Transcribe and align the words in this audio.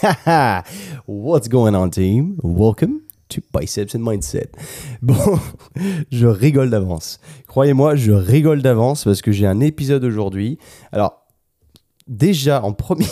What's 1.06 1.48
going 1.48 1.74
on, 1.74 1.90
team? 1.90 2.38
Welcome 2.42 3.02
to 3.28 3.42
Biceps 3.52 3.94
and 3.94 4.00
Mindset. 4.00 4.48
Bon, 5.02 5.38
je 6.10 6.26
rigole 6.26 6.70
d'avance. 6.70 7.20
Croyez-moi, 7.46 7.96
je 7.96 8.12
rigole 8.12 8.62
d'avance 8.62 9.04
parce 9.04 9.20
que 9.20 9.30
j'ai 9.30 9.46
un 9.46 9.60
épisode 9.60 10.02
aujourd'hui. 10.04 10.58
Alors, 10.90 11.26
déjà, 12.08 12.62
en 12.62 12.72
premier, 12.72 13.06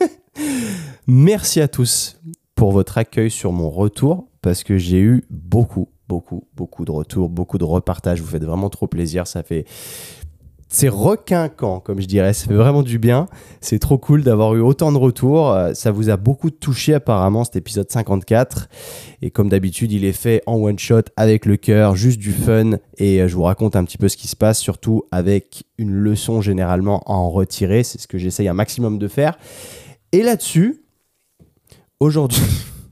merci 1.06 1.60
à 1.60 1.68
tous 1.68 2.18
pour 2.54 2.72
votre 2.72 2.96
accueil 2.96 3.30
sur 3.30 3.52
mon 3.52 3.68
retour 3.68 4.28
parce 4.40 4.64
que 4.64 4.78
j'ai 4.78 5.00
eu 5.00 5.24
beaucoup, 5.28 5.88
beaucoup, 6.08 6.46
beaucoup 6.56 6.86
de 6.86 6.92
retours, 6.92 7.28
beaucoup 7.28 7.58
de 7.58 7.64
repartages. 7.64 8.22
Vous 8.22 8.28
faites 8.28 8.44
vraiment 8.44 8.70
trop 8.70 8.86
plaisir. 8.86 9.26
Ça 9.26 9.42
fait 9.42 9.66
c'est 10.72 10.88
requinquant, 10.88 11.80
comme 11.80 12.00
je 12.00 12.06
dirais. 12.06 12.32
Ça 12.32 12.46
fait 12.46 12.54
vraiment 12.54 12.82
du 12.82 12.98
bien. 12.98 13.28
C'est 13.60 13.78
trop 13.78 13.98
cool 13.98 14.22
d'avoir 14.22 14.54
eu 14.54 14.60
autant 14.60 14.90
de 14.90 14.96
retours. 14.96 15.50
Euh, 15.50 15.74
ça 15.74 15.90
vous 15.90 16.08
a 16.08 16.16
beaucoup 16.16 16.50
touché 16.50 16.94
apparemment 16.94 17.44
cet 17.44 17.56
épisode 17.56 17.90
54. 17.90 18.70
Et 19.20 19.30
comme 19.30 19.50
d'habitude, 19.50 19.92
il 19.92 20.06
est 20.06 20.14
fait 20.14 20.42
en 20.46 20.54
one 20.54 20.78
shot 20.78 21.02
avec 21.18 21.44
le 21.44 21.58
cœur, 21.58 21.94
juste 21.94 22.18
du 22.18 22.32
fun. 22.32 22.78
Et 22.96 23.20
euh, 23.20 23.28
je 23.28 23.36
vous 23.36 23.42
raconte 23.42 23.76
un 23.76 23.84
petit 23.84 23.98
peu 23.98 24.08
ce 24.08 24.16
qui 24.16 24.28
se 24.28 24.36
passe, 24.36 24.58
surtout 24.58 25.04
avec 25.12 25.64
une 25.76 25.92
leçon 25.92 26.40
généralement 26.40 27.00
à 27.00 27.12
en 27.12 27.30
retirer. 27.30 27.84
C'est 27.84 28.00
ce 28.00 28.08
que 28.08 28.16
j'essaye 28.16 28.48
un 28.48 28.54
maximum 28.54 28.98
de 28.98 29.08
faire. 29.08 29.38
Et 30.12 30.22
là-dessus, 30.22 30.84
aujourd'hui, 32.00 32.40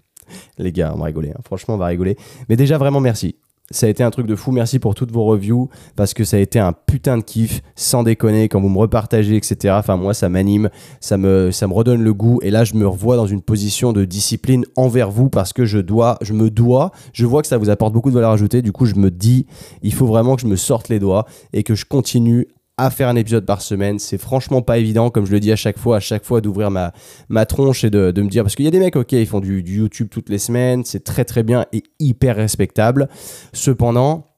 les 0.58 0.72
gars, 0.72 0.92
on 0.94 0.98
va 0.98 1.06
rigoler. 1.06 1.30
Hein. 1.30 1.40
Franchement, 1.46 1.76
on 1.76 1.78
va 1.78 1.86
rigoler. 1.86 2.18
Mais 2.50 2.56
déjà, 2.56 2.76
vraiment 2.76 3.00
merci. 3.00 3.36
Ça 3.72 3.86
a 3.86 3.88
été 3.88 4.02
un 4.02 4.10
truc 4.10 4.26
de 4.26 4.34
fou. 4.34 4.50
Merci 4.50 4.80
pour 4.80 4.96
toutes 4.96 5.12
vos 5.12 5.24
reviews 5.24 5.68
parce 5.94 6.12
que 6.12 6.24
ça 6.24 6.38
a 6.38 6.40
été 6.40 6.58
un 6.58 6.72
putain 6.72 7.18
de 7.18 7.22
kiff, 7.22 7.62
sans 7.76 8.02
déconner, 8.02 8.48
quand 8.48 8.60
vous 8.60 8.68
me 8.68 8.78
repartagez, 8.78 9.36
etc. 9.36 9.76
Enfin, 9.78 9.96
moi, 9.96 10.12
ça 10.12 10.28
m'anime, 10.28 10.70
ça 10.98 11.16
me, 11.16 11.50
redonne 11.72 12.02
le 12.02 12.12
goût. 12.12 12.40
Et 12.42 12.50
là, 12.50 12.64
je 12.64 12.74
me 12.74 12.84
revois 12.88 13.14
dans 13.14 13.28
une 13.28 13.42
position 13.42 13.92
de 13.92 14.04
discipline 14.04 14.64
envers 14.74 15.12
vous 15.12 15.30
parce 15.30 15.52
que 15.52 15.66
je 15.66 15.78
dois, 15.78 16.18
je 16.20 16.32
me 16.32 16.50
dois, 16.50 16.90
je 17.12 17.24
vois 17.26 17.42
que 17.42 17.48
ça 17.48 17.58
vous 17.58 17.70
apporte 17.70 17.92
beaucoup 17.92 18.10
de 18.10 18.14
valeur 18.16 18.32
ajoutée. 18.32 18.60
Du 18.60 18.72
coup, 18.72 18.86
je 18.86 18.96
me 18.96 19.08
dis, 19.08 19.46
il 19.82 19.94
faut 19.94 20.06
vraiment 20.06 20.34
que 20.34 20.42
je 20.42 20.48
me 20.48 20.56
sorte 20.56 20.88
les 20.88 20.98
doigts 20.98 21.24
et 21.52 21.62
que 21.62 21.76
je 21.76 21.84
continue 21.84 22.48
à 22.84 22.90
faire 22.90 23.08
un 23.08 23.16
épisode 23.16 23.44
par 23.44 23.62
semaine. 23.62 23.98
C'est 23.98 24.18
franchement 24.18 24.62
pas 24.62 24.78
évident, 24.78 25.10
comme 25.10 25.26
je 25.26 25.32
le 25.32 25.40
dis 25.40 25.52
à 25.52 25.56
chaque 25.56 25.78
fois, 25.78 25.96
à 25.96 26.00
chaque 26.00 26.24
fois 26.24 26.40
d'ouvrir 26.40 26.70
ma, 26.70 27.46
tronche 27.46 27.84
et 27.84 27.90
de, 27.90 28.12
me 28.22 28.28
dire, 28.28 28.42
parce 28.42 28.54
qu'il 28.54 28.64
y 28.64 28.68
a 28.68 28.70
des 28.70 28.78
mecs, 28.78 28.96
ok, 28.96 29.12
ils 29.12 29.26
font 29.26 29.40
du 29.40 29.62
YouTube 29.62 30.08
toutes 30.10 30.28
les 30.28 30.38
semaines, 30.38 30.84
c'est 30.84 31.04
très 31.04 31.24
très 31.24 31.42
bien 31.42 31.66
et 31.72 31.82
hyper 31.98 32.36
respectable. 32.36 33.08
Cependant, 33.52 34.34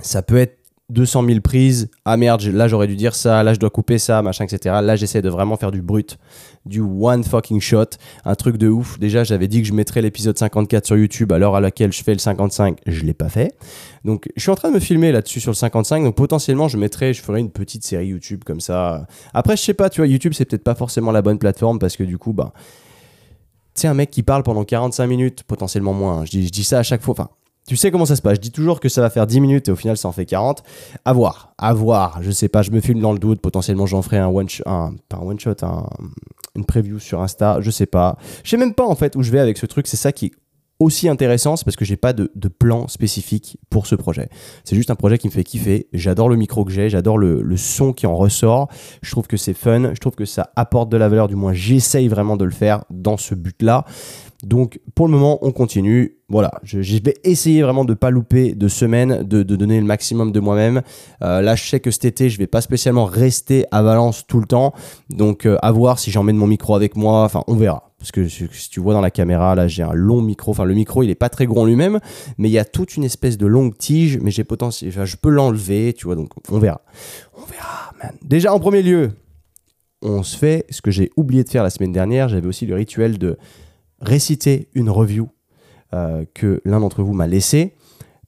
ça 0.00 0.22
peut 0.22 0.36
être 0.36 0.59
200 0.90 1.24
000 1.26 1.40
prises. 1.40 1.90
Ah 2.04 2.16
merde, 2.16 2.42
là 2.42 2.68
j'aurais 2.68 2.86
dû 2.86 2.96
dire 2.96 3.14
ça, 3.14 3.42
là 3.42 3.54
je 3.54 3.58
dois 3.58 3.70
couper 3.70 3.98
ça, 3.98 4.22
machin, 4.22 4.44
etc. 4.44 4.76
Là 4.82 4.96
j'essaie 4.96 5.22
de 5.22 5.28
vraiment 5.28 5.56
faire 5.56 5.70
du 5.70 5.82
brut, 5.82 6.18
du 6.66 6.80
one 6.80 7.24
fucking 7.24 7.60
shot, 7.60 7.86
un 8.24 8.34
truc 8.34 8.56
de 8.56 8.68
ouf. 8.68 8.98
Déjà 8.98 9.24
j'avais 9.24 9.48
dit 9.48 9.62
que 9.62 9.68
je 9.68 9.72
mettrais 9.72 10.02
l'épisode 10.02 10.36
54 10.36 10.86
sur 10.86 10.96
YouTube 10.96 11.32
à 11.32 11.38
l'heure 11.38 11.54
à 11.54 11.60
laquelle 11.60 11.92
je 11.92 12.02
fais 12.02 12.12
le 12.12 12.18
55, 12.18 12.78
je 12.86 13.04
l'ai 13.04 13.14
pas 13.14 13.28
fait. 13.28 13.54
Donc 14.04 14.28
je 14.36 14.42
suis 14.42 14.50
en 14.50 14.56
train 14.56 14.70
de 14.70 14.74
me 14.74 14.80
filmer 14.80 15.12
là-dessus 15.12 15.40
sur 15.40 15.50
le 15.50 15.56
55, 15.56 16.04
donc 16.04 16.16
potentiellement 16.16 16.68
je 16.68 16.76
mettrai, 16.76 17.14
je 17.14 17.22
ferai 17.22 17.40
une 17.40 17.50
petite 17.50 17.84
série 17.84 18.08
YouTube 18.08 18.42
comme 18.44 18.60
ça. 18.60 19.06
Après 19.32 19.56
je 19.56 19.62
sais 19.62 19.74
pas, 19.74 19.88
tu 19.90 20.00
vois, 20.00 20.08
YouTube 20.08 20.32
c'est 20.34 20.44
peut-être 20.44 20.64
pas 20.64 20.74
forcément 20.74 21.12
la 21.12 21.22
bonne 21.22 21.38
plateforme 21.38 21.78
parce 21.78 21.96
que 21.96 22.04
du 22.04 22.18
coup, 22.18 22.32
bah. 22.32 22.52
Tu 23.72 23.82
sais, 23.82 23.88
un 23.88 23.94
mec 23.94 24.10
qui 24.10 24.24
parle 24.24 24.42
pendant 24.42 24.64
45 24.64 25.06
minutes, 25.06 25.42
potentiellement 25.44 25.92
moins. 25.92 26.22
Hein. 26.22 26.24
Je 26.24 26.38
dis, 26.38 26.64
ça 26.64 26.80
à 26.80 26.82
chaque 26.82 27.02
fois. 27.02 27.14
Tu 27.66 27.76
sais 27.76 27.90
comment 27.90 28.06
ça 28.06 28.16
se 28.16 28.22
passe. 28.22 28.36
Je 28.36 28.40
dis 28.40 28.50
toujours 28.50 28.80
que 28.80 28.88
ça 28.88 29.00
va 29.00 29.10
faire 29.10 29.26
10 29.26 29.40
minutes 29.40 29.68
et 29.68 29.70
au 29.70 29.76
final 29.76 29.96
ça 29.96 30.08
en 30.08 30.12
fait 30.12 30.26
40. 30.26 30.62
À 31.04 31.12
voir, 31.12 31.54
à 31.58 31.72
voir. 31.72 32.22
Je 32.22 32.30
sais 32.30 32.48
pas, 32.48 32.62
je 32.62 32.70
me 32.70 32.80
filme 32.80 33.00
dans 33.00 33.12
le 33.12 33.18
doute. 33.18 33.40
Potentiellement 33.40 33.86
j'en 33.86 34.02
ferai 34.02 34.18
un 34.18 34.28
one 34.28 34.48
shot, 34.48 34.64
un, 34.66 34.94
un 35.12 35.38
shot, 35.38 35.56
une 36.56 36.64
preview 36.64 36.98
sur 36.98 37.20
Insta. 37.20 37.60
Je 37.60 37.70
sais 37.70 37.86
pas. 37.86 38.16
Je 38.44 38.50
sais 38.50 38.56
même 38.56 38.74
pas 38.74 38.84
en 38.84 38.94
fait 38.94 39.14
où 39.16 39.22
je 39.22 39.30
vais 39.30 39.40
avec 39.40 39.58
ce 39.58 39.66
truc. 39.66 39.86
C'est 39.86 39.96
ça 39.96 40.12
qui 40.12 40.26
est 40.26 40.32
aussi 40.80 41.08
intéressant, 41.08 41.56
c'est 41.56 41.64
parce 41.64 41.76
que 41.76 41.84
j'ai 41.84 41.98
pas 41.98 42.14
de, 42.14 42.28
plan 42.48 42.88
spécifique 42.88 43.58
pour 43.68 43.86
ce 43.86 43.94
projet. 43.94 44.28
C'est 44.64 44.74
juste 44.74 44.90
un 44.90 44.96
projet 44.96 45.18
qui 45.18 45.28
me 45.28 45.32
fait 45.32 45.44
kiffer. 45.44 45.86
J'adore 45.92 46.28
le 46.28 46.36
micro 46.36 46.64
que 46.64 46.72
j'ai, 46.72 46.88
j'adore 46.88 47.18
le, 47.18 47.42
le, 47.42 47.56
son 47.56 47.92
qui 47.92 48.06
en 48.06 48.16
ressort. 48.16 48.68
Je 49.02 49.10
trouve 49.10 49.26
que 49.26 49.36
c'est 49.36 49.54
fun, 49.54 49.94
je 49.94 50.00
trouve 50.00 50.14
que 50.14 50.24
ça 50.24 50.50
apporte 50.56 50.88
de 50.88 50.96
la 50.96 51.08
valeur, 51.08 51.28
du 51.28 51.36
moins 51.36 51.52
j'essaye 51.52 52.08
vraiment 52.08 52.36
de 52.36 52.46
le 52.46 52.50
faire 52.50 52.84
dans 52.90 53.18
ce 53.18 53.34
but-là. 53.34 53.84
Donc 54.42 54.80
pour 54.94 55.06
le 55.06 55.12
moment, 55.12 55.38
on 55.42 55.52
continue. 55.52 56.16
Voilà, 56.28 56.52
je, 56.62 56.78
vais 57.02 57.14
essayer 57.24 57.62
vraiment 57.62 57.84
de 57.84 57.90
ne 57.90 57.96
pas 57.96 58.10
louper 58.10 58.54
de 58.54 58.68
semaine, 58.68 59.22
de, 59.24 59.42
donner 59.42 59.80
le 59.80 59.86
maximum 59.86 60.32
de 60.32 60.40
moi-même. 60.40 60.82
Euh, 61.22 61.40
là, 61.40 61.56
je 61.56 61.68
sais 61.68 61.80
que 61.80 61.90
cet 61.90 62.04
été, 62.04 62.30
je 62.30 62.38
vais 62.38 62.46
pas 62.46 62.60
spécialement 62.60 63.04
rester 63.04 63.66
à 63.72 63.82
Valence 63.82 64.26
tout 64.26 64.38
le 64.38 64.46
temps. 64.46 64.72
Donc 65.10 65.44
euh, 65.44 65.58
à 65.60 65.72
voir 65.72 65.98
si 65.98 66.10
j'emmène 66.10 66.36
mon 66.36 66.46
micro 66.46 66.74
avec 66.74 66.96
moi. 66.96 67.24
Enfin, 67.24 67.42
on 67.48 67.54
verra. 67.54 67.92
Parce 67.98 68.12
que 68.12 68.28
si 68.28 68.48
tu 68.70 68.80
vois 68.80 68.94
dans 68.94 69.02
la 69.02 69.10
caméra, 69.10 69.54
là, 69.54 69.68
j'ai 69.68 69.82
un 69.82 69.92
long 69.92 70.22
micro. 70.22 70.52
Enfin, 70.52 70.64
le 70.64 70.72
micro, 70.72 71.02
il 71.02 71.10
est 71.10 71.14
pas 71.14 71.28
très 71.28 71.46
en 71.46 71.66
lui-même, 71.66 72.00
mais 72.38 72.48
il 72.48 72.52
y 72.52 72.58
a 72.58 72.64
toute 72.64 72.96
une 72.96 73.04
espèce 73.04 73.36
de 73.36 73.46
longue 73.46 73.76
tige. 73.76 74.18
Mais 74.22 74.30
j'ai 74.30 74.44
potentiel, 74.44 74.90
enfin, 74.90 75.04
je 75.04 75.16
peux 75.16 75.28
l'enlever, 75.28 75.92
tu 75.92 76.06
vois. 76.06 76.14
Donc 76.14 76.30
on 76.50 76.58
verra. 76.58 76.80
On 77.36 77.44
verra, 77.44 77.92
man. 78.02 78.12
Déjà 78.22 78.54
en 78.54 78.60
premier 78.60 78.82
lieu, 78.82 79.10
on 80.00 80.22
se 80.22 80.36
fait 80.36 80.64
ce 80.70 80.80
que 80.80 80.90
j'ai 80.90 81.10
oublié 81.16 81.44
de 81.44 81.50
faire 81.50 81.62
la 81.62 81.70
semaine 81.70 81.92
dernière. 81.92 82.28
J'avais 82.28 82.46
aussi 82.46 82.64
le 82.64 82.74
rituel 82.74 83.18
de 83.18 83.36
réciter 84.00 84.68
une 84.74 84.90
review 84.90 85.28
euh, 85.92 86.24
que 86.34 86.60
l'un 86.64 86.80
d'entre 86.80 87.02
vous 87.02 87.12
m'a 87.12 87.26
laissé 87.26 87.74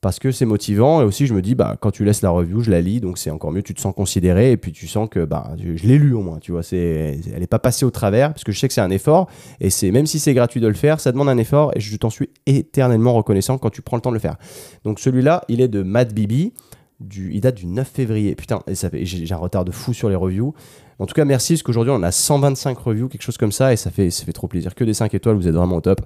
parce 0.02 0.18
que 0.18 0.32
c'est 0.32 0.44
motivant. 0.44 1.00
Et 1.00 1.04
aussi 1.04 1.26
je 1.26 1.32
me 1.32 1.40
dis 1.40 1.54
bah 1.54 1.76
quand 1.80 1.90
tu 1.92 2.04
laisses 2.04 2.22
la 2.22 2.30
review 2.30 2.60
je 2.60 2.70
la 2.70 2.80
lis 2.80 3.00
donc 3.00 3.16
c'est 3.16 3.30
encore 3.30 3.52
mieux 3.52 3.62
tu 3.62 3.72
te 3.72 3.80
sens 3.80 3.94
considéré 3.94 4.52
et 4.52 4.56
puis 4.56 4.72
tu 4.72 4.86
sens 4.86 5.08
que 5.08 5.24
bah 5.24 5.52
je 5.56 5.86
l'ai 5.86 5.96
lu 5.96 6.12
au 6.12 6.20
moins 6.20 6.38
tu 6.38 6.52
vois 6.52 6.62
c'est 6.62 7.20
elle 7.34 7.42
est 7.42 7.46
pas 7.46 7.60
passée 7.60 7.84
au 7.84 7.90
travers 7.90 8.32
parce 8.32 8.44
que 8.44 8.52
je 8.52 8.58
sais 8.58 8.68
que 8.68 8.74
c'est 8.74 8.80
un 8.80 8.90
effort 8.90 9.30
et 9.60 9.70
c'est 9.70 9.90
même 9.92 10.06
si 10.06 10.18
c'est 10.18 10.34
gratuit 10.34 10.60
de 10.60 10.66
le 10.66 10.74
faire 10.74 11.00
ça 11.00 11.12
demande 11.12 11.28
un 11.28 11.38
effort 11.38 11.70
et 11.76 11.80
je 11.80 11.96
t'en 11.96 12.10
suis 12.10 12.30
éternellement 12.46 13.14
reconnaissant 13.14 13.58
quand 13.58 13.70
tu 13.70 13.80
prends 13.80 13.96
le 13.96 14.02
temps 14.02 14.10
de 14.10 14.16
le 14.16 14.20
faire. 14.20 14.36
Donc 14.84 14.98
celui-là 14.98 15.44
il 15.48 15.60
est 15.60 15.68
de 15.68 15.82
Matt 15.82 16.12
Bibi 16.12 16.52
du, 16.98 17.32
il 17.32 17.40
date 17.40 17.56
du 17.56 17.66
9 17.66 17.88
février. 17.88 18.34
Putain 18.34 18.62
et 18.66 18.74
ça 18.74 18.88
j'ai 18.92 19.32
un 19.32 19.36
retard 19.36 19.64
de 19.64 19.70
fou 19.70 19.92
sur 19.92 20.08
les 20.08 20.16
reviews 20.16 20.54
en 21.02 21.06
tout 21.06 21.14
cas, 21.14 21.24
merci, 21.24 21.54
parce 21.54 21.64
qu'aujourd'hui, 21.64 21.92
on 21.92 22.02
a 22.04 22.12
125 22.12 22.78
reviews, 22.78 23.08
quelque 23.08 23.22
chose 23.22 23.36
comme 23.36 23.50
ça, 23.50 23.72
et 23.72 23.76
ça 23.76 23.90
fait, 23.90 24.10
ça 24.10 24.24
fait 24.24 24.32
trop 24.32 24.46
plaisir. 24.46 24.72
Que 24.76 24.84
des 24.84 24.94
5 24.94 25.12
étoiles, 25.14 25.34
vous 25.34 25.48
êtes 25.48 25.54
vraiment 25.54 25.76
au 25.76 25.80
top. 25.80 26.00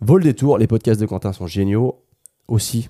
Vol 0.00 0.22
des 0.22 0.34
tours, 0.34 0.56
les 0.56 0.68
podcasts 0.68 1.00
de 1.00 1.06
Quentin 1.06 1.32
sont 1.32 1.48
géniaux 1.48 2.04
aussi. 2.46 2.88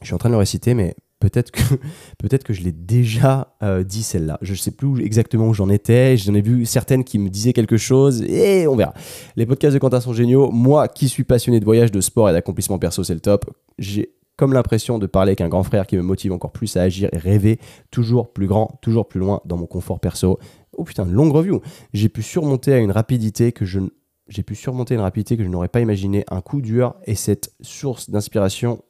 Je 0.00 0.06
suis 0.06 0.14
en 0.14 0.18
train 0.18 0.30
de 0.30 0.34
le 0.34 0.38
réciter, 0.38 0.72
mais 0.72 0.96
peut-être 1.20 1.50
que, 1.50 1.60
je 2.54 2.62
l'ai 2.62 2.72
déjà 2.72 3.54
euh, 3.62 3.84
dit 3.84 4.02
celle-là. 4.02 4.38
Je 4.40 4.52
ne 4.52 4.56
sais 4.56 4.70
plus 4.70 5.04
exactement 5.04 5.48
où 5.48 5.54
j'en 5.54 5.68
étais. 5.68 6.16
J'en 6.16 6.32
ai 6.32 6.40
vu 6.40 6.64
certaines 6.64 7.04
qui 7.04 7.18
me 7.18 7.28
disaient 7.28 7.52
quelque 7.52 7.76
chose 7.76 8.22
et 8.22 8.66
on 8.66 8.74
verra. 8.74 8.94
Les 9.36 9.44
podcasts 9.44 9.74
de 9.74 9.78
Quentin 9.78 10.00
sont 10.00 10.14
géniaux. 10.14 10.50
Moi 10.50 10.88
qui 10.88 11.10
suis 11.10 11.24
passionné 11.24 11.60
de 11.60 11.64
voyage, 11.66 11.92
de 11.92 12.00
sport 12.00 12.30
et 12.30 12.32
d'accomplissement 12.32 12.78
perso, 12.78 13.04
c'est 13.04 13.14
le 13.14 13.20
top. 13.20 13.50
J'ai 13.78 14.14
comme 14.36 14.52
l'impression 14.52 14.98
de 14.98 15.06
parler 15.06 15.30
avec 15.30 15.40
un 15.40 15.48
grand 15.48 15.62
frère 15.62 15.86
qui 15.86 15.96
me 15.96 16.02
motive 16.02 16.32
encore 16.32 16.52
plus 16.52 16.76
à 16.76 16.82
agir 16.82 17.08
et 17.12 17.18
rêver 17.18 17.58
toujours 17.90 18.32
plus 18.32 18.46
grand, 18.46 18.78
toujours 18.82 19.08
plus 19.08 19.20
loin 19.20 19.40
dans 19.44 19.56
mon 19.56 19.66
confort 19.66 20.00
perso. 20.00 20.38
Oh 20.76 20.84
putain, 20.84 21.04
longue 21.04 21.32
review. 21.32 21.60
J'ai 21.92 22.08
pu 22.08 22.22
surmonter 22.22 22.72
à 22.72 22.78
une 22.78 22.90
rapidité 22.90 23.52
que 23.52 23.64
je 23.64 23.80
j'ai 24.26 24.42
pu 24.42 24.54
surmonter 24.54 24.94
une 24.94 25.02
rapidité 25.02 25.36
que 25.36 25.44
je 25.44 25.48
n'aurais 25.48 25.68
pas 25.68 25.80
imaginé, 25.80 26.24
un 26.30 26.40
coup 26.40 26.62
dur 26.62 26.94
et 27.04 27.14
cette 27.14 27.52
source 27.60 28.08
d'inspiration 28.08 28.82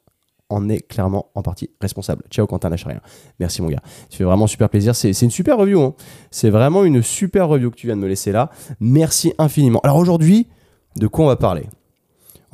en 0.49 0.69
est 0.69 0.79
clairement 0.79 1.31
en 1.35 1.41
partie 1.41 1.71
responsable. 1.81 2.23
Ciao 2.29 2.47
Quentin, 2.47 2.69
lâche 2.69 2.85
rien. 2.85 3.01
Merci 3.39 3.61
mon 3.61 3.69
gars. 3.69 3.81
Tu 4.09 4.17
fais 4.17 4.23
vraiment 4.23 4.47
super 4.47 4.69
plaisir. 4.69 4.95
C'est 4.95 5.19
une 5.21 5.31
super 5.31 5.57
review. 5.57 5.81
Hein. 5.81 5.95
C'est 6.31 6.49
vraiment 6.49 6.85
une 6.85 7.01
super 7.01 7.49
review 7.49 7.71
que 7.71 7.75
tu 7.75 7.87
viens 7.87 7.95
de 7.95 8.01
me 8.01 8.07
laisser 8.07 8.31
là. 8.31 8.49
Merci 8.79 9.33
infiniment. 9.37 9.79
Alors 9.83 9.97
aujourd'hui, 9.97 10.47
de 10.97 11.07
quoi 11.07 11.25
on 11.25 11.27
va 11.27 11.35
parler? 11.35 11.63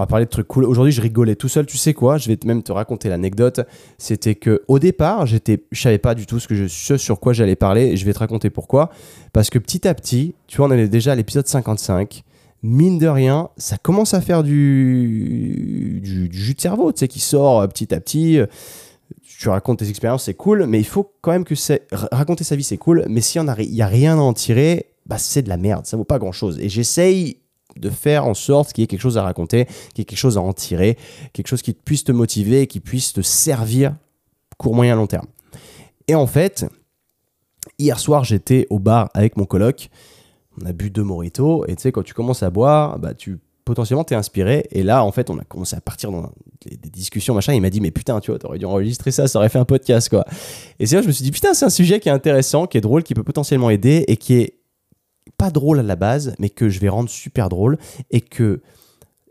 On 0.02 0.04
va 0.04 0.08
parler 0.08 0.26
de 0.26 0.32
trucs 0.32 0.48
cool. 0.48 0.66
Aujourd'hui, 0.66 0.92
je 0.92 1.00
rigolais 1.00 1.36
tout 1.36 1.48
seul. 1.48 1.68
Tu 1.68 1.78
sais 1.78 1.94
quoi? 1.94 2.18
Je 2.18 2.28
vais 2.28 2.40
même 2.44 2.64
te 2.64 2.72
raconter 2.72 3.08
l'anecdote. 3.08 3.62
C'était 4.00 4.34
que 4.34 4.64
au 4.68 4.80
départ, 4.80 5.28
j'étais, 5.28 5.64
je 5.72 5.80
savais 5.80 6.00
pas 6.00 6.16
du 6.16 6.26
tout 6.26 6.40
ce 6.40 6.48
que 6.48 6.56
je, 6.56 6.66
ce 6.66 6.98
sur 6.98 7.20
quoi 7.20 7.34
j'allais 7.34 7.56
parler. 7.56 7.96
je 7.96 8.04
vais 8.04 8.14
te 8.14 8.18
raconter 8.18 8.50
pourquoi. 8.50 8.90
Parce 9.32 9.52
que 9.52 9.60
petit 9.60 9.88
à 9.88 9.94
petit, 9.94 10.34
tu 10.48 10.58
vois, 10.58 10.66
on 10.68 10.72
est 10.72 10.88
déjà 10.88 11.12
à 11.12 11.16
l'épisode 11.16 11.48
55. 11.48 12.24
Mine 12.64 12.98
de 12.98 13.08
rien, 13.08 13.50
ça 13.58 13.78
commence 13.78 14.16
à 14.16 14.22
faire 14.22 14.42
du, 14.42 16.00
du, 16.02 16.30
jus 16.32 16.56
de 16.56 16.62
cerveau, 16.62 16.92
tu 16.92 17.00
sais, 17.00 17.08
qui 17.08 17.20
sort 17.20 17.62
euh, 17.62 17.68
petit 17.68 17.94
à 17.94 18.00
petit. 18.00 18.40
Tu 19.24 19.50
racontes 19.50 19.80
tes 19.80 19.90
expériences, 19.90 20.24
c'est 20.24 20.34
cool, 20.34 20.66
mais 20.66 20.80
il 20.80 20.86
faut 20.86 21.12
quand 21.22 21.32
même 21.32 21.44
que 21.44 21.56
c'est 21.56 21.88
raconter 21.92 22.44
sa 22.44 22.56
vie, 22.56 22.64
c'est 22.64 22.78
cool. 22.78 23.06
Mais 23.08 23.22
s'il 23.22 23.42
n'y 23.42 23.50
a, 23.82 23.86
a 23.86 23.88
rien 23.88 24.18
à 24.18 24.22
en 24.22 24.34
tirer, 24.34 24.88
bah 25.06 25.20
c'est 25.20 25.44
de 25.44 25.50
la 25.50 25.58
merde, 25.58 25.86
ça 25.86 25.96
vaut 25.96 26.04
pas 26.06 26.18
grand 26.18 26.32
chose. 26.32 26.60
Et 26.60 26.70
j'essaye 26.70 27.41
de 27.76 27.90
faire 27.90 28.26
en 28.26 28.34
sorte 28.34 28.74
qu'il 28.74 28.82
y 28.82 28.86
ait 28.86 28.88
quelque 28.88 29.02
chose 29.02 29.18
à 29.18 29.24
raconter, 29.24 29.66
qu'il 29.66 30.00
y 30.00 30.02
ait 30.02 30.06
quelque 30.06 30.18
chose 30.18 30.38
à 30.38 30.42
en 30.42 30.54
tirer, 30.54 30.98
quelque 31.34 31.48
chose 31.48 31.62
qui 31.62 31.74
puisse 31.74 32.04
te 32.04 32.12
motiver, 32.12 32.68
qui 32.68 32.80
puisse 32.80 33.14
te 33.14 33.22
servir 33.22 33.96
court, 34.58 34.76
moyen, 34.76 34.96
long 34.96 35.08
terme. 35.08 35.26
Et 36.08 36.16
en 36.16 36.28
fait, 36.28 36.66
hier 37.80 38.00
soir, 38.00 38.24
j'étais 38.24 38.68
au 38.70 38.80
bar 38.80 39.10
avec 39.14 39.38
mon 39.38 39.46
coloc. 39.46 39.90
On 40.62 40.66
a 40.66 40.74
bu 40.74 40.90
deux 40.90 41.04
moritos. 41.04 41.66
Et 41.68 41.76
tu 41.76 41.84
sais, 41.84 41.92
quand 41.92 42.04
tu 42.04 42.14
commences 42.14 42.44
à 42.44 42.50
boire, 42.50 43.00
bah, 43.00 43.14
tu 43.14 43.40
potentiellement 43.66 44.04
t'es 44.04 44.16
inspiré. 44.16 44.68
Et 44.72 44.84
là, 44.84 45.04
en 45.04 45.12
fait, 45.12 45.30
on 45.30 45.38
a 45.40 45.44
commencé 45.44 45.76
à 45.76 45.82
partir 45.82 46.12
dans 46.12 46.32
des, 46.66 46.90
discussions, 46.90 47.34
machin. 47.34 47.54
Il 47.54 47.62
m'a 47.62 47.70
dit, 47.70 47.82
mais 47.82 47.92
putain, 47.92 48.20
tu 48.20 48.32
vois, 48.32 48.40
t'aurais 48.40 48.60
dû 48.60 48.66
enregistrer 48.66 49.12
ça, 49.12 49.28
ça 49.28 49.40
aurait 49.40 49.50
fait 49.50 49.60
un 49.60 49.66
podcast, 49.66 50.10
quoi. 50.10 50.26
Et 50.80 50.86
c'est 50.86 50.96
là, 50.96 51.02
je 51.02 51.08
me 51.08 51.12
suis 51.12 51.24
dit, 51.24 51.32
putain, 51.32 51.54
c'est 51.54 51.66
un 51.66 51.70
sujet 51.70 52.00
qui 52.00 52.10
est 52.10 52.12
intéressant, 52.12 52.68
qui 52.68 52.78
est 52.78 52.82
drôle, 52.82 53.04
qui 53.04 53.14
peut 53.14 53.24
potentiellement 53.24 53.70
aider 53.70 54.06
et 54.08 54.18
qui 54.18 54.34
est 54.36 54.61
pas 55.38 55.52
drôle 55.52 55.80
à 55.80 55.84
la 55.84 55.96
base, 55.96 56.36
mais 56.40 56.50
que 56.50 56.70
je 56.70 56.80
vais 56.80 56.90
rendre 56.90 57.10
super 57.10 57.50
drôle 57.50 57.78
et 58.10 58.22
que 58.22 58.62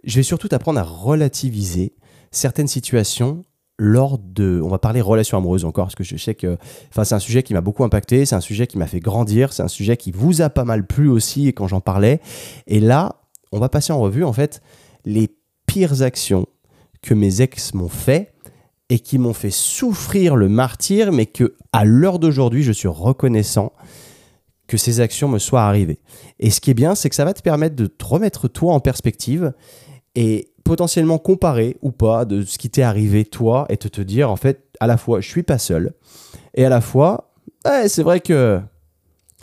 je 0.05 0.17
vais 0.17 0.23
surtout 0.23 0.49
t'apprendre 0.49 0.81
à 0.81 0.83
relativiser 0.83 1.95
certaines 2.31 2.69
situations 2.69 3.43
lors 3.79 4.19
de, 4.19 4.61
on 4.63 4.69
va 4.69 4.79
parler 4.79 5.01
relations 5.01 5.39
amoureuses 5.39 5.65
encore, 5.65 5.87
parce 5.87 5.95
que 5.95 6.05
je 6.05 6.17
sais 6.19 6.35
que, 6.35 6.59
enfin, 6.91 7.05
c'est 7.05 7.15
un 7.15 7.21
sujet 7.21 7.43
qui 7.43 7.55
m'a 7.55 7.63
beaucoup 7.63 7.83
impacté, 7.83 8.27
c'est 8.27 8.35
un 8.35 8.41
sujet 8.41 8.67
qui 8.67 8.77
m'a 8.77 8.87
fait 8.87 9.01
grandir, 9.01 9.55
c'est 9.55 9.63
un 9.63 9.69
sujet 9.69 9.97
qui 9.97 10.13
vous 10.13 10.43
a 10.43 10.51
pas 10.51 10.65
mal 10.65 10.87
plu 10.87 11.09
aussi 11.09 11.47
quand 11.49 11.67
j'en 11.67 11.81
parlais. 11.81 12.21
Et 12.67 12.79
là, 12.79 13.17
on 13.53 13.59
va 13.59 13.71
passer 13.71 13.93
en 13.93 14.01
revue 14.01 14.23
en 14.23 14.35
fait 14.35 14.61
les 15.07 15.35
pires 15.67 16.03
actions 16.03 16.47
que 17.01 17.15
mes 17.15 17.41
ex 17.41 17.73
m'ont 17.73 17.89
fait 17.89 18.35
et 18.91 18.99
qui 18.99 19.19
m'ont 19.19 19.33
fait 19.33 19.51
souffrir 19.51 20.37
le 20.37 20.51
martyr, 20.51 21.11
mais 21.11 21.25
que 21.25 21.55
à 21.73 21.87
l'heure 21.87 22.19
d'aujourd'hui, 22.19 22.63
je 22.63 22.73
suis 22.73 22.89
reconnaissant 22.89 23.73
que 24.71 24.77
ces 24.77 25.01
actions 25.01 25.27
me 25.27 25.41
soient 25.41 25.65
arrivées. 25.65 25.99
Et 26.39 26.51
ce 26.51 26.61
qui 26.61 26.71
est 26.71 26.75
bien, 26.75 26.95
c'est 26.95 27.09
que 27.09 27.17
ça 27.17 27.25
va 27.25 27.35
te 27.35 27.43
permettre 27.43 27.75
de 27.75 27.87
te 27.87 28.05
remettre 28.05 28.47
toi 28.47 28.73
en 28.73 28.79
perspective 28.79 29.53
et 30.15 30.53
potentiellement 30.63 31.19
comparer 31.19 31.77
ou 31.83 31.91
pas 31.91 32.25
de 32.25 32.43
ce 32.43 32.57
qui 32.57 32.71
t'est 32.71 32.83
arrivé 32.83 33.25
toi 33.25 33.67
et 33.69 33.77
te 33.77 33.89
te 33.89 34.01
dire 34.01 34.31
en 34.31 34.37
fait 34.37 34.69
à 34.79 34.87
la 34.87 34.97
fois 34.97 35.21
je 35.21 35.29
suis 35.29 35.43
pas 35.43 35.59
seul 35.59 35.93
et 36.55 36.65
à 36.65 36.69
la 36.69 36.81
fois 36.81 37.33
c'est 37.87 38.03
vrai 38.03 38.21
que 38.21 38.61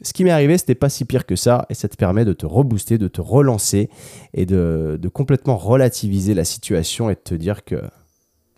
ce 0.01 0.13
qui 0.13 0.24
m'est 0.24 0.31
arrivé 0.31 0.57
c'était 0.57 0.75
pas 0.75 0.89
si 0.89 1.03
pire 1.06 1.25
que 1.25 1.35
ça 1.35 1.65
et 1.69 1.73
ça 1.73 1.89
te 1.89 1.95
permet 1.95 2.23
de 2.23 2.33
te 2.33 2.45
rebooster, 2.45 2.97
de 2.97 3.07
te 3.07 3.19
relancer 3.19 3.89
et 4.33 4.45
de, 4.45 4.97
de 5.01 5.09
complètement 5.09 5.57
relativiser 5.57 6.33
la 6.33 6.45
situation 6.45 7.09
et 7.09 7.15
de 7.15 7.19
te 7.19 7.35
dire 7.35 7.65
que 7.65 7.81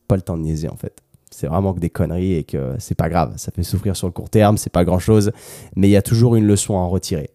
pas 0.07 0.15
le 0.15 0.21
temps 0.21 0.37
de 0.37 0.43
niaiser 0.43 0.69
en 0.69 0.77
fait. 0.77 1.01
C'est 1.39 1.47
vraiment 1.47 1.73
que 1.73 1.79
des 1.79 1.89
conneries 1.89 2.35
et 2.35 2.43
que 2.43 2.75
c'est 2.79 2.95
pas 2.95 3.09
grave. 3.09 3.33
Ça 3.37 3.51
fait 3.51 3.63
souffrir 3.63 3.95
sur 3.95 4.07
le 4.07 4.13
court 4.13 4.29
terme, 4.29 4.57
c'est 4.57 4.71
pas 4.71 4.83
grand 4.83 4.99
chose, 4.99 5.31
mais 5.75 5.87
il 5.87 5.91
y 5.91 5.97
a 5.97 6.01
toujours 6.01 6.35
une 6.35 6.45
leçon 6.45 6.75
à 6.75 6.79
en 6.79 6.89
retirer. 6.89 7.29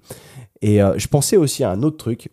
Et 0.63 0.83
euh, 0.83 0.95
je 0.99 1.09
pensais 1.09 1.37
aussi 1.37 1.65
à 1.65 1.71
un 1.71 1.83
autre 1.83 1.97
truc 1.97 2.31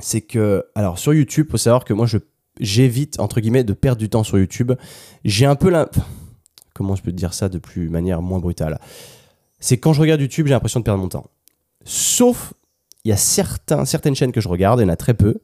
c'est 0.00 0.20
que, 0.20 0.64
alors 0.74 0.98
sur 0.98 1.14
YouTube, 1.14 1.48
faut 1.50 1.56
savoir 1.56 1.84
que 1.84 1.92
moi, 1.92 2.06
je, 2.06 2.18
j'évite, 2.60 3.18
entre 3.20 3.40
guillemets, 3.40 3.64
de 3.64 3.72
perdre 3.72 3.98
du 3.98 4.08
temps 4.08 4.24
sur 4.24 4.38
YouTube. 4.38 4.72
J'ai 5.24 5.46
un 5.46 5.56
peu 5.56 5.70
la. 5.70 5.88
Comment 6.74 6.94
je 6.94 7.02
peux 7.02 7.10
te 7.10 7.16
dire 7.16 7.34
ça 7.34 7.48
de 7.48 7.58
plus 7.58 7.88
manière 7.88 8.22
moins 8.22 8.38
brutale? 8.38 8.78
C'est 9.58 9.78
quand 9.78 9.92
je 9.92 10.00
regarde 10.00 10.20
YouTube, 10.20 10.46
j'ai 10.46 10.52
l'impression 10.52 10.80
de 10.80 10.84
perdre 10.84 11.02
mon 11.02 11.08
temps. 11.08 11.26
Sauf, 11.84 12.54
il 13.04 13.08
y 13.08 13.12
a 13.12 13.16
certains, 13.16 13.84
certaines 13.84 14.14
chaînes 14.14 14.30
que 14.30 14.40
je 14.40 14.48
regarde, 14.48 14.78
il 14.78 14.84
y 14.84 14.86
en 14.86 14.90
a 14.92 14.96
très 14.96 15.14
peu. 15.14 15.40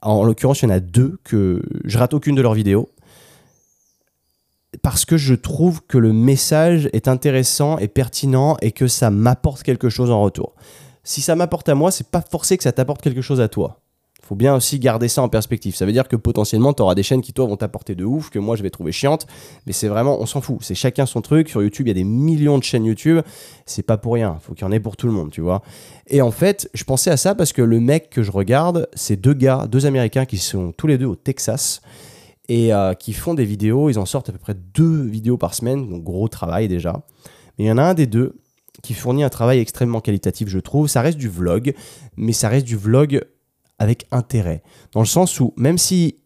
En 0.00 0.24
l'occurrence, 0.24 0.62
il 0.62 0.64
y 0.64 0.68
en 0.68 0.74
a 0.74 0.80
deux 0.80 1.18
que 1.24 1.62
je 1.84 1.98
rate 1.98 2.14
aucune 2.14 2.34
de 2.34 2.40
leurs 2.40 2.54
vidéos. 2.54 2.88
Parce 4.82 5.04
que 5.04 5.16
je 5.16 5.34
trouve 5.34 5.82
que 5.86 5.98
le 5.98 6.12
message 6.12 6.88
est 6.92 7.08
intéressant 7.08 7.78
et 7.78 7.88
pertinent 7.88 8.56
et 8.62 8.72
que 8.72 8.86
ça 8.86 9.10
m'apporte 9.10 9.62
quelque 9.62 9.88
chose 9.88 10.10
en 10.10 10.22
retour. 10.22 10.54
Si 11.04 11.20
ça 11.20 11.36
m'apporte 11.36 11.68
à 11.68 11.74
moi, 11.74 11.90
c'est 11.90 12.08
pas 12.08 12.22
forcé 12.22 12.56
que 12.56 12.62
ça 12.62 12.72
t'apporte 12.72 13.02
quelque 13.02 13.22
chose 13.22 13.40
à 13.40 13.48
toi 13.48 13.80
faut 14.30 14.36
bien 14.36 14.54
aussi 14.54 14.78
garder 14.78 15.08
ça 15.08 15.22
en 15.22 15.28
perspective. 15.28 15.74
Ça 15.74 15.84
veut 15.84 15.90
dire 15.90 16.06
que 16.06 16.14
potentiellement, 16.14 16.72
tu 16.72 16.82
auras 16.82 16.94
des 16.94 17.02
chaînes 17.02 17.20
qui, 17.20 17.32
toi, 17.32 17.46
vont 17.46 17.56
t'apporter 17.56 17.96
de 17.96 18.04
ouf, 18.04 18.30
que 18.30 18.38
moi, 18.38 18.54
je 18.54 18.62
vais 18.62 18.70
trouver 18.70 18.92
chiante. 18.92 19.26
Mais 19.66 19.72
c'est 19.72 19.88
vraiment, 19.88 20.20
on 20.20 20.26
s'en 20.26 20.40
fout. 20.40 20.58
C'est 20.60 20.76
chacun 20.76 21.04
son 21.04 21.20
truc. 21.20 21.48
Sur 21.48 21.64
YouTube, 21.64 21.88
il 21.88 21.90
y 21.90 21.90
a 21.90 21.94
des 21.94 22.04
millions 22.04 22.56
de 22.56 22.62
chaînes 22.62 22.84
YouTube. 22.84 23.22
C'est 23.66 23.82
pas 23.82 23.96
pour 23.96 24.14
rien. 24.14 24.38
Faut 24.40 24.54
qu'il 24.54 24.64
y 24.64 24.68
en 24.68 24.70
ait 24.70 24.78
pour 24.78 24.96
tout 24.96 25.08
le 25.08 25.12
monde, 25.12 25.32
tu 25.32 25.40
vois. 25.40 25.62
Et 26.06 26.22
en 26.22 26.30
fait, 26.30 26.70
je 26.74 26.84
pensais 26.84 27.10
à 27.10 27.16
ça 27.16 27.34
parce 27.34 27.52
que 27.52 27.60
le 27.60 27.80
mec 27.80 28.08
que 28.08 28.22
je 28.22 28.30
regarde, 28.30 28.88
c'est 28.94 29.16
deux 29.16 29.34
gars, 29.34 29.66
deux 29.68 29.86
Américains 29.86 30.26
qui 30.26 30.38
sont 30.38 30.70
tous 30.76 30.86
les 30.86 30.96
deux 30.96 31.06
au 31.06 31.16
Texas 31.16 31.80
et 32.50 32.74
euh, 32.74 32.94
qui 32.94 33.12
font 33.12 33.32
des 33.32 33.44
vidéos. 33.44 33.88
Ils 33.88 33.98
en 33.98 34.04
sortent 34.04 34.28
à 34.28 34.32
peu 34.32 34.38
près 34.38 34.54
deux 34.74 35.02
vidéos 35.02 35.38
par 35.38 35.54
semaine. 35.54 35.88
Donc, 35.88 36.02
gros 36.02 36.28
travail 36.28 36.66
déjà. 36.66 37.04
Mais 37.56 37.64
il 37.64 37.68
y 37.68 37.70
en 37.70 37.78
a 37.78 37.82
un 37.82 37.94
des 37.94 38.06
deux 38.06 38.34
qui 38.82 38.92
fournit 38.92 39.22
un 39.22 39.28
travail 39.28 39.60
extrêmement 39.60 40.00
qualitatif, 40.00 40.48
je 40.48 40.58
trouve. 40.58 40.88
Ça 40.88 41.00
reste 41.00 41.16
du 41.16 41.28
vlog, 41.28 41.74
mais 42.16 42.32
ça 42.32 42.48
reste 42.48 42.66
du 42.66 42.76
vlog 42.76 43.24
avec 43.78 44.06
intérêt. 44.10 44.62
Dans 44.92 45.00
le 45.00 45.06
sens 45.06 45.38
où, 45.38 45.54
même 45.56 45.78
si 45.78 46.16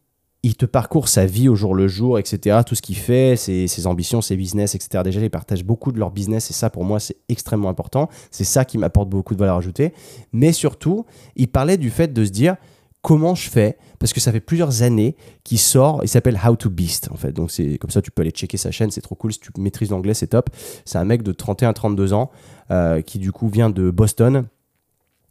il 0.42 0.56
te 0.56 0.64
parcourt 0.64 1.08
sa 1.08 1.26
vie 1.26 1.48
au 1.48 1.56
jour 1.56 1.74
le 1.74 1.88
jour, 1.88 2.18
etc., 2.18 2.60
tout 2.66 2.74
ce 2.74 2.82
qu'il 2.82 2.96
fait, 2.96 3.36
ses, 3.36 3.86
ambitions, 3.86 4.22
ses 4.22 4.36
business, 4.36 4.74
etc., 4.74 5.02
déjà, 5.04 5.20
ils 5.20 5.30
partagent 5.30 5.64
beaucoup 5.64 5.92
de 5.92 5.98
leur 5.98 6.10
business 6.10 6.50
et 6.50 6.54
ça, 6.54 6.70
pour 6.70 6.84
moi, 6.84 7.00
c'est 7.00 7.16
extrêmement 7.28 7.68
important. 7.68 8.08
C'est 8.30 8.44
ça 8.44 8.64
qui 8.64 8.78
m'apporte 8.78 9.10
beaucoup 9.10 9.34
de 9.34 9.40
valeur 9.40 9.56
ajoutée. 9.56 9.92
Mais 10.32 10.52
surtout, 10.52 11.04
il 11.36 11.48
parlait 11.48 11.76
du 11.76 11.90
fait 11.90 12.12
de 12.12 12.24
se 12.24 12.30
dire 12.30 12.56
comment 13.04 13.34
je 13.34 13.50
fais 13.50 13.76
parce 13.98 14.14
que 14.14 14.20
ça 14.20 14.32
fait 14.32 14.40
plusieurs 14.40 14.82
années 14.82 15.14
qu'il 15.44 15.58
sort 15.58 16.00
il 16.02 16.08
s'appelle 16.08 16.40
How 16.42 16.56
to 16.56 16.70
Beast 16.70 17.10
en 17.12 17.16
fait 17.16 17.32
donc 17.32 17.50
c'est 17.50 17.76
comme 17.76 17.90
ça 17.90 18.00
tu 18.00 18.10
peux 18.10 18.22
aller 18.22 18.30
checker 18.30 18.56
sa 18.56 18.70
chaîne 18.70 18.90
c'est 18.90 19.02
trop 19.02 19.14
cool 19.14 19.30
si 19.30 19.40
tu 19.40 19.50
maîtrises 19.58 19.90
l'anglais 19.90 20.14
c'est 20.14 20.28
top 20.28 20.48
c'est 20.86 20.96
un 20.96 21.04
mec 21.04 21.22
de 21.22 21.32
31 21.32 21.74
32 21.74 22.14
ans 22.14 22.30
euh, 22.70 23.02
qui 23.02 23.18
du 23.18 23.30
coup 23.30 23.48
vient 23.48 23.68
de 23.68 23.90
Boston 23.90 24.46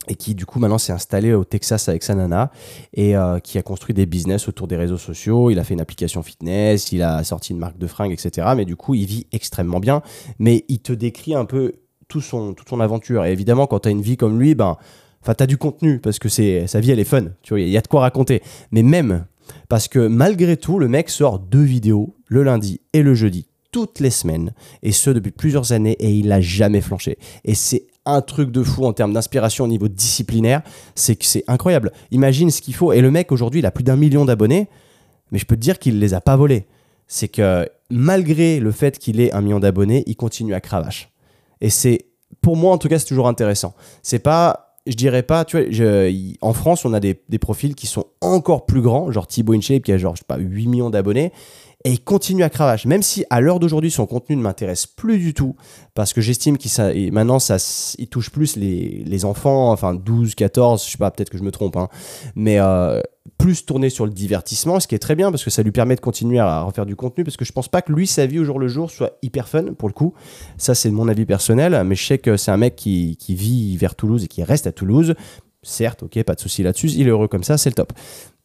et 0.08 0.14
qui 0.14 0.36
du 0.36 0.46
coup 0.46 0.60
maintenant 0.60 0.78
s'est 0.78 0.94
installé 0.94 1.34
au 1.34 1.46
Texas 1.46 1.90
avec 1.90 2.04
sa 2.04 2.14
nana 2.14 2.52
et 2.94 3.18
euh, 3.18 3.40
qui 3.40 3.58
a 3.58 3.64
construit 3.64 3.96
des 3.96 4.06
business 4.06 4.48
autour 4.48 4.68
des 4.68 4.76
réseaux 4.76 4.98
sociaux. 4.98 5.50
Il 5.50 5.58
a 5.60 5.64
fait 5.64 5.74
une 5.74 5.82
application 5.82 6.22
fitness, 6.22 6.92
il 6.92 7.02
a 7.02 7.24
sorti 7.24 7.54
une 7.54 7.60
marque 7.60 7.78
de 7.78 7.88
fringues, 7.88 8.12
etc. 8.12 8.48
Mais 8.56 8.66
du 8.66 8.76
coup, 8.76 8.96
il 8.96 9.06
vit 9.06 9.28
extrêmement 9.32 9.80
bien. 9.80 10.02
Mais 10.40 10.66
il 10.68 10.80
te 10.80 10.92
décrit 10.92 11.36
un 11.36 11.46
peu 11.46 11.76
tout 12.10 12.22
son, 12.22 12.54
toute 12.54 12.68
son 12.68 12.82
aventure. 12.82 13.26
Et 13.26 13.32
évidemment, 13.32 13.66
quand 13.66 13.80
tu 13.80 13.88
as 13.88 13.92
une 13.92 14.02
vie 14.02 14.18
comme 14.18 14.40
lui, 14.40 14.56
ben, 14.56 14.78
enfin, 15.24 15.34
tu 15.34 15.44
as 15.44 15.48
du 15.48 15.58
contenu 15.58 16.00
parce 16.00 16.20
que 16.20 16.30
sa 16.30 16.80
vie, 16.80 16.92
elle 16.92 17.00
est 17.00 17.04
fun. 17.04 17.26
Tu 17.42 17.54
vois, 17.54 17.62
il 17.62 17.70
y 17.70 17.78
a 17.78 17.82
de 17.82 17.88
quoi 17.88 18.02
raconter. 18.02 18.44
Mais 18.72 18.84
même 18.84 19.26
parce 19.70 19.88
que 19.88 20.08
malgré 20.08 20.58
tout, 20.58 20.80
le 20.80 20.88
mec 20.88 21.10
sort 21.10 21.40
deux 21.40 21.64
vidéos 21.64 22.16
le 22.28 22.44
lundi 22.44 22.82
et 22.94 23.02
le 23.04 23.14
jeudi 23.14 23.48
toutes 23.74 24.00
les 24.00 24.12
semaines, 24.12 24.54
et 24.84 24.92
ce 24.92 25.10
depuis 25.10 25.32
plusieurs 25.32 25.74
années, 25.74 25.98
et 26.00 26.12
il 26.12 26.28
n'a 26.28 26.40
jamais 26.40 26.80
flanché. 26.80 27.18
Et 27.44 27.56
c'est 27.56 27.88
un 28.06 28.22
truc 28.22 28.52
de 28.52 28.62
fou 28.62 28.86
en 28.86 28.94
termes 28.94 29.14
d'inspiration 29.14 29.66
au 29.66 29.68
niveau 29.68 29.88
disciplinaire, 29.88 30.62
c'est 30.96 31.16
que 31.16 31.26
c'est 31.26 31.44
incroyable. 31.48 31.92
Imagine 32.12 32.52
ce 32.52 32.62
qu'il 32.62 32.76
faut. 32.76 32.94
Et 32.94 33.02
le 33.02 33.10
mec, 33.10 33.32
aujourd'hui, 33.32 33.62
il 33.62 33.66
a 33.66 33.72
plus 33.72 33.84
d'un 33.84 33.96
million 33.96 34.26
d'abonnés, 34.26 34.70
mais 35.32 35.40
je 35.40 35.46
peux 35.46 35.56
te 35.56 35.62
dire 35.62 35.80
qu'il 35.80 35.96
ne 35.96 36.00
les 36.00 36.14
a 36.14 36.22
pas 36.22 36.36
volés. 36.36 36.68
C'est 37.08 37.28
que 37.28 37.68
malgré 37.90 38.60
le 38.60 38.72
fait 38.72 39.00
qu'il 39.00 39.20
ait 39.20 39.32
un 39.34 39.42
million 39.42 39.60
d'abonnés, 39.60 40.04
il 40.06 40.16
continue 40.16 40.54
à 40.54 40.62
cravache. 40.62 41.10
Et 41.60 41.72
c'est, 41.72 42.06
pour 42.42 42.56
moi 42.56 42.74
en 42.74 42.78
tout 42.78 42.88
cas, 42.90 43.00
c'est 43.00 43.08
toujours 43.08 43.28
intéressant. 43.28 43.74
C'est 44.04 44.20
pas, 44.20 44.73
je 44.86 44.96
dirais 44.96 45.24
pas, 45.24 45.46
tu 45.46 45.58
vois, 45.58 45.68
en 46.42 46.54
France, 46.54 46.86
on 46.86 46.94
a 46.94 47.00
des, 47.00 47.16
profils 47.40 47.76
qui 47.76 47.88
sont 47.88 48.06
encore 48.22 48.66
plus 48.66 48.82
grands, 48.82 49.12
genre 49.12 49.28
Thibaut 49.28 49.54
InShape 49.54 49.84
qui 49.84 49.92
a 49.92 49.98
genre, 49.98 50.16
je 50.16 50.20
sais 50.20 50.26
pas, 50.28 50.38
8 50.38 50.68
millions 50.68 50.90
d'abonnés 50.90 51.32
et 51.86 51.92
il 51.92 52.04
continue 52.04 52.44
à 52.44 52.50
cravache. 52.50 52.86
Même 52.86 53.04
si 53.04 53.26
à 53.30 53.42
l'heure 53.42 53.60
d'aujourd'hui, 53.60 53.92
son 53.92 54.06
contenu 54.06 54.36
ne 54.36 54.42
m'intéresse 54.42 54.86
plus 54.86 55.18
du 55.18 55.34
tout, 55.34 55.56
parce 55.94 56.14
que 56.14 56.22
j'estime 56.22 56.58
qu'il 56.58 57.12
maintenant, 57.12 57.40
ça, 57.40 57.58
il 57.98 58.08
touche 58.08 58.30
plus 58.30 58.56
les, 58.56 59.04
les, 59.06 59.26
enfants, 59.26 59.72
enfin 59.72 59.94
12, 59.94 60.36
14, 60.36 60.86
je 60.86 60.92
sais 60.92 60.98
pas, 60.98 61.12
peut-être 61.12 61.30
que 61.30 61.38
je 61.38 61.44
me 61.44 61.52
trompe, 61.52 61.76
hein, 61.76 61.90
mais 62.36 62.60
euh, 62.60 63.02
plus 63.38 63.66
tourné 63.66 63.90
sur 63.90 64.06
le 64.06 64.12
divertissement, 64.12 64.80
ce 64.80 64.88
qui 64.88 64.96
est 64.96 65.00
très 65.00 65.16
bien, 65.16 65.30
parce 65.30 65.44
que 65.44 65.50
ça 65.50 65.62
lui 65.62 65.72
permet 65.72 65.96
de 65.96 66.02
continuer 66.02 66.40
à 66.40 66.62
refaire 66.62 66.86
du 66.86 66.96
contenu, 66.96 67.26
parce 67.26 67.36
que 67.36 67.46
je 67.46 67.52
pense 67.52 67.68
pas 67.68 67.82
que 67.82 67.92
lui, 67.92 68.08
sa 68.08 68.26
vie 68.26 68.40
au 68.40 68.46
jour 68.46 68.60
le 68.60 68.70
jour, 68.70 68.90
soit 68.90 69.18
hyper 69.22 69.50
fun, 69.50 69.74
pour 69.78 69.90
le 69.90 69.94
coup. 69.94 70.14
Ça, 70.58 70.76
c'est 70.76 70.90
mon 70.90 71.10
avis 71.10 71.26
personnel, 71.26 71.84
mais 71.86 71.96
je 71.96 72.06
sais 72.06 72.18
que 72.18 72.38
c'est 72.38 72.52
un 72.52 72.58
mec 72.58 72.78
qui, 72.78 73.18
qui 73.18 73.36
vit 73.36 73.76
vers 73.76 73.96
Toulouse 73.96 74.24
et 74.24 74.28
qui 74.28 74.44
reste 74.44 74.68
à 74.68 74.72
Toulouse. 74.72 75.16
Certes, 75.64 76.04
ok, 76.04 76.24
pas 76.24 76.36
de 76.36 76.40
souci 76.40 76.64
là-dessus, 76.64 76.92
il 76.92 77.08
est 77.08 77.12
heureux 77.12 77.28
comme 77.28 77.44
ça, 77.44 77.58
c'est 77.58 77.70
le 77.70 77.76
top. 77.76 77.94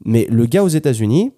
Mais 0.04 0.26
le 0.30 0.46
gars 0.46 0.62
aux 0.62 0.68
États-Unis, 0.68 1.32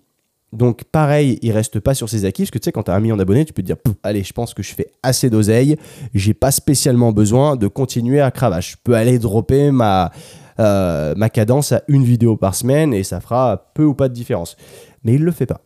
donc 0.53 0.85
pareil, 0.85 1.39
il 1.43 1.53
reste 1.53 1.79
pas 1.79 1.95
sur 1.95 2.09
ses 2.09 2.25
acquis, 2.25 2.43
parce 2.43 2.51
que 2.51 2.59
tu 2.59 2.65
sais, 2.65 2.73
quand 2.73 2.85
tu 2.85 2.91
as 2.91 2.95
un 2.95 3.01
million 3.01 3.17
d'abonnés, 3.17 3.45
tu 3.45 3.53
peux 3.53 3.63
te 3.63 3.67
dire, 3.67 3.77
allez, 4.03 4.25
je 4.25 4.33
pense 4.33 4.53
que 4.53 4.63
je 4.63 4.75
fais 4.75 4.91
assez 5.03 5.31
d'oseille, 5.31 5.77
j'ai 6.13 6.35
pas 6.35 6.51
spécialement 6.51 7.13
besoin 7.13 7.57
de 7.57 7.69
continuer 7.69 8.21
à 8.21 8.31
cravache. 8.31 8.73
Je 8.73 8.77
peux 8.83 8.95
aller 8.95 9.19
dropper 9.19 9.71
ma, 9.71 10.11
euh, 10.59 11.15
ma 11.17 11.31
cadence 11.31 11.73
à 11.73 11.83
une 11.87 12.05
vidéo 12.05 12.37
par 12.37 12.55
semaine 12.55 12.93
et 12.93 13.05
ça 13.05 13.21
fera 13.21 13.71
peu 13.75 13.85
ou 13.85 13.95
pas 13.95 14.09
de 14.09 14.15
différence. 14.15 14.57
Mais 15.05 15.15
il 15.15 15.23
le 15.23 15.31
fait 15.31 15.47
pas. 15.47 15.61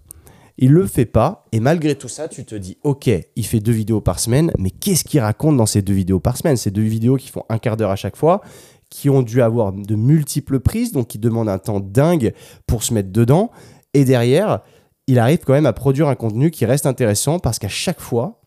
Il 0.57 0.71
le 0.71 0.87
fait 0.87 1.07
pas, 1.07 1.47
et 1.51 1.59
malgré 1.59 1.97
tout 1.97 2.07
ça, 2.07 2.29
tu 2.29 2.45
te 2.45 2.55
dis, 2.55 2.77
ok, 2.85 3.11
il 3.35 3.45
fait 3.45 3.59
deux 3.59 3.73
vidéos 3.73 4.01
par 4.01 4.21
semaine, 4.21 4.53
mais 4.57 4.71
qu'est-ce 4.71 5.03
qu'il 5.03 5.19
raconte 5.19 5.57
dans 5.57 5.67
ces 5.67 5.83
deux 5.83 5.95
vidéos 5.95 6.21
par 6.21 6.37
semaine? 6.37 6.57
Ces 6.57 6.71
deux 6.71 6.83
vidéos 6.83 7.17
qui 7.17 7.29
font 7.29 7.43
un 7.49 7.59
quart 7.59 7.77
d'heure 7.77 7.91
à 7.91 7.97
chaque 7.97 8.17
fois, 8.17 8.41
qui 8.89 9.11
ont 9.11 9.23
dû 9.23 9.43
avoir 9.43 9.73
de 9.73 9.95
multiples 9.97 10.61
prises, 10.61 10.93
donc 10.93 11.09
qui 11.09 11.19
demandent 11.19 11.49
un 11.49 11.59
temps 11.59 11.81
dingue 11.81 12.33
pour 12.69 12.85
se 12.85 12.95
mettre 12.95 13.11
dedans. 13.11 13.51
Et 13.95 14.05
derrière, 14.05 14.61
il 15.07 15.19
arrive 15.19 15.41
quand 15.45 15.53
même 15.53 15.67
à 15.67 15.73
produire 15.73 16.09
un 16.09 16.15
contenu 16.15 16.51
qui 16.51 16.65
reste 16.65 16.87
intéressant 16.87 17.39
parce 17.39 17.59
qu'à 17.59 17.69
chaque 17.69 18.01
fois, 18.01 18.41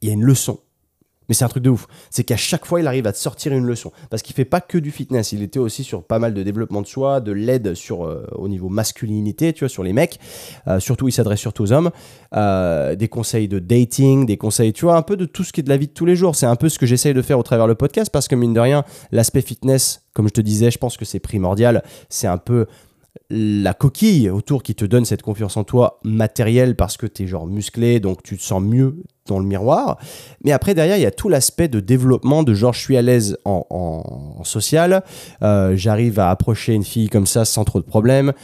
il 0.00 0.08
y 0.08 0.10
a 0.10 0.14
une 0.14 0.24
leçon. 0.24 0.58
Mais 1.28 1.34
c'est 1.34 1.44
un 1.44 1.48
truc 1.48 1.62
de 1.62 1.70
ouf. 1.70 1.86
C'est 2.10 2.24
qu'à 2.24 2.36
chaque 2.36 2.66
fois, 2.66 2.80
il 2.80 2.86
arrive 2.86 3.06
à 3.06 3.12
te 3.12 3.16
sortir 3.16 3.52
une 3.52 3.64
leçon. 3.64 3.92
Parce 4.10 4.22
qu'il 4.22 4.34
fait 4.34 4.44
pas 4.44 4.60
que 4.60 4.76
du 4.76 4.90
fitness. 4.90 5.32
Il 5.32 5.42
était 5.42 5.60
aussi 5.60 5.84
sur 5.84 6.02
pas 6.02 6.18
mal 6.18 6.34
de 6.34 6.42
développement 6.42 6.82
de 6.82 6.86
soi, 6.86 7.20
de 7.20 7.32
l'aide 7.32 7.74
sur 7.74 8.04
euh, 8.04 8.26
au 8.32 8.48
niveau 8.48 8.68
masculinité, 8.68 9.52
tu 9.52 9.60
vois, 9.60 9.68
sur 9.68 9.82
les 9.84 9.92
mecs. 9.92 10.18
Euh, 10.66 10.80
surtout, 10.80 11.08
il 11.08 11.12
s'adresse 11.12 11.40
surtout 11.40 11.62
aux 11.62 11.72
hommes. 11.72 11.90
Euh, 12.34 12.96
des 12.96 13.08
conseils 13.08 13.48
de 13.48 13.60
dating, 13.60 14.26
des 14.26 14.36
conseils, 14.36 14.72
tu 14.72 14.84
vois, 14.84 14.96
un 14.96 15.02
peu 15.02 15.16
de 15.16 15.24
tout 15.24 15.44
ce 15.44 15.52
qui 15.52 15.60
est 15.60 15.62
de 15.62 15.68
la 15.68 15.76
vie 15.76 15.86
de 15.86 15.92
tous 15.92 16.06
les 16.06 16.16
jours. 16.16 16.34
C'est 16.34 16.46
un 16.46 16.56
peu 16.56 16.68
ce 16.68 16.78
que 16.78 16.86
j'essaye 16.86 17.14
de 17.14 17.22
faire 17.22 17.38
au 17.38 17.42
travers 17.44 17.66
le 17.66 17.76
podcast 17.76 18.10
parce 18.12 18.26
que 18.28 18.34
mine 18.34 18.52
de 18.52 18.60
rien, 18.60 18.84
l'aspect 19.12 19.42
fitness, 19.42 20.02
comme 20.14 20.28
je 20.28 20.34
te 20.34 20.40
disais, 20.40 20.70
je 20.70 20.78
pense 20.78 20.96
que 20.96 21.04
c'est 21.04 21.20
primordial. 21.20 21.82
C'est 22.08 22.26
un 22.26 22.38
peu 22.38 22.66
la 23.34 23.72
coquille 23.72 24.28
autour 24.28 24.62
qui 24.62 24.74
te 24.74 24.84
donne 24.84 25.06
cette 25.06 25.22
confiance 25.22 25.56
en 25.56 25.64
toi 25.64 25.98
matérielle 26.04 26.76
parce 26.76 26.98
que 26.98 27.06
tu 27.06 27.22
es 27.22 27.26
genre 27.26 27.46
musclé, 27.46 27.98
donc 27.98 28.22
tu 28.22 28.36
te 28.36 28.42
sens 28.42 28.62
mieux 28.62 28.96
dans 29.26 29.38
le 29.38 29.46
miroir. 29.46 29.98
Mais 30.44 30.52
après, 30.52 30.74
derrière, 30.74 30.98
il 30.98 31.02
y 31.02 31.06
a 31.06 31.10
tout 31.10 31.30
l'aspect 31.30 31.68
de 31.68 31.80
développement 31.80 32.42
de 32.42 32.52
genre, 32.52 32.74
je 32.74 32.80
suis 32.80 32.96
à 32.96 33.02
l'aise 33.02 33.38
en, 33.46 34.42
social, 34.44 35.02
euh, 35.42 35.74
j'arrive 35.76 36.18
à 36.18 36.28
approcher 36.28 36.74
une 36.74 36.84
fille 36.84 37.08
comme 37.08 37.26
ça 37.26 37.46
sans 37.46 37.64
trop 37.64 37.80
de 37.80 37.86
problèmes, 37.86 38.34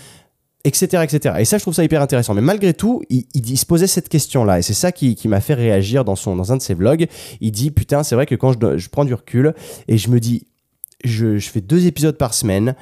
etc., 0.65 1.05
etc. 1.05 1.35
Et 1.41 1.45
ça, 1.45 1.59
je 1.59 1.65
trouve 1.65 1.75
ça 1.75 1.85
hyper 1.85 2.01
intéressant. 2.01 2.33
Mais 2.33 2.41
malgré 2.41 2.73
tout, 2.73 3.03
il, 3.11 3.59
se 3.59 3.67
posait 3.67 3.89
cette 3.89 4.09
question-là. 4.09 4.59
Et 4.59 4.63
c'est 4.63 4.75
ça 4.75 4.91
qui, 4.91 5.19
m'a 5.27 5.43
fait 5.43 5.55
réagir 5.55 6.07
dans, 6.07 6.17
son, 6.17 6.35
dans 6.35 6.51
un 6.51 6.57
de 6.57 6.63
ses 6.63 6.75
vlogs. 6.75 7.07
Il 7.43 7.53
dit, 7.53 7.71
putain, 7.71 8.03
c'est 8.05 8.15
vrai 8.15 8.25
que 8.25 8.37
quand 8.37 8.53
je, 8.79 8.89
prends 8.89 9.05
du 9.05 9.13
recul 9.13 9.55
et 9.87 9.99
je 9.99 10.09
me 10.09 10.19
dis, 10.19 10.47
je 11.05 11.39
fais 11.41 11.61
deux 11.61 11.87
épisodes 11.87 12.17
par 12.17 12.33
semaine, 12.33 12.75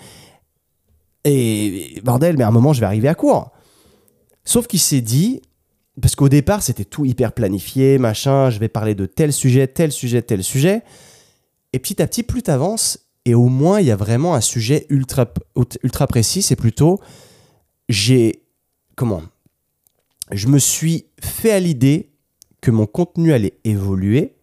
et 1.27 2.01
bordel, 2.03 2.37
mais 2.37 2.45
à 2.45 2.49
un 2.49 2.53
moment, 2.53 2.73
je 2.73 2.81
vais 2.81 2.87
arriver 2.87 3.09
à 3.09 3.15
court. 3.15 3.53
Sauf 4.45 4.67
qu'il 4.67 4.81
s'est 4.81 5.01
dit, 5.01 5.43
parce 6.01 6.15
qu'au 6.15 6.29
départ, 6.29 6.63
c'était 6.63 6.85
tout 6.85 7.05
hyper 7.05 7.33
planifié, 7.33 7.99
machin, 7.99 8.51
je 8.51 8.59
vais 8.59 8.69
parler 8.69 8.95
de 8.95 9.07
tel 9.07 9.33
sujet, 9.33 9.67
tel 9.67 9.93
sujet, 9.93 10.23
tel 10.23 10.43
sujet. 10.45 10.83
Et 11.73 11.79
petit 11.79 12.01
à 12.01 12.07
petit, 12.07 12.23
plus 12.23 12.43
tu 12.43 12.51
avances, 12.51 13.01
et 13.25 13.35
au 13.35 13.49
moins, 13.49 13.81
il 13.81 13.87
y 13.87 13.91
a 13.91 13.97
vraiment 13.97 14.35
un 14.35 14.41
sujet 14.41 14.87
ultra, 14.89 15.27
ultra 15.83 16.07
précis, 16.07 16.43
c'est 16.43 16.57
plutôt, 16.57 17.01
j'ai, 17.89 18.45
comment 18.95 19.23
Je 20.31 20.47
me 20.47 20.59
suis 20.59 21.07
fait 21.21 21.51
à 21.51 21.59
l'idée 21.59 22.13
que 22.61 22.71
mon 22.71 22.87
contenu 22.87 23.33
allait 23.33 23.59
évoluer, 23.65 24.36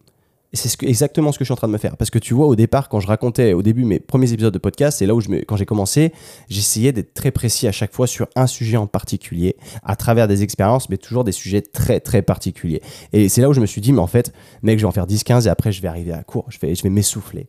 c'est 0.54 0.82
exactement 0.82 1.32
ce 1.32 1.38
que 1.38 1.44
je 1.44 1.46
suis 1.46 1.52
en 1.52 1.56
train 1.56 1.68
de 1.68 1.72
me 1.72 1.78
faire. 1.78 1.96
Parce 1.96 2.10
que 2.10 2.18
tu 2.18 2.34
vois, 2.34 2.46
au 2.46 2.56
départ, 2.56 2.88
quand 2.88 3.00
je 3.00 3.06
racontais 3.06 3.52
au 3.52 3.62
début 3.62 3.84
mes 3.84 4.00
premiers 4.00 4.32
épisodes 4.32 4.52
de 4.52 4.58
podcast, 4.58 4.98
c'est 4.98 5.06
là 5.06 5.14
où 5.14 5.20
quand 5.46 5.56
j'ai 5.56 5.66
commencé, 5.66 6.12
j'essayais 6.48 6.92
d'être 6.92 7.14
très 7.14 7.30
précis 7.30 7.66
à 7.66 7.72
chaque 7.72 7.92
fois 7.92 8.06
sur 8.06 8.28
un 8.36 8.46
sujet 8.46 8.76
en 8.76 8.86
particulier, 8.86 9.56
à 9.82 9.96
travers 9.96 10.28
des 10.28 10.42
expériences, 10.42 10.88
mais 10.88 10.96
toujours 10.96 11.24
des 11.24 11.32
sujets 11.32 11.62
très 11.62 12.00
très 12.00 12.22
particuliers. 12.22 12.82
Et 13.12 13.28
c'est 13.28 13.40
là 13.40 13.48
où 13.48 13.52
je 13.52 13.60
me 13.60 13.66
suis 13.66 13.80
dit, 13.80 13.92
mais 13.92 14.00
en 14.00 14.06
fait, 14.06 14.32
mec, 14.62 14.78
je 14.78 14.84
vais 14.84 14.88
en 14.88 14.92
faire 14.92 15.06
10-15 15.06 15.46
et 15.46 15.48
après 15.48 15.72
je 15.72 15.82
vais 15.82 15.88
arriver 15.88 16.12
à 16.12 16.22
court, 16.22 16.46
je 16.48 16.58
vais, 16.58 16.74
je 16.74 16.82
vais 16.82 16.90
m'essouffler. 16.90 17.48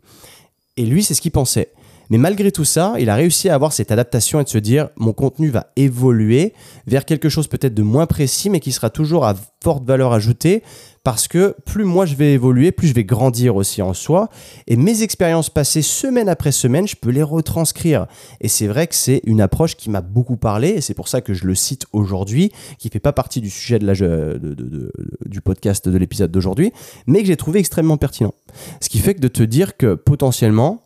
Et 0.78 0.86
lui, 0.86 1.04
c'est 1.04 1.14
ce 1.14 1.22
qu'il 1.22 1.32
pensait. 1.32 1.72
Mais 2.10 2.18
malgré 2.18 2.52
tout 2.52 2.66
ça, 2.66 2.96
il 3.00 3.10
a 3.10 3.16
réussi 3.16 3.50
à 3.50 3.56
avoir 3.56 3.74
cette 3.74 3.92
adaptation 3.92 4.40
et 4.40 4.44
de 4.44 4.50
se 4.50 4.58
dire 4.58 4.90
mon 4.98 5.14
contenu 5.14 5.50
va 5.50 5.68
évoluer 5.76 6.54
vers 6.88 7.06
quelque 7.06 7.30
chose 7.30 7.48
peut-être 7.48 7.74
de 7.74 7.84
moins 7.84 8.06
précis, 8.06 8.50
mais 8.50 8.60
qui 8.60 8.72
sera 8.72 8.90
toujours 8.90 9.26
à 9.26 9.36
forte 9.64 9.86
valeur 9.86 10.14
ajoutée 10.14 10.64
parce 11.06 11.28
que 11.28 11.56
plus 11.66 11.86
moi 11.86 12.08
je 12.08 12.16
vais 12.16 12.34
évoluer, 12.34 12.72
plus 12.72 12.88
je 12.88 12.94
vais 12.96 13.04
grandir 13.04 13.56
aussi 13.56 13.84
en 13.84 13.94
soi. 13.94 14.28
Et 14.68 14.76
mes 14.76 15.04
expériences 15.04 15.52
passées 15.52 15.84
semaine 15.84 16.28
après 16.28 16.52
semaine, 16.52 16.88
je 16.88 16.96
peux 16.96 17.12
les 17.12 17.22
retranscrire. 17.22 18.08
Et 18.42 18.48
c'est 18.48 18.66
vrai 18.66 18.88
que 18.88 18.96
c'est 18.96 19.22
une 19.26 19.40
approche 19.40 19.76
qui 19.76 19.92
m'a 19.92 20.02
beaucoup 20.02 20.36
parlé, 20.36 20.70
et 20.70 20.82
c'est 20.82 20.96
pour 20.96 21.08
ça 21.08 21.22
que 21.22 21.36
je 21.36 21.46
le 21.46 21.54
cite 21.54 21.86
aujourd'hui, 21.94 22.52
qui 22.80 22.90
fait 22.90 23.00
pas 23.00 23.14
partie 23.14 23.40
du 23.40 23.52
sujet 23.52 23.78
de 23.78 23.86
la, 23.86 23.94
du 23.94 25.42
podcast 25.42 25.88
de 25.88 25.98
l'épisode 25.98 26.32
d'aujourd'hui, 26.32 26.74
mais 27.06 27.22
que 27.22 27.28
j'ai 27.28 27.38
trouvé 27.38 27.60
extrêmement 27.60 27.98
pertinent. 27.98 28.34
Ce 28.82 28.90
qui 28.90 28.98
fait 28.98 29.14
que 29.14 29.22
de 29.22 29.28
te 29.28 29.44
dire 29.44 29.78
que 29.78 29.94
potentiellement, 29.94 30.82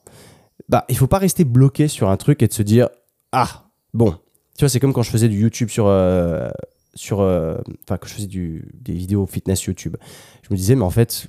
bah, 0.69 0.85
il 0.87 0.95
faut 0.95 1.07
pas 1.07 1.17
rester 1.17 1.43
bloqué 1.43 1.87
sur 1.87 2.09
un 2.09 2.17
truc 2.17 2.41
et 2.43 2.47
de 2.47 2.53
se 2.53 2.61
dire, 2.61 2.89
ah, 3.31 3.65
bon, 3.93 4.11
tu 4.11 4.61
vois, 4.61 4.69
c'est 4.69 4.79
comme 4.79 4.93
quand 4.93 5.01
je 5.01 5.09
faisais 5.09 5.27
du 5.27 5.39
YouTube 5.39 5.69
sur, 5.69 5.87
euh, 5.87 6.49
sur, 6.93 7.21
euh, 7.21 7.57
enfin, 7.83 7.97
quand 7.97 8.07
je 8.07 8.13
faisais 8.13 8.27
des 8.27 8.93
vidéos 8.93 9.25
fitness 9.25 9.63
YouTube, 9.63 9.97
je 10.43 10.47
me 10.51 10.55
disais, 10.55 10.75
mais 10.75 10.83
en 10.83 10.89
fait, 10.91 11.27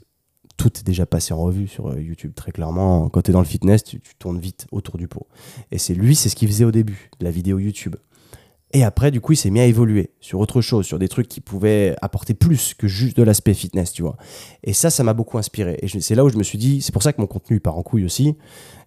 tout 0.59 0.79
est 0.79 0.85
déjà 0.85 1.07
passé 1.07 1.33
en 1.33 1.39
revue 1.39 1.69
sur 1.69 1.89
euh, 1.89 2.01
YouTube, 2.01 2.33
très 2.35 2.53
clairement. 2.53 3.09
Quand 3.09 3.23
tu 3.23 3.31
es 3.31 3.33
dans 3.33 3.41
le 3.41 3.47
fitness, 3.47 3.83
tu, 3.83 4.01
tournes 4.19 4.39
vite 4.39 4.67
autour 4.73 4.99
du 4.99 5.09
pot. 5.09 5.27
Et 5.71 5.79
c'est 5.79 5.95
lui, 5.95 6.15
c'est 6.15 6.29
ce 6.29 6.37
qu'il 6.37 6.49
faisait 6.49 6.67
au 6.67 6.71
début, 6.71 7.11
la 7.21 7.31
vidéo 7.31 7.59
YouTube. 7.59 7.97
Et 8.73 8.85
après, 8.85 9.11
du 9.11 9.21
coup, 9.21 9.33
il 9.33 9.37
s'est 9.37 9.51
mis 9.51 9.59
à 9.59 9.67
évoluer 9.67 10.11
sur 10.21 10.39
autre 10.39 10.61
chose, 10.61 10.87
sur 10.87 11.01
des 11.01 11.09
trucs 11.09 11.27
qui 11.27 11.41
pouvaient 11.41 11.97
apporter 12.03 12.35
plus 12.35 12.75
que 12.75 12.87
juste 12.87 13.17
de 13.17 13.25
l'aspect 13.25 13.53
fitness, 13.53 13.93
tu 13.93 14.03
vois. 14.03 14.17
Et 14.63 14.73
ça, 14.73 14.91
ça 14.91 15.03
m'a 15.03 15.13
beaucoup 15.13 15.39
inspiré. 15.39 15.77
Et 15.83 15.89
c'est 15.89 16.15
là 16.15 16.25
où 16.25 16.29
je 16.29 16.37
me 16.37 16.45
suis 16.45 16.57
dit, 16.57 16.81
c'est 16.81 16.93
pour 16.93 17.03
ça 17.03 17.13
que 17.13 17.21
mon 17.21 17.27
contenu 17.27 17.59
part 17.59 17.77
en 17.77 17.83
couille 17.83 18.05
aussi, 18.05 18.37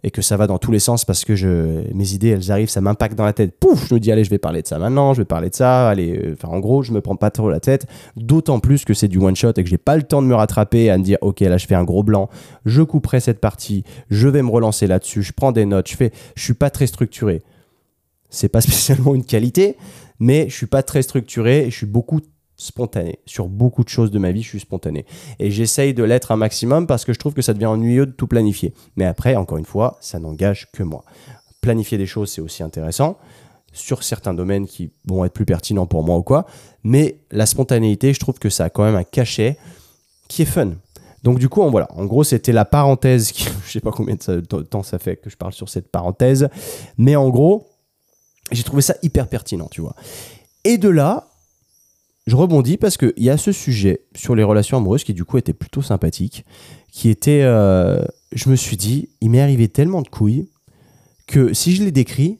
et 0.05 0.11
que 0.11 0.21
ça 0.21 0.37
va 0.37 0.47
dans 0.47 0.57
tous 0.57 0.71
les 0.71 0.79
sens 0.79 1.03
parce 1.03 1.25
que 1.25 1.35
je, 1.35 1.83
mes 1.93 2.13
idées, 2.13 2.29
elles 2.29 2.49
arrivent, 2.49 2.69
ça 2.69 2.79
m'impacte 2.79 3.15
dans 3.15 3.25
la 3.25 3.33
tête. 3.33 3.57
Pouf, 3.59 3.87
je 3.89 3.93
me 3.93 3.99
dis, 3.99 4.09
allez, 4.09 4.23
je 4.23 4.29
vais 4.29 4.37
parler 4.37 4.61
de 4.61 4.67
ça 4.67 4.79
maintenant, 4.79 5.13
je 5.13 5.21
vais 5.21 5.25
parler 5.25 5.49
de 5.49 5.55
ça. 5.55 5.89
Allez, 5.89 6.17
euh, 6.17 6.33
enfin, 6.33 6.47
en 6.47 6.59
gros, 6.61 6.81
je 6.81 6.93
me 6.93 7.01
prends 7.01 7.17
pas 7.17 7.31
trop 7.31 7.49
la 7.49 7.59
tête. 7.59 7.85
D'autant 8.15 8.59
plus 8.59 8.85
que 8.85 8.93
c'est 8.93 9.09
du 9.09 9.17
one 9.17 9.35
shot 9.35 9.51
et 9.57 9.63
que 9.63 9.69
j'ai 9.69 9.77
pas 9.77 9.97
le 9.97 10.03
temps 10.03 10.21
de 10.21 10.27
me 10.27 10.35
rattraper 10.35 10.89
à 10.91 10.97
me 10.97 11.03
dire, 11.03 11.17
ok, 11.19 11.41
là, 11.41 11.57
je 11.57 11.67
fais 11.67 11.75
un 11.75 11.83
gros 11.83 12.03
blanc, 12.03 12.29
je 12.65 12.81
couperai 12.81 13.19
cette 13.19 13.41
partie, 13.41 13.83
je 14.09 14.29
vais 14.29 14.43
me 14.43 14.49
relancer 14.49 14.87
là-dessus, 14.87 15.23
je 15.23 15.33
prends 15.33 15.51
des 15.51 15.65
notes, 15.65 15.89
je 15.89 15.95
fais, 15.95 16.11
je 16.35 16.43
suis 16.43 16.53
pas 16.53 16.69
très 16.69 16.87
structuré 16.87 17.41
c'est 18.33 18.49
pas 18.49 18.61
spécialement 18.61 19.15
une 19.15 19.23
qualité, 19.23 19.77
mais 20.19 20.49
je 20.49 20.55
suis 20.55 20.67
pas 20.67 20.83
très 20.83 21.01
structuré 21.01 21.67
et 21.67 21.71
je 21.71 21.77
suis 21.77 21.85
beaucoup 21.85 22.19
spontané. 22.55 23.19
Sur 23.25 23.47
beaucoup 23.47 23.83
de 23.83 23.89
choses 23.89 24.11
de 24.11 24.19
ma 24.19 24.31
vie, 24.31 24.41
je 24.41 24.49
suis 24.49 24.59
spontané. 24.59 25.05
Et 25.39 25.51
j'essaye 25.51 25.93
de 25.93 26.03
l'être 26.03 26.31
un 26.31 26.35
maximum 26.35 26.87
parce 26.87 27.05
que 27.05 27.13
je 27.13 27.19
trouve 27.19 27.33
que 27.33 27.41
ça 27.41 27.53
devient 27.53 27.65
ennuyeux 27.67 28.05
de 28.05 28.11
tout 28.11 28.27
planifier. 28.27 28.73
Mais 28.95 29.05
après, 29.05 29.35
encore 29.35 29.57
une 29.57 29.65
fois, 29.65 29.97
ça 30.01 30.19
n'engage 30.19 30.69
que 30.71 30.83
moi. 30.83 31.03
Planifier 31.61 31.97
des 31.97 32.05
choses, 32.05 32.31
c'est 32.31 32.41
aussi 32.41 32.63
intéressant 32.63 33.17
sur 33.71 34.03
certains 34.03 34.35
domaines 34.35 34.67
qui 34.67 34.91
vont 35.07 35.25
être 35.25 35.33
plus 35.33 35.45
pertinents 35.45 35.87
pour 35.87 36.03
moi 36.03 36.17
ou 36.17 36.23
quoi. 36.23 36.45
Mais 36.83 37.21
la 37.31 37.45
spontanéité, 37.45 38.13
je 38.13 38.19
trouve 38.19 38.37
que 38.37 38.49
ça 38.49 38.65
a 38.65 38.69
quand 38.69 38.83
même 38.83 38.95
un 38.95 39.03
cachet 39.03 39.57
qui 40.27 40.43
est 40.43 40.45
fun. 40.45 40.73
Donc 41.23 41.39
du 41.39 41.49
coup, 41.49 41.67
voilà. 41.69 41.87
En 41.95 42.05
gros, 42.05 42.23
c'était 42.23 42.51
la 42.51 42.65
parenthèse. 42.65 43.31
Qui, 43.31 43.45
je 43.65 43.71
sais 43.71 43.79
pas 43.79 43.91
combien 43.91 44.15
de 44.15 44.41
temps 44.41 44.83
ça 44.83 44.99
fait 44.99 45.17
que 45.17 45.29
je 45.29 45.37
parle 45.37 45.53
sur 45.53 45.69
cette 45.69 45.89
parenthèse, 45.89 46.49
mais 46.97 47.15
en 47.15 47.29
gros, 47.29 47.67
j'ai 48.53 48.63
trouvé 48.63 48.81
ça 48.81 48.95
hyper 49.03 49.27
pertinent, 49.27 49.67
tu 49.69 49.81
vois. 49.81 49.95
Et 50.63 50.77
de 50.77 50.89
là, 50.89 51.29
je 52.25 52.35
rebondis 52.35 52.77
parce 52.77 52.97
qu'il 52.97 53.13
y 53.17 53.29
a 53.29 53.37
ce 53.37 53.51
sujet 53.51 54.01
sur 54.15 54.35
les 54.35 54.43
relations 54.43 54.77
amoureuses 54.77 55.03
qui 55.03 55.13
du 55.13 55.25
coup 55.25 55.37
était 55.37 55.53
plutôt 55.53 55.81
sympathique, 55.81 56.45
qui 56.91 57.09
était, 57.09 57.41
euh, 57.43 58.03
je 58.31 58.49
me 58.49 58.55
suis 58.55 58.77
dit, 58.77 59.09
il 59.19 59.31
m'est 59.31 59.41
arrivé 59.41 59.67
tellement 59.67 60.01
de 60.01 60.07
couilles 60.07 60.47
que 61.27 61.53
si 61.53 61.75
je 61.75 61.83
les 61.83 61.91
décris, 61.91 62.37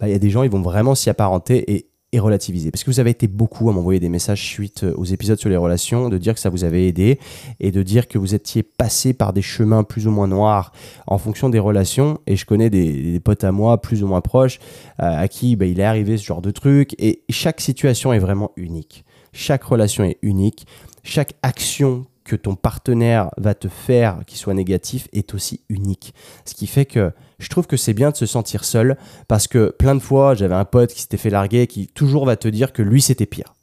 bah, 0.00 0.08
il 0.08 0.12
y 0.12 0.14
a 0.14 0.18
des 0.18 0.30
gens, 0.30 0.42
ils 0.42 0.50
vont 0.50 0.62
vraiment 0.62 0.94
s'y 0.94 1.08
apparenter 1.08 1.72
et 1.72 1.86
et 2.12 2.20
relativiser. 2.20 2.70
Parce 2.70 2.84
que 2.84 2.90
vous 2.90 3.00
avez 3.00 3.10
été 3.10 3.26
beaucoup 3.26 3.70
à 3.70 3.72
m'envoyer 3.72 3.98
des 3.98 4.08
messages 4.08 4.44
suite 4.44 4.84
euh, 4.84 4.94
aux 4.96 5.04
épisodes 5.04 5.38
sur 5.38 5.48
les 5.48 5.56
relations, 5.56 6.08
de 6.08 6.18
dire 6.18 6.34
que 6.34 6.40
ça 6.40 6.50
vous 6.50 6.64
avait 6.64 6.86
aidé 6.86 7.18
et 7.58 7.70
de 7.70 7.82
dire 7.82 8.06
que 8.06 8.18
vous 8.18 8.34
étiez 8.34 8.62
passé 8.62 9.14
par 9.14 9.32
des 9.32 9.42
chemins 9.42 9.82
plus 9.82 10.06
ou 10.06 10.10
moins 10.10 10.28
noirs 10.28 10.72
en 11.06 11.18
fonction 11.18 11.48
des 11.48 11.58
relations. 11.58 12.18
Et 12.26 12.36
je 12.36 12.44
connais 12.44 12.70
des, 12.70 13.18
potes 13.20 13.44
à 13.44 13.52
moi 13.52 13.80
plus 13.80 14.02
ou 14.02 14.06
moins 14.06 14.20
proches 14.20 14.58
euh, 15.00 15.22
à 15.22 15.28
qui 15.28 15.56
bah, 15.56 15.66
il 15.66 15.80
est 15.80 15.84
arrivé 15.84 16.18
ce 16.18 16.24
genre 16.24 16.42
de 16.42 16.50
truc. 16.50 16.94
Et 16.98 17.22
chaque 17.30 17.60
situation 17.60 18.12
est 18.12 18.18
vraiment 18.18 18.52
unique. 18.56 19.04
Chaque 19.32 19.62
relation 19.64 20.04
est 20.04 20.18
unique. 20.22 20.66
Chaque 21.02 21.32
action 21.42 22.04
que 22.24 22.36
ton 22.36 22.54
partenaire 22.54 23.30
va 23.36 23.54
te 23.54 23.68
faire 23.68 24.20
qui 24.26 24.38
soit 24.38 24.54
négatif 24.54 25.08
est 25.12 25.34
aussi 25.34 25.60
unique. 25.68 26.14
Ce 26.44 26.54
qui 26.54 26.66
fait 26.66 26.86
que 26.86 27.12
je 27.38 27.48
trouve 27.48 27.66
que 27.66 27.76
c'est 27.76 27.94
bien 27.94 28.10
de 28.10 28.16
se 28.16 28.26
sentir 28.26 28.64
seul 28.64 28.96
parce 29.28 29.48
que 29.48 29.70
plein 29.70 29.94
de 29.94 30.00
fois, 30.00 30.34
j'avais 30.34 30.54
un 30.54 30.64
pote 30.64 30.92
qui 30.92 31.00
s'était 31.00 31.16
fait 31.16 31.30
larguer 31.30 31.66
qui 31.66 31.88
toujours 31.88 32.24
va 32.24 32.36
te 32.36 32.48
dire 32.48 32.72
que 32.72 32.82
lui 32.82 33.02
c'était 33.02 33.26
pire. 33.26 33.54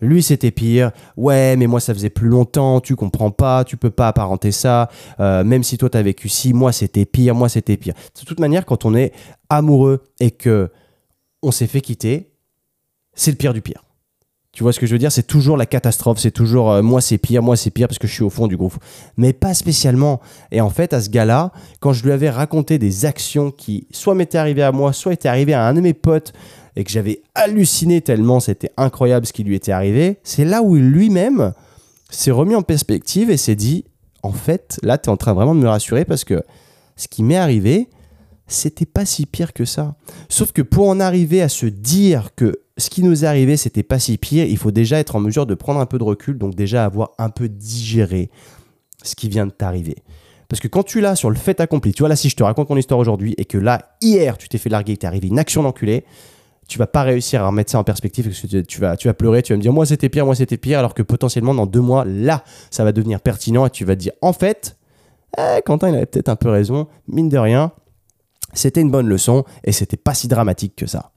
Lui 0.00 0.22
c'était 0.22 0.50
pire, 0.50 0.92
ouais 1.16 1.56
mais 1.56 1.66
moi 1.66 1.78
ça 1.78 1.92
faisait 1.92 2.10
plus 2.10 2.28
longtemps, 2.28 2.80
tu 2.80 2.96
comprends 2.96 3.30
pas, 3.30 3.64
tu 3.64 3.76
peux 3.76 3.90
pas 3.90 4.08
apparenter 4.08 4.50
ça, 4.50 4.88
euh, 5.20 5.44
même 5.44 5.62
si 5.62 5.76
toi 5.76 5.90
t'as 5.90 6.02
vécu 6.02 6.28
si, 6.28 6.54
moi 6.54 6.72
c'était 6.72 7.04
pire, 7.04 7.34
moi 7.34 7.50
c'était 7.50 7.76
pire. 7.76 7.94
De 8.18 8.24
toute 8.24 8.40
manière 8.40 8.64
quand 8.64 8.84
on 8.86 8.94
est 8.94 9.12
amoureux 9.50 10.02
et 10.18 10.30
que 10.30 10.70
on 11.42 11.50
s'est 11.50 11.66
fait 11.66 11.82
quitter, 11.82 12.32
c'est 13.14 13.30
le 13.30 13.36
pire 13.36 13.52
du 13.52 13.60
pire. 13.60 13.82
Tu 14.52 14.64
vois 14.64 14.72
ce 14.72 14.80
que 14.80 14.86
je 14.86 14.92
veux 14.92 14.98
dire? 14.98 15.12
C'est 15.12 15.26
toujours 15.26 15.56
la 15.56 15.66
catastrophe, 15.66 16.18
c'est 16.18 16.32
toujours 16.32 16.72
euh, 16.72 16.82
moi 16.82 17.00
c'est 17.00 17.18
pire, 17.18 17.42
moi 17.42 17.56
c'est 17.56 17.70
pire 17.70 17.86
parce 17.86 17.98
que 17.98 18.08
je 18.08 18.12
suis 18.12 18.24
au 18.24 18.30
fond 18.30 18.48
du 18.48 18.56
groupe. 18.56 18.74
Mais 19.16 19.32
pas 19.32 19.54
spécialement. 19.54 20.20
Et 20.50 20.60
en 20.60 20.70
fait, 20.70 20.92
à 20.92 21.00
ce 21.00 21.08
gars-là, 21.08 21.52
quand 21.78 21.92
je 21.92 22.02
lui 22.02 22.10
avais 22.10 22.30
raconté 22.30 22.78
des 22.78 23.04
actions 23.04 23.52
qui 23.52 23.86
soit 23.92 24.16
m'étaient 24.16 24.38
arrivées 24.38 24.64
à 24.64 24.72
moi, 24.72 24.92
soit 24.92 25.12
étaient 25.12 25.28
arrivées 25.28 25.54
à 25.54 25.64
un 25.66 25.74
de 25.74 25.80
mes 25.80 25.94
potes 25.94 26.32
et 26.76 26.84
que 26.84 26.90
j'avais 26.90 27.22
halluciné 27.34 28.00
tellement 28.00 28.40
c'était 28.40 28.70
incroyable 28.76 29.26
ce 29.26 29.32
qui 29.32 29.44
lui 29.44 29.54
était 29.54 29.72
arrivé, 29.72 30.18
c'est 30.22 30.44
là 30.44 30.62
où 30.62 30.76
lui-même 30.76 31.52
s'est 32.10 32.30
remis 32.30 32.54
en 32.54 32.62
perspective 32.62 33.30
et 33.30 33.36
s'est 33.36 33.56
dit 33.56 33.84
en 34.22 34.32
fait, 34.32 34.78
là 34.82 34.98
tu 34.98 35.08
es 35.08 35.12
en 35.12 35.16
train 35.16 35.32
vraiment 35.32 35.54
de 35.54 35.60
me 35.60 35.68
rassurer 35.68 36.04
parce 36.04 36.24
que 36.24 36.42
ce 36.96 37.08
qui 37.08 37.22
m'est 37.22 37.36
arrivé, 37.36 37.88
c'était 38.50 38.86
pas 38.86 39.04
si 39.04 39.26
pire 39.26 39.52
que 39.52 39.64
ça. 39.64 39.96
Sauf 40.28 40.52
que 40.52 40.62
pour 40.62 40.88
en 40.88 41.00
arriver 41.00 41.40
à 41.40 41.48
se 41.48 41.66
dire 41.66 42.34
que 42.34 42.60
ce 42.76 42.90
qui 42.90 43.02
nous 43.02 43.24
est 43.24 43.26
arrivé, 43.26 43.56
c'était 43.56 43.82
pas 43.82 43.98
si 43.98 44.18
pire. 44.18 44.44
Il 44.46 44.56
faut 44.56 44.70
déjà 44.70 44.98
être 44.98 45.16
en 45.16 45.20
mesure 45.20 45.46
de 45.46 45.54
prendre 45.54 45.80
un 45.80 45.86
peu 45.86 45.98
de 45.98 46.04
recul, 46.04 46.38
donc 46.38 46.54
déjà 46.54 46.84
avoir 46.84 47.10
un 47.18 47.30
peu 47.30 47.48
digéré 47.48 48.30
ce 49.02 49.14
qui 49.14 49.28
vient 49.28 49.46
de 49.46 49.52
t'arriver. 49.52 49.96
Parce 50.48 50.60
que 50.60 50.68
quand 50.68 50.82
tu 50.82 51.00
l'as 51.00 51.14
sur 51.14 51.30
le 51.30 51.36
fait 51.36 51.60
accompli, 51.60 51.92
tu 51.92 52.00
vois 52.00 52.08
là, 52.08 52.16
si 52.16 52.28
je 52.28 52.36
te 52.36 52.42
raconte 52.42 52.68
mon 52.70 52.76
histoire 52.76 52.98
aujourd'hui 52.98 53.34
et 53.38 53.44
que 53.44 53.56
là, 53.56 53.96
hier, 54.00 54.36
tu 54.36 54.48
t'es 54.48 54.58
fait 54.58 54.68
larguer, 54.68 54.96
t'es 54.96 55.06
arrivé 55.06 55.28
une 55.28 55.38
action 55.38 55.62
d'enculé, 55.62 56.04
tu 56.66 56.78
vas 56.78 56.88
pas 56.88 57.02
réussir 57.02 57.42
à 57.42 57.46
remettre 57.46 57.70
ça 57.70 57.78
en 57.78 57.84
perspective 57.84 58.26
parce 58.26 58.40
que 58.40 58.60
tu 58.62 58.80
vas, 58.80 58.96
tu 58.96 59.12
pleurer, 59.12 59.42
tu 59.42 59.52
vas 59.52 59.58
me 59.58 59.62
dire 59.62 59.72
moi 59.72 59.86
c'était 59.86 60.08
pire, 60.08 60.26
moi 60.26 60.34
c'était 60.34 60.56
pire, 60.56 60.80
alors 60.80 60.94
que 60.94 61.02
potentiellement 61.02 61.54
dans 61.54 61.66
deux 61.66 61.80
mois, 61.80 62.04
là, 62.04 62.42
ça 62.70 62.82
va 62.82 62.92
devenir 62.92 63.20
pertinent 63.20 63.66
et 63.66 63.70
tu 63.70 63.84
vas 63.84 63.94
te 63.94 64.00
dire 64.00 64.12
en 64.22 64.32
fait, 64.32 64.76
eh, 65.38 65.60
Quentin 65.64 65.90
il 65.90 65.94
avait 65.94 66.06
peut-être 66.06 66.28
un 66.28 66.36
peu 66.36 66.48
raison, 66.48 66.88
mine 67.06 67.28
de 67.28 67.38
rien, 67.38 67.72
c'était 68.52 68.80
une 68.80 68.90
bonne 68.90 69.08
leçon 69.08 69.44
et 69.64 69.72
c'était 69.72 69.96
pas 69.96 70.14
si 70.14 70.28
dramatique 70.28 70.74
que 70.76 70.86
ça. 70.86 71.12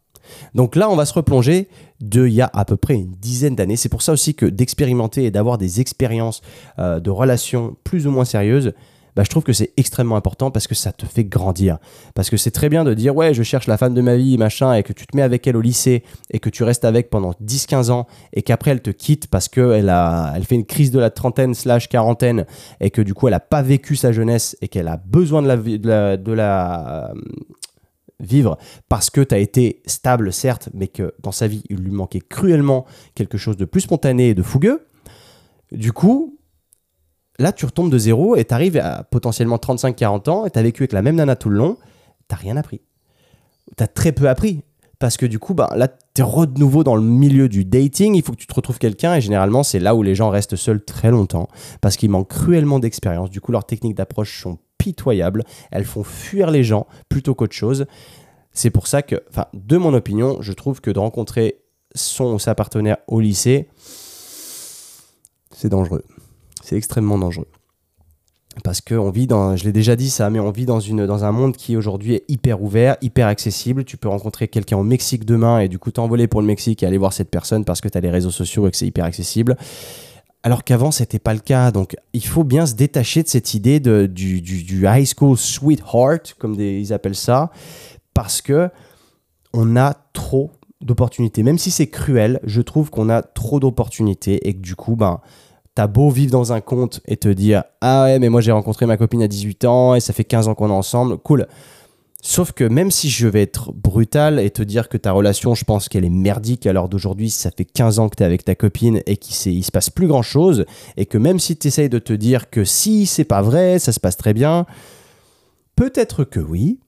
Donc 0.55 0.75
là, 0.75 0.89
on 0.89 0.95
va 0.95 1.05
se 1.05 1.13
replonger 1.13 1.67
de 1.99 2.27
il 2.27 2.33
y 2.33 2.41
a 2.41 2.49
à 2.53 2.65
peu 2.65 2.77
près 2.77 2.95
une 2.95 3.11
dizaine 3.11 3.55
d'années. 3.55 3.75
C'est 3.75 3.89
pour 3.89 4.01
ça 4.01 4.13
aussi 4.13 4.35
que 4.35 4.45
d'expérimenter 4.45 5.25
et 5.25 5.31
d'avoir 5.31 5.57
des 5.57 5.81
expériences 5.81 6.41
euh, 6.79 6.99
de 6.99 7.09
relations 7.09 7.75
plus 7.83 8.07
ou 8.07 8.11
moins 8.11 8.25
sérieuses, 8.25 8.73
bah, 9.15 9.23
je 9.23 9.29
trouve 9.29 9.43
que 9.43 9.53
c'est 9.53 9.73
extrêmement 9.77 10.15
important 10.15 10.51
parce 10.51 10.67
que 10.67 10.75
ça 10.75 10.91
te 10.91 11.05
fait 11.05 11.23
grandir. 11.23 11.77
Parce 12.15 12.29
que 12.29 12.37
c'est 12.37 12.51
très 12.51 12.69
bien 12.69 12.83
de 12.83 12.93
dire 12.93 13.15
ouais, 13.15 13.33
je 13.33 13.43
cherche 13.43 13.67
la 13.67 13.77
femme 13.77 13.93
de 13.93 14.01
ma 14.01 14.15
vie, 14.15 14.37
machin, 14.37 14.73
et 14.73 14.83
que 14.83 14.93
tu 14.93 15.05
te 15.05 15.15
mets 15.15 15.23
avec 15.23 15.45
elle 15.47 15.57
au 15.57 15.61
lycée 15.61 16.03
et 16.31 16.39
que 16.39 16.49
tu 16.49 16.63
restes 16.63 16.85
avec 16.85 17.09
pendant 17.09 17.31
10-15 17.43 17.91
ans 17.91 18.07
et 18.33 18.41
qu'après 18.41 18.71
elle 18.71 18.81
te 18.81 18.89
quitte 18.89 19.27
parce 19.27 19.47
qu'elle 19.47 19.89
a, 19.89 20.33
elle 20.35 20.43
fait 20.43 20.55
une 20.55 20.65
crise 20.65 20.91
de 20.91 20.99
la 20.99 21.09
trentaine 21.09 21.53
slash 21.53 21.89
quarantaine 21.89 22.45
et 22.79 22.89
que 22.89 23.01
du 23.01 23.13
coup 23.13 23.27
elle 23.27 23.33
n'a 23.33 23.39
pas 23.39 23.61
vécu 23.61 23.95
sa 23.95 24.11
jeunesse 24.11 24.57
et 24.61 24.67
qu'elle 24.67 24.87
a 24.87 24.97
besoin 24.97 25.41
de 25.41 25.47
la, 25.47 25.57
de 25.57 25.87
la, 25.87 26.17
de 26.17 26.31
la 26.31 27.09
euh, 27.09 27.13
vivre 28.19 28.57
parce 28.89 29.09
que 29.09 29.21
tu 29.21 29.35
as 29.35 29.39
été 29.39 29.81
stable, 29.85 30.33
certes, 30.33 30.69
mais 30.73 30.87
que 30.87 31.13
dans 31.21 31.31
sa 31.31 31.47
vie, 31.47 31.63
il 31.69 31.77
lui 31.77 31.91
manquait 31.91 32.21
cruellement 32.21 32.85
quelque 33.15 33.37
chose 33.37 33.57
de 33.57 33.65
plus 33.65 33.81
spontané 33.81 34.29
et 34.29 34.33
de 34.33 34.43
fougueux. 34.43 34.87
Du 35.71 35.91
coup, 35.91 36.32
là, 37.39 37.51
tu 37.51 37.65
retombes 37.65 37.91
de 37.91 37.97
zéro 37.97 38.35
et 38.35 38.45
tu 38.45 38.53
arrives 38.53 38.77
à 38.77 39.03
potentiellement 39.03 39.57
35-40 39.57 40.29
ans 40.29 40.45
et 40.45 40.51
tu 40.51 40.59
as 40.59 40.63
vécu 40.63 40.83
avec 40.83 40.93
la 40.93 41.01
même 41.01 41.15
nana 41.15 41.35
tout 41.35 41.49
le 41.49 41.57
long, 41.57 41.77
tu 42.29 42.35
rien 42.35 42.57
appris. 42.57 42.81
Tu 43.77 43.83
as 43.83 43.87
très 43.87 44.11
peu 44.11 44.29
appris. 44.29 44.63
Parce 44.99 45.17
que 45.17 45.25
du 45.25 45.37
coup, 45.37 45.53
bah, 45.53 45.69
là, 45.75 45.89
tu 45.89 46.21
es 46.21 46.23
de 46.23 46.59
nouveau 46.59 46.85
dans 46.85 46.95
le 46.95 47.01
milieu 47.01 47.49
du 47.49 47.65
dating, 47.65 48.15
il 48.15 48.23
faut 48.23 48.31
que 48.31 48.37
tu 48.37 48.47
te 48.47 48.53
retrouves 48.53 48.79
quelqu'un 48.79 49.15
et 49.15 49.21
généralement, 49.21 49.61
c'est 49.63 49.79
là 49.79 49.95
où 49.95 50.03
les 50.03 50.15
gens 50.15 50.29
restent 50.29 50.55
seuls 50.55 50.81
très 50.81 51.11
longtemps 51.11 51.49
parce 51.81 51.97
qu'ils 51.97 52.09
manquent 52.09 52.29
cruellement 52.29 52.79
d'expérience. 52.79 53.29
Du 53.29 53.41
coup, 53.41 53.51
leurs 53.51 53.65
techniques 53.65 53.95
d'approche 53.95 54.41
sont 54.41 54.59
pitoyables, 54.77 55.43
elles 55.71 55.83
font 55.83 56.03
fuir 56.03 56.51
les 56.51 56.63
gens 56.63 56.87
plutôt 57.09 57.35
qu'autre 57.35 57.53
chose. 57.55 57.85
C'est 58.53 58.69
pour 58.69 58.87
ça 58.87 59.01
que, 59.01 59.21
enfin, 59.29 59.47
de 59.53 59.75
mon 59.75 59.93
opinion, 59.93 60.37
je 60.39 60.53
trouve 60.53 60.79
que 60.79 60.91
de 60.91 60.99
rencontrer 60.99 61.57
son 61.95 62.35
ou 62.35 62.39
sa 62.39 62.55
partenaire 62.55 62.97
au 63.07 63.19
lycée, 63.19 63.67
c'est 65.51 65.69
dangereux. 65.69 66.03
C'est 66.63 66.77
extrêmement 66.77 67.17
dangereux. 67.17 67.47
Parce 68.63 68.81
qu'on 68.81 69.09
vit 69.09 69.25
dans, 69.25 69.55
je 69.55 69.63
l'ai 69.63 69.71
déjà 69.71 69.95
dit 69.95 70.09
ça, 70.09 70.29
mais 70.29 70.39
on 70.39 70.51
vit 70.51 70.65
dans, 70.65 70.79
une, 70.79 71.07
dans 71.07 71.23
un 71.23 71.31
monde 71.31 71.57
qui 71.57 71.75
aujourd'hui 71.75 72.13
est 72.13 72.23
hyper 72.27 72.61
ouvert, 72.61 72.97
hyper 73.01 73.27
accessible. 73.27 73.83
Tu 73.83 73.97
peux 73.97 74.07
rencontrer 74.07 74.47
quelqu'un 74.47 74.77
au 74.77 74.83
Mexique 74.83 75.25
demain 75.25 75.59
et 75.59 75.67
du 75.67 75.79
coup 75.79 75.91
t'envoler 75.91 76.27
pour 76.27 76.39
le 76.39 76.47
Mexique 76.47 76.83
et 76.83 76.85
aller 76.85 76.99
voir 76.99 77.13
cette 77.13 77.31
personne 77.31 77.65
parce 77.65 77.81
que 77.81 77.89
tu 77.89 77.97
as 77.97 78.01
les 78.01 78.11
réseaux 78.11 78.31
sociaux 78.31 78.67
et 78.67 78.71
que 78.71 78.77
c'est 78.77 78.85
hyper 78.85 79.05
accessible. 79.05 79.57
Alors 80.43 80.63
qu'avant, 80.63 80.91
c'était 80.91 81.19
pas 81.19 81.33
le 81.33 81.39
cas. 81.39 81.71
Donc, 81.71 81.95
il 82.13 82.25
faut 82.25 82.43
bien 82.43 82.65
se 82.65 82.75
détacher 82.75 83.23
de 83.23 83.27
cette 83.27 83.53
idée 83.53 83.79
de, 83.79 84.05
du, 84.05 84.41
du, 84.41 84.85
high 84.85 85.05
school 85.05 85.37
sweetheart, 85.37 86.35
comme 86.37 86.53
ils 86.59 86.93
appellent 86.93 87.15
ça, 87.15 87.49
parce 88.13 88.41
que 88.41 88.69
on 89.53 89.77
a 89.77 89.95
trop 90.11 90.51
d'opportunités. 90.81 91.43
Même 91.43 91.57
si 91.57 91.71
c'est 91.71 91.87
cruel, 91.87 92.39
je 92.43 92.61
trouve 92.61 92.89
qu'on 92.89 93.09
a 93.09 93.21
trop 93.21 93.59
d'opportunités 93.59 94.47
et 94.47 94.53
que 94.53 94.59
du 94.59 94.75
coup, 94.75 94.95
ben, 94.97 95.21
T'as 95.75 95.87
beau 95.87 96.09
vivre 96.09 96.31
dans 96.31 96.53
un 96.53 96.61
conte 96.61 97.01
et 97.05 97.17
te 97.17 97.27
dire 97.27 97.63
Ah 97.81 98.03
ouais, 98.03 98.19
mais 98.19 98.29
moi 98.29 98.41
j'ai 98.41 98.51
rencontré 98.51 98.85
ma 98.85 98.97
copine 98.97 99.23
à 99.23 99.27
18 99.27 99.65
ans 99.65 99.95
et 99.95 99.99
ça 99.99 100.13
fait 100.13 100.23
15 100.23 100.47
ans 100.47 100.55
qu'on 100.55 100.69
est 100.69 100.71
ensemble, 100.71 101.17
cool. 101.17 101.47
Sauf 102.25 102.53
que 102.53 102.63
même 102.63 102.89
si 102.89 103.09
je 103.09 103.27
vais 103.27 103.41
être 103.41 103.73
brutal 103.73 104.39
et 104.39 104.49
te 104.49 104.63
dire 104.63 104.87
que 104.87 104.95
ta 104.95 105.11
relation, 105.11 105.55
je 105.55 105.65
pense 105.65 105.89
qu'elle 105.89 106.05
est 106.05 106.09
merdique 106.09 106.65
à 106.65 106.71
l'heure 106.71 106.87
d'aujourd'hui, 106.87 107.29
ça 107.29 107.51
fait 107.51 107.65
15 107.65 107.99
ans 107.99 108.07
que 108.07 108.15
tu 108.15 108.23
es 108.23 108.25
avec 108.25 108.45
ta 108.45 108.55
copine 108.55 109.01
et 109.05 109.17
qu'il 109.17 109.63
se 109.65 109.71
passe 109.71 109.89
plus 109.89 110.07
grand 110.07 110.21
chose, 110.21 110.65
et 110.95 111.05
que 111.05 111.17
même 111.17 111.37
si 111.37 111.57
tu 111.57 111.67
essayes 111.67 111.89
de 111.89 111.99
te 111.99 112.13
dire 112.13 112.49
que 112.49 112.63
si 112.63 113.07
c'est 113.07 113.25
pas 113.25 113.41
vrai, 113.41 113.77
ça 113.77 113.91
se 113.91 113.99
passe 113.99 114.15
très 114.15 114.33
bien, 114.33 114.65
peut-être 115.75 116.23
que 116.23 116.39
oui, 116.39 116.79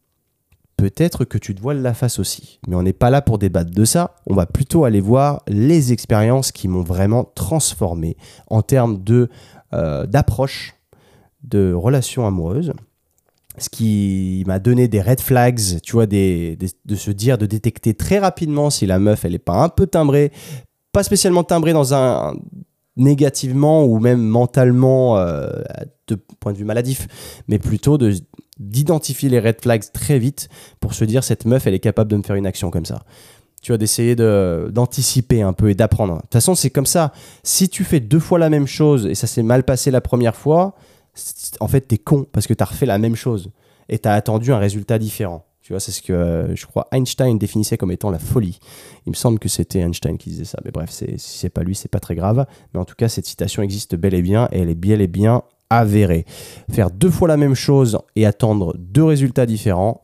peut-être 0.78 1.26
que 1.26 1.38
tu 1.38 1.56
te 1.56 1.62
voiles 1.62 1.82
la 1.82 1.94
face 1.94 2.20
aussi. 2.20 2.60
Mais 2.68 2.76
on 2.76 2.84
n'est 2.84 2.94
pas 2.94 3.10
là 3.10 3.22
pour 3.22 3.38
débattre 3.38 3.72
de 3.72 3.86
ça, 3.86 4.16
on 4.28 4.34
va 4.34 4.46
plutôt 4.46 4.86
aller 4.86 5.02
voir 5.02 5.44
les 5.48 5.94
expériences 5.94 6.52
qui 6.52 6.68
m'ont 6.68 6.84
vraiment 6.84 7.32
transformé 7.36 8.18
en 8.48 8.62
termes 8.62 9.04
de, 9.04 9.30
euh, 9.74 10.06
d'approche 10.06 10.76
de 11.44 11.74
relations 11.74 12.26
amoureuses. 12.26 12.74
Ce 13.58 13.70
qui 13.70 14.44
m'a 14.48 14.60
donné 14.60 14.90
des 14.90 15.02
red 15.02 15.22
flags, 15.22 15.80
tu 15.82 15.94
vois, 15.94 16.08
de 16.08 16.58
se 16.96 17.12
dire, 17.12 17.38
de 17.38 17.46
détecter 17.46 17.94
très 17.94 18.20
rapidement 18.20 18.70
si 18.70 18.86
la 18.86 19.00
meuf, 19.00 19.24
elle 19.24 19.32
n'est 19.32 19.40
pas 19.40 19.64
un 19.64 19.70
peu 19.70 19.88
timbrée, 19.88 20.34
pas 20.92 21.04
spécialement 21.04 21.44
timbrée 21.44 21.72
dans 21.72 21.94
un 21.94 22.36
négativement 22.98 23.86
ou 23.86 24.00
même 24.00 24.22
mentalement 24.22 25.18
euh, 25.18 25.50
de 26.08 26.16
point 26.40 26.54
de 26.54 26.58
vue 26.58 26.66
maladif, 26.66 27.08
mais 27.48 27.60
plutôt 27.60 27.98
de 27.98 28.14
d'identifier 28.58 29.28
les 29.28 29.42
red 29.42 29.60
flags 29.62 29.84
très 29.92 30.18
vite 30.18 30.48
pour 30.80 30.94
se 30.94 31.04
dire 31.04 31.26
cette 31.26 31.44
meuf 31.44 31.68
elle 31.68 31.74
est 31.74 31.80
capable 31.80 32.10
de 32.10 32.16
me 32.16 32.24
faire 32.24 32.38
une 32.38 32.48
action 32.48 32.72
comme 32.72 32.86
ça 32.86 33.04
tu 33.66 33.72
vas 33.72 33.80
d'essayer 33.80 34.16
d'anticiper 34.16 35.42
un 35.42 35.52
peu 35.52 35.72
et 35.72 35.74
d'apprendre. 35.74 36.18
De 36.18 36.22
toute 36.22 36.34
façon, 36.34 36.54
c'est 36.54 36.70
comme 36.70 36.86
ça. 36.86 37.12
Si 37.42 37.68
tu 37.68 37.84
fais 37.84 38.00
deux 38.00 38.20
fois 38.20 38.38
la 38.38 38.52
même 38.52 38.68
chose 38.68 39.08
et 39.08 39.16
ça 39.16 39.26
s'est 39.26 39.42
mal 39.42 39.64
passé 39.64 39.90
la 39.90 40.02
première 40.02 40.36
fois, 40.36 40.76
en 41.60 41.68
fait, 41.68 41.82
t'es 41.82 41.98
con 41.98 42.28
parce 42.32 42.46
que 42.46 42.54
t'as 42.54 42.66
refait 42.66 42.86
la 42.86 43.00
même 43.00 43.16
chose 43.16 43.50
et 43.90 43.98
t'as 43.98 44.14
attendu 44.14 44.54
un 44.54 44.60
résultat 44.60 45.00
différent. 45.00 45.48
Tu 45.66 45.74
vois, 45.74 45.80
c'est 45.80 45.92
ce 45.92 46.04
que 46.04 46.14
euh, 46.14 46.56
je 46.56 46.68
crois 46.68 46.88
Einstein 46.92 47.40
définissait 47.40 47.76
comme 47.76 47.90
étant 47.90 48.12
la 48.12 48.20
folie. 48.20 48.60
Il 49.08 49.10
me 49.10 49.16
semble 49.16 49.40
que 49.40 49.50
c'était 49.50 49.80
Einstein 49.80 50.16
qui 50.16 50.30
disait 50.30 50.46
ça. 50.46 50.60
Mais 50.64 50.70
bref, 50.70 50.92
si 50.92 51.18
c'est 51.18 51.50
pas 51.50 51.64
lui, 51.64 51.74
c'est 51.74 51.90
pas 51.90 52.00
très 52.00 52.14
grave. 52.14 52.46
Mais 52.72 52.80
en 52.80 52.86
tout 52.86 52.94
cas, 52.94 53.10
cette 53.10 53.26
citation 53.26 53.64
existe 53.64 53.96
bel 53.96 54.14
et 54.14 54.22
bien 54.22 54.48
et 54.52 54.60
elle 54.60 54.70
est 54.70 54.76
bel 54.76 55.02
et 55.02 55.08
bien 55.08 55.42
avérée. 55.72 56.26
Faire 56.70 56.92
deux 56.92 57.10
fois 57.10 57.28
la 57.28 57.36
même 57.36 57.56
chose 57.56 57.98
et 58.16 58.28
attendre 58.28 58.76
deux 58.78 59.06
résultats 59.06 59.48
différents, 59.48 60.04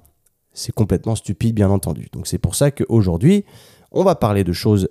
c'est 0.51 0.71
complètement 0.71 1.13
stupide, 1.13 1.53
bien 1.53 1.69
entendu. 1.69 2.07
Donc 2.11 2.25
c'est 2.25 2.39
pour 2.39 2.55
ça 2.55 2.71
qu'aujourd'hui, 2.71 3.45
on 3.91 4.03
va 4.03 4.15
parler 4.15 4.43
de 4.43 4.53
choses 4.53 4.89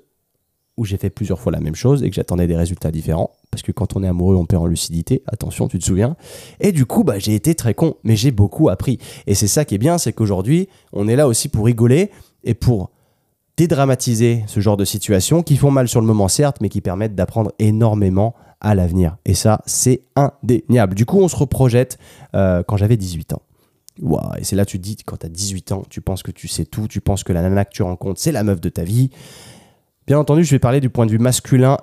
où 0.80 0.86
j'ai 0.86 0.96
fait 0.96 1.10
plusieurs 1.10 1.38
fois 1.38 1.52
la 1.52 1.60
même 1.60 1.74
chose 1.74 2.02
et 2.02 2.08
que 2.08 2.16
j'attendais 2.16 2.46
des 2.46 2.56
résultats 2.56 2.90
différents. 2.90 3.32
Parce 3.50 3.62
que 3.62 3.70
quand 3.70 3.96
on 3.96 4.02
est 4.02 4.08
amoureux, 4.08 4.34
on 4.34 4.46
perd 4.46 4.62
en 4.62 4.66
lucidité. 4.66 5.22
Attention, 5.26 5.68
tu 5.68 5.78
te 5.78 5.84
souviens. 5.84 6.16
Et 6.58 6.72
du 6.72 6.86
coup, 6.86 7.04
bah, 7.04 7.18
j'ai 7.18 7.34
été 7.34 7.54
très 7.54 7.74
con, 7.74 7.96
mais 8.02 8.16
j'ai 8.16 8.30
beaucoup 8.30 8.70
appris. 8.70 8.98
Et 9.26 9.34
c'est 9.34 9.46
ça 9.46 9.66
qui 9.66 9.74
est 9.74 9.78
bien, 9.78 9.98
c'est 9.98 10.14
qu'aujourd'hui, 10.14 10.70
on 10.94 11.06
est 11.06 11.16
là 11.16 11.28
aussi 11.28 11.50
pour 11.50 11.66
rigoler 11.66 12.10
et 12.44 12.54
pour 12.54 12.90
dédramatiser 13.58 14.42
ce 14.46 14.60
genre 14.60 14.78
de 14.78 14.86
situations 14.86 15.42
qui 15.42 15.58
font 15.58 15.70
mal 15.70 15.86
sur 15.86 16.00
le 16.00 16.06
moment, 16.06 16.28
certes, 16.28 16.62
mais 16.62 16.70
qui 16.70 16.80
permettent 16.80 17.14
d'apprendre 17.14 17.52
énormément 17.58 18.34
à 18.62 18.74
l'avenir. 18.74 19.18
Et 19.26 19.34
ça, 19.34 19.60
c'est 19.66 20.04
indéniable. 20.16 20.94
Du 20.94 21.04
coup, 21.04 21.18
on 21.20 21.28
se 21.28 21.36
reprojette 21.36 21.98
euh, 22.34 22.62
quand 22.66 22.78
j'avais 22.78 22.96
18 22.96 23.34
ans. 23.34 23.42
Et 24.38 24.44
c'est 24.44 24.56
là 24.56 24.64
tu 24.64 24.78
te 24.78 24.82
dis, 24.82 24.96
quand 25.04 25.18
tu 25.18 25.26
as 25.26 25.28
18 25.28 25.72
ans, 25.72 25.82
tu 25.90 26.00
penses 26.00 26.22
que 26.22 26.30
tu 26.30 26.48
sais 26.48 26.64
tout, 26.64 26.88
tu 26.88 27.02
penses 27.02 27.22
que 27.22 27.34
la 27.34 27.42
nana 27.42 27.66
que 27.66 27.72
tu 27.72 27.82
rencontres, 27.82 28.18
c'est 28.18 28.32
la 28.32 28.44
meuf 28.44 28.62
de 28.62 28.70
ta 28.70 28.82
vie. 28.82 29.10
Bien 30.10 30.18
entendu, 30.18 30.42
je 30.42 30.50
vais 30.50 30.58
parler 30.58 30.80
du 30.80 30.90
point 30.90 31.06
de 31.06 31.12
vue 31.12 31.20
masculin 31.20 31.76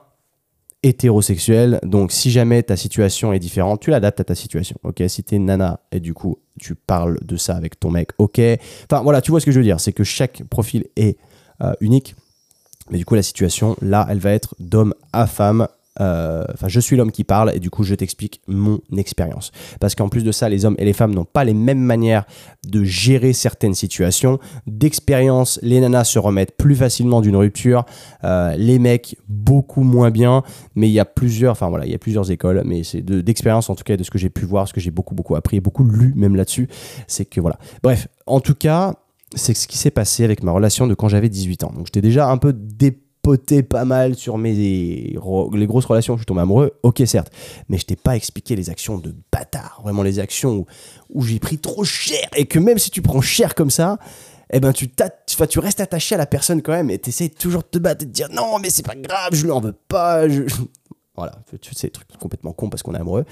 hétérosexuel. 0.83 1.79
Donc, 1.83 2.11
si 2.11 2.29
jamais 2.29 2.61
ta 2.61 2.75
situation 2.75 3.31
est 3.31 3.39
différente, 3.39 3.79
tu 3.79 3.89
l'adaptes 3.89 4.19
à 4.19 4.25
ta 4.25 4.35
situation. 4.35 4.75
Ok, 4.83 5.01
si 5.07 5.23
t'es 5.23 5.39
nana 5.39 5.79
et 5.93 6.01
du 6.01 6.13
coup 6.13 6.37
tu 6.59 6.75
parles 6.75 7.19
de 7.23 7.37
ça 7.37 7.55
avec 7.55 7.79
ton 7.79 7.89
mec, 7.89 8.09
ok? 8.17 8.41
Enfin 8.83 9.01
voilà, 9.01 9.21
tu 9.21 9.31
vois 9.31 9.39
ce 9.39 9.45
que 9.45 9.53
je 9.53 9.59
veux 9.59 9.63
dire, 9.63 9.79
c'est 9.79 9.93
que 9.93 10.03
chaque 10.03 10.43
profil 10.43 10.87
est 10.97 11.17
euh, 11.61 11.71
unique. 11.79 12.17
Mais 12.89 12.97
du 12.97 13.05
coup, 13.05 13.15
la 13.15 13.23
situation 13.23 13.77
là, 13.81 14.05
elle 14.09 14.19
va 14.19 14.33
être 14.33 14.55
d'homme 14.59 14.93
à 15.13 15.25
femme 15.25 15.69
enfin, 15.99 16.67
je 16.67 16.79
suis 16.79 16.95
l'homme 16.95 17.11
qui 17.11 17.23
parle 17.23 17.51
et 17.55 17.59
du 17.59 17.69
coup, 17.69 17.83
je 17.83 17.95
t'explique 17.95 18.41
mon 18.47 18.79
expérience. 18.95 19.51
Parce 19.79 19.95
qu'en 19.95 20.09
plus 20.09 20.23
de 20.23 20.31
ça, 20.31 20.49
les 20.49 20.65
hommes 20.65 20.75
et 20.77 20.85
les 20.85 20.93
femmes 20.93 21.13
n'ont 21.13 21.25
pas 21.25 21.43
les 21.43 21.53
mêmes 21.53 21.79
manières 21.79 22.25
de 22.67 22.83
gérer 22.83 23.33
certaines 23.33 23.73
situations. 23.73 24.39
D'expérience, 24.65 25.59
les 25.61 25.79
nanas 25.79 26.05
se 26.05 26.19
remettent 26.19 26.57
plus 26.57 26.75
facilement 26.75 27.21
d'une 27.21 27.35
rupture, 27.35 27.85
euh, 28.23 28.55
les 28.57 28.79
mecs 28.79 29.17
beaucoup 29.27 29.83
moins 29.83 30.11
bien. 30.11 30.43
Mais 30.75 30.87
il 30.89 30.93
y 30.93 30.99
a 30.99 31.05
plusieurs, 31.05 31.51
enfin 31.51 31.69
voilà, 31.69 31.85
il 31.85 31.91
y 31.91 31.95
a 31.95 31.99
plusieurs 31.99 32.29
écoles, 32.31 32.63
mais 32.65 32.83
c'est 32.83 33.01
d'expérience 33.01 33.69
en 33.69 33.75
tout 33.75 33.83
cas 33.83 33.97
de 33.97 34.03
ce 34.03 34.11
que 34.11 34.17
j'ai 34.17 34.29
pu 34.29 34.45
voir, 34.45 34.67
ce 34.67 34.73
que 34.73 34.79
j'ai 34.79 34.91
beaucoup 34.91 35.15
beaucoup 35.15 35.35
appris 35.35 35.59
beaucoup 35.59 35.83
lu 35.83 36.13
même 36.15 36.35
là-dessus. 36.35 36.67
C'est 37.07 37.25
que 37.25 37.41
voilà. 37.41 37.57
Bref, 37.83 38.07
en 38.25 38.39
tout 38.39 38.55
cas, 38.55 38.95
c'est 39.35 39.53
ce 39.53 39.67
qui 39.67 39.77
s'est 39.77 39.91
passé 39.91 40.23
avec 40.23 40.43
ma 40.43 40.51
relation 40.51 40.87
de 40.87 40.93
quand 40.93 41.09
j'avais 41.09 41.29
18 41.29 41.63
ans. 41.63 41.73
Donc 41.75 41.87
j'étais 41.87 42.01
déjà 42.01 42.29
un 42.29 42.37
peu 42.37 42.53
dé 42.53 42.97
pas 43.69 43.85
mal 43.85 44.15
sur 44.15 44.37
mes 44.37 44.53
les 44.53 45.67
grosses 45.67 45.85
relations, 45.85 46.15
je 46.15 46.19
suis 46.19 46.25
tombé 46.25 46.41
amoureux, 46.41 46.79
ok 46.83 47.01
certes, 47.05 47.31
mais 47.69 47.77
je 47.77 47.85
t'ai 47.85 47.95
pas 47.95 48.15
expliqué 48.15 48.55
les 48.55 48.69
actions 48.69 48.97
de 48.97 49.15
bâtard, 49.31 49.81
vraiment 49.83 50.03
les 50.03 50.19
actions 50.19 50.57
où, 50.57 50.65
où 51.09 51.23
j'ai 51.23 51.39
pris 51.39 51.57
trop 51.57 51.83
cher 51.83 52.27
et 52.35 52.45
que 52.45 52.59
même 52.59 52.77
si 52.77 52.91
tu 52.91 53.01
prends 53.01 53.21
cher 53.21 53.55
comme 53.55 53.69
ça, 53.69 53.97
eh 54.51 54.59
ben 54.59 54.71
tu, 54.71 54.89
tu 54.89 55.59
restes 55.59 55.81
attaché 55.81 56.15
à 56.15 56.17
la 56.17 56.25
personne 56.25 56.61
quand 56.61 56.71
même 56.71 56.89
et 56.89 56.99
tu 56.99 57.09
essaies 57.09 57.29
toujours 57.29 57.63
de 57.63 57.67
te 57.67 57.77
battre 57.79 58.03
et 58.03 58.05
de 58.05 58.11
dire 58.11 58.29
non 58.31 58.59
mais 58.59 58.69
c'est 58.69 58.85
pas 58.85 58.95
grave, 58.95 59.33
je 59.33 59.43
lui 59.43 59.51
en 59.51 59.59
veux 59.59 59.75
pas, 59.87 60.27
voilà, 61.15 61.33
sais, 61.73 61.87
des 61.87 61.91
trucs 61.91 62.07
complètement 62.17 62.53
cons 62.53 62.69
parce 62.69 62.83
qu'on 62.83 62.93
est 62.93 62.99
amoureux. 62.99 63.25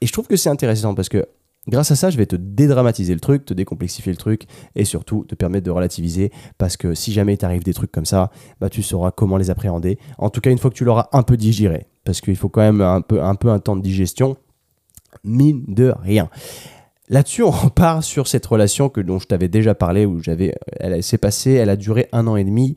Et 0.00 0.06
je 0.06 0.12
trouve 0.12 0.26
que 0.26 0.36
c'est 0.36 0.50
intéressant 0.50 0.94
parce 0.94 1.08
que 1.08 1.26
Grâce 1.68 1.90
à 1.90 1.96
ça, 1.96 2.08
je 2.08 2.16
vais 2.16 2.24
te 2.24 2.36
dédramatiser 2.36 3.12
le 3.12 3.20
truc, 3.20 3.44
te 3.44 3.52
décomplexifier 3.52 4.10
le 4.10 4.16
truc 4.16 4.44
et 4.74 4.86
surtout 4.86 5.24
te 5.24 5.34
permettre 5.34 5.66
de 5.66 5.70
relativiser 5.70 6.32
parce 6.56 6.78
que 6.78 6.94
si 6.94 7.12
jamais 7.12 7.36
t'arrive 7.36 7.62
des 7.62 7.74
trucs 7.74 7.92
comme 7.92 8.06
ça, 8.06 8.30
bah, 8.58 8.70
tu 8.70 8.82
sauras 8.82 9.10
comment 9.10 9.36
les 9.36 9.50
appréhender. 9.50 9.98
En 10.16 10.30
tout 10.30 10.40
cas, 10.40 10.50
une 10.50 10.56
fois 10.56 10.70
que 10.70 10.76
tu 10.76 10.86
l'auras 10.86 11.08
un 11.12 11.22
peu 11.22 11.36
digéré, 11.36 11.86
parce 12.04 12.22
qu'il 12.22 12.36
faut 12.36 12.48
quand 12.48 12.62
même 12.62 12.80
un 12.80 13.02
peu, 13.02 13.20
un 13.20 13.34
temps 13.34 13.76
de 13.76 13.82
digestion, 13.82 14.38
mine 15.24 15.62
de 15.68 15.92
rien. 16.00 16.30
là-dessus, 17.10 17.42
on 17.42 17.50
repart 17.50 18.02
sur 18.02 18.28
cette 18.28 18.46
relation 18.46 18.88
que, 18.88 19.02
dont 19.02 19.18
je 19.18 19.26
t'avais 19.26 19.48
déjà 19.48 19.74
parlé, 19.74 20.06
où 20.06 20.22
j'avais, 20.22 20.54
elle 20.80 21.02
s'est 21.02 21.18
passée, 21.18 21.52
elle 21.52 21.68
a 21.68 21.76
duré 21.76 22.08
un 22.12 22.26
an 22.28 22.36
et 22.36 22.44
demi, 22.44 22.76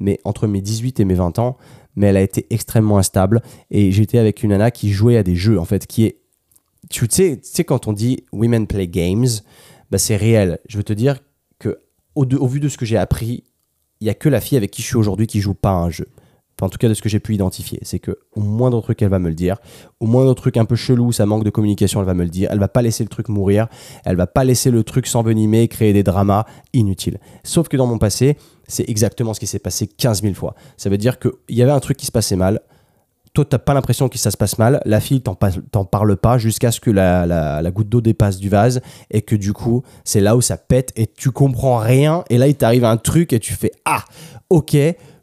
mais 0.00 0.18
entre 0.24 0.48
mes 0.48 0.60
18 0.60 0.98
et 0.98 1.04
mes 1.04 1.14
20 1.14 1.38
ans, 1.38 1.58
mais 1.94 2.08
elle 2.08 2.16
a 2.16 2.22
été 2.22 2.46
extrêmement 2.50 2.98
instable. 2.98 3.40
Et 3.70 3.92
j'étais 3.92 4.18
avec 4.18 4.42
une 4.42 4.50
nana 4.50 4.72
qui 4.72 4.90
jouait 4.90 5.16
à 5.16 5.22
des 5.22 5.36
jeux, 5.36 5.60
en 5.60 5.64
fait, 5.64 5.86
qui 5.86 6.06
est. 6.06 6.21
Tu 6.90 7.06
sais, 7.10 7.64
quand 7.64 7.86
on 7.86 7.92
dit 7.92 8.24
women 8.32 8.66
play 8.66 8.88
games, 8.88 9.28
bah 9.90 9.98
c'est 9.98 10.16
réel. 10.16 10.58
Je 10.68 10.76
veux 10.76 10.84
te 10.84 10.92
dire 10.92 11.18
que, 11.58 11.78
au, 12.14 12.24
au 12.24 12.46
vu 12.46 12.60
de 12.60 12.68
ce 12.68 12.76
que 12.76 12.84
j'ai 12.84 12.96
appris, 12.96 13.44
il 14.00 14.06
y 14.06 14.10
a 14.10 14.14
que 14.14 14.28
la 14.28 14.40
fille 14.40 14.58
avec 14.58 14.70
qui 14.70 14.82
je 14.82 14.88
suis 14.88 14.96
aujourd'hui 14.96 15.26
qui 15.26 15.40
joue 15.40 15.54
pas 15.54 15.70
à 15.70 15.74
un 15.74 15.90
jeu 15.90 16.08
en 16.62 16.68
tout 16.68 16.78
cas 16.78 16.88
de 16.88 16.94
ce 16.94 17.02
que 17.02 17.08
j'ai 17.08 17.18
pu 17.18 17.34
identifier, 17.34 17.80
c'est 17.82 17.98
que 17.98 18.18
au 18.34 18.40
moindre 18.40 18.80
truc 18.80 19.02
elle 19.02 19.08
va 19.08 19.18
me 19.18 19.28
le 19.28 19.34
dire, 19.34 19.56
au 20.00 20.06
moindre 20.06 20.32
truc 20.34 20.56
un 20.56 20.64
peu 20.64 20.76
chelou, 20.76 21.12
ça 21.12 21.26
manque 21.26 21.44
de 21.44 21.50
communication, 21.50 22.00
elle 22.00 22.06
va 22.06 22.14
me 22.14 22.22
le 22.22 22.30
dire, 22.30 22.48
elle 22.52 22.60
va 22.60 22.68
pas 22.68 22.82
laisser 22.82 23.02
le 23.02 23.08
truc 23.08 23.28
mourir, 23.28 23.66
elle 24.04 24.16
va 24.16 24.28
pas 24.28 24.44
laisser 24.44 24.70
le 24.70 24.84
truc 24.84 25.06
s'envenimer, 25.06 25.66
créer 25.68 25.92
des 25.92 26.04
dramas 26.04 26.46
inutiles. 26.72 27.18
Sauf 27.42 27.68
que 27.68 27.76
dans 27.76 27.86
mon 27.86 27.98
passé, 27.98 28.36
c'est 28.68 28.88
exactement 28.88 29.34
ce 29.34 29.40
qui 29.40 29.46
s'est 29.46 29.58
passé 29.58 29.86
15 29.88 30.22
000 30.22 30.34
fois. 30.34 30.54
Ça 30.76 30.88
veut 30.88 30.98
dire 30.98 31.18
qu'il 31.18 31.32
y 31.50 31.62
avait 31.62 31.72
un 31.72 31.80
truc 31.80 31.96
qui 31.96 32.06
se 32.06 32.12
passait 32.12 32.36
mal, 32.36 32.60
toi, 33.34 33.46
t'as 33.46 33.58
pas 33.58 33.72
l'impression 33.72 34.08
que 34.08 34.18
ça 34.18 34.30
se 34.30 34.36
passe 34.36 34.58
mal. 34.58 34.82
La 34.84 35.00
fille 35.00 35.22
t'en, 35.22 35.34
parle 35.84 36.16
pas 36.16 36.36
jusqu'à 36.36 36.70
ce 36.70 36.80
que 36.80 36.90
la, 36.90 37.70
goutte 37.70 37.88
d'eau 37.88 38.00
dépasse 38.00 38.36
du 38.38 38.48
vase 38.48 38.82
et 39.10 39.22
que 39.22 39.34
du 39.34 39.52
coup, 39.52 39.82
c'est 40.04 40.20
là 40.20 40.36
où 40.36 40.42
ça 40.42 40.58
pète 40.58 40.92
et 40.96 41.06
tu 41.06 41.30
comprends 41.30 41.78
rien. 41.78 42.24
Et 42.28 42.36
là, 42.36 42.46
il 42.46 42.54
t'arrive 42.54 42.84
un 42.84 42.98
truc 42.98 43.32
et 43.32 43.40
tu 43.40 43.54
fais 43.54 43.72
Ah, 43.86 44.04
ok, 44.50 44.76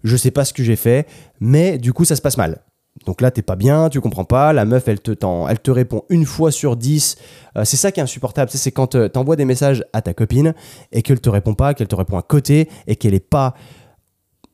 je 0.03 0.17
sais 0.17 0.31
pas 0.31 0.43
ce 0.43 0.53
que 0.53 0.63
j'ai 0.63 0.75
fait, 0.75 1.07
mais 1.39 1.77
du 1.77 1.93
coup, 1.93 2.03
ça 2.03 2.15
se 2.15 2.21
passe 2.21 2.37
mal. 2.37 2.63
Donc 3.05 3.21
là, 3.21 3.31
t'es 3.31 3.41
pas 3.41 3.55
bien, 3.55 3.89
tu 3.89 4.01
comprends 4.01 4.25
pas. 4.25 4.51
La 4.53 4.65
meuf, 4.65 4.87
elle 4.87 4.99
te, 4.99 5.71
répond 5.71 6.03
une 6.09 6.25
fois 6.25 6.51
sur 6.51 6.75
dix. 6.75 7.15
Euh, 7.57 7.63
c'est 7.63 7.77
ça 7.77 7.91
qui 7.91 7.99
est 7.99 8.03
insupportable. 8.03 8.51
C'est 8.51 8.71
quand 8.71 8.95
euh, 8.95 9.07
t'envoies 9.07 9.35
des 9.35 9.45
messages 9.45 9.85
à 9.93 10.01
ta 10.01 10.13
copine 10.13 10.53
et 10.91 11.01
qu'elle 11.01 11.21
te 11.21 11.29
répond 11.29 11.53
pas, 11.53 11.73
qu'elle 11.73 11.87
te 11.87 11.95
répond 11.95 12.17
à 12.17 12.21
côté 12.21 12.67
et 12.87 12.95
qu'elle 12.95 13.13
est 13.13 13.19
pas 13.19 13.53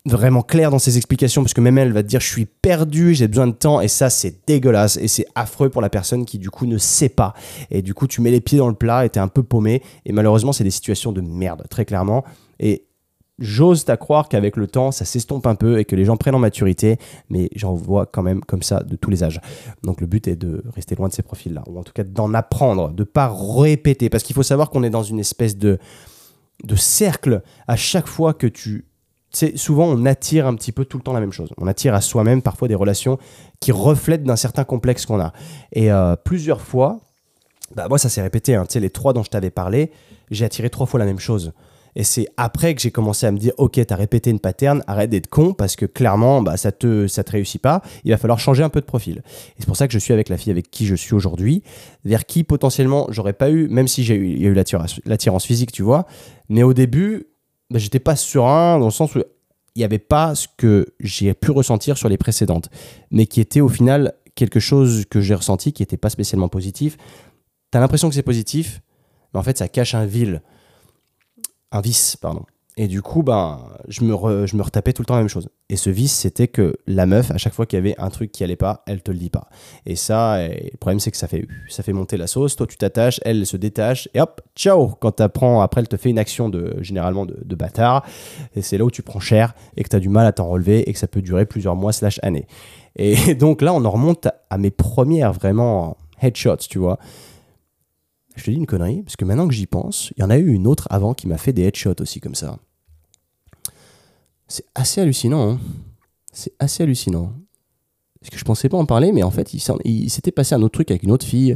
vraiment 0.05 0.43
claire 0.43 0.69
dans 0.69 0.79
ses 0.79 0.97
explications 0.97 1.41
parce 1.41 1.53
que 1.53 1.61
même 1.61 1.77
elle 1.77 1.91
va 1.91 2.03
te 2.03 2.07
dire 2.07 2.19
je 2.19 2.27
suis 2.27 2.45
perdu, 2.45 3.15
j'ai 3.15 3.27
besoin 3.27 3.47
de 3.47 3.53
temps 3.53 3.81
et 3.81 3.87
ça 3.87 4.09
c'est 4.09 4.45
dégueulasse 4.45 4.97
et 4.97 5.07
c'est 5.07 5.25
affreux 5.33 5.69
pour 5.69 5.81
la 5.81 5.89
personne 5.89 6.25
qui 6.25 6.37
du 6.37 6.51
coup 6.51 6.67
ne 6.67 6.77
sait 6.77 7.09
pas 7.09 7.33
et 7.71 7.81
du 7.81 7.93
coup 7.93 8.07
tu 8.07 8.21
mets 8.21 8.31
les 8.31 8.41
pieds 8.41 8.59
dans 8.59 8.67
le 8.67 8.75
plat 8.75 9.05
et 9.05 9.09
t'es 9.09 9.19
un 9.19 9.27
peu 9.27 9.41
paumé 9.41 9.81
et 10.05 10.11
malheureusement 10.11 10.53
c'est 10.53 10.63
des 10.63 10.71
situations 10.71 11.11
de 11.11 11.21
merde 11.21 11.65
très 11.69 11.85
clairement 11.85 12.23
et 12.59 12.85
j'ose 13.39 13.87
à 13.89 13.97
croire 13.97 14.29
qu'avec 14.29 14.55
le 14.57 14.67
temps, 14.67 14.91
ça 14.91 15.05
s'estompe 15.05 15.45
un 15.47 15.55
peu 15.55 15.79
et 15.79 15.85
que 15.85 15.95
les 15.95 16.05
gens 16.05 16.17
prennent 16.17 16.35
en 16.35 16.39
maturité, 16.39 16.97
mais 17.29 17.49
j'en 17.55 17.73
vois 17.73 18.05
quand 18.05 18.23
même 18.23 18.41
comme 18.41 18.61
ça 18.61 18.81
de 18.81 18.95
tous 18.95 19.09
les 19.09 19.23
âges. 19.23 19.41
Donc 19.83 20.01
le 20.01 20.07
but 20.07 20.27
est 20.27 20.35
de 20.35 20.63
rester 20.73 20.95
loin 20.95 21.07
de 21.07 21.13
ces 21.13 21.23
profils-là, 21.23 21.63
ou 21.67 21.77
en 21.77 21.83
tout 21.83 21.93
cas 21.93 22.03
d'en 22.03 22.33
apprendre, 22.33 22.91
de 22.91 23.03
pas 23.03 23.27
répéter, 23.27 24.09
parce 24.09 24.23
qu'il 24.23 24.35
faut 24.35 24.43
savoir 24.43 24.69
qu'on 24.69 24.83
est 24.83 24.89
dans 24.89 25.03
une 25.03 25.19
espèce 25.19 25.57
de, 25.57 25.79
de 26.63 26.75
cercle 26.75 27.41
à 27.67 27.75
chaque 27.75 28.07
fois 28.07 28.33
que 28.33 28.47
tu... 28.47 28.85
sais, 29.39 29.57
souvent 29.57 29.85
on 29.85 30.05
attire 30.05 30.47
un 30.47 30.55
petit 30.55 30.71
peu 30.71 30.85
tout 30.85 30.97
le 30.97 31.03
temps 31.03 31.13
la 31.13 31.19
même 31.19 31.31
chose. 31.31 31.49
On 31.57 31.67
attire 31.67 31.93
à 31.93 32.01
soi-même 32.01 32.41
parfois 32.41 32.67
des 32.67 32.75
relations 32.75 33.17
qui 33.59 33.71
reflètent 33.71 34.23
d'un 34.23 34.35
certain 34.35 34.63
complexe 34.63 35.05
qu'on 35.05 35.19
a. 35.19 35.33
Et 35.73 35.91
euh, 35.91 36.15
plusieurs 36.15 36.61
fois, 36.61 36.99
bah 37.75 37.87
moi 37.87 37.97
ça 37.97 38.09
s'est 38.09 38.21
répété, 38.21 38.55
hein. 38.55 38.65
tu 38.65 38.73
sais, 38.73 38.79
les 38.79 38.89
trois 38.89 39.13
dont 39.13 39.23
je 39.23 39.29
t'avais 39.29 39.49
parlé, 39.49 39.91
j'ai 40.31 40.45
attiré 40.45 40.69
trois 40.69 40.85
fois 40.85 40.99
la 40.99 41.05
même 41.05 41.19
chose. 41.19 41.53
Et 41.95 42.03
c'est 42.03 42.27
après 42.35 42.75
que 42.75 42.81
j'ai 42.81 42.91
commencé 42.91 43.25
à 43.25 43.31
me 43.31 43.37
dire, 43.37 43.53
ok, 43.57 43.79
t'as 43.85 43.95
répété 43.95 44.29
une 44.29 44.39
pattern, 44.39 44.83
arrête 44.85 45.09
d'être 45.09 45.27
con 45.27 45.53
parce 45.53 45.75
que 45.75 45.85
clairement, 45.85 46.41
bah, 46.41 46.57
ça 46.57 46.71
te, 46.71 47.07
ça 47.07 47.23
te 47.23 47.31
réussit 47.31 47.61
pas. 47.61 47.81
Il 48.03 48.11
va 48.11 48.17
falloir 48.17 48.37
changer 48.37 48.63
un 48.63 48.69
peu 48.69 48.81
de 48.81 48.85
profil. 48.85 49.23
Et 49.25 49.59
c'est 49.59 49.65
pour 49.65 49.77
ça 49.77 49.87
que 49.87 49.93
je 49.93 49.99
suis 49.99 50.13
avec 50.13 50.27
la 50.27 50.37
fille 50.37 50.51
avec 50.51 50.69
qui 50.69 50.85
je 50.85 50.95
suis 50.95 51.13
aujourd'hui, 51.13 51.63
vers 52.03 52.25
qui 52.25 52.43
potentiellement 52.43 53.07
j'aurais 53.09 53.33
pas 53.33 53.49
eu, 53.49 53.69
même 53.69 53.87
si 53.87 54.03
j'ai 54.03 54.15
eu, 54.15 54.27
il 54.27 54.41
y 54.41 54.45
a 54.45 54.49
eu 54.49 54.53
l'attirance 55.05 55.45
physique, 55.45 55.71
tu 55.71 55.83
vois. 55.83 56.05
Mais 56.49 56.63
au 56.63 56.73
début, 56.73 57.27
bah, 57.69 57.79
j'étais 57.79 57.99
pas 57.99 58.15
serein 58.15 58.79
dans 58.79 58.85
le 58.85 58.91
sens 58.91 59.15
où 59.15 59.19
il 59.75 59.79
n'y 59.79 59.83
avait 59.83 59.99
pas 59.99 60.35
ce 60.35 60.47
que 60.57 60.93
j'ai 60.99 61.33
pu 61.33 61.51
ressentir 61.51 61.97
sur 61.97 62.09
les 62.09 62.17
précédentes, 62.17 62.69
mais 63.11 63.25
qui 63.25 63.41
était 63.41 63.61
au 63.61 63.69
final 63.69 64.13
quelque 64.35 64.59
chose 64.59 65.05
que 65.09 65.21
j'ai 65.21 65.35
ressenti 65.35 65.73
qui 65.73 65.81
n'était 65.81 65.97
pas 65.97 66.09
spécialement 66.09 66.49
positif. 66.49 66.97
Tu 67.71 67.77
as 67.77 67.81
l'impression 67.81 68.09
que 68.09 68.15
c'est 68.15 68.23
positif, 68.23 68.81
mais 69.33 69.39
en 69.39 69.43
fait, 69.43 69.57
ça 69.57 69.67
cache 69.67 69.95
un 69.95 70.05
vide 70.05 70.41
un 71.75 71.81
vice, 71.81 72.15
pardon. 72.15 72.45
Et 72.77 72.87
du 72.87 73.01
coup, 73.01 73.23
ben, 73.23 73.61
je, 73.87 74.03
me 74.03 74.45
je 74.45 74.55
me 74.57 74.61
retapais 74.61 74.91
tout 74.91 75.01
le 75.01 75.05
temps 75.05 75.13
la 75.15 75.21
même 75.21 75.29
chose. 75.29 75.47
Et 75.69 75.77
ce 75.77 75.89
vice, 75.89 76.13
c'était 76.13 76.49
que 76.49 76.75
la 76.87 77.05
meuf, 77.05 77.31
à 77.31 77.37
chaque 77.37 77.53
fois 77.53 77.65
qu'il 77.65 77.77
y 77.77 77.79
avait 77.79 77.95
un 77.97 78.09
truc 78.09 78.33
qui 78.33 78.43
allait 78.43 78.57
pas, 78.57 78.83
elle 78.85 79.01
te 79.01 79.11
le 79.11 79.17
dit 79.17 79.29
pas. 79.29 79.47
Et 79.85 79.95
ça, 79.95 80.45
le 80.45 80.75
problème, 80.77 80.99
c'est 80.99 81.09
que 81.09 81.15
ça 81.15 81.29
fait, 81.29 81.47
ça 81.69 81.83
fait 81.83 81.93
monter 81.93 82.17
la 82.17 82.27
sauce. 82.27 82.57
Toi, 82.57 82.67
tu 82.67 82.75
t'attaches, 82.75 83.21
elle 83.23 83.45
se 83.45 83.55
détache, 83.55 84.09
et 84.13 84.19
hop, 84.19 84.41
ciao 84.57 84.89
Quand 84.99 85.13
tu 85.13 85.23
apprends, 85.23 85.61
après, 85.61 85.81
elle 85.81 85.87
te 85.87 85.95
fait 85.95 86.09
une 86.09 86.19
action 86.19 86.49
de, 86.49 86.75
généralement 86.81 87.25
de, 87.25 87.37
de 87.43 87.55
bâtard. 87.55 88.05
Et 88.55 88.61
c'est 88.61 88.77
là 88.77 88.83
où 88.83 88.91
tu 88.91 89.03
prends 89.03 89.21
cher 89.21 89.55
et 89.77 89.83
que 89.83 89.89
tu 89.89 89.95
as 89.95 90.01
du 90.01 90.09
mal 90.09 90.25
à 90.25 90.33
t'en 90.33 90.49
relever 90.49 90.89
et 90.89 90.91
que 90.91 90.99
ça 90.99 91.07
peut 91.07 91.21
durer 91.21 91.45
plusieurs 91.45 91.77
mois 91.77 91.93
slash 91.93 92.19
années. 92.23 92.45
Et 92.97 93.35
donc 93.35 93.61
là, 93.61 93.73
on 93.73 93.85
en 93.85 93.91
remonte 93.91 94.27
à 94.49 94.57
mes 94.57 94.71
premières 94.71 95.31
vraiment 95.31 95.95
headshots, 96.21 96.67
tu 96.69 96.79
vois. 96.79 96.99
Je 98.35 98.43
te 98.43 98.51
dis 98.51 98.57
une 98.57 98.65
connerie, 98.65 99.01
parce 99.01 99.15
que 99.15 99.25
maintenant 99.25 99.47
que 99.47 99.53
j'y 99.53 99.65
pense, 99.65 100.11
il 100.17 100.21
y 100.21 100.23
en 100.23 100.29
a 100.29 100.37
eu 100.37 100.51
une 100.51 100.67
autre 100.67 100.87
avant 100.89 101.13
qui 101.13 101.27
m'a 101.27 101.37
fait 101.37 101.53
des 101.53 101.63
headshots 101.63 102.01
aussi 102.01 102.19
comme 102.19 102.35
ça. 102.35 102.59
C'est 104.47 104.65
assez 104.75 105.01
hallucinant. 105.01 105.51
Hein. 105.51 105.59
c'est 106.31 106.53
assez 106.59 106.83
hallucinant. 106.83 107.33
Parce 108.19 108.31
que 108.31 108.37
je 108.37 108.43
pensais 108.43 108.69
pas 108.69 108.77
en 108.77 108.85
parler, 108.85 109.11
mais 109.11 109.23
en 109.23 109.31
fait, 109.31 109.53
il, 109.53 110.09
s'était 110.09 110.31
passé 110.31 110.55
un 110.55 110.61
autre 110.63 110.73
truc 110.73 110.89
avec 110.89 111.03
une 111.03 111.11
autre 111.11 111.25
fille. 111.25 111.55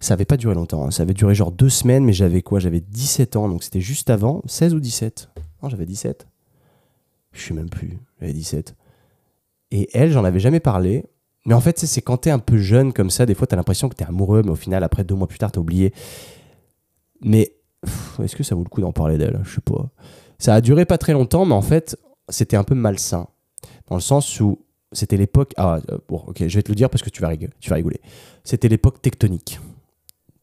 Ça 0.00 0.14
avait 0.14 0.26
pas 0.26 0.36
duré 0.36 0.54
longtemps. 0.54 0.86
Hein. 0.86 0.90
Ça 0.90 1.02
avait 1.02 1.14
duré 1.14 1.34
genre 1.34 1.50
deux 1.50 1.70
semaines, 1.70 2.04
mais 2.04 2.12
j'avais 2.12 2.42
quoi? 2.42 2.60
J'avais 2.60 2.80
17 2.80 3.36
ans, 3.36 3.48
donc 3.48 3.64
c'était 3.64 3.80
juste 3.80 4.10
avant. 4.10 4.42
16 4.44 4.74
ou 4.74 4.80
17 4.80 5.30
Non, 5.62 5.70
j'avais 5.70 5.86
17. 5.86 6.26
Je 7.32 7.46
sais 7.46 7.54
même 7.54 7.70
plus. 7.70 7.98
J'avais 8.20 8.34
17. 8.34 8.74
Et 9.70 9.88
elle, 9.94 10.12
j'en 10.12 10.24
avais 10.24 10.40
jamais 10.40 10.60
parlé. 10.60 11.06
Mais 11.46 11.54
en 11.54 11.60
fait, 11.60 11.78
c'est 11.78 12.00
quand 12.00 12.16
t'es 12.16 12.30
un 12.30 12.38
peu 12.38 12.56
jeune 12.56 12.92
comme 12.92 13.10
ça, 13.10 13.26
des 13.26 13.34
fois, 13.34 13.46
t'as 13.46 13.56
l'impression 13.56 13.88
que 13.88 13.94
t'es 13.94 14.04
amoureux, 14.04 14.42
mais 14.44 14.50
au 14.50 14.56
final, 14.56 14.82
après 14.82 15.04
deux 15.04 15.14
mois 15.14 15.28
plus 15.28 15.38
tard, 15.38 15.52
t'as 15.52 15.60
oublié. 15.60 15.92
Mais 17.20 17.52
est-ce 18.22 18.34
que 18.34 18.42
ça 18.42 18.54
vaut 18.54 18.64
le 18.64 18.68
coup 18.68 18.80
d'en 18.80 18.92
parler 18.92 19.18
d'elle? 19.18 19.40
Je 19.44 19.54
sais 19.56 19.60
pas. 19.60 19.90
Ça 20.38 20.54
a 20.54 20.60
duré 20.60 20.84
pas 20.84 20.98
très 20.98 21.12
longtemps, 21.12 21.44
mais 21.44 21.54
en 21.54 21.62
fait, 21.62 21.98
c'était 22.28 22.56
un 22.56 22.64
peu 22.64 22.74
malsain. 22.74 23.26
Dans 23.88 23.96
le 23.96 24.00
sens 24.00 24.40
où 24.40 24.58
c'était 24.92 25.16
l'époque. 25.16 25.52
Ah, 25.56 25.80
euh, 25.90 25.98
bon, 26.08 26.22
ok, 26.26 26.46
je 26.46 26.56
vais 26.56 26.62
te 26.62 26.70
le 26.70 26.76
dire 26.76 26.88
parce 26.88 27.02
que 27.02 27.10
tu 27.10 27.20
vas 27.20 27.28
rigoler. 27.28 27.52
Tu 27.60 27.68
vas 27.70 27.76
rigoler. 27.76 28.00
C'était 28.44 28.68
l'époque 28.68 29.02
tectonique. 29.02 29.60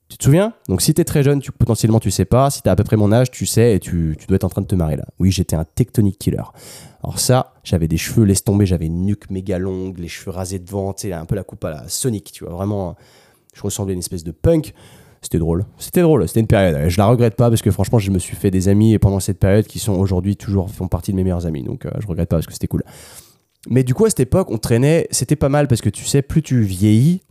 Tu 0.09 0.17
te 0.17 0.23
souviens? 0.25 0.53
Donc 0.67 0.81
si 0.81 0.93
t'es 0.93 1.05
très 1.05 1.23
jeune, 1.23 1.39
tu, 1.39 1.51
potentiellement 1.53 1.99
tu 1.99 2.11
sais 2.11 2.25
pas. 2.25 2.49
Si 2.49 2.61
t'as 2.61 2.71
à 2.71 2.75
peu 2.75 2.83
près 2.83 2.97
mon 2.97 3.11
âge, 3.13 3.31
tu 3.31 3.45
sais 3.45 3.75
et 3.75 3.79
tu, 3.79 4.17
tu 4.19 4.27
dois 4.27 4.35
être 4.35 4.43
en 4.43 4.49
train 4.49 4.61
de 4.61 4.67
te 4.67 4.75
marrer 4.75 4.97
là. 4.97 5.05
Oui, 5.19 5.31
j'étais 5.31 5.55
un 5.55 5.63
tectonique 5.63 6.19
killer. 6.19 6.43
Alors 7.03 7.19
ça, 7.19 7.53
j'avais 7.63 7.87
des 7.87 7.97
cheveux 7.97 8.25
laisse 8.25 8.43
tomber, 8.43 8.65
j'avais 8.65 8.85
une 8.85 9.05
nuque 9.05 9.29
méga 9.29 9.57
longue, 9.57 9.97
les 9.97 10.07
cheveux 10.07 10.31
rasés 10.31 10.59
devant, 10.59 10.93
tu 10.93 11.07
sais, 11.07 11.13
un 11.13 11.25
peu 11.25 11.35
la 11.35 11.43
coupe 11.43 11.63
à 11.65 11.71
la 11.71 11.87
Sonic, 11.87 12.31
tu 12.31 12.43
vois, 12.43 12.53
vraiment, 12.53 12.95
je 13.53 13.61
ressemblais 13.61 13.93
à 13.93 13.95
une 13.95 13.99
espèce 13.99 14.23
de 14.23 14.31
punk. 14.31 14.73
C'était 15.23 15.37
drôle, 15.37 15.65
c'était 15.77 16.01
drôle, 16.01 16.27
c'était 16.27 16.39
une 16.39 16.47
période. 16.47 16.89
Je 16.89 16.97
la 16.97 17.05
regrette 17.05 17.35
pas 17.35 17.49
parce 17.49 17.61
que 17.61 17.69
franchement, 17.69 17.99
je 17.99 18.09
me 18.09 18.17
suis 18.17 18.35
fait 18.35 18.49
des 18.49 18.69
amis 18.69 18.97
pendant 18.97 19.19
cette 19.19 19.37
période 19.37 19.67
qui 19.67 19.77
sont 19.77 19.93
aujourd'hui 19.93 20.35
toujours 20.35 20.71
font 20.71 20.87
partie 20.87 21.11
de 21.11 21.15
mes 21.15 21.23
meilleurs 21.23 21.45
amis, 21.45 21.61
donc 21.61 21.85
euh, 21.85 21.91
je 21.99 22.07
regrette 22.07 22.27
pas 22.27 22.37
parce 22.37 22.47
que 22.47 22.53
c'était 22.53 22.67
cool. 22.67 22.83
Mais 23.69 23.83
du 23.83 23.93
coup, 23.93 24.05
à 24.05 24.09
cette 24.09 24.21
époque, 24.21 24.49
on 24.49 24.57
traînait, 24.57 25.07
c'était 25.11 25.35
pas 25.35 25.49
mal 25.49 25.67
parce 25.67 25.81
que 25.81 25.89
tu 25.89 26.05
sais, 26.05 26.23
plus 26.23 26.41
tu 26.41 26.61
vieillis 26.61 27.21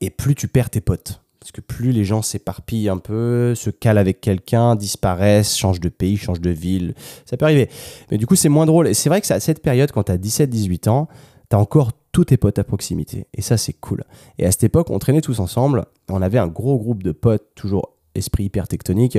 et 0.00 0.10
plus 0.10 0.36
tu 0.36 0.46
perds 0.46 0.70
tes 0.70 0.80
potes. 0.80 1.23
Parce 1.44 1.52
que 1.52 1.60
plus 1.60 1.92
les 1.92 2.06
gens 2.06 2.22
s'éparpillent 2.22 2.88
un 2.88 2.96
peu, 2.96 3.54
se 3.54 3.68
calent 3.68 3.98
avec 3.98 4.22
quelqu'un, 4.22 4.76
disparaissent, 4.76 5.54
changent 5.54 5.78
de 5.78 5.90
pays, 5.90 6.16
changent 6.16 6.40
de 6.40 6.48
ville, 6.48 6.94
ça 7.26 7.36
peut 7.36 7.44
arriver. 7.44 7.68
Mais 8.10 8.16
du 8.16 8.26
coup, 8.26 8.34
c'est 8.34 8.48
moins 8.48 8.64
drôle. 8.64 8.88
Et 8.88 8.94
c'est 8.94 9.10
vrai 9.10 9.20
que 9.20 9.30
à 9.30 9.40
cette 9.40 9.60
période, 9.60 9.92
quand 9.92 10.04
tu 10.04 10.12
as 10.12 10.16
17-18 10.16 10.88
ans, 10.88 11.06
tu 11.50 11.54
as 11.54 11.58
encore 11.58 11.90
tous 12.12 12.24
tes 12.24 12.38
potes 12.38 12.58
à 12.58 12.64
proximité. 12.64 13.26
Et 13.34 13.42
ça, 13.42 13.58
c'est 13.58 13.74
cool. 13.74 14.04
Et 14.38 14.46
à 14.46 14.52
cette 14.52 14.64
époque, 14.64 14.88
on 14.88 14.98
traînait 14.98 15.20
tous 15.20 15.38
ensemble. 15.38 15.84
On 16.08 16.22
avait 16.22 16.38
un 16.38 16.46
gros 16.46 16.78
groupe 16.78 17.02
de 17.02 17.12
potes, 17.12 17.44
toujours 17.54 17.90
esprit 18.14 18.44
hyper 18.44 18.66
tectonique. 18.66 19.18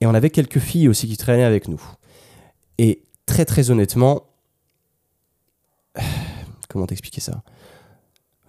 Et 0.00 0.06
on 0.06 0.14
avait 0.14 0.30
quelques 0.30 0.58
filles 0.58 0.88
aussi 0.88 1.06
qui 1.06 1.16
traînaient 1.16 1.44
avec 1.44 1.68
nous. 1.68 1.80
Et 2.78 3.04
très, 3.26 3.44
très 3.44 3.70
honnêtement, 3.70 4.24
comment 6.68 6.88
t'expliquer 6.88 7.20
ça? 7.20 7.44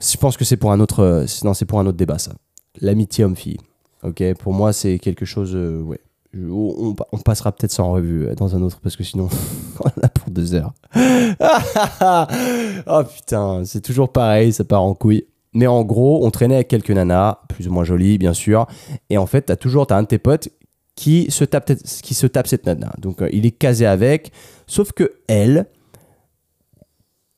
Je 0.02 0.18
pense 0.18 0.38
que 0.38 0.44
c'est 0.44 0.58
pour 0.58 0.72
un 0.72 0.80
autre, 0.80 1.28
non, 1.44 1.54
c'est 1.54 1.66
pour 1.66 1.80
un 1.80 1.86
autre 1.86 1.98
débat 1.98 2.18
ça 2.18 2.34
l'amitié 2.82 3.24
homme-fille. 3.24 3.58
Ok, 4.04 4.24
pour 4.36 4.54
moi, 4.54 4.74
c'est 4.74 5.00
quelque 5.00 5.26
chose. 5.26 5.52
Euh, 5.56 5.82
ouais. 5.82 6.00
On, 6.38 6.94
passera 7.24 7.54
peut-être 7.54 7.72
ça 7.72 7.84
en 7.84 7.94
revue 7.94 8.28
euh, 8.28 8.36
dans 8.36 8.58
un 8.58 8.62
autre 8.62 8.82
parce 8.82 8.98
que 8.98 9.06
sinon, 9.06 9.30
on 9.80 9.88
en 9.88 10.04
a 10.04 10.10
pour 10.10 10.30
deux 10.32 10.54
heures. 10.54 10.74
oh 12.88 13.04
putain, 13.16 13.64
c'est 13.64 13.82
toujours 13.82 14.12
pareil, 14.12 14.52
ça 14.52 14.66
part 14.66 14.84
en 14.84 14.94
couille. 14.94 15.26
Mais 15.54 15.68
en 15.68 15.84
gros, 15.84 16.26
on 16.26 16.32
traînait 16.32 16.56
avec 16.56 16.68
quelques 16.68 16.92
nanas, 16.92 17.40
plus 17.48 17.70
ou 17.70 17.72
moins 17.72 17.86
jolies, 17.86 18.18
bien 18.18 18.34
sûr. 18.34 18.68
Et 19.10 19.18
en 19.18 19.26
fait, 19.26 19.44
t'as 19.44 19.56
toujours 19.56 19.88
as 19.90 19.96
un 19.96 20.04
de 20.04 20.08
tes 20.08 20.18
potes 20.18 20.50
qui 20.96 21.28
se 21.30 21.46
tape, 21.46 21.72
qui 21.74 22.14
se 22.14 22.28
tape 22.28 22.48
cette 22.48 22.66
nana. 22.66 22.94
Donc, 23.00 23.22
euh, 23.22 23.30
il 23.32 23.46
est 23.46 23.52
casé 23.52 23.86
avec. 23.86 24.34
Sauf 24.68 24.92
que 24.92 25.14
elle, 25.28 25.68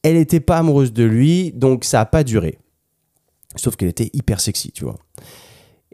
elle 0.01 0.15
n'était 0.15 0.39
pas 0.39 0.57
amoureuse 0.57 0.93
de 0.93 1.03
lui, 1.03 1.51
donc 1.51 1.83
ça 1.83 1.99
n'a 1.99 2.05
pas 2.05 2.23
duré. 2.23 2.57
Sauf 3.57 3.75
qu'elle 3.75 3.89
était 3.89 4.09
hyper 4.13 4.39
sexy, 4.39 4.71
tu 4.71 4.85
vois. 4.85 4.97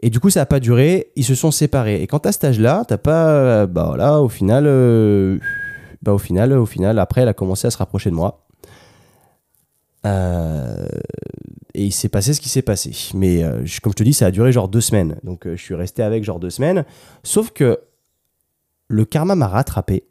Et 0.00 0.10
du 0.10 0.20
coup, 0.20 0.30
ça 0.30 0.40
n'a 0.40 0.46
pas 0.46 0.60
duré, 0.60 1.10
ils 1.16 1.24
se 1.24 1.34
sont 1.34 1.50
séparés. 1.50 2.02
Et 2.02 2.06
quand 2.06 2.24
à 2.26 2.32
cet 2.32 2.44
âge-là, 2.44 2.84
t'as 2.86 2.98
pas. 2.98 3.66
Bah 3.66 3.86
voilà, 3.88 4.20
au 4.20 4.28
final. 4.28 4.64
euh, 4.66 5.38
bah 6.02 6.12
au 6.12 6.18
final, 6.18 6.52
au 6.52 6.66
final, 6.66 6.98
après, 6.98 7.22
elle 7.22 7.28
a 7.28 7.32
commencé 7.32 7.66
à 7.66 7.70
se 7.70 7.78
rapprocher 7.78 8.10
de 8.10 8.14
moi. 8.14 8.46
Euh, 10.06 10.86
et 11.72 11.84
il 11.84 11.92
s'est 11.92 12.08
passé 12.08 12.34
ce 12.34 12.40
qui 12.40 12.48
s'est 12.48 12.62
passé. 12.62 12.92
Mais 13.14 13.42
euh, 13.42 13.64
comme 13.82 13.92
je 13.92 13.96
te 13.96 14.02
dis, 14.02 14.12
ça 14.12 14.26
a 14.26 14.30
duré 14.30 14.52
genre 14.52 14.68
deux 14.68 14.80
semaines. 14.80 15.16
Donc 15.24 15.46
euh, 15.46 15.56
je 15.56 15.62
suis 15.62 15.74
resté 15.74 16.02
avec 16.02 16.22
genre 16.24 16.38
deux 16.38 16.50
semaines. 16.50 16.84
Sauf 17.22 17.50
que 17.50 17.80
le 18.88 19.04
karma 19.04 19.34
m'a 19.34 19.48
rattrapé. 19.48 20.04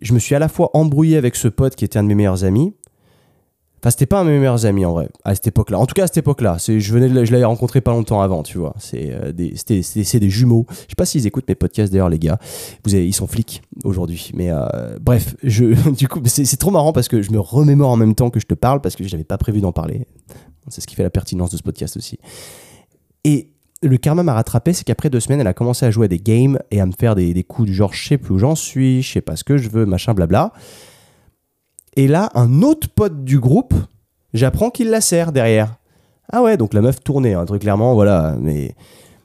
Je 0.00 0.14
me 0.14 0.18
suis 0.18 0.34
à 0.34 0.38
la 0.38 0.48
fois 0.48 0.70
embrouillé 0.74 1.16
avec 1.16 1.36
ce 1.36 1.48
pote 1.48 1.76
qui 1.76 1.84
était 1.84 1.98
un 1.98 2.04
de 2.04 2.08
mes 2.08 2.14
meilleurs 2.14 2.44
amis. 2.44 2.74
Enfin, 3.82 3.90
c'était 3.90 4.06
pas 4.06 4.20
un 4.20 4.24
de 4.24 4.30
mes 4.30 4.38
meilleurs 4.38 4.64
amis 4.64 4.84
en 4.84 4.92
vrai, 4.92 5.08
à 5.24 5.34
cette 5.34 5.48
époque-là. 5.48 5.76
En 5.76 5.86
tout 5.86 5.94
cas, 5.94 6.04
à 6.04 6.06
cette 6.06 6.18
époque-là. 6.18 6.56
Je, 6.64 6.92
venais 6.92 7.26
je 7.26 7.32
l'avais 7.32 7.44
rencontré 7.44 7.80
pas 7.80 7.90
longtemps 7.90 8.22
avant, 8.22 8.44
tu 8.44 8.56
vois. 8.56 8.76
C'est 8.78 9.10
euh, 9.10 9.32
des, 9.32 9.54
des 9.68 10.30
jumeaux. 10.30 10.66
Je 10.70 10.74
sais 10.74 10.94
pas 10.96 11.04
s'ils 11.04 11.26
écoutent 11.26 11.48
mes 11.48 11.56
podcasts 11.56 11.92
d'ailleurs, 11.92 12.08
les 12.08 12.20
gars. 12.20 12.38
Ils 12.86 13.12
sont 13.12 13.26
flics 13.26 13.60
aujourd'hui. 13.82 14.30
Mais 14.34 14.52
euh, 14.52 14.98
bref, 15.00 15.34
du 15.42 16.06
coup, 16.06 16.20
c'est 16.26 16.44
c'est 16.44 16.58
trop 16.58 16.70
marrant 16.70 16.92
parce 16.92 17.08
que 17.08 17.22
je 17.22 17.32
me 17.32 17.40
remémore 17.40 17.90
en 17.90 17.96
même 17.96 18.14
temps 18.14 18.30
que 18.30 18.38
je 18.38 18.46
te 18.46 18.54
parle 18.54 18.80
parce 18.80 18.94
que 18.94 19.02
je 19.02 19.10
n'avais 19.10 19.24
pas 19.24 19.36
prévu 19.36 19.60
d'en 19.60 19.72
parler. 19.72 20.06
C'est 20.68 20.80
ce 20.80 20.86
qui 20.86 20.94
fait 20.94 21.02
la 21.02 21.10
pertinence 21.10 21.50
de 21.50 21.56
ce 21.56 21.64
podcast 21.64 21.96
aussi. 21.96 22.20
Et 23.24 23.48
le 23.82 23.96
karma 23.96 24.22
m'a 24.22 24.34
rattrapé, 24.34 24.74
c'est 24.74 24.84
qu'après 24.84 25.10
deux 25.10 25.18
semaines, 25.18 25.40
elle 25.40 25.46
a 25.48 25.54
commencé 25.54 25.84
à 25.84 25.90
jouer 25.90 26.04
à 26.04 26.08
des 26.08 26.20
games 26.20 26.56
et 26.70 26.80
à 26.80 26.86
me 26.86 26.92
faire 26.92 27.16
des, 27.16 27.34
des 27.34 27.42
coups 27.42 27.66
du 27.66 27.74
genre 27.74 27.92
je 27.92 28.06
sais 28.10 28.16
plus 28.16 28.34
où 28.34 28.38
j'en 28.38 28.54
suis, 28.54 29.02
je 29.02 29.12
sais 29.14 29.20
pas 29.20 29.34
ce 29.34 29.42
que 29.42 29.58
je 29.58 29.68
veux, 29.68 29.86
machin, 29.86 30.14
blabla. 30.14 30.52
Et 31.96 32.08
là, 32.08 32.30
un 32.34 32.62
autre 32.62 32.88
pote 32.88 33.24
du 33.24 33.38
groupe, 33.38 33.74
j'apprends 34.32 34.70
qu'il 34.70 34.90
la 34.90 35.00
sert 35.00 35.32
derrière. 35.32 35.76
Ah 36.32 36.42
ouais, 36.42 36.56
donc 36.56 36.72
la 36.72 36.80
meuf 36.80 37.02
tournait, 37.02 37.34
hein, 37.34 37.44
très 37.44 37.58
clairement, 37.58 37.94
voilà. 37.94 38.36
Mais, 38.40 38.74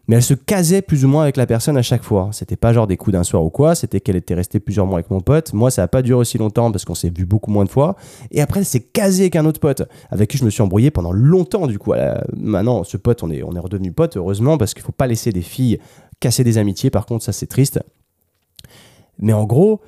mais 0.08 0.18
elle 0.18 0.24
se 0.24 0.34
casait 0.34 0.82
plus 0.82 1.06
ou 1.06 1.08
moins 1.08 1.24
avec 1.24 1.38
la 1.38 1.46
personne 1.46 1.78
à 1.78 1.82
chaque 1.82 2.04
fois. 2.04 2.30
C'était 2.34 2.58
pas 2.58 2.74
genre 2.74 2.88
des 2.88 2.98
coups 2.98 3.14
d'un 3.14 3.24
soir 3.24 3.44
ou 3.44 3.50
quoi, 3.50 3.76
c'était 3.76 4.02
qu'elle 4.02 4.18
était 4.18 4.34
restée 4.34 4.60
plusieurs 4.60 4.86
mois 4.86 5.00
avec 5.00 5.10
mon 5.10 5.22
pote. 5.22 5.54
Moi, 5.54 5.72
ça 5.72 5.84
a 5.84 5.88
pas 5.88 6.02
duré 6.02 6.20
aussi 6.20 6.38
longtemps 6.38 6.72
parce 6.72 6.84
qu'on 6.84 6.96
s'est 6.96 7.10
vu 7.10 7.26
beaucoup 7.26 7.52
moins 7.52 7.64
de 7.64 7.70
fois. 7.70 7.96
Et 8.32 8.42
après, 8.42 8.60
elle 8.60 8.66
s'est 8.66 8.82
casée 8.82 9.24
avec 9.24 9.38
un 9.38 9.46
autre 9.46 9.62
pote 9.62 9.84
avec 10.10 10.30
qui 10.30 10.38
je 10.38 10.44
me 10.44 10.50
suis 10.50 10.62
embrouillé 10.62 10.92
pendant 10.92 11.14
longtemps, 11.14 11.68
du 11.68 11.80
coup. 11.80 11.94
Maintenant, 12.36 12.84
ce 12.84 12.98
pote, 12.98 13.24
on 13.24 13.30
est, 13.30 13.44
on 13.44 13.54
est 13.54 13.60
redevenu 13.60 13.94
pote, 13.94 14.18
heureusement, 14.18 14.58
parce 14.58 14.74
qu'il 14.74 14.84
faut 14.84 14.92
pas 14.92 15.08
laisser 15.08 15.32
des 15.32 15.42
filles 15.42 15.80
casser 16.20 16.44
des 16.44 16.58
amitiés. 16.58 16.90
Par 16.90 17.06
contre, 17.06 17.24
ça, 17.24 17.32
c'est 17.32 17.48
triste. 17.48 17.80
Mais 19.20 19.34
en 19.34 19.46
gros, 19.46 19.82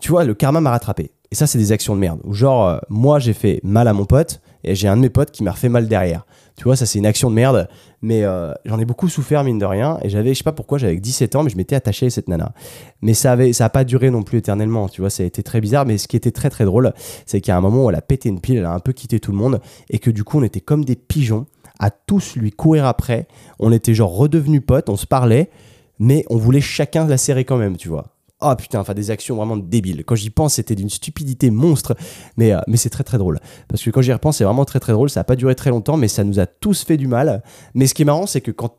tu 0.00 0.10
vois, 0.10 0.24
le 0.24 0.34
karma 0.34 0.60
m'a 0.60 0.70
rattrapé. 0.70 1.10
Et 1.30 1.34
ça, 1.34 1.46
c'est 1.46 1.58
des 1.58 1.72
actions 1.72 1.94
de 1.94 2.00
merde. 2.00 2.20
Où 2.24 2.32
genre, 2.34 2.66
euh, 2.66 2.78
moi, 2.88 3.18
j'ai 3.18 3.32
fait 3.32 3.60
mal 3.62 3.88
à 3.88 3.92
mon 3.92 4.04
pote 4.04 4.40
et 4.64 4.74
j'ai 4.74 4.88
un 4.88 4.96
de 4.96 5.02
mes 5.02 5.10
potes 5.10 5.30
qui 5.30 5.42
m'a 5.42 5.52
refait 5.52 5.68
mal 5.68 5.88
derrière. 5.88 6.26
Tu 6.56 6.64
vois, 6.64 6.76
ça, 6.76 6.86
c'est 6.86 6.98
une 6.98 7.06
action 7.06 7.30
de 7.30 7.34
merde. 7.34 7.68
Mais 8.02 8.24
euh, 8.24 8.52
j'en 8.64 8.78
ai 8.78 8.84
beaucoup 8.84 9.08
souffert, 9.08 9.44
mine 9.44 9.58
de 9.58 9.64
rien. 9.64 9.98
Et 10.02 10.08
j'avais, 10.08 10.32
je 10.32 10.38
sais 10.38 10.44
pas 10.44 10.52
pourquoi, 10.52 10.78
j'avais 10.78 10.96
17 10.96 11.36
ans, 11.36 11.42
mais 11.42 11.50
je 11.50 11.56
m'étais 11.56 11.76
attaché 11.76 12.06
à 12.06 12.10
cette 12.10 12.28
nana. 12.28 12.52
Mais 13.02 13.14
ça 13.14 13.32
avait, 13.32 13.52
ça 13.52 13.66
a 13.66 13.68
pas 13.68 13.84
duré 13.84 14.10
non 14.10 14.22
plus 14.22 14.38
éternellement. 14.38 14.88
Tu 14.88 15.00
vois, 15.00 15.10
ça 15.10 15.22
a 15.22 15.26
été 15.26 15.42
très 15.42 15.60
bizarre. 15.60 15.84
Mais 15.84 15.98
ce 15.98 16.08
qui 16.08 16.16
était 16.16 16.30
très, 16.30 16.50
très 16.50 16.64
drôle, 16.64 16.92
c'est 17.26 17.40
qu'à 17.40 17.56
un 17.56 17.60
moment 17.60 17.84
où 17.84 17.90
elle 17.90 17.96
a 17.96 18.02
pété 18.02 18.28
une 18.28 18.40
pile, 18.40 18.58
elle 18.58 18.64
a 18.64 18.72
un 18.72 18.80
peu 18.80 18.92
quitté 18.92 19.20
tout 19.20 19.32
le 19.32 19.38
monde. 19.38 19.60
Et 19.90 19.98
que 19.98 20.10
du 20.10 20.24
coup, 20.24 20.38
on 20.38 20.42
était 20.42 20.60
comme 20.60 20.84
des 20.84 20.96
pigeons 20.96 21.46
à 21.78 21.90
tous 21.90 22.36
lui 22.36 22.52
courir 22.52 22.86
après. 22.86 23.26
On 23.58 23.72
était 23.72 23.94
genre 23.94 24.14
redevenus 24.14 24.62
potes, 24.66 24.88
on 24.88 24.96
se 24.96 25.06
parlait. 25.06 25.50
Mais 25.98 26.24
on 26.30 26.36
voulait 26.36 26.60
chacun 26.60 27.06
la 27.06 27.16
serrer 27.16 27.44
quand 27.44 27.56
même, 27.56 27.76
tu 27.76 27.88
vois. 27.88 28.15
Oh 28.42 28.54
putain, 28.56 28.80
enfin 28.80 28.92
des 28.92 29.10
actions 29.10 29.36
vraiment 29.36 29.56
débiles. 29.56 30.04
Quand 30.04 30.14
j'y 30.14 30.28
pense, 30.28 30.54
c'était 30.54 30.74
d'une 30.74 30.90
stupidité 30.90 31.50
monstre, 31.50 31.96
mais, 32.36 32.52
euh, 32.52 32.60
mais 32.68 32.76
c'est 32.76 32.90
très 32.90 33.04
très 33.04 33.16
drôle. 33.16 33.40
Parce 33.66 33.82
que 33.82 33.90
quand 33.90 34.02
j'y 34.02 34.12
repense, 34.12 34.36
c'est 34.36 34.44
vraiment 34.44 34.66
très 34.66 34.78
très 34.78 34.92
drôle. 34.92 35.08
Ça 35.08 35.20
n'a 35.20 35.24
pas 35.24 35.36
duré 35.36 35.54
très 35.54 35.70
longtemps, 35.70 35.96
mais 35.96 36.08
ça 36.08 36.22
nous 36.22 36.38
a 36.38 36.46
tous 36.46 36.84
fait 36.84 36.98
du 36.98 37.06
mal. 37.06 37.42
Mais 37.74 37.86
ce 37.86 37.94
qui 37.94 38.02
est 38.02 38.04
marrant, 38.04 38.26
c'est 38.26 38.42
que 38.42 38.50
quand 38.50 38.76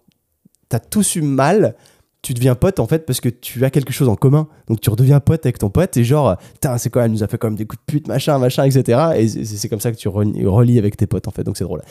t'as 0.69 0.79
tous 0.79 1.15
eu 1.15 1.21
mal, 1.23 1.75
tu 2.21 2.33
deviens 2.33 2.55
pote 2.55 2.79
en 2.79 2.87
fait 2.87 3.05
parce 3.05 3.19
que 3.19 3.29
tu 3.29 3.63
as 3.65 3.71
quelque 3.71 3.91
chose 3.91 4.09
en 4.09 4.15
commun. 4.15 4.47
Donc 4.67 4.79
tu 4.79 4.91
redeviens 4.91 5.19
pote 5.19 5.43
avec 5.45 5.57
ton 5.57 5.71
pote 5.71 5.97
et 5.97 6.03
genre, 6.03 6.37
putain, 6.53 6.77
c'est 6.77 6.91
quoi, 6.91 7.05
elle 7.05 7.11
nous 7.11 7.23
a 7.23 7.27
fait 7.27 7.39
quand 7.39 7.47
même 7.47 7.57
des 7.57 7.65
coups 7.65 7.79
de 7.79 7.91
pute, 7.91 8.07
machin, 8.07 8.37
machin, 8.37 8.63
etc. 8.63 9.13
Et 9.15 9.27
c'est 9.27 9.69
comme 9.69 9.79
ça 9.79 9.91
que 9.91 9.97
tu 9.97 10.07
relis 10.07 10.77
avec 10.77 10.97
tes 10.97 11.07
potes 11.07 11.27
en 11.27 11.31
fait. 11.31 11.43
Donc 11.43 11.57
c'est 11.57 11.63
drôle. 11.63 11.81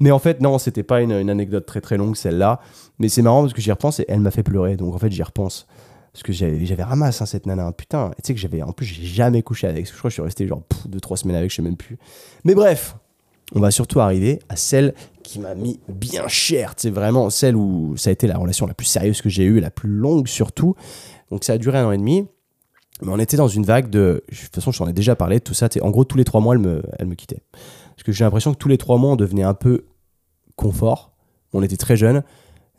Mais 0.00 0.10
en 0.10 0.18
fait, 0.18 0.40
non, 0.40 0.58
c'était 0.58 0.82
pas 0.82 1.02
une, 1.02 1.12
une 1.12 1.30
anecdote 1.30 1.66
très 1.66 1.80
très 1.80 1.96
longue 1.98 2.16
celle-là. 2.16 2.58
Mais 2.98 3.08
c'est 3.08 3.22
marrant 3.22 3.42
parce 3.42 3.52
que 3.52 3.60
j'y 3.60 3.70
repense 3.70 4.00
et 4.00 4.06
elle 4.08 4.20
m'a 4.20 4.32
fait 4.32 4.42
pleurer. 4.42 4.76
Donc 4.76 4.92
en 4.92 4.98
fait, 4.98 5.12
j'y 5.12 5.22
repense. 5.22 5.68
Parce 6.12 6.22
que 6.22 6.32
j'avais 6.32 6.82
ramasse 6.82 7.22
hein, 7.22 7.26
cette 7.26 7.46
nana. 7.46 7.72
Putain, 7.72 8.10
tu 8.16 8.26
sais 8.26 8.34
que 8.34 8.40
j'avais. 8.40 8.62
En 8.62 8.72
plus, 8.72 8.84
j'ai 8.84 9.04
jamais 9.04 9.42
couché 9.42 9.66
avec. 9.66 9.86
Je 9.86 9.92
crois 9.92 10.02
que 10.02 10.10
je 10.10 10.14
suis 10.14 10.22
resté 10.22 10.46
genre 10.46 10.62
2-3 10.88 11.16
semaines 11.16 11.36
avec, 11.36 11.50
je 11.50 11.56
sais 11.56 11.62
même 11.62 11.76
plus. 11.76 11.98
Mais 12.44 12.54
bref, 12.54 12.96
on 13.54 13.60
va 13.60 13.70
surtout 13.70 14.00
arriver 14.00 14.40
à 14.50 14.56
celle 14.56 14.94
qui 15.22 15.40
m'a 15.40 15.54
mis 15.54 15.80
bien 15.88 16.28
cher. 16.28 16.74
C'est 16.76 16.90
vraiment 16.90 17.30
celle 17.30 17.56
où 17.56 17.96
ça 17.96 18.10
a 18.10 18.12
été 18.12 18.26
la 18.26 18.36
relation 18.36 18.66
la 18.66 18.74
plus 18.74 18.86
sérieuse 18.86 19.22
que 19.22 19.30
j'ai 19.30 19.44
eue, 19.44 19.60
la 19.60 19.70
plus 19.70 19.88
longue 19.88 20.28
surtout. 20.28 20.74
Donc 21.30 21.44
ça 21.44 21.54
a 21.54 21.58
duré 21.58 21.78
un 21.78 21.86
an 21.86 21.92
et 21.92 21.98
demi. 21.98 22.26
Mais 23.00 23.10
on 23.10 23.18
était 23.18 23.38
dans 23.38 23.48
une 23.48 23.64
vague 23.64 23.88
de. 23.88 24.22
De 24.30 24.36
toute 24.36 24.54
façon, 24.54 24.70
je 24.70 24.78
t'en 24.78 24.88
ai 24.88 24.92
déjà 24.92 25.16
parlé 25.16 25.40
tout 25.40 25.54
ça. 25.54 25.68
En 25.80 25.90
gros, 25.90 26.04
tous 26.04 26.18
les 26.18 26.24
trois 26.24 26.40
mois, 26.40 26.54
elle 26.54 26.60
me, 26.60 26.82
elle 26.98 27.06
me 27.06 27.14
quittait. 27.14 27.42
Parce 27.96 28.04
que 28.04 28.12
j'ai 28.12 28.24
l'impression 28.24 28.52
que 28.52 28.58
tous 28.58 28.68
les 28.68 28.78
trois 28.78 28.98
mois, 28.98 29.12
on 29.12 29.16
devenait 29.16 29.42
un 29.42 29.54
peu 29.54 29.86
confort. 30.56 31.12
On 31.52 31.62
était 31.62 31.76
très 31.76 31.96
jeunes. 31.96 32.22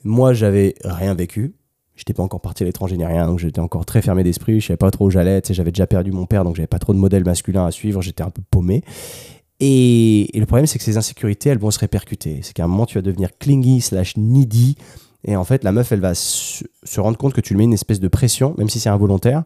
Moi, 0.03 0.33
j'avais 0.33 0.75
rien 0.83 1.13
vécu. 1.13 1.55
J'étais 1.95 2.13
pas 2.13 2.23
encore 2.23 2.41
parti 2.41 2.63
à 2.63 2.65
l'étranger 2.65 2.97
ni 2.97 3.05
rien, 3.05 3.27
donc 3.27 3.39
j'étais 3.39 3.61
encore 3.61 3.85
très 3.85 4.01
fermé 4.01 4.23
d'esprit. 4.23 4.59
Je 4.59 4.67
savais 4.67 4.77
pas 4.77 4.91
trop 4.91 5.05
où 5.05 5.09
j'allais. 5.11 5.41
J'avais 5.49 5.71
déjà 5.71 5.87
perdu 5.87 6.11
mon 6.11 6.25
père, 6.25 6.43
donc 6.43 6.55
j'avais 6.55 6.67
pas 6.67 6.79
trop 6.79 6.93
de 6.93 6.99
modèles 6.99 7.23
masculins 7.23 7.65
à 7.65 7.71
suivre. 7.71 8.01
J'étais 8.01 8.23
un 8.23 8.29
peu 8.29 8.41
paumé. 8.49 8.83
Et, 9.59 10.35
et 10.35 10.39
le 10.39 10.45
problème, 10.45 10.65
c'est 10.65 10.79
que 10.79 10.83
ces 10.83 10.97
insécurités, 10.97 11.49
elles 11.49 11.59
vont 11.59 11.71
se 11.71 11.79
répercuter. 11.79 12.39
C'est 12.41 12.53
qu'à 12.53 12.63
un 12.63 12.67
moment, 12.67 12.85
tu 12.85 12.97
vas 12.97 13.03
devenir 13.03 13.29
clingy 13.37 13.81
slash 13.81 14.17
needy. 14.17 14.75
Et 15.25 15.35
en 15.35 15.43
fait, 15.43 15.63
la 15.63 15.71
meuf, 15.71 15.91
elle 15.91 16.01
va 16.01 16.15
se 16.15 16.63
se 16.83 16.99
rendre 16.99 17.17
compte 17.17 17.33
que 17.33 17.41
tu 17.41 17.53
lui 17.53 17.59
mets 17.59 17.63
une 17.63 17.73
espèce 17.73 17.99
de 17.99 18.07
pression, 18.07 18.55
même 18.57 18.69
si 18.69 18.79
c'est 18.79 18.89
involontaire, 18.89 19.43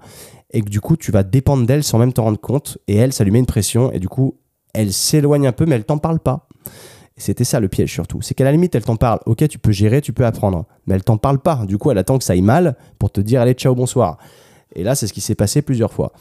et 0.52 0.62
que 0.62 0.70
du 0.70 0.82
coup, 0.82 0.98
tu 0.98 1.12
vas 1.12 1.24
dépendre 1.24 1.66
d'elle 1.66 1.84
sans 1.84 2.00
même 2.00 2.14
t'en 2.14 2.24
rendre 2.24 2.40
compte. 2.40 2.78
Et 2.88 2.96
elle, 2.96 3.14
ça 3.14 3.24
lui 3.24 3.32
met 3.32 3.40
une 3.40 3.46
pression, 3.46 3.92
et 3.92 4.00
du 4.00 4.10
coup, 4.10 4.40
elle 4.74 4.94
s'éloigne 4.94 5.48
un 5.48 5.52
peu, 5.52 5.66
mais 5.66 5.76
elle 5.76 5.86
t'en 5.86 5.98
parle 5.98 6.20
pas. 6.20 6.48
C'était 7.18 7.44
ça 7.44 7.60
le 7.60 7.68
piège 7.68 7.92
surtout. 7.92 8.22
C'est 8.22 8.34
qu'à 8.36 8.44
la 8.44 8.52
limite, 8.52 8.76
elle 8.76 8.84
t'en 8.84 8.96
parle. 8.96 9.20
Ok, 9.26 9.48
tu 9.48 9.58
peux 9.58 9.72
gérer, 9.72 10.02
tu 10.02 10.14
peux 10.14 10.26
apprendre. 10.26 10.66
Mais 10.86 10.96
elle 10.96 11.04
t'en 11.04 11.18
parle 11.18 11.40
pas. 11.40 11.66
Du 11.66 11.78
coup, 11.78 11.90
elle 11.92 11.98
attend 11.98 12.18
que 12.18 12.24
ça 12.24 12.34
aille 12.34 12.42
mal 12.42 12.76
pour 13.00 13.12
te 13.12 13.20
dire 13.22 13.42
allez, 13.42 13.54
ciao, 13.54 13.74
bonsoir. 13.76 14.18
Et 14.76 14.84
là, 14.84 14.94
c'est 14.96 15.08
ce 15.08 15.14
qui 15.14 15.22
s'est 15.22 15.36
passé 15.36 15.62
plusieurs 15.62 15.92
fois. 15.92 16.14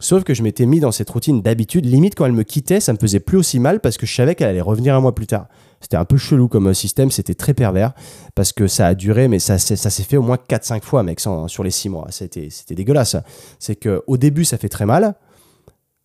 Sauf 0.00 0.24
que 0.24 0.34
je 0.34 0.42
m'étais 0.42 0.66
mis 0.66 0.80
dans 0.80 0.92
cette 0.92 1.08
routine 1.10 1.40
d'habitude. 1.40 1.86
Limite, 1.86 2.14
quand 2.14 2.26
elle 2.26 2.32
me 2.32 2.42
quittait, 2.42 2.80
ça 2.80 2.92
me 2.92 2.98
faisait 2.98 3.20
plus 3.20 3.38
aussi 3.38 3.58
mal 3.58 3.80
parce 3.80 3.96
que 3.96 4.06
je 4.06 4.14
savais 4.14 4.34
qu'elle 4.34 4.48
allait 4.48 4.60
revenir 4.60 4.94
un 4.94 5.00
mois 5.00 5.14
plus 5.14 5.26
tard. 5.26 5.46
C'était 5.80 5.96
un 5.96 6.04
peu 6.04 6.16
chelou 6.16 6.48
comme 6.48 6.68
euh, 6.68 6.74
système, 6.74 7.10
c'était 7.10 7.34
très 7.34 7.52
pervers 7.54 7.92
parce 8.34 8.52
que 8.52 8.66
ça 8.66 8.86
a 8.86 8.94
duré, 8.94 9.28
mais 9.28 9.38
ça, 9.38 9.58
ça 9.58 9.76
s'est 9.76 10.02
fait 10.02 10.16
au 10.16 10.22
moins 10.22 10.36
4-5 10.48 10.82
fois, 10.82 11.02
mec, 11.02 11.20
sans- 11.20 11.46
sur 11.48 11.62
les 11.62 11.70
6 11.70 11.88
mois. 11.90 12.06
C'était 12.10 12.48
dégueulasse. 12.70 13.16
C'est 13.58 13.76
qu'au 13.76 14.16
début, 14.16 14.44
ça 14.44 14.56
fait 14.58 14.68
très 14.68 14.86
mal. 14.86 15.14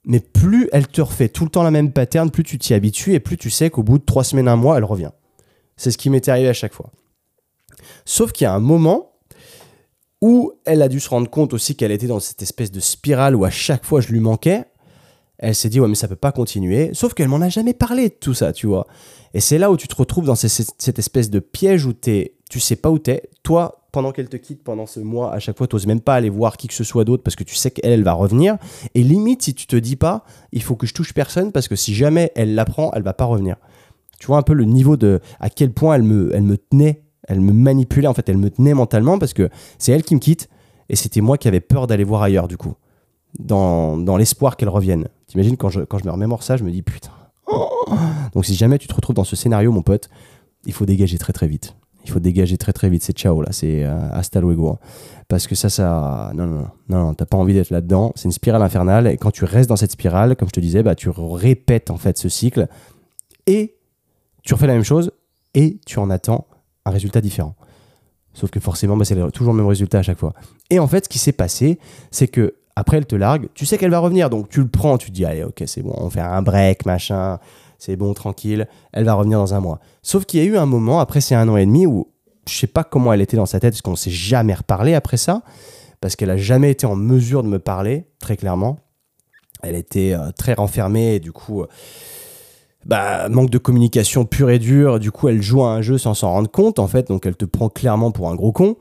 Mais 0.09 0.19
plus 0.19 0.67
elle 0.73 0.87
te 0.87 1.01
refait 1.01 1.29
tout 1.29 1.45
le 1.45 1.51
temps 1.51 1.63
la 1.63 1.71
même 1.71 1.93
pattern, 1.93 2.31
plus 2.31 2.43
tu 2.43 2.57
t'y 2.57 2.73
habitues 2.73 3.13
et 3.13 3.21
plus 3.21 3.37
tu 3.37 3.49
sais 3.49 3.69
qu'au 3.69 3.83
bout 3.83 3.99
de 3.99 4.03
3 4.03 4.25
semaines, 4.25 4.47
un 4.47 4.57
mois, 4.57 4.77
elle 4.77 4.83
revient. 4.83 5.11
C'est 5.77 5.91
ce 5.91 5.97
qui 5.97 6.09
m'était 6.09 6.31
arrivé 6.31 6.49
à 6.49 6.53
chaque 6.53 6.73
fois. 6.73 6.89
Sauf 8.03 8.31
qu'il 8.31 8.45
y 8.45 8.47
a 8.47 8.53
un 8.53 8.59
moment 8.59 9.13
où 10.19 10.51
elle 10.65 10.81
a 10.81 10.89
dû 10.89 10.99
se 10.99 11.07
rendre 11.07 11.29
compte 11.29 11.53
aussi 11.53 11.75
qu'elle 11.75 11.91
était 11.91 12.07
dans 12.07 12.19
cette 12.19 12.41
espèce 12.41 12.71
de 12.71 12.79
spirale 12.79 13.35
où 13.35 13.45
à 13.45 13.49
chaque 13.49 13.85
fois 13.85 14.01
je 14.01 14.09
lui 14.09 14.19
manquais. 14.19 14.65
Elle 15.37 15.55
s'est 15.55 15.69
dit, 15.69 15.79
ouais, 15.79 15.87
mais 15.87 15.95
ça 15.95 16.09
peut 16.09 16.17
pas 16.17 16.33
continuer. 16.33 16.89
Sauf 16.93 17.13
qu'elle 17.13 17.29
m'en 17.29 17.39
a 17.39 17.47
jamais 17.47 17.73
parlé 17.73 18.09
de 18.09 18.13
tout 18.15 18.33
ça, 18.33 18.51
tu 18.51 18.67
vois. 18.67 18.87
Et 19.33 19.39
c'est 19.39 19.57
là 19.57 19.71
où 19.71 19.77
tu 19.77 19.87
te 19.87 19.95
retrouves 19.95 20.25
dans 20.25 20.35
cette 20.35 20.99
espèce 20.99 21.29
de 21.29 21.39
piège 21.39 21.85
où 21.85 21.93
t'es, 21.93 22.35
tu 22.49 22.59
sais 22.59 22.75
pas 22.75 22.89
où 22.89 22.99
t'es. 22.99 23.29
Toi, 23.43 23.78
pendant 23.91 24.11
qu'elle 24.11 24.29
te 24.29 24.37
quitte, 24.37 24.63
pendant 24.63 24.85
ce 24.85 24.99
mois, 24.99 25.33
à 25.33 25.39
chaque 25.39 25.57
fois, 25.57 25.67
t'oses 25.67 25.87
même 25.87 26.01
pas 26.01 26.15
aller 26.15 26.29
voir 26.29 26.57
qui 26.57 26.67
que 26.67 26.73
ce 26.73 26.83
soit 26.83 27.05
d'autre 27.05 27.23
parce 27.23 27.35
que 27.35 27.43
tu 27.43 27.55
sais 27.55 27.71
qu'elle, 27.71 27.91
elle 27.91 28.03
va 28.03 28.13
revenir. 28.13 28.57
Et 28.95 29.03
limite, 29.03 29.41
si 29.43 29.53
tu 29.53 29.67
te 29.67 29.75
dis 29.75 29.95
pas, 29.95 30.23
il 30.51 30.61
faut 30.61 30.75
que 30.75 30.85
je 30.85 30.93
touche 30.93 31.13
personne 31.13 31.51
parce 31.51 31.67
que 31.67 31.75
si 31.75 31.93
jamais 31.93 32.31
elle 32.35 32.55
l'apprend, 32.55 32.91
elle 32.93 33.03
va 33.03 33.13
pas 33.13 33.25
revenir. 33.25 33.55
Tu 34.19 34.27
vois 34.27 34.37
un 34.37 34.41
peu 34.41 34.53
le 34.53 34.65
niveau 34.65 34.97
de 34.97 35.21
à 35.39 35.49
quel 35.49 35.71
point 35.71 35.95
elle 35.95 36.03
me, 36.03 36.35
elle 36.35 36.43
me 36.43 36.57
tenait, 36.57 37.03
elle 37.27 37.41
me 37.41 37.53
manipulait, 37.53 38.07
en 38.07 38.13
fait, 38.13 38.27
elle 38.29 38.37
me 38.37 38.49
tenait 38.49 38.73
mentalement 38.73 39.17
parce 39.17 39.33
que 39.33 39.49
c'est 39.77 39.91
elle 39.91 40.03
qui 40.03 40.15
me 40.15 40.19
quitte 40.19 40.49
et 40.89 40.95
c'était 40.95 41.21
moi 41.21 41.37
qui 41.37 41.47
avais 41.47 41.61
peur 41.61 41.87
d'aller 41.87 42.03
voir 42.03 42.21
ailleurs, 42.21 42.47
du 42.47 42.57
coup, 42.57 42.73
dans, 43.37 43.97
dans 43.97 44.17
l'espoir 44.17 44.57
qu'elle 44.57 44.69
revienne. 44.69 45.07
T'imagines, 45.27 45.57
quand 45.57 45.69
je, 45.69 45.81
quand 45.81 45.99
je 45.99 46.05
me 46.05 46.11
remémore 46.11 46.43
ça, 46.43 46.57
je 46.57 46.63
me 46.63 46.71
dis 46.71 46.81
putain. 46.81 47.11
Donc 48.33 48.45
si 48.45 48.55
jamais 48.55 48.77
tu 48.77 48.87
te 48.87 48.93
retrouves 48.93 49.15
dans 49.15 49.23
ce 49.23 49.35
scénario, 49.35 49.71
mon 49.71 49.81
pote, 49.81 50.09
il 50.65 50.73
faut 50.73 50.85
dégager 50.85 51.17
très 51.17 51.33
très 51.33 51.47
vite. 51.47 51.75
Il 52.09 52.13
faut 52.13 52.19
dégager 52.19 52.57
très 52.57 52.73
très 52.73 52.89
vite. 52.89 53.03
C'est 53.03 53.15
ciao 53.15 53.39
là, 53.39 53.49
c'est 53.51 53.85
euh, 53.85 53.95
hasta 54.11 54.41
luego. 54.41 54.69
hein. 54.69 54.79
Parce 55.27 55.45
que 55.45 55.53
ça, 55.53 55.69
ça. 55.69 56.31
Non, 56.33 56.47
non, 56.47 56.65
non, 56.89 57.05
non, 57.05 57.13
t'as 57.13 57.27
pas 57.27 57.37
envie 57.37 57.53
d'être 57.53 57.69
là-dedans. 57.69 58.11
C'est 58.15 58.25
une 58.25 58.31
spirale 58.31 58.63
infernale. 58.63 59.05
Et 59.05 59.17
quand 59.17 59.29
tu 59.29 59.45
restes 59.45 59.69
dans 59.69 59.75
cette 59.75 59.91
spirale, 59.91 60.35
comme 60.35 60.47
je 60.47 60.53
te 60.53 60.59
disais, 60.59 60.81
bah, 60.81 60.95
tu 60.95 61.09
répètes 61.09 61.91
en 61.91 61.97
fait 61.97 62.17
ce 62.17 62.27
cycle. 62.27 62.67
Et 63.45 63.75
tu 64.41 64.55
refais 64.55 64.65
la 64.65 64.73
même 64.73 64.83
chose 64.83 65.11
et 65.53 65.77
tu 65.85 65.99
en 65.99 66.09
attends 66.09 66.47
un 66.85 66.89
résultat 66.89 67.21
différent. 67.21 67.53
Sauf 68.33 68.49
que 68.49 68.59
forcément, 68.59 68.97
bah, 68.97 69.05
c'est 69.05 69.31
toujours 69.31 69.53
le 69.53 69.57
même 69.59 69.67
résultat 69.69 69.99
à 69.99 70.01
chaque 70.01 70.17
fois. 70.17 70.33
Et 70.71 70.79
en 70.79 70.87
fait, 70.87 71.03
ce 71.05 71.09
qui 71.09 71.19
s'est 71.19 71.31
passé, 71.31 71.77
c'est 72.09 72.27
que 72.27 72.55
après, 72.75 72.97
elle 72.97 73.05
te 73.05 73.15
largue. 73.15 73.49
Tu 73.53 73.67
sais 73.67 73.77
qu'elle 73.77 73.91
va 73.91 73.99
revenir, 73.99 74.31
donc 74.31 74.49
tu 74.49 74.61
le 74.61 74.67
prends. 74.67 74.97
Tu 74.97 75.09
te 75.09 75.15
dis, 75.15 75.25
allez, 75.25 75.43
ok, 75.43 75.61
c'est 75.67 75.83
bon, 75.83 75.93
on 75.97 76.09
fait 76.09 76.21
un 76.21 76.41
break, 76.41 76.87
machin. 76.87 77.37
C'est 77.79 77.95
bon, 77.95 78.13
tranquille. 78.13 78.67
Elle 78.91 79.05
va 79.05 79.13
revenir 79.13 79.39
dans 79.39 79.53
un 79.53 79.61
mois. 79.61 79.79
Sauf 80.03 80.25
qu'il 80.25 80.41
y 80.41 80.43
a 80.43 80.45
eu 80.45 80.57
un 80.57 80.65
moment, 80.65 80.99
après 80.99 81.21
ces 81.21 81.33
un 81.33 81.47
an 81.47 81.57
et 81.57 81.65
demi, 81.65 81.87
où 81.87 82.11
je 82.47 82.53
sais 82.53 82.67
pas 82.67 82.83
comment 82.83 83.13
elle 83.13 83.21
était 83.21 83.37
dans 83.37 83.45
sa 83.45 83.59
tête, 83.59 83.73
parce 83.73 83.81
qu'on 83.81 83.95
s'est 83.95 84.11
jamais 84.11 84.53
reparlé 84.53 84.93
après 84.93 85.17
ça, 85.17 85.43
parce 86.01 86.15
qu'elle 86.15 86.29
a 86.29 86.37
jamais 86.37 86.71
été 86.71 86.85
en 86.85 86.95
mesure 86.95 87.41
de 87.41 87.47
me 87.47 87.57
parler, 87.57 88.05
très 88.19 88.35
clairement. 88.37 88.79
Elle 89.63 89.75
était 89.75 90.13
euh, 90.13 90.31
très 90.31 90.53
renfermée, 90.53 91.19
du 91.19 91.31
coup, 91.31 91.61
euh, 91.61 91.67
bah, 92.85 93.29
manque 93.29 93.49
de 93.49 93.57
communication 93.57 94.25
pure 94.25 94.49
et 94.49 94.59
dure. 94.59 94.99
Du 94.99 95.11
coup, 95.11 95.29
elle 95.29 95.41
joue 95.41 95.63
à 95.63 95.71
un 95.71 95.81
jeu 95.81 95.97
sans 95.97 96.13
s'en 96.13 96.31
rendre 96.31 96.51
compte, 96.51 96.79
en 96.79 96.87
fait, 96.87 97.07
donc 97.07 97.25
elle 97.25 97.37
te 97.37 97.45
prend 97.45 97.69
clairement 97.69 98.11
pour 98.11 98.29
un 98.29 98.35
gros 98.35 98.51
con. 98.51 98.75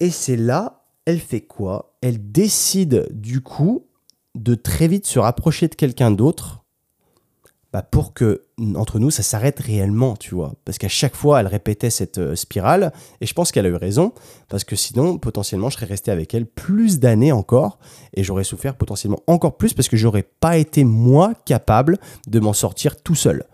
Et 0.00 0.10
c'est 0.10 0.36
là, 0.36 0.86
elle 1.04 1.20
fait 1.20 1.40
quoi? 1.40 1.96
Elle 2.00 2.32
décide, 2.32 3.08
du 3.12 3.42
coup, 3.42 3.86
de 4.34 4.54
très 4.54 4.88
vite 4.88 5.06
se 5.06 5.18
rapprocher 5.18 5.68
de 5.68 5.74
quelqu'un 5.74 6.10
d'autre 6.10 6.64
bah, 7.78 7.86
pour 7.88 8.12
que 8.12 8.42
entre 8.74 8.98
nous 8.98 9.12
ça 9.12 9.22
s'arrête 9.22 9.60
réellement, 9.60 10.16
tu 10.16 10.34
vois. 10.34 10.54
Parce 10.64 10.78
qu'à 10.78 10.88
chaque 10.88 11.14
fois 11.14 11.38
elle 11.38 11.46
répétait 11.46 11.90
cette 11.90 12.18
euh, 12.18 12.34
spirale 12.34 12.92
et 13.20 13.26
je 13.26 13.32
pense 13.32 13.52
qu'elle 13.52 13.66
a 13.66 13.68
eu 13.68 13.76
raison 13.76 14.12
parce 14.48 14.64
que 14.64 14.74
sinon 14.74 15.16
potentiellement 15.16 15.70
je 15.70 15.76
serais 15.76 15.86
resté 15.86 16.10
avec 16.10 16.34
elle 16.34 16.44
plus 16.44 16.98
d'années 16.98 17.30
encore 17.30 17.78
et 18.14 18.24
j'aurais 18.24 18.42
souffert 18.42 18.74
potentiellement 18.74 19.20
encore 19.28 19.58
plus 19.58 19.74
parce 19.74 19.86
que 19.86 19.96
j'aurais 19.96 20.24
pas 20.24 20.56
été 20.56 20.82
moi 20.82 21.34
capable 21.44 21.98
de 22.26 22.40
m'en 22.40 22.52
sortir 22.52 23.00
tout 23.00 23.14
seul. 23.14 23.44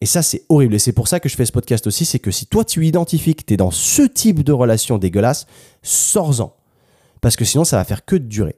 Et 0.00 0.06
ça, 0.06 0.22
c'est 0.22 0.44
horrible. 0.48 0.76
Et 0.76 0.78
c'est 0.78 0.92
pour 0.92 1.08
ça 1.08 1.18
que 1.18 1.28
je 1.28 1.34
fais 1.34 1.44
ce 1.44 1.52
podcast 1.52 1.86
aussi. 1.86 2.06
C'est 2.06 2.20
que 2.20 2.30
si 2.30 2.46
toi, 2.46 2.64
tu 2.64 2.86
identifies 2.86 3.34
que 3.34 3.42
tu 3.44 3.52
es 3.52 3.56
dans 3.58 3.70
ce 3.70 4.00
type 4.00 4.42
de 4.42 4.52
relation 4.52 4.96
dégueulasse, 4.96 5.46
sors-en. 5.82 6.56
Parce 7.20 7.36
que 7.36 7.44
sinon, 7.44 7.64
ça 7.64 7.76
va 7.76 7.84
faire 7.84 8.06
que 8.06 8.16
de 8.16 8.24
durer. 8.24 8.56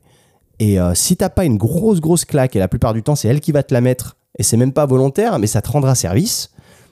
Et 0.61 0.79
euh, 0.79 0.95
si 0.95 1.17
t'as 1.17 1.31
pas 1.31 1.45
une 1.45 1.57
grosse, 1.57 2.01
grosse 2.01 2.25
claque, 2.25 2.55
et 2.55 2.61
la 2.61 2.69
plupart 2.69 2.95
du 2.95 3.03
temps, 3.03 3.17
c'est 3.17 3.27
elle 3.27 3.41
qui 3.41 3.51
va 3.51 3.65
te 3.65 3.75
la 3.75 3.81
mettre 3.81 4.17
et 4.39 4.43
c'est 4.43 4.57
même 4.57 4.73
pas 4.73 4.87
volontaire, 4.87 5.39
mais 5.39 5.47
ça 5.47 5.63
te 5.63 5.71
rendra 5.71 5.95
service. 5.95 6.51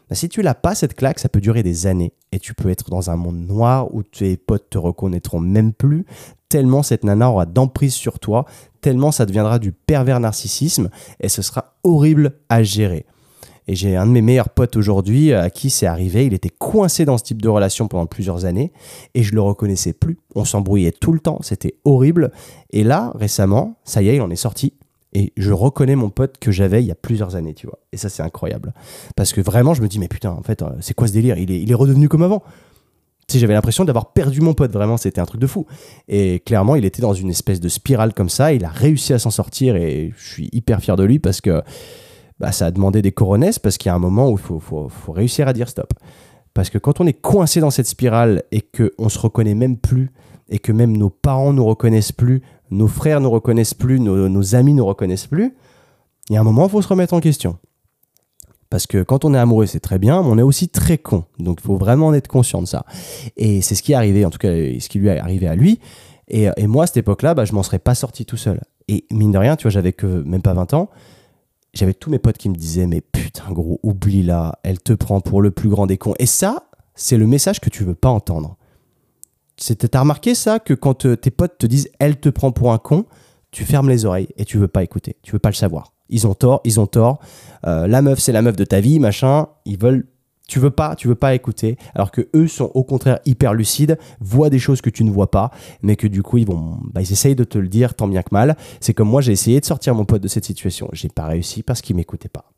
Bah, 0.09 0.16
si 0.16 0.29
tu 0.29 0.42
l'as 0.42 0.55
pas, 0.55 0.74
cette 0.74 0.94
claque, 0.94 1.18
ça 1.18 1.29
peut 1.29 1.40
durer 1.40 1.62
des 1.62 1.87
années 1.87 2.12
et 2.33 2.38
tu 2.38 2.55
peux 2.55 2.68
être 2.68 2.90
dans 2.90 3.11
un 3.11 3.16
monde 3.16 3.46
noir 3.46 3.94
où 3.94 4.03
tes 4.03 4.37
potes 4.37 4.70
te 4.70 4.79
reconnaîtront 4.79 5.40
même 5.40 5.72
plus, 5.72 6.05
tellement 6.48 6.83
cette 6.83 7.05
nana 7.05 7.31
aura 7.31 7.46
d'emprise 7.46 7.94
sur 7.94 8.18
toi, 8.18 8.44
tellement 8.81 9.12
ça 9.12 9.24
deviendra 9.24 9.59
du 9.59 9.72
pervers 9.72 10.20
narcissisme 10.20 10.90
et 11.20 11.29
ce 11.29 11.42
sera 11.42 11.76
horrible 11.85 12.33
à 12.48 12.62
gérer. 12.62 13.07
Et 13.68 13.76
j'ai 13.76 13.94
un 13.94 14.07
de 14.07 14.11
mes 14.11 14.20
meilleurs 14.20 14.48
potes 14.48 14.76
aujourd'hui 14.76 15.33
à 15.33 15.48
qui 15.48 15.70
c'est 15.70 15.87
arrivé. 15.87 16.26
Il 16.26 16.35
était 16.35 16.48
coincé 16.48 17.05
dans 17.05 17.16
ce 17.16 17.22
type 17.22 17.40
de 17.40 17.48
relation 17.48 17.87
pendant 17.87 18.07
plusieurs 18.07 18.44
années 18.44 18.72
et 19.14 19.22
je 19.22 19.33
le 19.33 19.40
reconnaissais 19.40 19.92
plus. 19.92 20.18
On 20.35 20.44
s'embrouillait 20.44 20.90
tout 20.90 21.12
le 21.12 21.20
temps. 21.20 21.38
C'était 21.42 21.76
horrible. 21.85 22.33
Et 22.70 22.83
là, 22.83 23.12
récemment, 23.14 23.76
ça 23.85 24.03
y 24.03 24.09
est, 24.09 24.16
il 24.16 24.22
en 24.22 24.31
est 24.31 24.35
sorti. 24.35 24.72
Et 25.12 25.32
je 25.36 25.52
reconnais 25.52 25.96
mon 25.96 26.10
pote 26.10 26.38
que 26.38 26.52
j'avais 26.52 26.82
il 26.82 26.86
y 26.86 26.92
a 26.92 26.96
plusieurs 26.96 27.34
années, 27.34 27.54
tu 27.54 27.66
vois. 27.66 27.80
Et 27.92 27.96
ça, 27.96 28.08
c'est 28.08 28.22
incroyable. 28.22 28.72
Parce 29.16 29.32
que 29.32 29.40
vraiment, 29.40 29.74
je 29.74 29.82
me 29.82 29.88
dis, 29.88 29.98
mais 29.98 30.08
putain, 30.08 30.30
en 30.30 30.42
fait, 30.42 30.62
euh, 30.62 30.70
c'est 30.80 30.94
quoi 30.94 31.08
ce 31.08 31.12
délire? 31.12 31.36
Il 31.36 31.50
est, 31.50 31.60
il 31.60 31.70
est 31.70 31.74
redevenu 31.74 32.08
comme 32.08 32.22
avant. 32.22 32.42
Tu 33.26 33.34
sais, 33.34 33.38
j'avais 33.38 33.54
l'impression 33.54 33.84
d'avoir 33.84 34.12
perdu 34.12 34.40
mon 34.40 34.54
pote, 34.54 34.72
vraiment, 34.72 34.96
c'était 34.96 35.20
un 35.20 35.24
truc 35.24 35.40
de 35.40 35.46
fou. 35.46 35.66
Et 36.08 36.40
clairement, 36.40 36.76
il 36.76 36.84
était 36.84 37.02
dans 37.02 37.14
une 37.14 37.30
espèce 37.30 37.60
de 37.60 37.68
spirale 37.68 38.14
comme 38.14 38.28
ça. 38.28 38.52
Il 38.52 38.64
a 38.64 38.68
réussi 38.68 39.12
à 39.12 39.18
s'en 39.18 39.30
sortir 39.30 39.76
et 39.76 40.12
je 40.16 40.28
suis 40.28 40.48
hyper 40.52 40.80
fier 40.80 40.96
de 40.96 41.04
lui 41.04 41.18
parce 41.18 41.40
que 41.40 41.62
bah, 42.38 42.52
ça 42.52 42.66
a 42.66 42.70
demandé 42.70 43.02
des 43.02 43.12
coronesses 43.12 43.58
parce 43.58 43.78
qu'il 43.78 43.88
y 43.88 43.92
a 43.92 43.94
un 43.94 44.00
moment 44.00 44.30
où 44.30 44.32
il 44.32 44.40
faut, 44.40 44.58
faut, 44.58 44.88
faut, 44.88 45.12
réussir 45.12 45.46
à 45.46 45.52
dire 45.52 45.68
stop. 45.68 45.92
Parce 46.54 46.70
que 46.70 46.78
quand 46.78 47.00
on 47.00 47.06
est 47.06 47.12
coincé 47.12 47.60
dans 47.60 47.70
cette 47.70 47.86
spirale 47.86 48.42
et 48.50 48.62
qu'on 48.62 49.08
se 49.08 49.18
reconnaît 49.18 49.54
même 49.54 49.76
plus 49.76 50.10
et 50.48 50.58
que 50.58 50.72
même 50.72 50.96
nos 50.96 51.10
parents 51.10 51.52
nous 51.52 51.64
reconnaissent 51.64 52.12
plus, 52.12 52.42
nos 52.70 52.88
frères 52.88 53.20
nous 53.20 53.30
reconnaissent 53.30 53.74
plus, 53.74 54.00
nos, 54.00 54.54
amis 54.54 54.74
nous 54.74 54.87
reconnaissent 54.87 55.26
plus, 55.26 55.54
il 56.28 56.35
y 56.35 56.37
a 56.37 56.40
un 56.40 56.44
moment, 56.44 56.66
il 56.66 56.70
faut 56.70 56.83
se 56.83 56.88
remettre 56.88 57.14
en 57.14 57.20
question. 57.20 57.59
Parce 58.68 58.87
que 58.87 59.02
quand 59.02 59.24
on 59.24 59.35
est 59.35 59.38
amoureux, 59.38 59.66
c'est 59.66 59.80
très 59.80 59.98
bien, 59.98 60.22
mais 60.22 60.28
on 60.30 60.38
est 60.38 60.42
aussi 60.42 60.68
très 60.68 60.96
con. 60.96 61.24
Donc 61.40 61.59
il 61.61 61.66
faut 61.66 61.76
vraiment 61.76 62.09
en 62.09 62.14
être 62.14 62.28
conscient 62.28 62.62
de 62.62 62.66
ça. 62.66 62.85
Et 63.37 63.62
c'est 63.62 63.74
ce 63.74 63.83
qui 63.83 63.92
est 63.92 63.96
arrivé, 63.96 64.24
en 64.24 64.30
tout 64.30 64.38
cas, 64.38 64.52
ce 64.52 64.88
qui 64.88 65.00
lui 65.00 65.09
est 65.09 65.18
arrivé 65.18 65.48
à 65.48 65.56
lui. 65.56 65.80
Et, 66.28 66.48
moi, 66.68 66.85
à 66.85 66.87
cette 66.87 66.98
époque-là, 66.98 67.35
bah, 67.35 67.44
je 67.44 67.52
m'en 67.52 67.64
serais 67.64 67.80
pas 67.80 67.96
sorti 67.96 68.24
tout 68.24 68.37
seul. 68.37 68.61
Et 68.87 69.04
mine 69.11 69.33
de 69.33 69.38
rien, 69.38 69.56
tu 69.56 69.64
vois, 69.64 69.72
j'avais 69.72 69.94
même 70.24 70.42
pas 70.42 70.54
20 70.54 70.74
ans. 70.74 70.88
J'avais 71.74 71.94
tous 71.94 72.11
mes 72.11 72.20
potes 72.20 72.38
qui 72.38 72.48
me 72.48 72.54
disaient, 72.54 72.87
mais 72.87 73.00
putain, 73.00 73.50
gros, 73.50 73.80
oublie-la, 73.83 74.61
elle 74.62 74.78
te 74.78 74.92
prend 74.92 75.20
pour 75.20 75.42
le 75.42 75.50
plus 75.50 75.68
grand 75.68 75.87
des 75.87 75.98
cons. 75.98 76.14
Et 76.20 76.26
ça, 76.26 76.68
c'est 76.94 77.16
le 77.16 77.26
message 77.26 77.61
que 77.61 77.70
tu 77.70 77.83
veux 77.83 77.96
pas 77.96 78.09
entendre. 78.09 78.56
T'as 79.60 80.00
remarqué 80.00 80.34
ça 80.34 80.58
que 80.58 80.72
quand 80.72 81.04
euh, 81.04 81.16
tes 81.16 81.30
potes 81.30 81.58
te 81.58 81.66
disent 81.66 81.90
elle 81.98 82.18
te 82.18 82.30
prend 82.30 82.50
pour 82.50 82.72
un 82.72 82.78
con, 82.78 83.04
tu 83.50 83.64
fermes 83.64 83.90
les 83.90 84.06
oreilles 84.06 84.28
et 84.36 84.44
tu 84.44 84.56
veux 84.56 84.68
pas 84.68 84.82
écouter, 84.82 85.16
tu 85.22 85.32
veux 85.32 85.38
pas 85.38 85.50
le 85.50 85.54
savoir. 85.54 85.92
Ils 86.08 86.26
ont 86.26 86.34
tort, 86.34 86.60
ils 86.64 86.80
ont 86.80 86.86
tort. 86.86 87.20
Euh, 87.66 87.86
la 87.86 88.00
meuf 88.00 88.18
c'est 88.18 88.32
la 88.32 88.42
meuf 88.42 88.56
de 88.56 88.64
ta 88.64 88.80
vie, 88.80 88.98
machin. 88.98 89.48
Ils 89.66 89.78
veulent, 89.78 90.06
tu 90.48 90.58
veux 90.58 90.70
pas, 90.70 90.96
tu 90.96 91.08
veux 91.08 91.14
pas 91.14 91.34
écouter. 91.34 91.76
Alors 91.94 92.10
que 92.10 92.28
eux 92.34 92.48
sont 92.48 92.70
au 92.74 92.84
contraire 92.84 93.20
hyper 93.26 93.52
lucides, 93.52 93.98
voient 94.20 94.50
des 94.50 94.58
choses 94.58 94.80
que 94.80 94.90
tu 94.90 95.04
ne 95.04 95.10
vois 95.10 95.30
pas, 95.30 95.50
mais 95.82 95.94
que 95.94 96.06
du 96.06 96.22
coup 96.22 96.38
ils 96.38 96.46
vont, 96.46 96.78
bah, 96.92 97.02
ils 97.02 97.12
essayent 97.12 97.36
de 97.36 97.44
te 97.44 97.58
le 97.58 97.68
dire 97.68 97.94
tant 97.94 98.08
bien 98.08 98.22
que 98.22 98.30
mal. 98.32 98.56
C'est 98.80 98.94
comme 98.94 99.08
moi 99.08 99.20
j'ai 99.20 99.32
essayé 99.32 99.60
de 99.60 99.66
sortir 99.66 99.94
mon 99.94 100.06
pote 100.06 100.22
de 100.22 100.28
cette 100.28 100.46
situation, 100.46 100.88
j'ai 100.92 101.10
pas 101.10 101.26
réussi 101.26 101.62
parce 101.62 101.82
qu'il 101.82 101.96
m'écoutait 101.96 102.30
pas. 102.30 102.50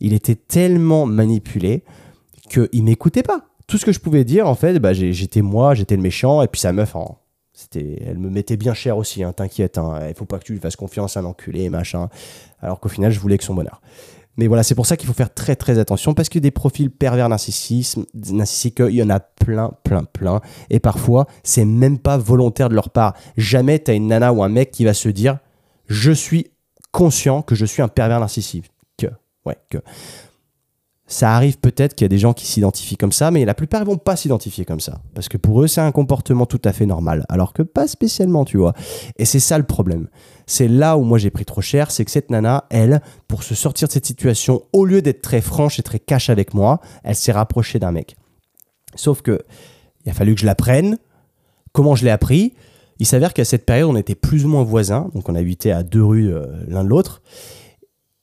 Il 0.00 0.14
était 0.14 0.36
tellement 0.36 1.04
manipulé 1.04 1.84
qu'il 2.48 2.84
m'écoutait 2.84 3.22
pas 3.22 3.44
tout 3.68 3.78
ce 3.78 3.84
que 3.84 3.92
je 3.92 4.00
pouvais 4.00 4.24
dire, 4.24 4.48
en 4.48 4.56
fait, 4.56 4.78
bah, 4.80 4.92
j'étais 4.92 5.42
moi, 5.42 5.74
j'étais 5.74 5.94
le 5.94 6.02
méchant, 6.02 6.42
et 6.42 6.48
puis 6.48 6.60
sa 6.60 6.72
meuf, 6.72 6.96
c'était, 7.52 8.02
elle 8.04 8.18
me 8.18 8.30
mettait 8.30 8.56
bien 8.56 8.74
cher 8.74 8.96
aussi, 8.96 9.22
hein, 9.22 9.32
t'inquiète, 9.32 9.78
hein, 9.78 10.00
il 10.08 10.14
faut 10.14 10.24
pas 10.24 10.38
que 10.38 10.44
tu 10.44 10.54
lui 10.54 10.60
fasses 10.60 10.76
confiance, 10.76 11.16
un 11.16 11.24
enculé, 11.24 11.68
machin. 11.68 12.08
Alors 12.60 12.80
qu'au 12.80 12.88
final, 12.88 13.12
je 13.12 13.20
voulais 13.20 13.36
que 13.38 13.44
son 13.44 13.54
bonheur. 13.54 13.80
Mais 14.38 14.46
voilà, 14.46 14.62
c'est 14.62 14.76
pour 14.76 14.86
ça 14.86 14.96
qu'il 14.96 15.08
faut 15.08 15.12
faire 15.12 15.34
très 15.34 15.56
très 15.56 15.80
attention 15.80 16.14
parce 16.14 16.28
que 16.28 16.38
des 16.38 16.52
profils 16.52 16.90
pervers 16.90 17.28
narcissiques, 17.28 17.98
il 18.14 18.94
y 18.94 19.02
en 19.02 19.10
a 19.10 19.18
plein, 19.18 19.72
plein, 19.82 20.04
plein. 20.04 20.40
Et 20.70 20.78
parfois, 20.78 21.26
c'est 21.42 21.64
même 21.64 21.98
pas 21.98 22.16
volontaire 22.16 22.68
de 22.68 22.76
leur 22.76 22.90
part. 22.90 23.14
Jamais 23.36 23.80
t'as 23.80 23.94
une 23.94 24.06
nana 24.06 24.32
ou 24.32 24.44
un 24.44 24.48
mec 24.48 24.70
qui 24.70 24.84
va 24.84 24.94
se 24.94 25.08
dire 25.08 25.38
Je 25.88 26.12
suis 26.12 26.52
conscient 26.92 27.42
que 27.42 27.56
je 27.56 27.66
suis 27.66 27.82
un 27.82 27.88
pervers 27.88 28.20
narcissique. 28.20 28.70
Que, 28.96 29.08
ouais, 29.44 29.56
que. 29.70 29.78
Ça 31.10 31.34
arrive 31.34 31.58
peut-être 31.58 31.94
qu'il 31.94 32.04
y 32.04 32.06
a 32.06 32.10
des 32.10 32.18
gens 32.18 32.34
qui 32.34 32.46
s'identifient 32.46 32.98
comme 32.98 33.12
ça, 33.12 33.30
mais 33.30 33.46
la 33.46 33.54
plupart 33.54 33.82
vont 33.86 33.96
pas 33.96 34.14
s'identifier 34.14 34.66
comme 34.66 34.78
ça. 34.78 35.00
Parce 35.14 35.30
que 35.30 35.38
pour 35.38 35.62
eux, 35.62 35.66
c'est 35.66 35.80
un 35.80 35.90
comportement 35.90 36.44
tout 36.44 36.60
à 36.64 36.72
fait 36.74 36.84
normal. 36.84 37.24
Alors 37.30 37.54
que 37.54 37.62
pas 37.62 37.88
spécialement, 37.88 38.44
tu 38.44 38.58
vois. 38.58 38.74
Et 39.16 39.24
c'est 39.24 39.40
ça 39.40 39.56
le 39.56 39.64
problème. 39.64 40.08
C'est 40.46 40.68
là 40.68 40.98
où 40.98 41.04
moi 41.04 41.16
j'ai 41.16 41.30
pris 41.30 41.46
trop 41.46 41.62
cher, 41.62 41.90
c'est 41.90 42.04
que 42.04 42.10
cette 42.10 42.30
nana, 42.30 42.66
elle, 42.68 43.00
pour 43.26 43.42
se 43.42 43.54
sortir 43.54 43.88
de 43.88 43.92
cette 43.94 44.04
situation, 44.04 44.62
au 44.74 44.84
lieu 44.84 45.00
d'être 45.00 45.22
très 45.22 45.40
franche 45.40 45.78
et 45.78 45.82
très 45.82 45.98
cash 45.98 46.28
avec 46.28 46.52
moi, 46.52 46.80
elle 47.04 47.16
s'est 47.16 47.32
rapprochée 47.32 47.78
d'un 47.78 47.90
mec. 47.90 48.16
Sauf 48.94 49.22
que, 49.22 49.40
il 50.04 50.10
a 50.10 50.14
fallu 50.14 50.34
que 50.34 50.42
je 50.42 50.46
la 50.46 50.54
prenne. 50.54 50.98
Comment 51.72 51.94
je 51.94 52.04
l'ai 52.04 52.10
appris? 52.10 52.52
Il 52.98 53.06
s'avère 53.06 53.32
qu'à 53.32 53.46
cette 53.46 53.64
période, 53.64 53.88
on 53.88 53.96
était 53.96 54.14
plus 54.14 54.44
ou 54.44 54.48
moins 54.48 54.62
voisins. 54.62 55.08
Donc 55.14 55.30
on 55.30 55.34
habitait 55.34 55.70
à 55.70 55.82
deux 55.82 56.04
rues 56.04 56.34
euh, 56.34 56.44
l'un 56.66 56.84
de 56.84 56.88
l'autre. 56.90 57.22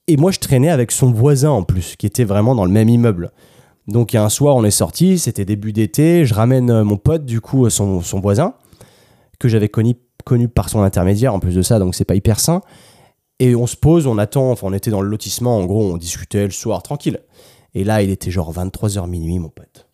Et 0.08 0.18
moi, 0.18 0.32
je 0.32 0.40
traînais 0.40 0.70
avec 0.70 0.92
son 0.92 1.12
voisin 1.12 1.50
en 1.50 1.64
plus, 1.64 1.96
qui 1.96 2.06
était 2.06 2.26
vraiment 2.26 2.54
dans 2.54 2.66
le 2.66 2.72
même 2.72 2.90
immeuble. 2.90 3.32
Donc, 3.88 4.14
il 4.14 4.18
y 4.18 4.20
a 4.20 4.24
un 4.24 4.30
soir, 4.30 4.56
on 4.56 4.64
est 4.64 4.72
sorti, 4.72 5.18
c'était 5.18 5.46
début 5.46 5.74
d'été, 5.74 6.26
je 6.26 6.34
ramène 6.34 6.70
euh, 6.70 6.84
mon 6.84 6.98
pote, 6.98 7.26
du 7.26 7.42
coup, 7.42 7.70
son, 7.70 8.02
son 8.02 8.20
voisin, 8.20 8.54
que 9.40 9.48
j'avais 9.48 9.70
connu, 9.70 9.96
connu 10.24 10.48
par 10.48 10.70
son 10.70 10.82
intermédiaire 10.82 11.34
en 11.34 11.40
plus 11.40 11.56
de 11.56 11.62
ça, 11.62 11.80
donc 11.80 11.96
c'est 11.96 12.06
pas 12.06 12.16
hyper 12.16 12.40
sain. 12.40 12.62
Et 13.40 13.56
on 13.56 13.68
se 13.68 13.76
pose, 13.76 14.08
on 14.08 14.18
attend, 14.18 14.52
enfin, 14.52 14.68
on 14.68 14.74
était 14.74 14.92
dans 14.92 15.02
le 15.02 15.10
lotissement, 15.10 15.58
en 15.58 15.66
gros, 15.66 15.84
on 15.84 15.98
discutait 15.98 16.46
le 16.46 16.52
soir 16.52 16.84
tranquille. 16.84 17.20
Et 17.74 17.84
là, 17.84 18.02
il 18.02 18.10
était 18.10 18.32
genre 18.32 18.54
23h 18.54 19.08
minuit, 19.10 19.40
mon 19.40 19.50
pote. 19.50 19.88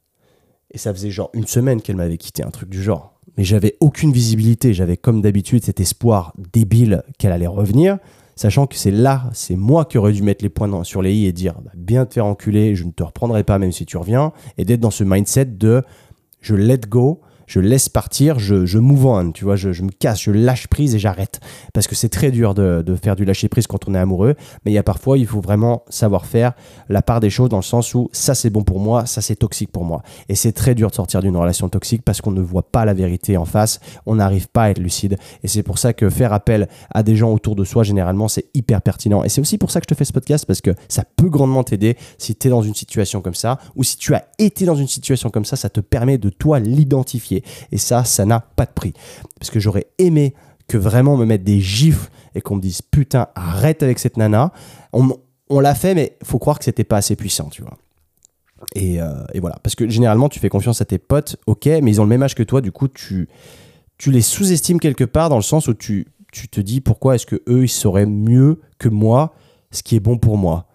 Et 0.71 0.77
ça 0.77 0.93
faisait 0.93 1.09
genre 1.09 1.29
une 1.33 1.47
semaine 1.47 1.81
qu'elle 1.81 1.95
m'avait 1.95 2.17
quitté, 2.17 2.43
un 2.43 2.51
truc 2.51 2.69
du 2.69 2.81
genre. 2.81 3.19
Mais 3.37 3.43
j'avais 3.43 3.77
aucune 3.79 4.11
visibilité, 4.11 4.73
j'avais 4.73 4.97
comme 4.97 5.21
d'habitude 5.21 5.63
cet 5.63 5.79
espoir 5.79 6.33
débile 6.37 7.03
qu'elle 7.17 7.31
allait 7.31 7.47
revenir 7.47 7.97
sachant 8.35 8.67
que 8.67 8.75
c'est 8.75 8.91
là, 8.91 9.29
c'est 9.33 9.55
moi 9.55 9.85
qui 9.85 9.97
aurais 9.97 10.13
dû 10.13 10.23
mettre 10.23 10.43
les 10.43 10.49
points 10.49 10.83
sur 10.83 11.01
les 11.01 11.13
i 11.13 11.25
et 11.25 11.33
dire 11.33 11.55
bah, 11.63 11.71
bien 11.75 12.05
te 12.05 12.13
faire 12.13 12.25
enculer, 12.25 12.75
je 12.75 12.85
ne 12.85 12.91
te 12.91 13.03
reprendrai 13.03 13.43
pas 13.43 13.59
même 13.59 13.71
si 13.71 13.85
tu 13.85 13.97
reviens, 13.97 14.31
et 14.57 14.65
d'être 14.65 14.79
dans 14.79 14.91
ce 14.91 15.03
mindset 15.03 15.45
de 15.45 15.83
je 16.41 16.55
let 16.55 16.81
go, 16.89 17.21
je 17.51 17.59
laisse 17.59 17.89
partir, 17.89 18.39
je, 18.39 18.65
je 18.65 18.79
move 18.79 19.33
tu 19.33 19.43
vois, 19.43 19.57
je, 19.57 19.73
je, 19.73 19.83
me 19.83 19.89
casse, 19.89 20.21
je 20.21 20.31
lâche 20.31 20.67
prise 20.67 20.95
et 20.95 20.99
j'arrête. 20.99 21.41
Parce 21.73 21.85
que 21.85 21.95
c'est 21.95 22.07
très 22.07 22.31
dur 22.31 22.53
de, 22.53 22.81
de, 22.81 22.95
faire 22.95 23.17
du 23.17 23.25
lâcher 23.25 23.49
prise 23.49 23.67
quand 23.67 23.89
on 23.89 23.93
est 23.93 23.99
amoureux, 23.99 24.35
mais 24.63 24.71
il 24.71 24.73
y 24.73 24.77
a 24.77 24.83
parfois, 24.83 25.17
il 25.17 25.27
faut 25.27 25.41
vraiment 25.41 25.83
savoir 25.89 26.25
faire 26.25 26.53
la 26.87 27.01
part 27.01 27.19
des 27.19 27.29
choses 27.29 27.49
dans 27.49 27.57
le 27.57 27.63
sens 27.63 27.93
où 27.93 28.09
ça 28.13 28.35
c'est 28.35 28.49
bon 28.49 28.63
pour 28.63 28.79
moi, 28.79 29.05
ça 29.05 29.19
c'est 29.19 29.35
toxique 29.35 29.69
pour 29.69 29.83
moi. 29.83 30.01
Et 30.29 30.35
c'est 30.35 30.53
très 30.53 30.75
dur 30.75 30.91
de 30.91 30.95
sortir 30.95 31.21
d'une 31.21 31.35
relation 31.35 31.67
toxique 31.67 32.03
parce 32.05 32.21
qu'on 32.21 32.31
ne 32.31 32.41
voit 32.41 32.71
pas 32.71 32.85
la 32.85 32.93
vérité 32.93 33.35
en 33.35 33.43
face, 33.43 33.81
on 34.05 34.15
n'arrive 34.15 34.47
pas 34.47 34.63
à 34.63 34.69
être 34.69 34.79
lucide. 34.79 35.17
Et 35.43 35.49
c'est 35.49 35.63
pour 35.63 35.77
ça 35.77 35.91
que 35.91 36.09
faire 36.09 36.31
appel 36.31 36.69
à 36.93 37.03
des 37.03 37.17
gens 37.17 37.33
autour 37.33 37.57
de 37.57 37.65
soi, 37.65 37.83
généralement, 37.83 38.29
c'est 38.29 38.45
hyper 38.53 38.81
pertinent. 38.81 39.25
Et 39.25 39.29
c'est 39.29 39.41
aussi 39.41 39.57
pour 39.57 39.71
ça 39.71 39.81
que 39.81 39.85
je 39.89 39.93
te 39.93 39.97
fais 39.97 40.05
ce 40.05 40.13
podcast 40.13 40.45
parce 40.45 40.61
que 40.61 40.71
ça 40.87 41.03
peut 41.17 41.29
grandement 41.29 41.65
t'aider 41.65 41.97
si 42.17 42.33
tu 42.33 42.47
es 42.47 42.49
dans 42.49 42.61
une 42.61 42.75
situation 42.75 43.19
comme 43.19 43.35
ça 43.35 43.59
ou 43.75 43.83
si 43.83 43.97
tu 43.97 44.13
as 44.13 44.27
été 44.39 44.63
dans 44.63 44.75
une 44.75 44.87
situation 44.87 45.29
comme 45.29 45.43
ça, 45.45 45.57
ça 45.57 45.69
te 45.69 45.81
permet 45.81 46.17
de 46.17 46.29
toi 46.29 46.59
l'identifier 46.59 47.40
et 47.71 47.77
ça, 47.77 48.03
ça 48.03 48.25
n'a 48.25 48.39
pas 48.39 48.65
de 48.65 48.71
prix. 48.71 48.93
Parce 49.39 49.49
que 49.49 49.59
j'aurais 49.59 49.87
aimé 49.97 50.33
que 50.67 50.77
vraiment 50.77 51.17
me 51.17 51.25
mettre 51.25 51.43
des 51.43 51.59
gifs 51.59 52.09
et 52.35 52.41
qu'on 52.41 52.55
me 52.55 52.61
dise 52.61 52.81
putain, 52.81 53.27
arrête 53.35 53.83
avec 53.83 53.99
cette 53.99 54.17
nana. 54.17 54.51
On, 54.93 55.59
l'a 55.59 55.75
fait, 55.75 55.93
mais 55.93 56.17
faut 56.23 56.39
croire 56.39 56.59
que 56.59 56.65
c'était 56.65 56.85
pas 56.85 56.97
assez 56.97 57.15
puissant, 57.15 57.49
tu 57.49 57.61
vois. 57.61 57.77
Et, 58.75 59.01
euh, 59.01 59.25
et 59.33 59.39
voilà. 59.39 59.59
Parce 59.63 59.75
que 59.75 59.89
généralement, 59.89 60.29
tu 60.29 60.39
fais 60.39 60.49
confiance 60.49 60.81
à 60.81 60.85
tes 60.85 60.97
potes, 60.97 61.35
ok, 61.45 61.65
mais 61.65 61.91
ils 61.91 61.99
ont 61.99 62.05
le 62.05 62.09
même 62.09 62.23
âge 62.23 62.35
que 62.35 62.43
toi, 62.43 62.61
du 62.61 62.71
coup, 62.71 62.87
tu, 62.87 63.27
tu 63.97 64.11
les 64.11 64.21
sous-estimes 64.21 64.79
quelque 64.79 65.03
part 65.03 65.29
dans 65.29 65.35
le 65.35 65.41
sens 65.41 65.67
où 65.67 65.73
tu, 65.73 66.07
tu 66.31 66.47
te 66.47 66.61
dis 66.61 66.81
pourquoi 66.81 67.15
est-ce 67.15 67.25
que 67.25 67.41
eux 67.47 67.63
ils 67.63 67.69
sauraient 67.69 68.05
mieux 68.05 68.61
que 68.79 68.89
moi 68.89 69.33
ce 69.71 69.83
qui 69.83 69.95
est 69.95 69.99
bon 69.99 70.17
pour 70.17 70.37
moi? 70.37 70.67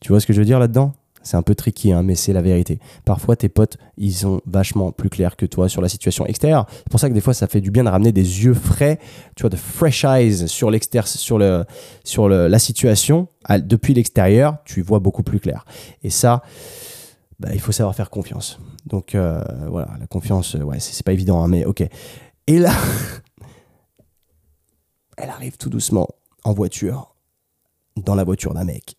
Tu 0.00 0.10
vois 0.10 0.20
ce 0.20 0.26
que 0.26 0.32
je 0.32 0.38
veux 0.38 0.44
dire 0.44 0.58
là-dedans? 0.58 0.92
C'est 1.22 1.36
un 1.36 1.42
peu 1.42 1.54
tricky, 1.54 1.92
hein, 1.92 2.02
mais 2.02 2.14
c'est 2.14 2.32
la 2.32 2.42
vérité. 2.42 2.78
Parfois, 3.04 3.36
tes 3.36 3.48
potes, 3.48 3.76
ils 3.96 4.14
sont 4.14 4.40
vachement 4.46 4.92
plus 4.92 5.10
clairs 5.10 5.36
que 5.36 5.46
toi 5.46 5.68
sur 5.68 5.82
la 5.82 5.88
situation 5.88 6.26
extérieure. 6.26 6.66
C'est 6.70 6.90
pour 6.90 7.00
ça 7.00 7.08
que 7.08 7.14
des 7.14 7.20
fois, 7.20 7.34
ça 7.34 7.46
fait 7.46 7.60
du 7.60 7.70
bien 7.70 7.84
de 7.84 7.88
ramener 7.88 8.12
des 8.12 8.44
yeux 8.44 8.54
frais, 8.54 8.98
tu 9.36 9.42
vois, 9.42 9.50
de 9.50 9.56
fresh 9.56 10.04
eyes 10.04 10.48
sur 10.48 10.68
sur, 11.04 11.38
le, 11.38 11.64
sur 12.04 12.28
le, 12.28 12.48
la 12.48 12.58
situation. 12.58 13.28
Depuis 13.48 13.94
l'extérieur, 13.94 14.58
tu 14.64 14.82
vois 14.82 14.98
beaucoup 14.98 15.22
plus 15.22 15.40
clair. 15.40 15.64
Et 16.02 16.10
ça, 16.10 16.42
bah, 17.38 17.50
il 17.52 17.60
faut 17.60 17.72
savoir 17.72 17.94
faire 17.94 18.10
confiance. 18.10 18.58
Donc 18.86 19.14
euh, 19.14 19.42
voilà, 19.68 19.88
la 20.00 20.06
confiance, 20.06 20.56
euh, 20.56 20.62
ouais, 20.62 20.80
c'est 20.80 21.04
pas 21.04 21.12
évident, 21.12 21.42
hein, 21.42 21.48
mais 21.48 21.64
ok. 21.64 21.82
Et 22.46 22.58
là, 22.58 22.72
elle 25.16 25.30
arrive 25.30 25.56
tout 25.56 25.70
doucement 25.70 26.08
en 26.44 26.52
voiture, 26.52 27.14
dans 27.96 28.14
la 28.14 28.24
voiture 28.24 28.54
d'un 28.54 28.64
mec. 28.64 28.97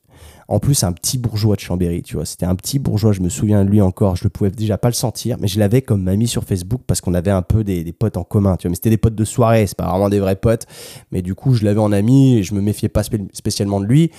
En 0.50 0.58
plus, 0.58 0.84
un 0.84 0.91
petit 0.93 1.20
bourgeois 1.20 1.56
de 1.56 1.62
Chambéry, 1.62 2.02
tu 2.02 2.16
vois. 2.16 2.26
C'était 2.26 2.47
un 2.47 2.56
petit 2.56 2.80
bourgeois, 2.80 3.12
je 3.12 3.22
me 3.22 3.30
souviens 3.30 3.64
de 3.64 3.70
lui 3.70 3.82
encore. 3.82 4.16
Je 4.16 4.26
ne 4.26 4.30
pouvais 4.30 4.50
déjà 4.50 4.80
pas 4.80 4.88
le 4.88 4.95
sentir, 4.95 5.38
mais 5.39 5.47
je 5.47 5.60
l'avais 5.60 5.84
comme 5.84 6.08
ami 6.08 6.28
sur 6.28 6.43
Facebook 6.43 6.82
parce 6.88 7.02
qu'on 7.02 7.14
avait 7.14 7.30
un 7.30 7.43
peu 7.43 7.64
des, 7.64 7.93
potes 7.93 8.18
en 8.18 8.24
commun, 8.24 8.58
tu 8.58 8.66
vois. 8.68 8.72
Mais 8.72 8.76
c'était 8.76 8.89
des 8.89 8.97
potes 8.97 9.14
de 9.14 9.26
soirée, 9.26 9.68
c'est 9.68 9.78
pas 9.78 9.88
vraiment 9.88 10.10
des 10.10 10.20
vrais 10.20 10.36
potes. 10.36 10.66
Mais 11.12 11.22
du 11.22 11.36
coup, 11.36 11.54
je 11.54 11.64
l'avais 11.64 11.80
en 11.80 11.91
ami 11.91 12.38
et 12.38 12.43
je 12.43 12.56
me 12.56 12.62
méfiais 12.62 12.89
pas 12.89 13.04
spécialement 13.04 13.80
de 13.80 13.86
lui. 13.86 14.10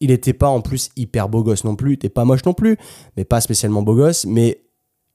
Il 0.00 0.10
n'était 0.10 0.34
pas 0.34 0.48
en 0.48 0.60
plus 0.60 0.90
hyper 0.94 1.30
beau 1.30 1.42
gosse 1.42 1.64
non 1.64 1.74
plus, 1.74 1.92
il 1.92 1.94
était 1.94 2.10
pas 2.10 2.26
moche 2.26 2.44
non 2.44 2.52
plus, 2.52 2.76
mais 3.16 3.24
pas 3.24 3.40
spécialement 3.40 3.80
beau 3.80 3.94
gosse. 3.94 4.26
Mais 4.26 4.60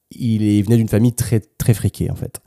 il, 0.10 0.64
venait 0.64 0.78
d'une 0.78 0.90
famille 0.90 1.14
très, 1.14 1.40
très 1.40 1.76
friquée, 1.76 2.10
en 2.10 2.16
fait. 2.16 2.42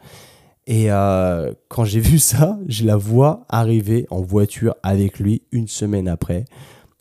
Et 0.67 0.91
euh, 0.91 1.53
quand 1.69 1.85
j'ai 1.85 2.01
vu 2.01 2.19
ça, 2.19 2.59
je 2.67 2.87
la 2.87 2.97
vois 2.97 3.47
arriver 3.49 4.09
en 4.11 4.21
voiture 4.21 4.75
avec 4.83 5.21
lui 5.21 5.43
une 5.53 5.69
semaine 5.69 6.09
après. 6.09 6.45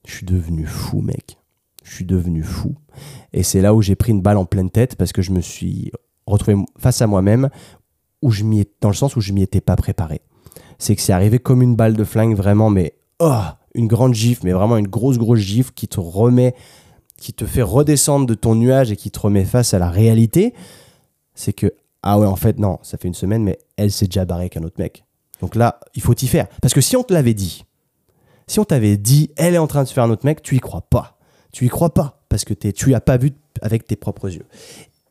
Je 0.06 0.16
suis 0.16 0.26
devenu 0.26 0.66
fou, 0.66 1.01
mec. 1.01 1.38
Je 1.84 1.93
suis 1.93 2.06
devenu 2.06 2.43
fou. 2.43 2.76
Et 3.34 3.43
c'est 3.43 3.62
là 3.62 3.74
où 3.74 3.82
j'ai 3.82 3.95
pris 3.95 4.12
une 4.12 4.22
balle 4.22 4.38
en 4.38 4.45
pleine 4.45 4.70
tête 4.70 4.95
parce 4.95 5.12
que 5.12 5.22
je 5.22 5.32
me 5.32 5.41
suis 5.41 5.91
retrouvé 6.26 6.58
face 6.78 7.01
à 7.01 7.08
moi-même 7.08 7.49
où 8.22 8.32
je 8.32 8.43
m'y 8.43 8.66
dans 8.82 8.89
le 8.89 8.95
sens 8.95 9.16
où 9.16 9.22
je 9.22 9.34
m'y 9.34 9.43
étais 9.43 9.62
pas 9.62 9.76
préparé. 9.76 10.22
C'est 10.80 10.95
que 10.95 11.01
c'est 11.01 11.14
arrivé 11.14 11.39
comme 11.39 11.62
une 11.62 11.76
balle 11.76 11.95
de 11.95 12.03
flingue 12.03 12.36
vraiment, 12.36 12.70
mais 12.70 12.95
oh, 13.20 13.41
une 13.76 13.88
grande 13.88 14.14
gifle, 14.14 14.41
mais 14.45 14.51
vraiment 14.51 14.78
une 14.78 14.88
grosse 14.88 15.18
grosse 15.18 15.39
gifle 15.39 15.72
qui 15.74 15.88
te 15.88 15.99
remet, 15.99 16.56
qui 17.18 17.34
te 17.34 17.45
fait 17.45 17.62
redescendre 17.62 18.26
de 18.26 18.34
ton 18.34 18.56
nuage 18.56 18.91
et 18.91 18.95
qui 18.95 19.12
te 19.12 19.20
remet 19.20 19.45
face 19.45 19.74
à 19.74 19.80
la 19.80 19.89
réalité. 19.89 20.53
C'est 21.34 21.53
que 21.53 21.74
ah 22.01 22.20
ouais 22.20 22.28
en 22.28 22.36
fait 22.36 22.58
non, 22.58 22.80
ça 22.82 22.97
fait 22.97 23.08
une 23.08 23.14
semaine, 23.14 23.43
mais 23.43 23.60
elle 23.78 23.91
s'est 23.91 24.06
déjà 24.06 24.26
barrée 24.26 24.43
avec 24.43 24.58
un 24.58 24.64
autre 24.64 24.80
mec. 24.80 25.06
Donc 25.41 25.56
là, 25.56 25.80
il 25.95 26.01
faut 26.01 26.14
t'y 26.14 26.28
faire. 26.28 26.47
Parce 26.62 26.74
que 26.74 26.82
si 26.82 26.95
on 26.95 27.03
te 27.03 27.14
l'avait 27.14 27.34
dit, 27.34 27.64
si 28.47 28.59
on 28.59 28.65
t'avait 28.65 28.97
dit, 28.97 29.31
elle 29.37 29.55
est 29.55 29.59
en 29.59 29.67
train 29.67 29.83
de 29.83 29.87
se 29.87 29.93
faire 29.93 30.03
un 30.03 30.09
autre 30.09 30.25
mec, 30.25 30.41
tu 30.41 30.55
y 30.55 30.59
crois 30.59 30.81
pas. 30.81 31.17
Tu 31.51 31.65
y 31.65 31.69
crois 31.69 31.93
pas 31.93 32.23
parce 32.29 32.45
que 32.45 32.53
tu 32.53 32.93
as 32.93 33.01
pas 33.01 33.17
vu 33.17 33.31
avec 33.61 33.87
tes 33.87 33.95
propres 33.95 34.29
yeux. 34.29 34.45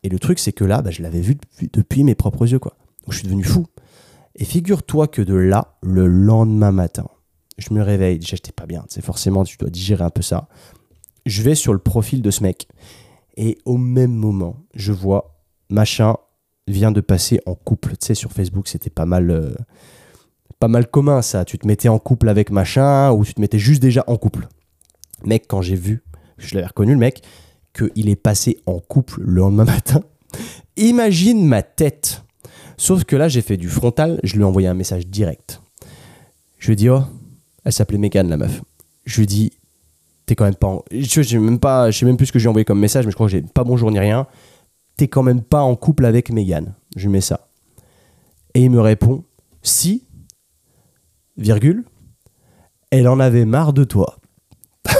Et 0.03 0.09
le 0.09 0.19
truc, 0.19 0.39
c'est 0.39 0.53
que 0.53 0.65
là, 0.65 0.83
bah, 0.83 0.91
je 0.91 1.03
l'avais 1.03 1.21
vu 1.21 1.37
depuis, 1.73 2.05
mes 2.05 2.15
propres 2.15 2.47
yeux, 2.47 2.59
quoi. 2.59 2.77
Donc 3.03 3.13
je 3.13 3.19
suis 3.19 3.27
devenu 3.27 3.43
fou. 3.43 3.67
Et 4.37 4.45
figure-toi 4.45 5.09
que 5.09 5.23
de 5.23 5.35
là, 5.35 5.79
le 5.83 6.07
lendemain 6.07 6.73
matin, 6.73 7.07
je 7.57 7.73
me 7.73 7.83
réveille. 7.83 8.19
Déjà, 8.19 8.37
j'étais 8.37 8.53
pas 8.53 8.67
bien. 8.67 8.85
C'est 8.89 9.03
forcément, 9.03 9.45
tu 9.45 9.57
dois 9.57 9.71
digérer 9.71 10.05
un 10.05 10.11
peu 10.11 10.23
ça. 10.23 10.49
Je 11.25 11.43
vais 11.43 11.55
sur 11.55 11.73
le 11.73 11.79
profil 11.79 12.21
de 12.21 12.31
ce 12.31 12.43
mec. 12.43 12.69
Et 13.37 13.59
au 13.65 13.79
même 13.79 14.13
moment, 14.13 14.57
je 14.75 14.93
vois 14.93 15.41
machin 15.71 16.17
vient 16.69 16.93
de 16.93 17.01
passer 17.01 17.41
en 17.47 17.55
couple. 17.55 17.93
Tu 17.93 18.07
sais, 18.07 18.15
sur 18.15 18.33
Facebook, 18.33 18.69
c'était 18.69 18.91
pas 18.91 19.07
mal. 19.07 19.31
Euh, 19.31 19.55
pas 20.61 20.69
mal 20.69 20.87
commun 20.87 21.23
ça. 21.23 21.45
Tu 21.45 21.59
te 21.59 21.67
mettais 21.67 21.89
en 21.89 21.99
couple 21.99 22.29
avec 22.29 22.51
machin 22.51 23.11
ou 23.13 23.25
tu 23.25 23.35
te 23.35 23.41
mettais 23.41 23.59
juste 23.59 23.83
déjà 23.83 24.05
en 24.07 24.17
couple. 24.17 24.49
Mec, 25.25 25.45
quand 25.49 25.63
j'ai 25.63 25.77
vu, 25.77 26.03
je 26.39 26.55
l'avais 26.55 26.67
reconnu 26.67 26.93
le 26.93 26.99
mec, 26.99 27.23
qu'il 27.77 28.09
est 28.09 28.17
passé 28.17 28.59
en 28.67 28.79
couple 28.79 29.21
le 29.23 29.41
lendemain 29.41 29.65
matin, 29.65 30.03
imagine 30.77 31.47
ma 31.47 31.63
tête. 31.63 32.23
Sauf 32.77 33.05
que 33.05 33.17
là, 33.17 33.29
j'ai 33.29 33.43
fait 33.43 33.57
du 33.57 33.69
frontal, 33.69 34.21
je 34.25 34.35
lui 34.35 34.43
ai 34.43 34.45
envoyé 34.45 34.69
un 34.69 34.75
message 34.75 35.07
direct. 35.07 35.61
Je 36.59 36.67
lui 36.67 36.73
ai 36.73 36.77
dit, 36.77 36.89
oh, 36.89 37.03
elle 37.65 37.73
s'appelait 37.73 37.99
Megan, 37.99 38.29
la 38.29 38.37
meuf. 38.37 38.63
Je 39.05 39.17
lui 39.17 39.25
ai 39.25 39.27
dit, 39.27 39.53
t'es 40.27 40.35
quand 40.35 40.45
même 40.45 40.55
pas. 40.55 40.67
En... 40.67 40.85
Je, 40.91 41.23
sais 41.23 41.39
même 41.39 41.59
pas, 41.59 41.91
je 41.91 41.99
sais 41.99 42.07
même 42.07 42.17
plus 42.17 42.27
ce 42.27 42.33
que 42.33 42.39
j'ai 42.39 42.49
envoyé 42.49 42.65
comme 42.65 42.81
message, 42.81 43.05
mais 43.05 43.11
je 43.11 43.17
crois 43.17 43.27
que 43.27 43.33
j'ai 43.33 43.43
pas 43.43 43.65
bonjour 43.65 43.91
ni 43.91 43.99
rien. 43.99 44.27
T'es 44.97 45.09
quand 45.09 45.23
même 45.23 45.43
pas 45.43 45.63
en 45.63 45.77
couple 45.77 46.05
avec 46.05 46.31
Megan. 46.31 46.75
Je 46.97 47.03
lui 47.03 47.13
mets 47.13 47.21
ça. 47.21 47.49
Et 48.55 48.63
il 48.63 48.71
me 48.71 48.81
répond, 48.81 49.25
si, 49.63 50.04
virgule, 51.37 51.85
elle 52.91 53.09
en 53.09 53.21
avait 53.21 53.45
marre 53.45 53.73
de 53.73 53.85
toi. 53.85 54.17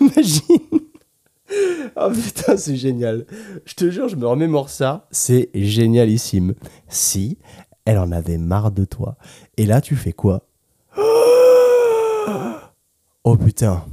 Imagine. 0.00 0.80
Oh 1.96 2.10
putain, 2.10 2.56
c'est 2.56 2.76
génial. 2.76 3.26
Je 3.64 3.74
te 3.74 3.90
jure, 3.90 4.08
je 4.08 4.16
me 4.16 4.26
remémore 4.26 4.70
ça. 4.70 5.06
C'est 5.10 5.50
génialissime. 5.54 6.54
Si 6.88 7.38
elle 7.84 7.98
en 7.98 8.12
avait 8.12 8.38
marre 8.38 8.70
de 8.70 8.84
toi. 8.84 9.16
Et 9.56 9.66
là, 9.66 9.80
tu 9.80 9.96
fais 9.96 10.12
quoi? 10.12 10.42
Oh 13.24 13.36
putain. 13.36 13.84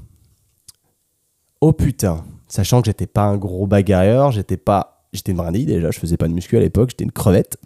Oh 1.59 1.73
putain. 1.73 2.23
Sachant 2.47 2.81
que 2.81 2.85
j'étais 2.85 3.07
pas 3.07 3.23
un 3.23 3.35
gros 3.35 3.67
bagarreur, 3.67 4.31
j'étais 4.31 4.55
pas 4.55 4.94
J'étais 5.16 5.32
une 5.32 5.38
brindille 5.38 5.66
déjà, 5.66 5.91
je 5.91 5.99
faisais 5.99 6.18
pas 6.18 6.28
de 6.28 6.34
muscu 6.34 6.57
à 6.57 6.59
l'époque, 6.59 6.89
j'étais 6.91 7.03
une 7.03 7.11
crevette. 7.11 7.57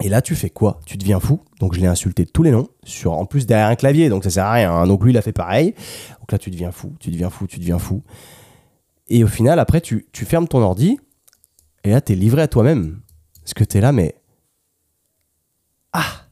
Et 0.00 0.08
là, 0.08 0.20
tu 0.20 0.34
fais 0.34 0.50
quoi? 0.50 0.80
Tu 0.86 0.96
deviens 0.96 1.20
fou. 1.20 1.40
Donc, 1.60 1.74
je 1.74 1.80
l'ai 1.80 1.86
insulté 1.86 2.24
de 2.24 2.30
tous 2.30 2.42
les 2.42 2.50
noms, 2.50 2.68
sur, 2.82 3.12
en 3.12 3.26
plus 3.26 3.46
derrière 3.46 3.68
un 3.68 3.76
clavier, 3.76 4.08
donc 4.08 4.24
ça 4.24 4.30
sert 4.30 4.44
à 4.44 4.52
rien. 4.52 4.72
Hein. 4.72 4.86
Donc, 4.88 5.04
lui, 5.04 5.12
il 5.12 5.16
a 5.16 5.22
fait 5.22 5.32
pareil. 5.32 5.74
Donc 6.18 6.32
là, 6.32 6.38
tu 6.38 6.50
deviens 6.50 6.72
fou, 6.72 6.92
tu 6.98 7.10
deviens 7.10 7.30
fou, 7.30 7.46
tu 7.46 7.58
deviens 7.60 7.78
fou. 7.78 8.02
Et 9.08 9.22
au 9.22 9.28
final, 9.28 9.58
après, 9.60 9.80
tu, 9.80 10.06
tu 10.12 10.24
fermes 10.24 10.48
ton 10.48 10.60
ordi, 10.62 10.98
et 11.84 11.90
là, 11.90 12.00
tu 12.00 12.12
es 12.12 12.16
livré 12.16 12.42
à 12.42 12.48
toi-même. 12.48 13.00
Parce 13.42 13.54
que 13.54 13.62
tu 13.62 13.76
es 13.78 13.80
là, 13.80 13.92
mais. 13.92 14.16
Ah 15.92 16.26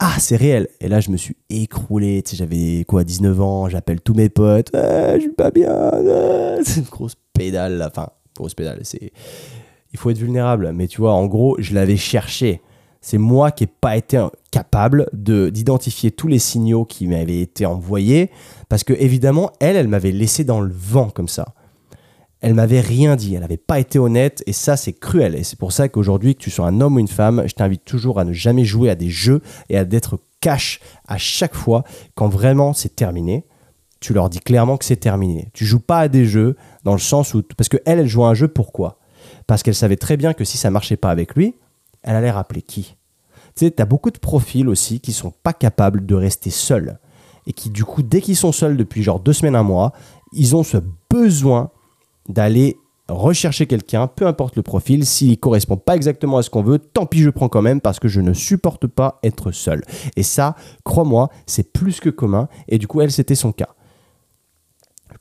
Ah, 0.00 0.16
c'est 0.18 0.36
réel. 0.36 0.68
Et 0.80 0.88
là, 0.88 1.00
je 1.00 1.10
me 1.10 1.16
suis 1.16 1.36
écroulé. 1.50 2.22
Tu 2.22 2.30
sais, 2.30 2.36
j'avais 2.36 2.84
quoi, 2.88 3.04
19 3.04 3.40
ans, 3.40 3.68
j'appelle 3.68 4.00
tous 4.00 4.14
mes 4.14 4.30
potes. 4.30 4.70
Ah, 4.74 5.14
je 5.16 5.20
suis 5.20 5.30
pas 5.32 5.50
bien. 5.50 5.70
Ah, 5.70 6.56
c'est 6.64 6.80
une 6.80 6.86
grosse 6.86 7.16
pédale, 7.34 7.76
là. 7.76 7.88
Enfin, 7.88 8.08
pédale. 8.56 8.80
C'est, 8.82 9.12
il 9.92 9.98
faut 9.98 10.10
être 10.10 10.18
vulnérable. 10.18 10.72
Mais 10.74 10.88
tu 10.88 11.00
vois, 11.00 11.12
en 11.12 11.26
gros, 11.26 11.56
je 11.58 11.74
l'avais 11.74 11.96
cherché. 11.96 12.60
C'est 13.00 13.18
moi 13.18 13.50
qui 13.50 13.64
n'ai 13.64 13.70
pas 13.80 13.96
été 13.96 14.26
capable 14.50 15.08
de, 15.12 15.50
d'identifier 15.50 16.10
tous 16.10 16.26
les 16.26 16.38
signaux 16.38 16.84
qui 16.84 17.06
m'avaient 17.06 17.40
été 17.40 17.66
envoyés. 17.66 18.30
Parce 18.68 18.82
que, 18.82 18.92
évidemment, 18.94 19.52
elle, 19.60 19.76
elle 19.76 19.88
m'avait 19.88 20.10
laissé 20.10 20.44
dans 20.44 20.60
le 20.60 20.72
vent 20.72 21.10
comme 21.10 21.28
ça. 21.28 21.54
Elle 22.40 22.54
m'avait 22.54 22.80
rien 22.80 23.16
dit. 23.16 23.34
Elle 23.34 23.42
n'avait 23.42 23.56
pas 23.56 23.78
été 23.78 23.98
honnête. 23.98 24.42
Et 24.46 24.52
ça, 24.52 24.76
c'est 24.76 24.92
cruel. 24.92 25.34
Et 25.34 25.44
c'est 25.44 25.58
pour 25.58 25.72
ça 25.72 25.88
qu'aujourd'hui, 25.88 26.34
que 26.34 26.40
tu 26.40 26.50
sois 26.50 26.66
un 26.66 26.80
homme 26.80 26.96
ou 26.96 26.98
une 26.98 27.08
femme, 27.08 27.44
je 27.46 27.54
t'invite 27.54 27.84
toujours 27.84 28.18
à 28.18 28.24
ne 28.24 28.32
jamais 28.32 28.64
jouer 28.64 28.90
à 28.90 28.94
des 28.94 29.10
jeux 29.10 29.42
et 29.68 29.76
à 29.76 29.84
d'être 29.84 30.18
cash 30.40 30.80
à 31.06 31.16
chaque 31.18 31.54
fois 31.54 31.84
quand 32.14 32.28
vraiment 32.28 32.74
c'est 32.74 32.94
terminé 32.94 33.46
tu 34.04 34.12
leur 34.12 34.28
dis 34.28 34.40
clairement 34.40 34.76
que 34.76 34.84
c'est 34.84 34.96
terminé. 34.96 35.48
Tu 35.54 35.64
joues 35.64 35.80
pas 35.80 36.00
à 36.00 36.08
des 36.08 36.26
jeux 36.26 36.56
dans 36.84 36.92
le 36.92 36.98
sens 36.98 37.34
où 37.34 37.42
parce 37.56 37.68
que 37.68 37.78
elle, 37.84 37.98
elle 37.98 38.06
joue 38.06 38.24
à 38.24 38.28
un 38.28 38.34
jeu 38.34 38.48
pourquoi? 38.48 38.98
Parce 39.46 39.62
qu'elle 39.62 39.74
savait 39.74 39.96
très 39.96 40.16
bien 40.16 40.34
que 40.34 40.44
si 40.44 40.56
ça 40.56 40.70
marchait 40.70 40.96
pas 40.96 41.10
avec 41.10 41.34
lui, 41.34 41.54
elle 42.02 42.16
allait 42.16 42.30
rappeler 42.30 42.62
qui? 42.62 42.96
Tu 43.56 43.66
sais, 43.66 43.70
tu 43.70 43.82
as 43.82 43.86
beaucoup 43.86 44.10
de 44.10 44.18
profils 44.18 44.68
aussi 44.68 45.00
qui 45.00 45.12
sont 45.12 45.32
pas 45.42 45.52
capables 45.52 46.06
de 46.06 46.14
rester 46.14 46.50
seuls 46.50 46.98
et 47.46 47.52
qui 47.52 47.70
du 47.70 47.84
coup 47.84 48.02
dès 48.02 48.20
qu'ils 48.20 48.36
sont 48.36 48.52
seuls 48.52 48.76
depuis 48.76 49.02
genre 49.02 49.20
deux 49.20 49.32
semaines 49.32 49.56
un 49.56 49.62
mois, 49.62 49.92
ils 50.32 50.56
ont 50.56 50.62
ce 50.62 50.78
besoin 51.10 51.70
d'aller 52.28 52.76
rechercher 53.08 53.66
quelqu'un, 53.66 54.06
peu 54.06 54.26
importe 54.26 54.56
le 54.56 54.62
profil, 54.62 55.04
s'il 55.04 55.38
correspond 55.38 55.76
pas 55.76 55.94
exactement 55.94 56.38
à 56.38 56.42
ce 56.42 56.48
qu'on 56.48 56.62
veut, 56.62 56.78
tant 56.78 57.04
pis 57.04 57.20
je 57.20 57.28
prends 57.28 57.50
quand 57.50 57.60
même 57.60 57.82
parce 57.82 58.00
que 58.00 58.08
je 58.08 58.20
ne 58.20 58.32
supporte 58.32 58.86
pas 58.86 59.18
être 59.22 59.52
seul. 59.52 59.82
Et 60.16 60.22
ça, 60.22 60.56
crois-moi, 60.84 61.28
c'est 61.46 61.70
plus 61.72 62.00
que 62.00 62.08
commun 62.08 62.48
et 62.66 62.78
du 62.78 62.86
coup 62.86 63.00
elle 63.02 63.12
c'était 63.12 63.34
son 63.34 63.52
cas 63.52 63.74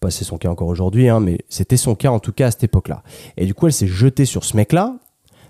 c'est 0.09 0.23
son 0.23 0.37
cas 0.37 0.49
encore 0.49 0.67
aujourd'hui, 0.67 1.09
hein, 1.09 1.19
mais 1.19 1.39
c'était 1.49 1.77
son 1.77 1.95
cas 1.95 2.09
en 2.09 2.19
tout 2.19 2.31
cas 2.31 2.47
à 2.47 2.51
cette 2.51 2.63
époque-là. 2.63 3.03
Et 3.37 3.45
du 3.45 3.53
coup, 3.53 3.67
elle 3.67 3.73
s'est 3.73 3.87
jetée 3.87 4.25
sur 4.25 4.43
ce 4.43 4.55
mec-là 4.57 4.97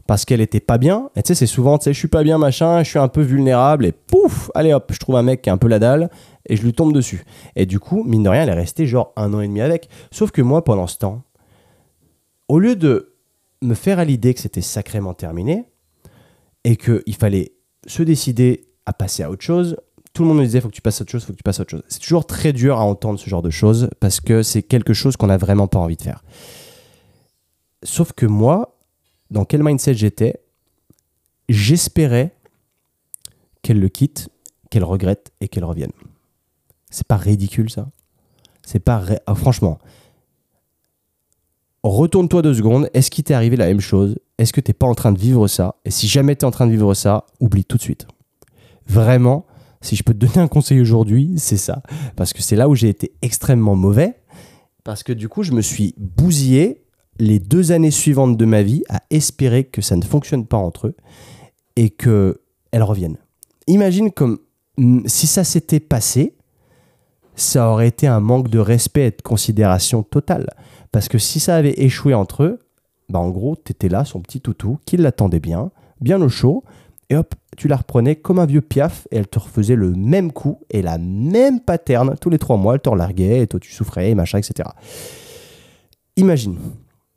parce 0.07 0.25
qu'elle 0.25 0.41
était 0.41 0.59
pas 0.59 0.77
bien. 0.77 1.09
Et 1.15 1.23
tu 1.23 1.29
sais, 1.29 1.35
c'est 1.35 1.47
souvent, 1.47 1.77
tu 1.77 1.85
sais, 1.85 1.93
je 1.93 1.99
suis 1.99 2.07
pas 2.07 2.23
bien, 2.23 2.37
machin, 2.37 2.83
je 2.83 2.89
suis 2.89 2.99
un 2.99 3.07
peu 3.07 3.21
vulnérable, 3.21 3.85
et 3.85 3.91
pouf, 3.91 4.51
allez 4.53 4.73
hop, 4.73 4.91
je 4.93 4.99
trouve 4.99 5.15
un 5.15 5.23
mec 5.23 5.41
qui 5.41 5.49
a 5.49 5.53
un 5.53 5.57
peu 5.57 5.67
la 5.67 5.79
dalle, 5.79 6.09
et 6.47 6.55
je 6.55 6.63
lui 6.63 6.73
tombe 6.73 6.93
dessus. 6.93 7.23
Et 7.55 7.65
du 7.65 7.79
coup, 7.79 8.03
mine 8.03 8.23
de 8.23 8.29
rien, 8.29 8.43
elle 8.43 8.49
est 8.49 8.53
restée 8.53 8.85
genre 8.85 9.13
un 9.15 9.33
an 9.33 9.39
et 9.39 9.47
demi 9.47 9.61
avec. 9.61 9.87
Sauf 10.11 10.31
que 10.31 10.41
moi, 10.41 10.63
pendant 10.63 10.87
ce 10.87 10.97
temps, 10.97 11.23
au 12.49 12.59
lieu 12.59 12.75
de 12.75 13.13
me 13.61 13.75
faire 13.75 13.97
à 13.97 14.03
l'idée 14.03 14.33
que 14.33 14.41
c'était 14.41 14.61
sacrément 14.61 15.13
terminé, 15.13 15.65
et 16.65 16.75
qu'il 16.75 17.15
fallait 17.15 17.53
se 17.87 18.03
décider 18.03 18.67
à 18.85 18.93
passer 18.93 19.23
à 19.23 19.29
autre 19.29 19.43
chose, 19.43 19.77
tout 20.13 20.21
le 20.21 20.29
monde 20.29 20.37
me 20.37 20.45
disait 20.45 20.61
faut 20.61 20.69
que 20.69 20.75
tu 20.75 20.81
passes 20.81 21.01
à 21.01 21.03
autre 21.03 21.11
chose, 21.11 21.25
faut 21.25 21.33
que 21.33 21.37
tu 21.37 21.43
passes 21.43 21.59
à 21.59 21.63
autre 21.63 21.71
chose. 21.71 21.83
C'est 21.87 22.01
toujours 22.01 22.25
très 22.25 22.53
dur 22.53 22.77
à 22.77 22.83
entendre 22.83 23.19
ce 23.19 23.29
genre 23.29 23.41
de 23.41 23.49
choses 23.49 23.89
parce 23.99 24.19
que 24.19 24.43
c'est 24.43 24.61
quelque 24.61 24.93
chose 24.93 25.17
qu'on 25.17 25.27
n'a 25.27 25.37
vraiment 25.37 25.67
pas 25.67 25.79
envie 25.79 25.97
de 25.97 26.03
faire. 26.03 26.23
Sauf 27.81 28.13
que 28.13 28.25
moi, 28.25 28.77
dans 29.31 29.43
quel 29.43 29.63
mindset 29.63 29.95
j'étais, 29.95 30.39
j'espérais 31.49 32.35
qu'elle 33.63 33.79
le 33.79 33.89
quitte, 33.89 34.29
qu'elle 34.69 34.83
regrette 34.83 35.31
et 35.41 35.47
qu'elle 35.47 35.65
revienne. 35.65 35.91
C'est 36.91 37.07
pas 37.07 37.17
ridicule 37.17 37.71
ça 37.71 37.89
C'est 38.63 38.79
pas. 38.79 39.03
Ah, 39.25 39.33
franchement, 39.33 39.79
retourne-toi 41.81 42.43
deux 42.43 42.53
secondes. 42.53 42.87
Est-ce 42.93 43.09
qu'il 43.09 43.23
t'est 43.23 43.33
arrivé 43.33 43.55
la 43.55 43.65
même 43.65 43.81
chose? 43.81 44.19
Est-ce 44.37 44.53
que 44.53 44.61
t'es 44.61 44.73
pas 44.73 44.85
en 44.85 44.93
train 44.93 45.11
de 45.11 45.19
vivre 45.19 45.47
ça? 45.47 45.75
Et 45.85 45.91
si 45.91 46.07
jamais 46.07 46.35
t'es 46.35 46.45
en 46.45 46.51
train 46.51 46.67
de 46.67 46.71
vivre 46.71 46.93
ça, 46.93 47.25
oublie 47.39 47.65
tout 47.65 47.77
de 47.77 47.81
suite. 47.81 48.05
Vraiment, 48.85 49.47
si 49.83 49.95
je 49.95 50.03
peux 50.03 50.13
te 50.13 50.25
donner 50.25 50.39
un 50.39 50.47
conseil 50.47 50.81
aujourd'hui, 50.81 51.33
c'est 51.37 51.57
ça. 51.57 51.83
Parce 52.15 52.33
que 52.33 52.41
c'est 52.41 52.55
là 52.55 52.69
où 52.69 52.75
j'ai 52.75 52.89
été 52.89 53.13
extrêmement 53.21 53.75
mauvais. 53.75 54.15
Parce 54.83 55.03
que 55.03 55.13
du 55.13 55.29
coup, 55.29 55.43
je 55.43 55.51
me 55.51 55.61
suis 55.61 55.93
bousillé 55.97 56.83
les 57.19 57.39
deux 57.39 57.71
années 57.71 57.91
suivantes 57.91 58.37
de 58.37 58.45
ma 58.45 58.63
vie 58.63 58.83
à 58.89 59.01
espérer 59.09 59.65
que 59.65 59.81
ça 59.81 59.95
ne 59.95 60.03
fonctionne 60.03 60.47
pas 60.47 60.57
entre 60.57 60.87
eux 60.87 60.95
et 61.75 61.89
qu'elles 61.89 62.33
reviennent. 62.73 63.17
Imagine 63.67 64.11
comme 64.11 64.39
mm, 64.77 65.01
si 65.05 65.27
ça 65.27 65.43
s'était 65.43 65.79
passé, 65.79 66.35
ça 67.35 67.69
aurait 67.69 67.87
été 67.87 68.07
un 68.07 68.19
manque 68.19 68.47
de 68.47 68.59
respect 68.59 69.07
et 69.07 69.11
de 69.11 69.21
considération 69.21 70.01
totale. 70.01 70.49
Parce 70.91 71.09
que 71.09 71.17
si 71.17 71.39
ça 71.39 71.55
avait 71.55 71.73
échoué 71.77 72.13
entre 72.13 72.43
eux, 72.43 72.59
bah 73.09 73.19
en 73.19 73.29
gros, 73.29 73.55
tu 73.55 73.71
étais 73.71 73.89
là, 73.89 74.05
son 74.05 74.21
petit 74.21 74.39
toutou, 74.39 74.79
qui 74.85 74.97
l'attendait 74.97 75.39
bien, 75.39 75.71
bien 75.99 76.21
au 76.21 76.29
chaud, 76.29 76.63
hop, 77.15 77.35
tu 77.57 77.67
la 77.67 77.77
reprenais 77.77 78.15
comme 78.15 78.39
un 78.39 78.45
vieux 78.45 78.61
piaf, 78.61 79.07
et 79.11 79.17
elle 79.17 79.27
te 79.27 79.39
refaisait 79.39 79.75
le 79.75 79.91
même 79.91 80.31
coup, 80.31 80.59
et 80.69 80.81
la 80.81 80.97
même 80.97 81.59
pattern, 81.59 82.15
tous 82.19 82.29
les 82.29 82.39
trois 82.39 82.57
mois, 82.57 82.75
elle 82.75 82.81
te 82.81 82.89
relarguait, 82.89 83.41
et 83.41 83.47
toi 83.47 83.59
tu 83.59 83.71
souffrais, 83.71 84.11
et 84.11 84.15
machin, 84.15 84.37
etc. 84.37 84.69
Imagine. 86.15 86.57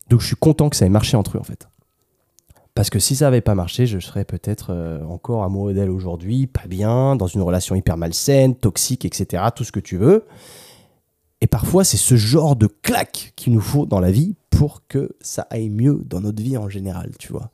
Donc 0.09 0.21
je 0.21 0.27
suis 0.27 0.37
content 0.37 0.69
que 0.69 0.77
ça 0.77 0.87
ait 0.87 0.91
marché 0.91 1.17
entre 1.17 1.37
eux, 1.37 1.41
en 1.41 1.45
fait. 1.45 1.69
Parce 2.75 2.91
que 2.91 2.99
si 2.99 3.17
ça 3.17 3.25
n'avait 3.25 3.41
pas 3.41 3.55
marché, 3.55 3.87
je 3.87 3.99
serais 3.99 4.27
peut-être 4.27 4.69
euh, 4.71 5.03
encore 5.05 5.45
amoureux 5.45 5.73
d'elle 5.73 5.89
aujourd'hui, 5.89 6.47
pas 6.47 6.67
bien, 6.69 7.17
dans 7.17 7.27
une 7.27 7.41
relation 7.41 7.75
hyper 7.75 7.97
malsaine, 7.97 8.55
toxique, 8.55 9.07
etc. 9.07 9.45
Tout 9.55 9.65
ce 9.65 9.73
que 9.73 9.81
tu 9.81 9.97
veux. 9.97 10.27
Et 11.41 11.47
parfois, 11.47 11.85
c'est 11.85 11.97
ce 11.97 12.17
genre 12.17 12.55
de 12.55 12.67
claque 12.67 13.33
qu'il 13.35 13.55
nous 13.55 13.63
faut 13.63 13.87
dans 13.87 13.99
la 13.99 14.11
vie 14.11 14.35
pour 14.51 14.87
que 14.89 15.17
ça 15.23 15.47
aille 15.49 15.71
mieux 15.71 16.03
dans 16.05 16.21
notre 16.21 16.43
vie 16.43 16.59
en 16.59 16.69
général, 16.69 17.13
tu 17.19 17.33
vois. 17.33 17.51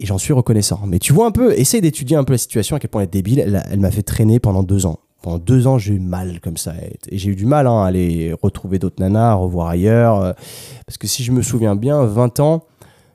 Et 0.00 0.06
j'en 0.06 0.16
suis 0.16 0.32
reconnaissant. 0.32 0.80
Mais 0.86 0.98
tu 0.98 1.12
vois 1.12 1.26
un 1.26 1.30
peu, 1.30 1.52
essaye 1.52 1.82
d'étudier 1.82 2.16
un 2.16 2.24
peu 2.24 2.32
la 2.32 2.38
situation, 2.38 2.74
à 2.74 2.80
quel 2.80 2.88
point 2.88 3.02
elle 3.02 3.08
est 3.08 3.12
débile. 3.12 3.62
Elle, 3.70 3.80
m'a 3.80 3.90
fait 3.90 4.02
traîner 4.02 4.40
pendant 4.40 4.62
deux 4.62 4.86
ans. 4.86 4.98
Pendant 5.20 5.36
deux 5.36 5.66
ans, 5.66 5.76
j'ai 5.76 5.92
eu 5.92 6.00
mal 6.00 6.40
comme 6.40 6.56
ça. 6.56 6.72
Et 7.10 7.18
j'ai 7.18 7.30
eu 7.30 7.36
du 7.36 7.44
mal 7.44 7.66
hein, 7.66 7.82
à 7.82 7.86
aller 7.86 8.34
retrouver 8.42 8.78
d'autres 8.78 8.98
nanas, 8.98 9.32
à 9.32 9.34
revoir 9.34 9.68
ailleurs. 9.68 10.22
Euh, 10.22 10.32
parce 10.86 10.96
que 10.96 11.06
si 11.06 11.22
je 11.22 11.32
me 11.32 11.42
souviens 11.42 11.76
bien, 11.76 12.02
20 12.06 12.40
ans, 12.40 12.64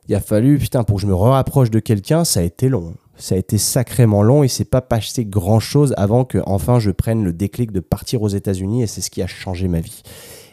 il 0.07 0.13
a 0.13 0.19
fallu, 0.19 0.59
putain, 0.59 0.83
pour 0.83 0.97
que 0.97 1.01
je 1.01 1.07
me 1.07 1.15
rapproche 1.15 1.71
de 1.71 1.79
quelqu'un, 1.79 2.23
ça 2.23 2.41
a 2.41 2.43
été 2.43 2.69
long. 2.69 2.93
Ça 3.17 3.33
a 3.33 3.39
été 3.39 3.57
sacrément 3.57 4.21
long 4.21 4.43
et 4.43 4.47
c'est 4.47 4.65
pas 4.65 4.81
passé 4.81 5.25
grand 5.25 5.59
chose 5.59 5.93
avant 5.97 6.23
que 6.23 6.38
enfin 6.45 6.79
je 6.79 6.91
prenne 6.91 7.23
le 7.23 7.31
déclic 7.31 7.71
de 7.71 7.79
partir 7.79 8.21
aux 8.21 8.27
États-Unis 8.27 8.83
et 8.83 8.88
c'est 8.88 9.01
ce 9.01 9.09
qui 9.09 9.23
a 9.23 9.27
changé 9.27 9.67
ma 9.67 9.79
vie. 9.79 10.03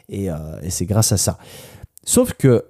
Et, 0.09 0.31
euh, 0.31 0.37
et 0.63 0.71
c'est 0.71 0.87
grâce 0.87 1.13
à 1.13 1.17
ça. 1.19 1.39
Sauf 2.05 2.33
que 2.35 2.65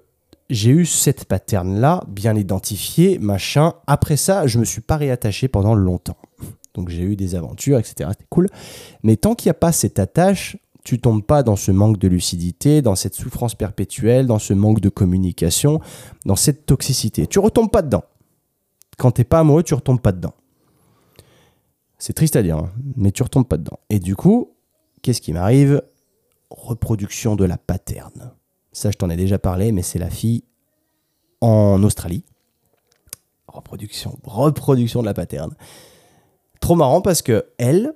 j'ai 0.53 0.69
eu 0.69 0.85
cette 0.85 1.25
pattern-là, 1.25 2.03
bien 2.07 2.35
identifiée, 2.35 3.17
machin. 3.17 3.73
Après 3.87 4.17
ça, 4.17 4.45
je 4.45 4.59
me 4.59 4.65
suis 4.65 4.81
pas 4.81 4.97
réattaché 4.97 5.47
pendant 5.47 5.73
longtemps. 5.73 6.17
Donc 6.75 6.89
j'ai 6.89 7.01
eu 7.01 7.15
des 7.15 7.33
aventures, 7.33 7.79
etc. 7.79 8.09
C'était 8.11 8.27
cool. 8.29 8.47
Mais 9.01 9.15
tant 9.15 9.33
qu'il 9.33 9.47
n'y 9.47 9.51
a 9.51 9.55
pas 9.55 9.71
cette 9.71 9.97
attache, 9.97 10.57
tu 10.83 10.99
tombes 10.99 11.23
pas 11.23 11.41
dans 11.41 11.55
ce 11.55 11.71
manque 11.71 11.97
de 11.97 12.07
lucidité, 12.07 12.83
dans 12.83 12.95
cette 12.95 13.15
souffrance 13.15 13.55
perpétuelle, 13.55 14.27
dans 14.27 14.37
ce 14.37 14.53
manque 14.53 14.79
de 14.79 14.89
communication, 14.89 15.81
dans 16.25 16.35
cette 16.35 16.67
toxicité. 16.67 17.25
Tu 17.25 17.39
retombes 17.39 17.71
pas 17.71 17.81
dedans. 17.81 18.03
Quand 18.99 19.11
t'es 19.11 19.23
pas 19.23 19.39
amoureux, 19.39 19.63
tu 19.63 19.73
retombes 19.73 20.01
pas 20.01 20.11
dedans. 20.11 20.35
C'est 21.97 22.13
triste 22.13 22.35
à 22.35 22.43
dire, 22.43 22.57
hein, 22.57 22.71
mais 22.95 23.11
tu 23.11 23.23
retombes 23.23 23.47
pas 23.47 23.57
dedans. 23.57 23.79
Et 23.89 23.97
du 23.97 24.15
coup, 24.15 24.51
qu'est-ce 25.01 25.21
qui 25.21 25.33
m'arrive? 25.33 25.81
Reproduction 26.51 27.35
de 27.35 27.45
la 27.45 27.57
paterne. 27.57 28.33
Ça, 28.73 28.91
je 28.91 28.97
t'en 28.97 29.09
ai 29.09 29.15
déjà 29.15 29.39
parlé, 29.39 29.71
mais 29.71 29.83
c'est 29.83 29.99
la 29.99 30.09
fille 30.09 30.43
en 31.41 31.81
Australie. 31.83 32.25
Reproduction, 33.47 34.17
reproduction 34.23 35.01
de 35.01 35.05
la 35.05 35.13
paterne. 35.13 35.55
Trop 36.59 36.75
marrant 36.75 37.01
parce 37.01 37.21
que 37.21 37.45
elle, 37.57 37.93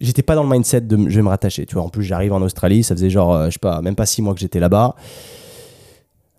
j'étais 0.00 0.22
pas 0.22 0.34
dans 0.34 0.42
le 0.42 0.50
mindset 0.50 0.82
de 0.82 0.96
je 1.08 1.16
vais 1.16 1.22
me 1.22 1.28
rattacher. 1.28 1.64
Tu 1.64 1.74
vois, 1.74 1.84
en 1.84 1.88
plus, 1.88 2.04
j'arrive 2.04 2.32
en 2.34 2.42
Australie, 2.42 2.84
ça 2.84 2.94
faisait 2.94 3.08
genre, 3.08 3.32
euh, 3.32 3.46
je 3.46 3.52
sais 3.52 3.58
pas, 3.58 3.80
même 3.80 3.94
pas 3.94 4.04
six 4.04 4.20
mois 4.20 4.34
que 4.34 4.40
j'étais 4.40 4.60
là-bas. 4.60 4.94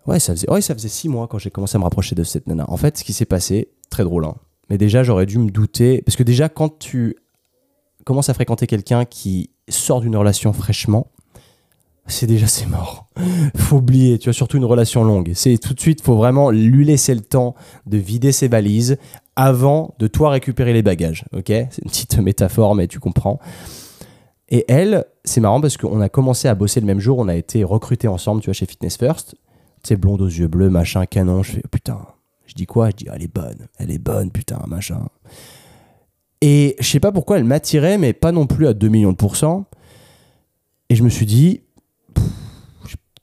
Ouais, 0.06 0.20
ça 0.20 0.34
faisait, 0.34 0.48
ouais, 0.50 0.60
ça 0.60 0.74
faisait 0.74 0.88
six 0.88 1.08
mois 1.08 1.26
quand 1.26 1.38
j'ai 1.38 1.50
commencé 1.50 1.76
à 1.76 1.78
me 1.78 1.84
rapprocher 1.84 2.14
de 2.14 2.22
cette 2.22 2.46
nana. 2.46 2.66
En 2.68 2.76
fait, 2.76 2.98
ce 2.98 3.04
qui 3.04 3.12
s'est 3.12 3.24
passé, 3.24 3.68
très 3.90 4.04
drôle, 4.04 4.26
hein. 4.26 4.36
mais 4.70 4.78
déjà, 4.78 5.02
j'aurais 5.02 5.26
dû 5.26 5.38
me 5.38 5.50
douter. 5.50 6.02
Parce 6.02 6.14
que 6.14 6.22
déjà, 6.22 6.48
quand 6.48 6.78
tu 6.78 7.16
commences 8.04 8.28
à 8.28 8.34
fréquenter 8.34 8.66
quelqu'un 8.66 9.06
qui 9.06 9.50
sort 9.68 10.02
d'une 10.02 10.14
relation 10.14 10.52
fraîchement, 10.52 11.10
c'est 12.06 12.26
déjà 12.26 12.46
c'est 12.46 12.66
mort. 12.66 13.08
faut 13.56 13.76
oublier, 13.76 14.18
tu 14.18 14.28
as 14.28 14.32
surtout 14.32 14.56
une 14.56 14.64
relation 14.64 15.04
longue. 15.04 15.32
C'est 15.34 15.56
tout 15.58 15.74
de 15.74 15.80
suite, 15.80 16.02
faut 16.02 16.16
vraiment 16.16 16.50
lui 16.50 16.84
laisser 16.84 17.14
le 17.14 17.22
temps 17.22 17.54
de 17.86 17.96
vider 17.96 18.32
ses 18.32 18.48
valises 18.48 18.98
avant 19.36 19.94
de 19.98 20.06
toi 20.06 20.30
récupérer 20.30 20.72
les 20.72 20.82
bagages. 20.82 21.24
Ok? 21.34 21.46
C'est 21.46 21.82
une 21.82 21.90
petite 21.90 22.18
métaphore, 22.18 22.74
mais 22.74 22.86
tu 22.86 23.00
comprends. 23.00 23.40
Et 24.50 24.64
elle, 24.68 25.04
c'est 25.24 25.40
marrant 25.40 25.60
parce 25.60 25.76
qu'on 25.76 26.00
a 26.00 26.08
commencé 26.08 26.48
à 26.48 26.54
bosser 26.54 26.80
le 26.80 26.86
même 26.86 27.00
jour, 27.00 27.18
on 27.18 27.28
a 27.28 27.34
été 27.34 27.64
recrutés 27.64 28.08
ensemble, 28.08 28.42
tu 28.42 28.46
vois, 28.46 28.54
chez 28.54 28.66
Fitness 28.66 28.96
First. 28.96 29.34
Tu 29.82 29.96
blonde 29.96 30.22
aux 30.22 30.28
yeux 30.28 30.48
bleus, 30.48 30.70
machin, 30.70 31.06
canon. 31.06 31.42
Je 31.42 31.52
fais, 31.52 31.62
putain, 31.70 32.00
je 32.46 32.54
dis 32.54 32.66
quoi? 32.66 32.90
Je 32.90 32.96
dis, 32.96 33.06
elle 33.12 33.22
est 33.22 33.34
bonne, 33.34 33.66
elle 33.78 33.90
est 33.90 33.98
bonne, 33.98 34.30
putain, 34.30 34.62
machin. 34.66 35.08
Et 36.40 36.76
je 36.78 36.86
sais 36.86 37.00
pas 37.00 37.12
pourquoi 37.12 37.38
elle 37.38 37.44
m'attirait, 37.44 37.98
mais 37.98 38.12
pas 38.12 38.32
non 38.32 38.46
plus 38.46 38.66
à 38.66 38.74
2 38.74 38.88
millions 38.88 39.12
de 39.12 39.16
pourcents. 39.16 39.66
Et 40.90 40.94
je 40.94 41.02
me 41.02 41.08
suis 41.08 41.26
dit, 41.26 41.62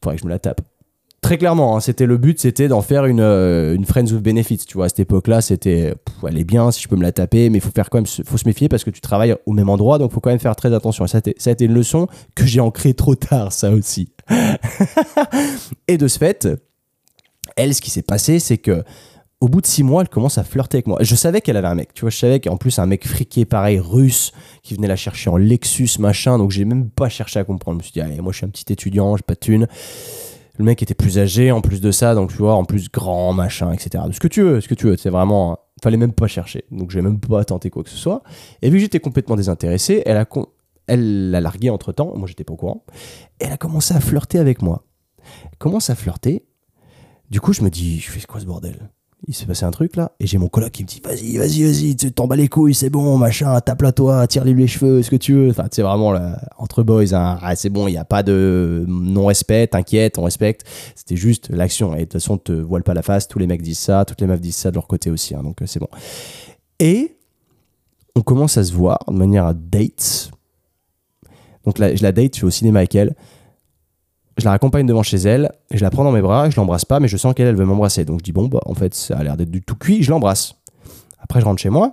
faudrait 0.03 0.15
que 0.15 0.21
je 0.21 0.25
me 0.25 0.31
la 0.31 0.39
tape. 0.39 0.61
Très 1.21 1.37
clairement, 1.37 1.77
hein, 1.77 1.79
c'était 1.79 2.07
le 2.07 2.17
but, 2.17 2.39
c'était 2.39 2.67
d'en 2.67 2.81
faire 2.81 3.05
une, 3.05 3.19
euh, 3.19 3.75
une 3.75 3.85
Friends 3.85 4.07
with 4.11 4.23
Benefits. 4.23 4.65
Tu 4.67 4.73
vois, 4.73 4.85
à 4.85 4.89
cette 4.89 5.01
époque-là, 5.01 5.41
c'était, 5.41 5.93
elle 6.27 6.37
est 6.37 6.43
bien 6.43 6.71
si 6.71 6.81
je 6.81 6.87
peux 6.87 6.95
me 6.95 7.03
la 7.03 7.11
taper, 7.11 7.51
mais 7.51 7.59
il 7.59 7.61
faut 7.61 7.69
faire 7.69 7.91
quand 7.91 7.99
même, 7.99 8.07
faut 8.07 8.37
se 8.37 8.47
méfier 8.47 8.67
parce 8.69 8.83
que 8.83 8.89
tu 8.89 9.01
travailles 9.01 9.35
au 9.45 9.53
même 9.53 9.69
endroit, 9.69 9.99
donc 9.99 10.11
faut 10.11 10.19
quand 10.19 10.31
même 10.31 10.39
faire 10.39 10.55
très 10.55 10.73
attention. 10.73 11.05
Ça, 11.05 11.21
ça 11.37 11.49
a 11.51 11.53
été 11.53 11.65
une 11.65 11.75
leçon 11.75 12.07
que 12.33 12.47
j'ai 12.47 12.59
ancrée 12.59 12.95
trop 12.95 13.13
tard, 13.13 13.53
ça 13.53 13.69
aussi. 13.69 14.09
et 15.87 15.99
de 15.99 16.07
ce 16.07 16.17
fait, 16.17 16.47
elle, 17.55 17.75
ce 17.75 17.81
qui 17.81 17.91
s'est 17.91 18.01
passé, 18.01 18.39
c'est 18.39 18.57
que 18.57 18.83
au 19.41 19.49
bout 19.49 19.59
de 19.59 19.65
six 19.65 19.81
mois, 19.81 20.03
elle 20.03 20.09
commence 20.09 20.37
à 20.37 20.43
flirter 20.43 20.77
avec 20.77 20.87
moi. 20.87 20.99
Je 21.01 21.15
savais 21.15 21.41
qu'elle 21.41 21.57
avait 21.57 21.67
un 21.67 21.75
mec, 21.75 21.95
tu 21.95 22.01
vois, 22.01 22.11
je 22.11 22.17
savais 22.17 22.39
qu'en 22.39 22.57
plus 22.57 22.77
un 22.77 22.85
mec 22.85 23.07
friqué 23.07 23.43
pareil, 23.43 23.79
russe, 23.79 24.31
qui 24.61 24.75
venait 24.75 24.87
la 24.87 24.95
chercher 24.95 25.31
en 25.31 25.37
Lexus, 25.37 25.97
machin, 25.99 26.37
donc 26.37 26.51
j'ai 26.51 26.63
même 26.63 26.91
pas 26.91 27.09
cherché 27.09 27.39
à 27.39 27.43
comprendre. 27.43 27.79
Je 27.79 27.79
me 27.79 27.83
suis 27.83 27.93
dit, 27.93 28.01
allez, 28.01 28.21
moi 28.21 28.31
je 28.31 28.37
suis 28.37 28.45
un 28.45 28.49
petit 28.49 28.71
étudiant, 28.71 29.17
j'ai 29.17 29.23
pas 29.23 29.33
de 29.33 29.39
thune. 29.39 29.67
Le 30.57 30.65
mec 30.65 30.83
était 30.83 30.93
plus 30.93 31.17
âgé 31.17 31.51
en 31.51 31.61
plus 31.61 31.81
de 31.81 31.91
ça, 31.91 32.13
donc 32.13 32.31
tu 32.31 32.37
vois, 32.37 32.53
en 32.53 32.65
plus 32.65 32.91
grand, 32.91 33.33
machin, 33.33 33.71
etc. 33.71 34.03
Ce 34.11 34.19
que 34.19 34.27
tu 34.27 34.43
veux, 34.43 34.61
ce 34.61 34.67
que 34.67 34.75
tu 34.75 34.85
veux, 34.85 34.95
c'est 34.95 35.09
vraiment. 35.09 35.57
Fallait 35.81 35.97
même 35.97 36.13
pas 36.13 36.27
chercher, 36.27 36.65
donc 36.69 36.91
j'ai 36.91 37.01
même 37.01 37.19
pas 37.19 37.43
tenté 37.43 37.71
quoi 37.71 37.83
que 37.83 37.89
ce 37.89 37.97
soit. 37.97 38.21
Et 38.61 38.69
vu 38.69 38.75
que 38.75 38.81
j'étais 38.81 38.99
complètement 38.99 39.35
désintéressé, 39.35 40.03
elle 40.05 40.17
a, 40.17 40.27
elle 40.85 41.31
l'a 41.31 41.41
largué 41.41 41.71
entre 41.71 41.91
temps, 41.91 42.13
moi 42.15 42.27
j'étais 42.27 42.43
pas 42.43 42.53
au 42.53 42.57
courant, 42.57 42.85
elle 43.39 43.51
a 43.51 43.57
commencé 43.57 43.95
à 43.95 43.99
flirter 43.99 44.37
avec 44.37 44.61
moi. 44.61 44.83
Elle 45.45 45.57
commence 45.57 45.89
à 45.89 45.95
flirter. 45.95 46.45
Du 47.31 47.41
coup, 47.41 47.53
je 47.53 47.63
me 47.63 47.71
dis, 47.71 47.99
je 47.99 48.11
fais 48.11 48.21
quoi 48.27 48.39
ce 48.39 48.45
bordel? 48.45 48.91
Il 49.27 49.35
s'est 49.35 49.45
passé 49.45 49.65
un 49.65 49.71
truc 49.71 49.95
là, 49.95 50.13
et 50.19 50.25
j'ai 50.25 50.39
mon 50.39 50.47
coloc 50.47 50.71
qui 50.71 50.83
me 50.83 50.87
dit 50.87 50.99
vas-y, 51.03 51.37
vas-y, 51.37 51.63
vas-y, 51.63 51.95
tu 51.95 52.11
t'en 52.11 52.25
bats 52.25 52.35
les 52.35 52.47
couilles, 52.47 52.73
c'est 52.73 52.89
bon, 52.89 53.17
machin, 53.17 53.59
tape-la 53.61 53.91
toi, 53.91 54.25
tire-lui 54.25 54.55
les 54.55 54.67
cheveux, 54.67 55.03
ce 55.03 55.11
que 55.11 55.15
tu 55.15 55.33
veux. 55.33 55.49
Enfin, 55.51 55.67
c'est 55.71 55.83
vraiment 55.83 56.11
là, 56.11 56.41
entre 56.57 56.81
boys, 56.81 57.13
hein. 57.13 57.37
ah, 57.41 57.55
c'est 57.55 57.69
bon, 57.69 57.87
il 57.87 57.91
n'y 57.91 57.97
a 57.97 58.05
pas 58.05 58.23
de 58.23 58.83
non-respect, 58.87 59.67
t'inquiète, 59.67 60.17
on 60.17 60.23
respecte. 60.23 60.65
C'était 60.95 61.15
juste 61.15 61.49
l'action. 61.49 61.93
Et 61.93 61.99
de 61.99 62.03
toute 62.05 62.13
façon, 62.13 62.37
te 62.37 62.51
voile 62.51 62.83
pas 62.83 62.95
la 62.95 63.03
face, 63.03 63.27
tous 63.27 63.37
les 63.37 63.47
mecs 63.47 63.61
disent 63.61 63.79
ça, 63.79 64.05
toutes 64.05 64.21
les 64.21 64.27
meufs 64.27 64.41
disent 64.41 64.55
ça 64.55 64.71
de 64.71 64.75
leur 64.75 64.87
côté 64.87 65.11
aussi, 65.11 65.35
hein, 65.35 65.43
donc 65.43 65.61
euh, 65.61 65.65
c'est 65.67 65.79
bon. 65.79 65.89
Et 66.79 67.15
on 68.15 68.21
commence 68.21 68.57
à 68.57 68.63
se 68.63 68.73
voir 68.73 68.99
de 69.07 69.13
manière 69.13 69.53
date. 69.53 70.31
Donc 71.65 71.77
là, 71.77 71.95
je 71.95 72.01
la 72.01 72.11
date, 72.11 72.33
je 72.33 72.37
suis 72.37 72.45
au 72.45 72.49
cinéma 72.49 72.79
avec 72.79 72.95
elle 72.95 73.15
je 74.41 74.45
la 74.45 74.51
raccompagne 74.51 74.85
devant 74.85 75.03
chez 75.03 75.17
elle, 75.17 75.51
je 75.71 75.81
la 75.81 75.89
prends 75.89 76.03
dans 76.03 76.11
mes 76.11 76.21
bras, 76.21 76.49
je 76.49 76.55
l'embrasse 76.57 76.83
pas, 76.83 76.99
mais 76.99 77.07
je 77.07 77.15
sens 77.15 77.33
qu'elle 77.33 77.47
elle 77.47 77.55
veut 77.55 77.65
m'embrasser. 77.65 78.05
Donc 78.05 78.19
je 78.19 78.23
dis 78.23 78.31
bon, 78.31 78.47
bah 78.47 78.59
en 78.65 78.73
fait, 78.73 78.93
ça 78.93 79.17
a 79.17 79.23
l'air 79.23 79.37
d'être 79.37 79.51
du 79.51 79.61
tout 79.61 79.75
cuit, 79.75 80.03
je 80.03 80.11
l'embrasse. 80.11 80.55
Après, 81.19 81.39
je 81.39 81.45
rentre 81.45 81.61
chez 81.61 81.69
moi. 81.69 81.91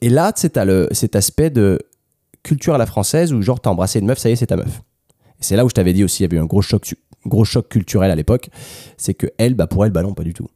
Et 0.00 0.08
là, 0.08 0.32
tu 0.32 0.40
sais, 0.40 0.64
le, 0.64 0.88
cet 0.92 1.16
aspect 1.16 1.50
de 1.50 1.80
culture 2.42 2.74
à 2.74 2.78
la 2.78 2.86
française 2.86 3.32
où 3.32 3.42
genre 3.42 3.60
t'as 3.60 3.70
embrassé 3.70 3.98
une 3.98 4.06
meuf, 4.06 4.18
ça 4.18 4.30
y 4.30 4.32
est, 4.32 4.36
c'est 4.36 4.46
ta 4.46 4.56
meuf. 4.56 4.82
Et 5.40 5.42
c'est 5.42 5.56
là 5.56 5.64
où 5.64 5.68
je 5.68 5.74
t'avais 5.74 5.92
dit 5.92 6.04
aussi, 6.04 6.22
il 6.22 6.26
y 6.26 6.28
avait 6.30 6.36
eu 6.36 6.40
un 6.40 6.46
gros 6.46 6.62
choc, 6.62 6.94
gros 7.26 7.44
choc 7.44 7.68
culturel 7.68 8.10
à 8.10 8.14
l'époque. 8.14 8.48
C'est 8.96 9.14
que 9.14 9.26
elle, 9.38 9.54
bah 9.54 9.66
pour 9.66 9.84
elle, 9.84 9.90
bah 9.90 10.02
non, 10.02 10.14
pas 10.14 10.24
du 10.24 10.34
tout. 10.34 10.48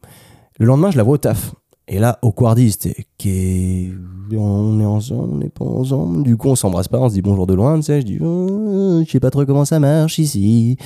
Le 0.59 0.67
lendemain, 0.67 0.91
je 0.91 0.97
la 0.97 1.03
vois 1.03 1.15
au 1.15 1.19
taf. 1.19 1.55
Et 1.95 1.99
là, 1.99 2.19
au 2.23 2.33
Quardy, 2.33 2.73
c'était 2.73 3.05
qu'est- 3.19 3.93
on 4.35 4.81
est 4.81 4.85
ensemble, 4.87 5.35
on 5.35 5.37
n'est 5.37 5.51
pas 5.51 5.67
ensemble. 5.67 6.23
Du 6.23 6.39
coup, 6.39 6.49
on 6.49 6.55
s'embrasse 6.57 6.89
pas, 6.89 6.99
on 6.99 7.11
se 7.11 7.13
dit 7.13 7.21
bonjour 7.21 7.47
de 7.47 7.53
loin, 7.53 7.77
tu 7.77 7.83
sais. 7.83 8.01
Je 8.01 8.07
dis, 8.07 8.19
Oh, 8.23 9.03
je 9.07 9.11
sais 9.11 9.21
pas 9.21 9.29
trop 9.31 9.45
comment 9.45 9.67
ça 9.67 9.79
marche 9.79 10.19
ici. 10.19 10.79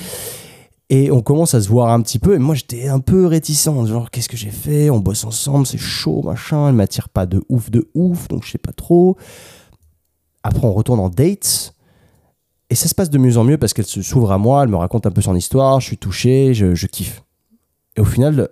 Et 0.89 1.09
on 1.09 1.21
commence 1.21 1.53
à 1.53 1.61
se 1.61 1.69
voir 1.69 1.91
un 1.93 2.01
petit 2.01 2.19
peu. 2.19 2.35
Et 2.35 2.39
moi, 2.39 2.55
j'étais 2.55 2.89
un 2.89 2.99
peu 2.99 3.25
réticent. 3.25 3.69
Genre, 3.85 4.11
qu'est-ce 4.11 4.27
que 4.27 4.35
j'ai 4.35 4.49
fait? 4.49 4.89
On 4.89 4.99
bosse 4.99 5.23
ensemble, 5.23 5.65
c'est 5.65 5.77
chaud, 5.77 6.23
machin. 6.23 6.67
Elle 6.67 6.75
m'attire 6.75 7.07
pas 7.07 7.25
de 7.25 7.41
ouf, 7.47 7.71
de 7.71 7.89
ouf, 7.93 8.27
donc 8.27 8.43
je 8.43 8.51
sais 8.51 8.57
pas 8.57 8.73
trop. 8.73 9.15
Après, 10.43 10.67
on 10.67 10.73
retourne 10.73 10.99
en 10.99 11.07
date. 11.09 11.73
Et 12.69 12.75
ça 12.75 12.89
se 12.89 12.95
passe 12.95 13.09
de 13.09 13.17
mieux 13.17 13.37
en 13.37 13.45
mieux 13.45 13.57
parce 13.57 13.73
qu'elle 13.73 13.85
se 13.85 14.01
s'ouvre 14.01 14.33
à 14.33 14.37
moi, 14.37 14.63
elle 14.63 14.69
me 14.69 14.75
raconte 14.75 15.05
un 15.07 15.11
peu 15.11 15.21
son 15.21 15.35
histoire, 15.35 15.79
je 15.79 15.85
suis 15.85 15.97
touché, 15.97 16.53
je, 16.53 16.75
je 16.75 16.87
kiffe. 16.87 17.23
Et 17.95 18.01
au 18.01 18.05
final, 18.05 18.49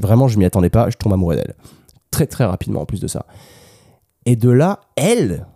vraiment, 0.00 0.26
je 0.26 0.38
m'y 0.38 0.46
attendais 0.46 0.70
pas, 0.70 0.88
je 0.88 0.96
tombe 0.96 1.12
amoureux 1.12 1.36
d'elle. 1.36 1.54
Très, 2.18 2.26
très 2.26 2.44
rapidement 2.46 2.80
en 2.80 2.84
plus 2.84 2.98
de 2.98 3.06
ça. 3.06 3.26
Et 4.26 4.34
de 4.34 4.50
là, 4.50 4.80
elle, 4.96 5.46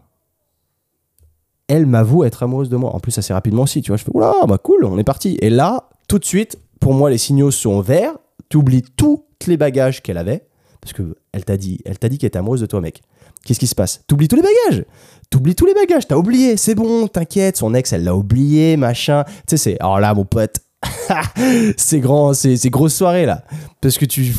elle 1.66 1.86
m'avoue 1.86 2.22
être 2.22 2.44
amoureuse 2.44 2.68
de 2.68 2.76
moi. 2.76 2.94
En 2.94 3.00
plus, 3.00 3.18
assez 3.18 3.32
rapidement 3.32 3.64
aussi, 3.64 3.82
tu 3.82 3.90
vois. 3.90 3.96
Je 3.96 4.04
fais, 4.04 4.12
oula, 4.14 4.32
bah 4.46 4.58
cool, 4.58 4.84
on 4.84 4.96
est 4.96 5.02
parti. 5.02 5.36
Et 5.42 5.50
là, 5.50 5.88
tout 6.06 6.20
de 6.20 6.24
suite, 6.24 6.60
pour 6.78 6.94
moi, 6.94 7.10
les 7.10 7.18
signaux 7.18 7.50
sont 7.50 7.80
verts. 7.80 8.16
Tu 8.48 8.58
oublies 8.58 8.82
tous 8.82 9.24
les 9.48 9.56
bagages 9.56 10.04
qu'elle 10.04 10.18
avait. 10.18 10.46
Parce 10.80 10.92
que 10.92 11.16
elle 11.32 11.44
t'a 11.44 11.56
dit, 11.56 11.80
elle 11.84 11.98
t'a 11.98 12.08
dit 12.08 12.16
qu'elle 12.16 12.28
était 12.28 12.38
amoureuse 12.38 12.60
de 12.60 12.66
toi, 12.66 12.80
mec. 12.80 13.02
Qu'est-ce 13.44 13.58
qui 13.58 13.66
se 13.66 13.74
passe? 13.74 14.04
T'oublies 14.06 14.28
tous 14.28 14.36
les 14.36 14.42
bagages 14.42 14.84
T'oublies 15.28 15.56
tous 15.56 15.66
les 15.66 15.74
bagages, 15.74 16.06
t'as 16.06 16.16
oublié, 16.16 16.56
c'est 16.56 16.76
bon, 16.76 17.08
t'inquiète, 17.08 17.56
son 17.56 17.74
ex, 17.74 17.92
elle 17.92 18.04
l'a 18.04 18.14
oublié, 18.14 18.76
machin. 18.76 19.24
Tu 19.24 19.32
sais, 19.48 19.56
c'est. 19.56 19.80
Alors 19.80 19.98
là, 19.98 20.14
mon 20.14 20.24
pote, 20.24 20.60
c'est 21.76 21.98
grand, 21.98 22.34
c'est 22.34 22.70
grosse 22.70 22.94
soirée 22.94 23.26
là. 23.26 23.42
Parce 23.80 23.98
que 23.98 24.04
tu- 24.04 24.32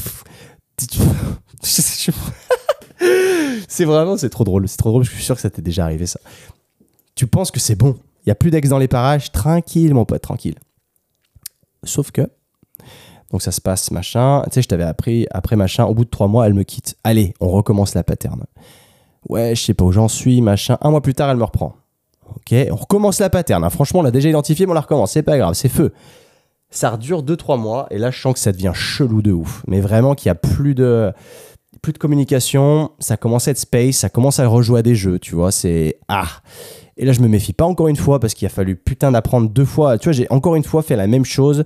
c'est 3.67 3.85
vraiment, 3.85 4.17
c'est 4.17 4.29
trop 4.29 4.43
drôle, 4.43 4.67
c'est 4.67 4.77
trop 4.77 4.89
drôle, 4.89 5.03
je 5.03 5.11
suis 5.11 5.23
sûr 5.23 5.35
que 5.35 5.41
ça 5.41 5.49
t'est 5.49 5.61
déjà 5.61 5.83
arrivé 5.85 6.05
ça. 6.05 6.19
Tu 7.15 7.27
penses 7.27 7.51
que 7.51 7.59
c'est 7.59 7.75
bon, 7.75 7.95
il 8.25 8.29
y 8.29 8.31
a 8.31 8.35
plus 8.35 8.51
d'ex 8.51 8.69
dans 8.69 8.77
les 8.77 8.87
parages, 8.87 9.31
tranquille, 9.31 9.93
mon 9.93 10.05
pote, 10.05 10.21
tranquille. 10.21 10.55
Sauf 11.83 12.11
que. 12.11 12.29
Donc 13.31 13.41
ça 13.41 13.51
se 13.51 13.61
passe, 13.61 13.91
machin. 13.91 14.43
Tu 14.45 14.51
sais, 14.53 14.61
je 14.61 14.67
t'avais 14.67 14.83
appris, 14.83 15.25
après 15.31 15.55
machin, 15.55 15.85
au 15.85 15.93
bout 15.93 16.05
de 16.05 16.09
trois 16.09 16.27
mois, 16.27 16.45
elle 16.45 16.53
me 16.53 16.63
quitte. 16.63 16.95
Allez, 17.03 17.33
on 17.39 17.49
recommence 17.49 17.95
la 17.95 18.03
paterne. 18.03 18.45
Ouais, 19.27 19.55
je 19.55 19.63
sais 19.63 19.73
pas 19.73 19.85
où 19.85 19.91
j'en 19.91 20.07
suis, 20.07 20.41
machin. 20.41 20.77
Un 20.81 20.91
mois 20.91 21.01
plus 21.01 21.13
tard, 21.13 21.29
elle 21.29 21.37
me 21.37 21.43
reprend. 21.43 21.75
Ok, 22.35 22.55
on 22.71 22.75
recommence 22.75 23.19
la 23.19 23.29
paterne. 23.29 23.63
hein. 23.63 23.69
Franchement, 23.69 24.01
on 24.01 24.03
l'a 24.03 24.11
déjà 24.11 24.29
identifié, 24.29 24.65
mais 24.65 24.71
on 24.71 24.75
la 24.75 24.81
recommence. 24.81 25.11
C'est 25.11 25.23
pas 25.23 25.37
grave, 25.37 25.55
c'est 25.55 25.69
feu. 25.69 25.93
Ça 26.69 26.95
dure 26.97 27.23
2-3 27.23 27.59
mois, 27.59 27.87
et 27.91 27.97
là, 27.97 28.11
je 28.11 28.19
sens 28.19 28.33
que 28.33 28.39
ça 28.39 28.51
devient 28.51 28.71
chelou 28.73 29.21
de 29.21 29.31
ouf. 29.31 29.63
Mais 29.67 29.81
vraiment 29.81 30.15
qu'il 30.15 30.27
y 30.27 30.31
a 30.31 30.35
plus 30.35 30.73
de, 30.75 31.11
plus 31.81 31.93
de 31.93 31.97
communication, 31.97 32.91
ça 32.99 33.17
commence 33.17 33.47
à 33.47 33.51
être 33.51 33.57
space, 33.57 33.97
ça 33.97 34.09
commence 34.09 34.39
à 34.39 34.47
rejouer 34.47 34.79
à 34.79 34.83
des 34.83 34.95
jeux, 34.95 35.19
tu 35.19 35.35
vois. 35.35 35.51
C'est. 35.51 35.97
Ah 36.07 36.27
Et 36.97 37.05
là, 37.05 37.11
je 37.11 37.21
me 37.21 37.27
méfie 37.27 37.53
pas 37.53 37.65
encore 37.65 37.87
une 37.87 37.95
fois, 37.95 38.19
parce 38.19 38.33
qu'il 38.33 38.45
a 38.45 38.49
fallu 38.49 38.75
putain 38.75 39.11
d'apprendre 39.11 39.49
deux 39.49 39.65
fois. 39.65 39.97
Tu 39.97 40.05
vois, 40.05 40.13
j'ai 40.13 40.27
encore 40.29 40.55
une 40.55 40.63
fois 40.63 40.81
fait 40.83 40.95
la 40.95 41.07
même 41.07 41.25
chose, 41.25 41.63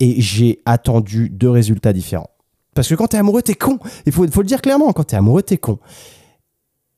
et 0.00 0.20
j'ai 0.20 0.60
attendu 0.64 1.28
deux 1.28 1.50
résultats 1.50 1.92
différents. 1.92 2.30
Parce 2.74 2.88
que 2.88 2.94
quand 2.94 3.08
t'es 3.08 3.18
amoureux, 3.18 3.42
t'es 3.42 3.54
con. 3.54 3.78
Il 4.06 4.12
faut, 4.12 4.24
le 4.24 4.44
dire 4.44 4.62
clairement, 4.62 4.92
quand 4.92 5.04
t'es 5.04 5.16
amoureux, 5.16 5.42
t'es 5.42 5.58
con. 5.58 5.78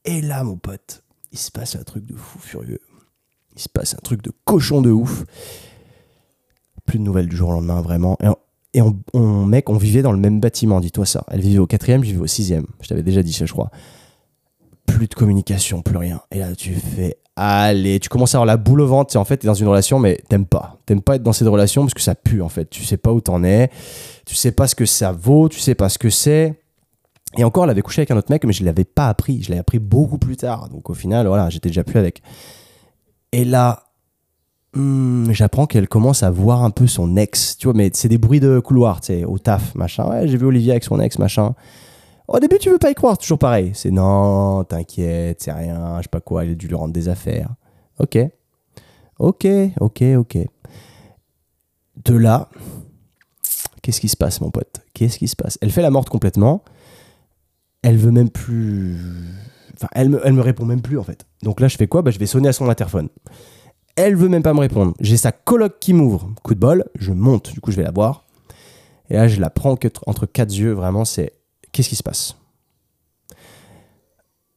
Et 0.04 0.20
là, 0.20 0.44
mon 0.44 0.56
pote, 0.56 1.02
il 1.32 1.38
se 1.38 1.50
passe 1.50 1.76
un 1.76 1.82
truc 1.82 2.04
de 2.04 2.14
fou 2.14 2.38
furieux. 2.38 2.80
Il 3.56 3.60
se 3.60 3.68
passe 3.68 3.94
un 3.94 4.00
truc 4.02 4.22
de 4.22 4.32
cochon 4.44 4.82
de 4.82 4.90
ouf. 4.90 5.24
Plus 6.86 6.98
de 6.98 7.04
nouvelles 7.04 7.28
du 7.28 7.36
jour 7.36 7.50
au 7.50 7.52
lendemain, 7.52 7.80
vraiment. 7.80 8.16
Et 8.74 8.80
on- 8.82 9.46
mec, 9.46 9.68
on 9.68 9.76
vivait 9.76 10.02
dans 10.02 10.12
le 10.12 10.18
même 10.18 10.40
bâtiment, 10.40 10.80
dis-toi 10.80 11.06
ça. 11.06 11.24
Elle 11.30 11.40
vivait 11.40 11.58
au 11.58 11.66
quatrième, 11.66 12.02
je 12.02 12.10
vivais 12.10 12.22
au 12.22 12.26
sixième. 12.26 12.66
Je 12.80 12.88
t'avais 12.88 13.02
déjà 13.02 13.22
dit 13.22 13.32
ça, 13.32 13.44
je 13.46 13.52
crois. 13.52 13.70
Plus 14.86 15.08
de 15.08 15.14
communication, 15.14 15.82
plus 15.82 15.96
rien. 15.96 16.20
Et 16.30 16.38
là, 16.38 16.54
tu 16.56 16.72
fais, 16.74 17.18
allez, 17.36 18.00
tu 18.00 18.08
commences 18.08 18.34
à 18.34 18.38
avoir 18.38 18.46
la 18.46 18.56
boule 18.56 18.80
au 18.80 18.86
ventre. 18.86 19.16
En 19.16 19.24
fait, 19.24 19.36
t'es 19.38 19.46
dans 19.46 19.54
une 19.54 19.68
relation, 19.68 19.98
mais 19.98 20.18
t'aimes 20.28 20.46
pas. 20.46 20.78
T'aimes 20.86 21.02
pas 21.02 21.16
être 21.16 21.22
dans 21.22 21.32
cette 21.32 21.48
relation 21.48 21.82
parce 21.82 21.94
que 21.94 22.00
ça 22.00 22.14
pue, 22.14 22.42
en 22.42 22.48
fait. 22.48 22.68
Tu 22.68 22.82
sais 22.84 22.96
pas 22.96 23.12
où 23.12 23.20
t'en 23.20 23.44
es. 23.44 23.70
Tu 24.26 24.34
sais 24.34 24.52
pas 24.52 24.66
ce 24.66 24.74
que 24.74 24.86
ça 24.86 25.12
vaut. 25.12 25.48
Tu 25.48 25.60
sais 25.60 25.74
pas 25.74 25.88
ce 25.88 25.98
que 25.98 26.10
c'est. 26.10 26.54
Et 27.38 27.44
encore, 27.44 27.64
elle 27.64 27.70
avait 27.70 27.80
couché 27.82 28.00
avec 28.00 28.10
un 28.10 28.16
autre 28.16 28.30
mec, 28.30 28.44
mais 28.44 28.52
je 28.52 28.64
l'avais 28.64 28.84
pas 28.84 29.08
appris. 29.08 29.42
Je 29.42 29.52
l'ai 29.52 29.58
appris 29.58 29.78
beaucoup 29.78 30.18
plus 30.18 30.36
tard. 30.36 30.68
Donc 30.68 30.90
au 30.90 30.94
final, 30.94 31.26
voilà, 31.26 31.48
j'étais 31.48 31.68
déjà 31.70 31.84
plus 31.84 31.98
avec. 31.98 32.22
Et 33.32 33.44
là, 33.44 33.84
hmm, 34.74 35.32
j'apprends 35.32 35.66
qu'elle 35.66 35.88
commence 35.88 36.22
à 36.22 36.30
voir 36.30 36.62
un 36.62 36.70
peu 36.70 36.86
son 36.86 37.16
ex. 37.16 37.56
Tu 37.56 37.66
vois, 37.66 37.74
mais 37.74 37.90
c'est 37.92 38.08
des 38.08 38.18
bruits 38.18 38.40
de 38.40 38.60
couloir, 38.60 39.00
tu 39.00 39.24
au 39.24 39.38
taf, 39.38 39.74
machin. 39.74 40.08
Ouais, 40.08 40.28
j'ai 40.28 40.36
vu 40.36 40.46
Olivier 40.46 40.72
avec 40.72 40.84
son 40.84 41.00
ex, 41.00 41.18
machin. 41.18 41.54
Au 42.28 42.38
début, 42.38 42.58
tu 42.58 42.70
veux 42.70 42.78
pas 42.78 42.90
y 42.90 42.94
croire, 42.94 43.18
toujours 43.18 43.38
pareil. 43.38 43.72
C'est 43.74 43.90
non, 43.90 44.64
t'inquiète, 44.64 45.42
c'est 45.42 45.52
rien, 45.52 45.96
je 45.98 46.02
sais 46.02 46.08
pas 46.08 46.20
quoi, 46.20 46.44
il 46.44 46.52
a 46.52 46.54
dû 46.54 46.68
lui 46.68 46.74
rendre 46.74 46.92
des 46.92 47.08
affaires. 47.08 47.50
Ok. 47.98 48.18
Ok, 49.18 49.46
ok, 49.80 50.02
ok. 50.16 50.38
De 52.04 52.16
là, 52.16 52.48
qu'est-ce 53.82 54.00
qui 54.00 54.08
se 54.08 54.16
passe, 54.16 54.40
mon 54.40 54.50
pote? 54.50 54.80
Qu'est-ce 54.94 55.18
qui 55.18 55.28
se 55.28 55.36
passe? 55.36 55.58
Elle 55.60 55.70
fait 55.70 55.82
la 55.82 55.90
morte 55.90 56.08
complètement 56.08 56.64
elle 57.82 57.96
veut 57.96 58.12
même 58.12 58.30
plus. 58.30 58.96
Enfin, 59.74 59.88
elle 59.92 60.08
me, 60.08 60.20
elle 60.24 60.32
me 60.32 60.40
répond 60.40 60.64
même 60.64 60.80
plus 60.80 60.98
en 60.98 61.02
fait. 61.02 61.26
Donc 61.42 61.60
là, 61.60 61.68
je 61.68 61.76
fais 61.76 61.88
quoi? 61.88 62.02
Bah, 62.02 62.10
Je 62.10 62.18
vais 62.18 62.26
sonner 62.26 62.48
à 62.48 62.52
son 62.52 62.68
interphone. 62.68 63.08
Elle 63.96 64.16
veut 64.16 64.28
même 64.28 64.42
pas 64.42 64.54
me 64.54 64.60
répondre. 64.60 64.94
J'ai 65.00 65.16
sa 65.16 65.32
coloc 65.32 65.78
qui 65.80 65.92
m'ouvre. 65.92 66.30
Coup 66.42 66.54
de 66.54 66.60
bol, 66.60 66.84
je 66.98 67.12
monte. 67.12 67.52
Du 67.52 67.60
coup, 67.60 67.70
je 67.70 67.76
vais 67.76 67.82
la 67.82 67.90
voir. 67.90 68.24
Et 69.10 69.14
là, 69.14 69.28
je 69.28 69.40
la 69.40 69.50
prends 69.50 69.76
entre 70.06 70.26
quatre 70.26 70.54
yeux. 70.54 70.72
Vraiment, 70.72 71.04
c'est. 71.04 71.32
Qu'est-ce 71.72 71.88
qui 71.88 71.96
se 71.96 72.02
passe? 72.02 72.36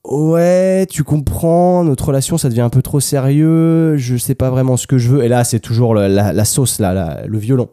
Ouais, 0.03 0.85
tu 0.87 1.03
comprends, 1.03 1.83
notre 1.83 2.09
relation 2.09 2.37
ça 2.37 2.47
devient 2.49 2.61
un 2.61 2.69
peu 2.69 2.83
trop 2.83 2.99
sérieux, 2.99 3.97
je 3.97 4.17
sais 4.17 4.35
pas 4.35 4.51
vraiment 4.51 4.77
ce 4.77 4.85
que 4.85 4.99
je 4.99 5.09
veux. 5.09 5.23
Et 5.23 5.27
là, 5.27 5.43
c'est 5.43 5.59
toujours 5.59 5.95
la, 5.95 6.45
sauce, 6.45 6.79
là, 6.79 7.25
le 7.25 7.37
violon 7.39 7.69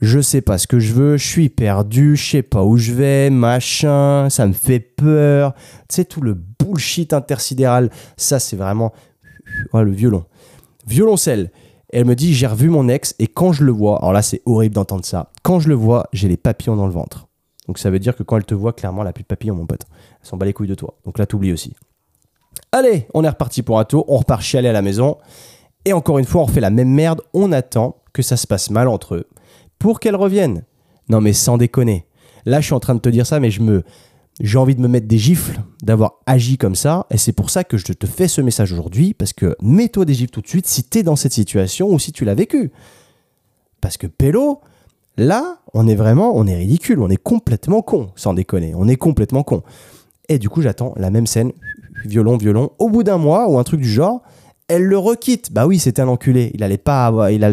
je 0.00 0.20
sais 0.20 0.40
pas 0.40 0.58
ce 0.58 0.66
que 0.66 0.78
je 0.78 0.94
veux, 0.94 1.16
je 1.16 1.26
suis 1.26 1.48
perdu, 1.48 2.16
je 2.16 2.30
sais 2.30 2.42
pas 2.42 2.64
où 2.64 2.76
je 2.76 2.92
vais, 2.92 3.30
machin, 3.30 4.28
ça 4.30 4.46
me 4.46 4.52
fait 4.52 4.80
peur. 4.80 5.54
Tu 5.88 5.96
sais, 5.96 6.04
tout 6.04 6.22
le 6.22 6.34
bullshit 6.34 7.12
intersidéral, 7.12 7.90
ça 8.16 8.38
c'est 8.38 8.56
vraiment 8.56 8.92
ouais, 9.74 9.84
le 9.84 9.92
violon. 9.92 10.24
Violoncelle. 10.90 11.52
Elle 11.92 12.04
me 12.04 12.14
dit, 12.14 12.34
j'ai 12.34 12.46
revu 12.46 12.68
mon 12.68 12.88
ex 12.88 13.14
et 13.18 13.26
quand 13.26 13.52
je 13.52 13.64
le 13.64 13.72
vois, 13.72 13.98
alors 13.98 14.12
là 14.12 14.22
c'est 14.22 14.42
horrible 14.44 14.74
d'entendre 14.74 15.04
ça, 15.04 15.30
quand 15.42 15.58
je 15.58 15.68
le 15.68 15.74
vois, 15.74 16.06
j'ai 16.12 16.28
les 16.28 16.36
papillons 16.36 16.76
dans 16.76 16.86
le 16.86 16.92
ventre. 16.92 17.28
Donc 17.66 17.78
ça 17.78 17.90
veut 17.90 17.98
dire 17.98 18.16
que 18.16 18.22
quand 18.22 18.36
elle 18.36 18.44
te 18.44 18.54
voit, 18.54 18.72
clairement, 18.72 19.02
elle 19.02 19.08
a 19.08 19.12
plus 19.12 19.22
de 19.22 19.28
papillons, 19.28 19.54
mon 19.54 19.66
pote. 19.66 19.86
Elle 20.20 20.28
s'en 20.28 20.36
bat 20.36 20.46
les 20.46 20.52
couilles 20.52 20.68
de 20.68 20.74
toi. 20.74 20.94
Donc 21.04 21.18
là, 21.18 21.26
t'oublies 21.26 21.52
aussi. 21.52 21.74
Allez, 22.72 23.06
on 23.14 23.24
est 23.24 23.28
reparti 23.28 23.62
pour 23.62 23.78
un 23.78 23.84
tour, 23.84 24.04
on 24.08 24.18
repart 24.18 24.42
chialer 24.42 24.68
à 24.68 24.72
la 24.72 24.82
maison. 24.82 25.18
Et 25.84 25.92
encore 25.92 26.18
une 26.18 26.24
fois, 26.24 26.42
on 26.42 26.44
refait 26.44 26.60
la 26.60 26.70
même 26.70 26.90
merde, 26.90 27.22
on 27.32 27.52
attend 27.52 27.96
que 28.12 28.22
ça 28.22 28.36
se 28.36 28.46
passe 28.46 28.70
mal 28.70 28.88
entre 28.88 29.14
eux 29.14 29.28
pour 29.78 30.00
qu'elle 30.00 30.16
revienne. 30.16 30.64
Non 31.08 31.20
mais 31.20 31.32
sans 31.32 31.56
déconner. 31.56 32.06
Là, 32.46 32.60
je 32.60 32.66
suis 32.66 32.74
en 32.74 32.80
train 32.80 32.94
de 32.94 33.00
te 33.00 33.08
dire 33.08 33.26
ça, 33.26 33.40
mais 33.40 33.50
je 33.50 33.62
me, 33.62 33.84
j'ai 34.38 34.58
envie 34.58 34.74
de 34.74 34.80
me 34.80 34.88
mettre 34.88 35.06
des 35.06 35.18
gifles 35.18 35.60
d'avoir 35.82 36.14
agi 36.26 36.56
comme 36.56 36.74
ça, 36.74 37.06
et 37.10 37.18
c'est 37.18 37.32
pour 37.32 37.50
ça 37.50 37.64
que 37.64 37.76
je 37.76 37.92
te 37.92 38.06
fais 38.06 38.28
ce 38.28 38.40
message 38.40 38.72
aujourd'hui, 38.72 39.14
parce 39.14 39.32
que 39.32 39.56
mets-toi 39.60 40.04
des 40.04 40.14
gifles 40.14 40.30
tout 40.30 40.40
de 40.40 40.48
suite 40.48 40.66
si 40.66 40.84
t'es 40.84 41.02
dans 41.02 41.16
cette 41.16 41.32
situation 41.32 41.88
ou 41.88 41.98
si 41.98 42.12
tu 42.12 42.24
l'as 42.24 42.34
vécu. 42.34 42.70
Parce 43.80 43.96
que 43.96 44.06
Pélo, 44.06 44.60
là, 45.16 45.58
on 45.74 45.86
est 45.88 45.94
vraiment, 45.94 46.32
on 46.34 46.46
est 46.46 46.56
ridicule, 46.56 47.00
on 47.00 47.08
est 47.08 47.22
complètement 47.22 47.82
con, 47.82 48.10
sans 48.16 48.34
déconner, 48.34 48.74
on 48.74 48.88
est 48.88 48.96
complètement 48.96 49.42
con. 49.42 49.62
Et 50.28 50.38
du 50.38 50.48
coup, 50.48 50.62
j'attends 50.62 50.94
la 50.96 51.10
même 51.10 51.26
scène, 51.26 51.52
violon, 52.04 52.36
violon, 52.36 52.70
au 52.78 52.88
bout 52.88 53.02
d'un 53.02 53.18
mois 53.18 53.50
ou 53.50 53.58
un 53.58 53.64
truc 53.64 53.80
du 53.80 53.90
genre, 53.90 54.22
elle 54.68 54.84
le 54.84 54.98
requitte. 54.98 55.52
Bah 55.52 55.66
oui, 55.66 55.78
c'était 55.78 56.02
un 56.02 56.08
enculé, 56.08 56.52
il 56.54 56.62
allait 56.62 56.78
pas 56.78 57.10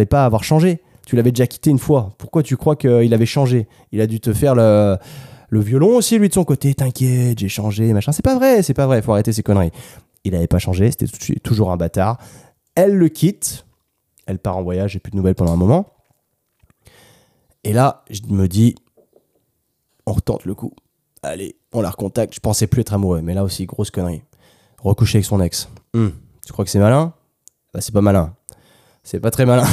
pas 0.10 0.26
avoir 0.26 0.44
changé. 0.44 0.82
Tu 1.06 1.16
l'avais 1.16 1.32
déjà 1.32 1.48
quitté 1.48 1.70
une 1.70 1.80
fois. 1.80 2.14
Pourquoi 2.18 2.44
tu 2.44 2.58
crois 2.58 2.76
qu'il 2.76 3.14
avait 3.14 3.26
changé? 3.26 3.68
Il 3.94 4.02
a 4.02 4.08
dû 4.08 4.20
te 4.20 4.34
faire 4.34 4.56
le, 4.56 4.98
le 5.50 5.60
violon 5.60 5.96
aussi, 5.96 6.18
lui, 6.20 6.30
de 6.30 6.34
son 6.34 6.44
côté. 6.44 6.74
T'inquiète, 6.74 7.40
j'ai 7.40 7.50
changé, 7.50 7.94
machin. 7.94 8.12
C'est 8.12 8.24
pas 8.24 8.36
vrai, 8.36 8.64
c'est 8.64 8.74
pas 8.74 8.86
vrai, 8.88 9.02
faut 9.02 9.14
arrêter 9.14 9.34
ces 9.34 9.44
conneries. 9.44 9.72
Il 10.24 10.36
avait 10.36 10.48
pas 10.48 10.60
changé, 10.60 10.92
c'était 10.92 11.08
toujours 11.40 11.72
un 11.72 11.78
bâtard. 11.78 12.18
Elle 12.76 12.96
le 12.96 13.08
quitte, 13.10 13.66
elle 14.26 14.40
part 14.40 14.58
en 14.58 14.64
voyage, 14.64 14.92
j'ai 14.92 15.00
plus 15.00 15.12
de 15.12 15.16
nouvelles 15.16 15.36
pendant 15.36 15.54
un 15.54 15.58
moment. 15.58 15.88
Et 17.64 17.74
là, 17.74 18.04
je 18.10 18.22
me 18.30 18.48
dis, 18.48 18.76
on 20.06 20.14
retente 20.14 20.46
le 20.46 20.54
coup. 20.54 20.74
Allez, 21.24 21.56
on 21.74 21.82
la 21.82 21.90
recontacte. 21.90 22.34
Je 22.36 22.40
pensais 22.40 22.68
plus 22.68 22.82
être 22.82 22.94
amoureux, 22.94 23.22
mais 23.22 23.34
là 23.34 23.44
aussi, 23.44 23.66
grosse 23.66 23.92
connerie. 23.92 24.22
Recoucher 24.80 25.18
avec 25.18 25.26
son 25.26 25.42
ex. 25.42 25.70
Hum, 25.94 26.14
Tu 26.46 26.54
crois 26.54 26.64
que 26.66 26.72
c'est 26.72 26.80
malin? 26.80 27.14
Bah, 27.74 27.82
c'est 27.82 27.94
pas 27.94 28.02
malin. 28.02 28.36
C'est 29.04 29.20
pas 29.20 29.32
très 29.32 29.46
malin. 29.46 29.66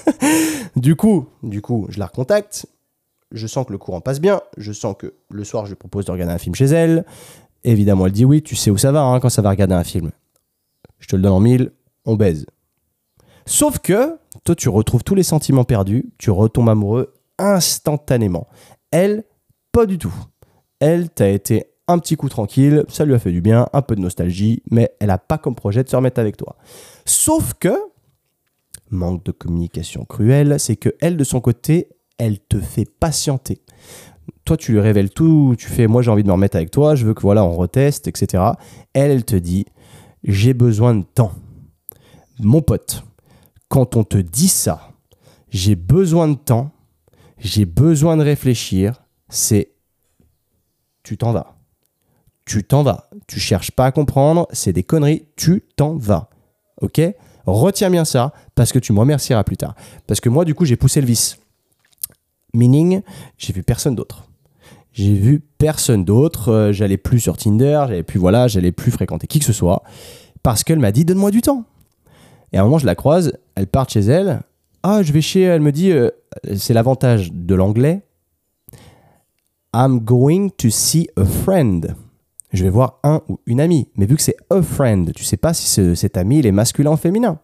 du 0.76 0.96
coup, 0.96 1.28
du 1.42 1.62
coup, 1.62 1.86
je 1.90 1.98
la 1.98 2.06
recontacte. 2.06 2.66
Je 3.34 3.46
sens 3.46 3.66
que 3.66 3.72
le 3.72 3.78
courant 3.78 4.00
passe 4.00 4.20
bien. 4.20 4.40
Je 4.56 4.72
sens 4.72 4.94
que 4.98 5.12
le 5.28 5.44
soir, 5.44 5.66
je 5.66 5.72
lui 5.72 5.76
propose 5.76 6.06
de 6.06 6.12
regarder 6.12 6.32
un 6.32 6.38
film 6.38 6.54
chez 6.54 6.66
elle. 6.66 7.04
Évidemment, 7.64 8.06
elle 8.06 8.12
dit 8.12 8.24
oui. 8.24 8.42
Tu 8.42 8.56
sais 8.56 8.70
où 8.70 8.78
ça 8.78 8.92
va 8.92 9.02
hein, 9.02 9.20
quand 9.20 9.28
ça 9.28 9.42
va 9.42 9.50
regarder 9.50 9.74
un 9.74 9.84
film. 9.84 10.12
Je 11.00 11.08
te 11.08 11.16
le 11.16 11.22
donne 11.22 11.32
en 11.32 11.40
mille. 11.40 11.72
On 12.06 12.14
baise. 12.14 12.46
Sauf 13.44 13.80
que 13.80 14.16
toi, 14.44 14.54
tu 14.54 14.68
retrouves 14.68 15.04
tous 15.04 15.14
les 15.14 15.22
sentiments 15.22 15.64
perdus. 15.64 16.12
Tu 16.16 16.30
retombes 16.30 16.68
amoureux 16.68 17.12
instantanément. 17.38 18.46
Elle, 18.90 19.24
pas 19.72 19.86
du 19.86 19.98
tout. 19.98 20.14
Elle, 20.80 21.10
t'as 21.10 21.28
été 21.28 21.66
un 21.88 21.98
petit 21.98 22.16
coup 22.16 22.28
tranquille, 22.28 22.84
ça 22.88 23.04
lui 23.04 23.14
a 23.14 23.18
fait 23.18 23.32
du 23.32 23.40
bien, 23.40 23.68
un 23.72 23.82
peu 23.82 23.94
de 23.94 24.00
nostalgie, 24.00 24.62
mais 24.70 24.94
elle 25.00 25.08
n'a 25.08 25.18
pas 25.18 25.38
comme 25.38 25.54
projet 25.54 25.84
de 25.84 25.88
se 25.88 25.96
remettre 25.96 26.20
avec 26.20 26.36
toi. 26.36 26.56
Sauf 27.04 27.54
que, 27.54 27.74
manque 28.90 29.24
de 29.24 29.32
communication 29.32 30.04
cruelle, 30.04 30.58
c'est 30.58 30.76
que 30.76 30.94
elle, 31.00 31.16
de 31.16 31.24
son 31.24 31.40
côté, 31.40 31.88
elle 32.18 32.38
te 32.38 32.60
fait 32.60 32.84
patienter. 32.84 33.60
Toi, 34.44 34.56
tu 34.56 34.72
lui 34.72 34.80
révèles 34.80 35.10
tout, 35.10 35.54
tu 35.58 35.66
fais, 35.68 35.86
moi 35.86 36.02
j'ai 36.02 36.10
envie 36.10 36.22
de 36.22 36.28
me 36.28 36.32
remettre 36.32 36.56
avec 36.56 36.70
toi, 36.70 36.94
je 36.94 37.06
veux 37.06 37.14
que 37.14 37.22
voilà, 37.22 37.44
on 37.44 37.54
reteste, 37.54 38.08
etc. 38.08 38.42
Elle, 38.92 39.10
elle 39.10 39.24
te 39.24 39.36
dit, 39.36 39.66
j'ai 40.22 40.54
besoin 40.54 40.94
de 40.94 41.04
temps. 41.04 41.32
Mon 42.40 42.62
pote, 42.62 43.04
quand 43.68 43.96
on 43.96 44.04
te 44.04 44.18
dit 44.18 44.48
ça, 44.48 44.90
j'ai 45.50 45.76
besoin 45.76 46.28
de 46.28 46.34
temps, 46.34 46.72
j'ai 47.38 47.64
besoin 47.64 48.16
de 48.16 48.22
réfléchir, 48.22 49.02
c'est 49.28 49.72
tu 51.02 51.16
t'en 51.16 51.32
vas. 51.32 51.56
Tu 52.46 52.64
t'en 52.64 52.82
vas. 52.82 53.08
Tu 53.26 53.40
cherches 53.40 53.70
pas 53.70 53.86
à 53.86 53.92
comprendre, 53.92 54.46
c'est 54.52 54.72
des 54.72 54.82
conneries, 54.82 55.26
tu 55.36 55.64
t'en 55.76 55.96
vas. 55.96 56.28
Ok? 56.80 57.00
Retiens 57.46 57.90
bien 57.90 58.04
ça 58.04 58.32
parce 58.54 58.72
que 58.72 58.78
tu 58.78 58.92
me 58.92 59.00
remercieras 59.00 59.44
plus 59.44 59.56
tard. 59.56 59.74
Parce 60.06 60.20
que 60.20 60.28
moi, 60.28 60.44
du 60.44 60.54
coup, 60.54 60.64
j'ai 60.64 60.76
poussé 60.76 61.00
le 61.00 61.06
vice. 61.06 61.38
Meaning, 62.54 63.02
j'ai 63.36 63.52
vu 63.52 63.62
personne 63.62 63.94
d'autre. 63.94 64.24
J'ai 64.92 65.12
vu 65.12 65.40
personne 65.58 66.04
d'autre. 66.04 66.50
Euh, 66.50 66.72
j'allais 66.72 66.96
plus 66.96 67.20
sur 67.20 67.36
Tinder, 67.36 67.84
j'allais 67.88 68.02
plus, 68.02 68.18
voilà, 68.18 68.48
j'allais 68.48 68.72
plus 68.72 68.92
fréquenter 68.92 69.26
qui 69.26 69.40
que 69.40 69.44
ce 69.44 69.52
soit 69.52 69.82
parce 70.44 70.62
qu'elle 70.62 70.78
m'a 70.78 70.92
dit 70.92 71.04
donne-moi 71.04 71.32
du 71.32 71.42
temps. 71.42 71.64
Et 72.52 72.58
à 72.58 72.60
un 72.60 72.64
moment, 72.64 72.78
je 72.78 72.86
la 72.86 72.94
croise, 72.94 73.32
elle 73.56 73.66
part 73.66 73.90
chez 73.90 74.00
elle. 74.00 74.42
Ah, 74.84 75.02
je 75.02 75.12
vais 75.12 75.20
chez. 75.20 75.40
Elle 75.40 75.62
me 75.62 75.72
dit 75.72 75.90
euh, 75.90 76.10
c'est 76.54 76.74
l'avantage 76.74 77.32
de 77.32 77.54
l'anglais. 77.56 78.02
I'm 79.74 79.98
going 79.98 80.50
to 80.58 80.70
see 80.70 81.08
a 81.16 81.24
friend. 81.24 81.96
Je 82.52 82.62
vais 82.62 82.70
voir 82.70 83.00
un 83.02 83.22
ou 83.28 83.40
une 83.46 83.60
amie. 83.60 83.88
Mais 83.96 84.06
vu 84.06 84.14
que 84.14 84.22
c'est 84.22 84.36
a 84.50 84.62
friend, 84.62 85.12
tu 85.12 85.24
sais 85.24 85.36
pas 85.36 85.52
si 85.52 85.96
cet 85.96 86.16
ami 86.16 86.38
il 86.38 86.46
est 86.46 86.52
masculin 86.52 86.92
ou 86.92 86.96
féminin. 86.96 87.40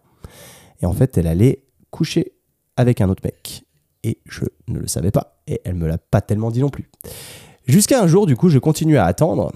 Et 0.80 0.86
en 0.86 0.92
fait, 0.92 1.18
elle 1.18 1.26
allait 1.26 1.64
coucher 1.90 2.32
avec 2.76 3.00
un 3.00 3.08
autre 3.08 3.22
mec. 3.24 3.64
Et 4.03 4.18
je 4.26 4.44
ne 4.68 4.78
le 4.78 4.86
savais 4.86 5.11
pas. 5.11 5.42
Et 5.46 5.61
elle 5.64 5.74
me 5.74 5.86
l'a 5.86 5.98
pas 5.98 6.20
tellement 6.20 6.51
dit 6.51 6.61
non 6.61 6.70
plus. 6.70 6.90
Jusqu'à 7.66 8.03
un 8.03 8.07
jour, 8.07 8.26
du 8.26 8.36
coup, 8.36 8.48
je 8.48 8.59
continue 8.59 8.96
à 8.96 9.05
attendre. 9.05 9.53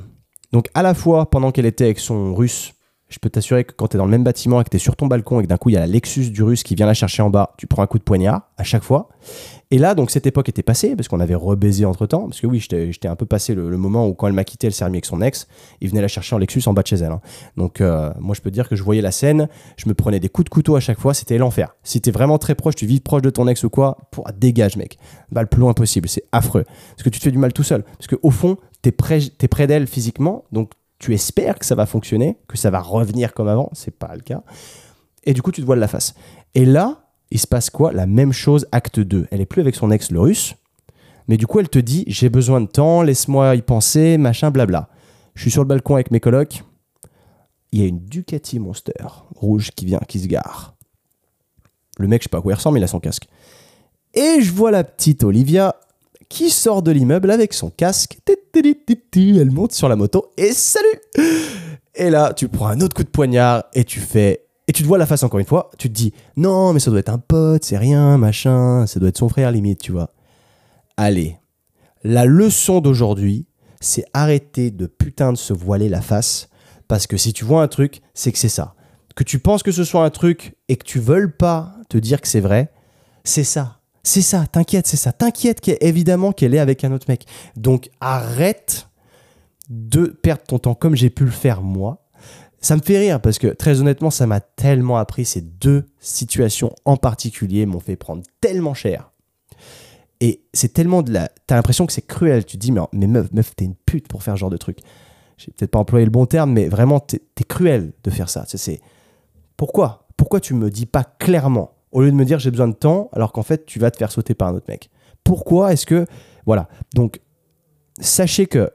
Donc, 0.53 0.69
à 0.75 0.83
la 0.83 0.95
fois, 0.95 1.31
pendant 1.31 1.51
qu'elle 1.51 1.67
était 1.67 1.85
avec 1.85 1.99
son 1.99 2.35
russe, 2.35 2.74
je 3.09 3.19
peux 3.19 3.31
t'assurer 3.31 3.65
que 3.65 3.73
quand 3.73 3.89
tu 3.89 3.97
es 3.97 3.99
dans 3.99 4.07
le 4.07 4.11
même 4.11 4.25
bâtiment 4.25 4.61
et 4.61 4.65
que 4.65 4.71
tu 4.71 4.77
es 4.77 4.81
sur 4.81 4.97
ton 4.97 5.07
balcon 5.07 5.41
et 5.41 5.45
que 5.45 5.49
d'un 5.49 5.57
coup 5.57 5.71
il 5.71 5.75
y 5.75 5.77
a 5.77 5.81
la 5.81 5.87
Lexus 5.87 6.31
du 6.31 6.43
russe 6.43 6.63
qui 6.63 6.75
vient 6.75 6.87
la 6.87 6.95
chercher 6.95 7.23
en 7.23 7.31
bas, 7.31 7.55
tu 7.59 7.67
prends 7.67 7.83
un 7.83 7.87
coup 7.87 7.99
de 7.99 8.03
poignard 8.03 8.51
à 8.57 8.65
chaque 8.65 8.83
fois. 8.83 9.09
Et 9.71 9.79
là, 9.79 9.95
donc 9.95 10.11
cette 10.11 10.27
époque 10.27 10.49
était 10.49 10.63
passée 10.63 10.95
parce 10.95 11.09
qu'on 11.09 11.21
avait 11.21 11.35
rebaisé 11.35 11.85
entre 11.85 12.07
temps. 12.07 12.25
Parce 12.29 12.41
que 12.41 12.47
oui, 12.47 12.61
j'étais 12.61 13.09
un 13.09 13.17
peu 13.17 13.27
passé 13.27 13.55
le, 13.55 13.77
moment 13.77 14.07
où 14.07 14.15
quand 14.15 14.27
elle 14.27 14.33
m'a 14.33 14.45
quitté, 14.45 14.67
elle 14.67 14.73
s'est 14.73 14.85
remise 14.85 14.99
avec 14.99 15.07
son 15.07 15.21
ex. 15.21 15.49
Il 15.81 15.89
venait 15.89 16.01
la 16.01 16.09
chercher 16.09 16.35
en 16.37 16.39
Lexus 16.39 16.63
en 16.67 16.73
bas 16.73 16.83
de 16.83 16.87
chez 16.87 16.97
elle. 16.97 17.13
Hein. 17.13 17.21
Donc 17.57 17.81
euh, 17.81 18.13
moi, 18.21 18.35
je 18.35 18.41
peux 18.41 18.51
dire 18.51 18.69
que 18.69 18.77
je 18.77 18.83
voyais 18.83 19.03
la 19.03 19.11
scène, 19.11 19.49
je 19.77 19.89
me 19.89 19.95
prenais 19.95 20.21
des 20.21 20.29
coups 20.29 20.45
de 20.45 20.51
couteau 20.51 20.77
à 20.77 20.81
chaque 20.81 20.99
fois, 20.99 21.15
c'était 21.15 21.39
l'enfer. 21.39 21.75
Si 21.83 22.01
t'es 22.01 22.11
vraiment 22.11 22.39
très 22.39 22.55
proche, 22.55 22.75
tu 22.75 22.87
vis 22.87 23.01
proche 23.01 23.23
de 23.23 23.31
ton 23.31 23.49
ex 23.49 23.65
ou 23.65 23.71
quoi, 23.71 23.99
pour, 24.11 24.27
dégage, 24.39 24.77
mec. 24.77 24.99
Bah, 25.31 25.43
le 25.43 25.49
plus 25.49 25.61
loin 25.61 25.73
possible, 25.73 26.09
c'est 26.09 26.25
affreux. 26.33 26.65
Parce 26.91 27.03
que 27.03 27.11
tu 27.11 27.19
te 27.19 27.25
fais 27.25 27.33
du 27.33 27.39
mal 27.39 27.53
tout 27.53 27.65
seul. 27.65 27.83
Parce 27.83 28.07
qu'au 28.07 28.31
fond, 28.31 28.57
t'es 28.83 28.93
près, 28.93 29.19
es 29.41 29.49
près 29.49 29.67
d'elle 29.67 29.87
physiquement, 29.87 30.45
donc 30.53 30.71
tu 30.99 31.15
espères 31.15 31.59
que 31.59 31.67
ça 31.67 31.75
va 31.75 31.87
fonctionner, 31.87 32.39
que 32.49 32.57
ça 32.57 32.71
va 32.71 32.81
revenir 32.81 33.35
comme 33.35 33.49
avant, 33.49 33.71
c'est 33.73 33.97
pas 33.97 34.15
le 34.15 34.23
cas. 34.23 34.43
Et 35.25 35.35
du 35.35 35.43
coup, 35.43 35.53
tu 35.53 35.61
te 35.61 35.67
voiles 35.67 35.79
la 35.79 35.89
face. 35.89 36.15
Et 36.55 36.65
là, 36.65 37.11
il 37.31 37.39
se 37.39 37.47
passe 37.47 37.71
quoi? 37.71 37.93
La 37.93 38.07
même 38.07 38.33
chose, 38.33 38.67
acte 38.73 39.01
2. 39.01 39.29
Elle 39.31 39.41
est 39.41 39.47
plus 39.47 39.61
avec 39.61 39.75
son 39.75 39.91
ex, 39.91 40.11
le 40.11 40.21
russe, 40.21 40.55
mais 41.29 41.37
du 41.37 41.47
coup, 41.47 41.61
elle 41.61 41.69
te 41.69 41.79
dit 41.79 42.05
J'ai 42.07 42.29
besoin 42.29 42.61
de 42.61 42.67
temps, 42.67 43.03
laisse-moi 43.03 43.55
y 43.57 43.63
penser, 43.63 44.19
machin, 44.19 44.51
blabla. 44.51 44.89
Je 45.35 45.43
suis 45.43 45.51
sur 45.51 45.63
le 45.63 45.69
balcon 45.69 45.95
avec 45.95 46.11
mes 46.11 46.21
colocs. 46.21 46.63
Il 47.73 47.81
y 47.81 47.83
a 47.83 47.87
une 47.87 47.99
Ducati 47.99 48.61
Monster 48.61 48.93
rouge 49.35 49.71
qui 49.73 49.85
vient, 49.85 50.01
qui 50.07 50.21
se 50.21 50.29
gare. 50.29 50.77
Le 51.99 52.07
mec, 52.07 52.23
je 52.23 52.25
sais 52.25 52.29
pas 52.29 52.39
à 52.39 52.41
quoi 52.41 52.53
il 52.53 52.55
ressemble, 52.55 52.75
mais 52.75 52.81
il 52.81 52.85
a 52.85 52.89
son 52.89 53.01
casque. 53.01 53.27
Et 54.15 54.41
je 54.41 54.53
vois 54.53 54.71
la 54.71 54.85
petite 54.85 55.25
Olivia 55.25 55.75
qui 56.35 56.51
sort 56.51 56.83
de 56.83 56.91
l'immeuble 56.91 57.31
avec 57.31 57.53
son 57.53 57.71
casque. 57.71 58.19
Elle 59.15 59.51
monte 59.53 59.71
sur 59.71 59.89
la 59.89 59.95
moto 59.95 60.33
et 60.37 60.51
salut 60.51 61.01
Et 61.95 62.11
là, 62.11 62.33
tu 62.35 62.49
prends 62.49 62.67
un 62.67 62.81
autre 62.81 62.97
coup 62.97 63.05
de 63.05 63.09
poignard 63.09 63.63
et 63.73 63.85
tu 63.85 64.01
fais. 64.01 64.45
Et 64.67 64.73
tu 64.73 64.83
te 64.83 64.89
vois 64.89 64.99
la 64.99 65.07
face 65.07 65.23
encore 65.23 65.39
une 65.39 65.47
fois. 65.47 65.71
Tu 65.79 65.89
te 65.89 65.95
dis 65.95 66.13
non, 66.37 66.73
mais 66.73 66.81
ça 66.81 66.91
doit 66.91 66.99
être 66.99 67.09
un 67.11 67.19
pote, 67.19 67.63
c'est 67.63 67.79
rien, 67.79 68.19
machin. 68.19 68.85
Ça 68.89 68.99
doit 68.99 69.11
être 69.11 69.19
son 69.19 69.29
frère 69.29 69.53
limite, 69.53 69.81
tu 69.81 69.93
vois. 69.93 70.11
Allez, 70.97 71.37
la 72.03 72.25
leçon 72.25 72.81
d'aujourd'hui, 72.81 73.47
c'est 73.81 74.05
arrêter 74.13 74.73
de 74.73 74.87
putain 74.87 75.33
de 75.33 75.39
se 75.39 75.53
voiler 75.53 75.89
la 75.89 76.01
face. 76.01 76.49
Parce 76.89 77.07
que 77.07 77.17
si 77.17 77.33
tu 77.33 77.45
vois 77.45 77.63
un 77.63 77.69
truc, 77.69 78.03
c'est 78.13 78.33
que 78.33 78.39
c'est 78.39 78.49
ça. 78.49 78.75
Que 79.15 79.23
tu 79.23 79.39
penses 79.39 79.63
que 79.63 79.71
ce 79.71 79.85
soit 79.85 80.05
un 80.05 80.11
truc 80.11 80.57
et 80.69 80.75
que 80.75 80.85
tu 80.85 80.99
veuilles 80.99 81.31
pas 81.31 81.77
te 81.89 81.97
dire 81.97 82.21
que 82.21 82.27
c'est 82.27 82.41
vrai, 82.41 82.73
c'est 83.23 83.45
ça. 83.45 83.79
C'est 84.07 84.23
ça, 84.23 84.47
t'inquiète, 84.47 84.87
c'est 84.87 84.99
ça. 84.99 85.13
T'inquiète 85.13 85.67
évidemment 85.81 86.33
qu'elle 86.33 86.55
est 86.55 86.59
avec 86.59 86.85
un 86.85 86.93
autre 86.93 87.07
mec. 87.09 87.25
Donc 87.57 87.91
arrête 88.01 88.89
de 89.71 90.07
perdre 90.07 90.43
ton 90.43 90.59
temps 90.59 90.75
comme 90.75 90.95
j'ai 90.95 91.09
pu 91.11 91.25
le 91.25 91.31
faire 91.31 91.63
moi. 91.63 92.07
Ça 92.61 92.77
me 92.77 92.83
fait 92.83 92.99
rire 92.99 93.21
parce 93.21 93.39
que 93.39 93.49
très 93.49 93.81
honnêtement, 93.81 94.11
ça 94.11 94.27
m'a 94.27 94.41
tellement 94.41 94.99
appris. 94.99 95.25
Ces 95.25 95.41
deux 95.41 95.87
situations 96.01 96.75
en 96.85 96.97
particulier 96.99 97.67
m'ont 97.67 97.81
fait 97.81 97.97
prendre 97.97 98.23
tellement 98.41 98.75
cher. 98.75 99.11
Et 100.21 100.45
c'est 100.53 100.73
tellement 100.73 101.03
de 101.03 101.13
la. 101.13 101.31
T'as 101.47 101.57
l'impression 101.57 101.87
que 101.87 101.93
c'est 101.93 102.07
cruel. 102.07 102.45
Tu 102.45 102.57
te 102.57 102.63
dis, 102.63 102.73
mais, 102.73 102.81
mais 102.93 103.07
meuf, 103.07 103.33
meuf, 103.33 103.57
t'es 103.57 103.65
une 103.65 103.75
pute 103.75 104.09
pour 104.09 104.23
faire 104.23 104.35
ce 104.35 104.41
genre 104.41 104.51
de 104.51 104.57
truc. 104.57 104.79
J'ai 105.37 105.51
peut-être 105.53 105.73
pas 105.73 105.79
employé 105.79 106.05
le 106.05 106.11
bon 106.11 106.27
terme, 106.27 106.53
mais 106.53 106.69
vraiment, 106.69 107.01
t'es 107.01 107.21
es 107.39 107.45
cruel 107.45 107.93
de 108.05 108.11
faire 108.11 108.29
ça. 108.29 108.45
C'est 108.47 108.81
pourquoi? 109.57 110.07
Pourquoi 110.17 110.41
tu 110.41 110.55
me 110.55 110.71
dis 110.71 110.87
pas 110.87 111.05
clairement? 111.05 111.74
Au 111.95 112.03
lieu 112.03 112.11
de 112.11 112.17
me 112.17 112.25
dire 112.27 112.39
j'ai 112.39 112.51
besoin 112.51 112.69
de 112.69 112.75
temps, 112.75 113.09
alors 113.13 113.33
qu'en 113.33 113.43
fait, 113.43 113.65
tu 113.65 113.79
vas 113.79 113.91
te 113.91 113.97
faire 113.97 114.13
sauter 114.13 114.35
par 114.35 114.49
un 114.49 114.55
autre 114.55 114.67
mec. 114.69 114.91
Pourquoi 115.23 115.73
est-ce 115.73 115.87
que. 115.87 116.07
Voilà. 116.45 116.69
Donc, 116.95 117.21
sachez 118.01 118.47
que 118.47 118.71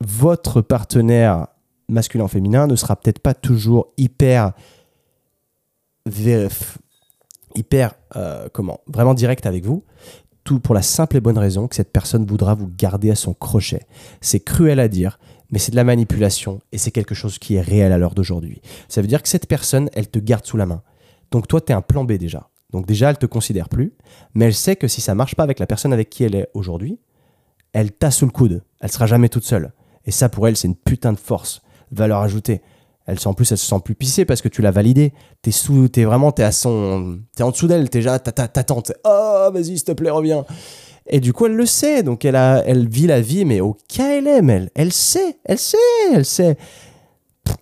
votre 0.00 0.60
partenaire 0.62 1.46
masculin-féminin 1.88 2.66
ne 2.66 2.74
sera 2.74 2.96
peut-être 2.96 3.20
pas 3.20 3.34
toujours 3.34 3.92
hyper. 3.96 4.52
hyper. 7.54 7.94
Euh, 8.16 8.48
comment 8.52 8.80
Vraiment 8.86 9.14
direct 9.14 9.46
avec 9.46 9.64
vous. 9.64 9.84
Tout 10.42 10.58
pour 10.58 10.74
la 10.74 10.82
simple 10.82 11.18
et 11.18 11.20
bonne 11.20 11.38
raison 11.38 11.68
que 11.68 11.76
cette 11.76 11.92
personne 11.92 12.26
voudra 12.26 12.54
vous 12.54 12.70
garder 12.76 13.10
à 13.10 13.14
son 13.14 13.34
crochet. 13.34 13.86
C'est 14.20 14.40
cruel 14.40 14.80
à 14.80 14.88
dire, 14.88 15.18
mais 15.50 15.58
c'est 15.58 15.70
de 15.70 15.76
la 15.76 15.84
manipulation 15.84 16.60
et 16.72 16.78
c'est 16.78 16.90
quelque 16.90 17.14
chose 17.14 17.38
qui 17.38 17.54
est 17.54 17.60
réel 17.60 17.92
à 17.92 17.98
l'heure 17.98 18.14
d'aujourd'hui. 18.14 18.60
Ça 18.88 19.02
veut 19.02 19.06
dire 19.06 19.22
que 19.22 19.28
cette 19.28 19.46
personne, 19.46 19.88
elle 19.94 20.08
te 20.08 20.18
garde 20.18 20.44
sous 20.44 20.56
la 20.56 20.66
main. 20.66 20.82
Donc 21.30 21.48
toi, 21.48 21.60
tu 21.60 21.72
es 21.72 21.74
un 21.74 21.80
plan 21.82 22.04
B 22.04 22.12
déjà. 22.12 22.48
Donc 22.74 22.86
déjà, 22.86 23.08
elle 23.08 23.18
te 23.18 23.26
considère 23.26 23.68
plus, 23.68 23.92
mais 24.34 24.46
elle 24.46 24.54
sait 24.54 24.74
que 24.74 24.88
si 24.88 25.00
ça 25.00 25.14
marche 25.14 25.36
pas 25.36 25.44
avec 25.44 25.60
la 25.60 25.66
personne 25.66 25.92
avec 25.92 26.10
qui 26.10 26.24
elle 26.24 26.34
est 26.34 26.48
aujourd'hui, 26.54 26.98
elle 27.72 27.92
t'a 27.92 28.10
sous 28.10 28.26
le 28.26 28.32
coude. 28.32 28.64
Elle 28.80 28.90
sera 28.90 29.06
jamais 29.06 29.28
toute 29.28 29.44
seule. 29.44 29.72
Et 30.06 30.10
ça, 30.10 30.28
pour 30.28 30.48
elle, 30.48 30.56
c'est 30.56 30.66
une 30.66 30.74
putain 30.74 31.12
de 31.12 31.18
force, 31.18 31.62
valeur 31.92 32.18
ajoutée. 32.18 32.62
Elle 33.06 33.16
en 33.26 33.32
plus, 33.32 33.52
elle 33.52 33.58
se 33.58 33.66
sent 33.66 33.78
plus 33.84 33.94
pissée 33.94 34.24
parce 34.24 34.42
que 34.42 34.48
tu 34.48 34.60
l'as 34.60 34.72
validé. 34.72 35.12
T'es 35.40 35.52
sous, 35.52 35.86
t'es 35.86 36.02
vraiment, 36.02 36.32
t'es 36.32 36.42
à 36.42 36.50
son, 36.50 37.20
t'es 37.36 37.44
en 37.44 37.52
dessous 37.52 37.68
d'elle, 37.68 37.88
t'es 37.88 38.00
déjà, 38.00 38.18
t'attends, 38.18 38.82
oh, 39.04 39.50
vas-y, 39.52 39.76
s'il 39.76 39.84
te 39.84 39.92
plaît, 39.92 40.10
reviens. 40.10 40.44
Et 41.06 41.20
du 41.20 41.32
coup, 41.32 41.46
elle 41.46 41.54
le 41.54 41.66
sait, 41.66 42.02
donc 42.02 42.24
elle 42.24 42.34
a, 42.34 42.60
elle 42.66 42.88
vit 42.88 43.06
la 43.06 43.20
vie, 43.20 43.44
mais 43.44 43.60
au 43.60 43.76
KLM, 43.88 44.50
elle, 44.50 44.70
elle 44.74 44.92
sait, 44.92 45.36
elle 45.44 45.60
sait, 45.60 45.76
elle 46.12 46.24
sait. 46.24 46.56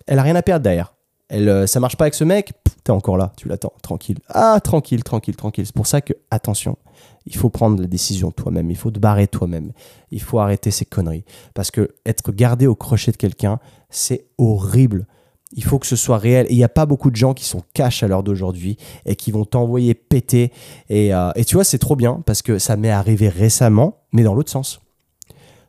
Elle 0.07 0.17
a 0.17 0.23
rien 0.23 0.35
à 0.35 0.41
perdre 0.41 0.63
d'ailleurs. 0.63 0.95
Elle, 1.29 1.49
euh, 1.49 1.67
ça 1.67 1.79
marche 1.79 1.97
pas 1.97 2.05
avec 2.05 2.15
ce 2.15 2.23
mec, 2.23 2.53
t'es 2.83 2.91
encore 2.91 3.17
là, 3.17 3.31
tu 3.37 3.47
l'attends, 3.47 3.73
tranquille. 3.81 4.19
Ah, 4.27 4.59
tranquille, 4.61 5.03
tranquille, 5.03 5.35
tranquille. 5.35 5.65
C'est 5.65 5.75
pour 5.75 5.87
ça 5.87 6.01
que, 6.01 6.13
attention, 6.31 6.77
il 7.25 7.35
faut 7.35 7.49
prendre 7.49 7.81
la 7.81 7.87
décision 7.87 8.31
toi-même, 8.31 8.69
il 8.69 8.77
faut 8.77 8.91
te 8.91 8.99
barrer 8.99 9.27
toi-même, 9.27 9.71
il 10.11 10.21
faut 10.21 10.39
arrêter 10.39 10.71
ces 10.71 10.85
conneries. 10.85 11.23
Parce 11.53 11.71
que 11.71 11.95
être 12.05 12.31
gardé 12.31 12.67
au 12.67 12.75
crochet 12.75 13.11
de 13.11 13.17
quelqu'un, 13.17 13.59
c'est 13.89 14.25
horrible. 14.37 15.07
Il 15.55 15.63
faut 15.63 15.77
que 15.77 15.85
ce 15.85 15.95
soit 15.95 16.17
réel. 16.17 16.47
Il 16.49 16.57
n'y 16.57 16.63
a 16.63 16.69
pas 16.69 16.87
beaucoup 16.87 17.11
de 17.11 17.15
gens 17.15 17.33
qui 17.35 17.45
sont 17.45 17.61
cash 17.73 18.01
à 18.01 18.07
l'heure 18.07 18.23
d'aujourd'hui 18.23 18.77
et 19.05 19.15
qui 19.15 19.31
vont 19.31 19.45
t'envoyer 19.45 19.93
péter. 19.93 20.51
Et, 20.89 21.13
euh, 21.13 21.31
et 21.35 21.45
tu 21.45 21.55
vois, 21.55 21.63
c'est 21.63 21.77
trop 21.77 21.95
bien 21.95 22.23
parce 22.25 22.41
que 22.41 22.57
ça 22.57 22.75
m'est 22.75 22.89
arrivé 22.89 23.29
récemment, 23.29 23.99
mais 24.11 24.23
dans 24.23 24.33
l'autre 24.33 24.49
sens 24.49 24.82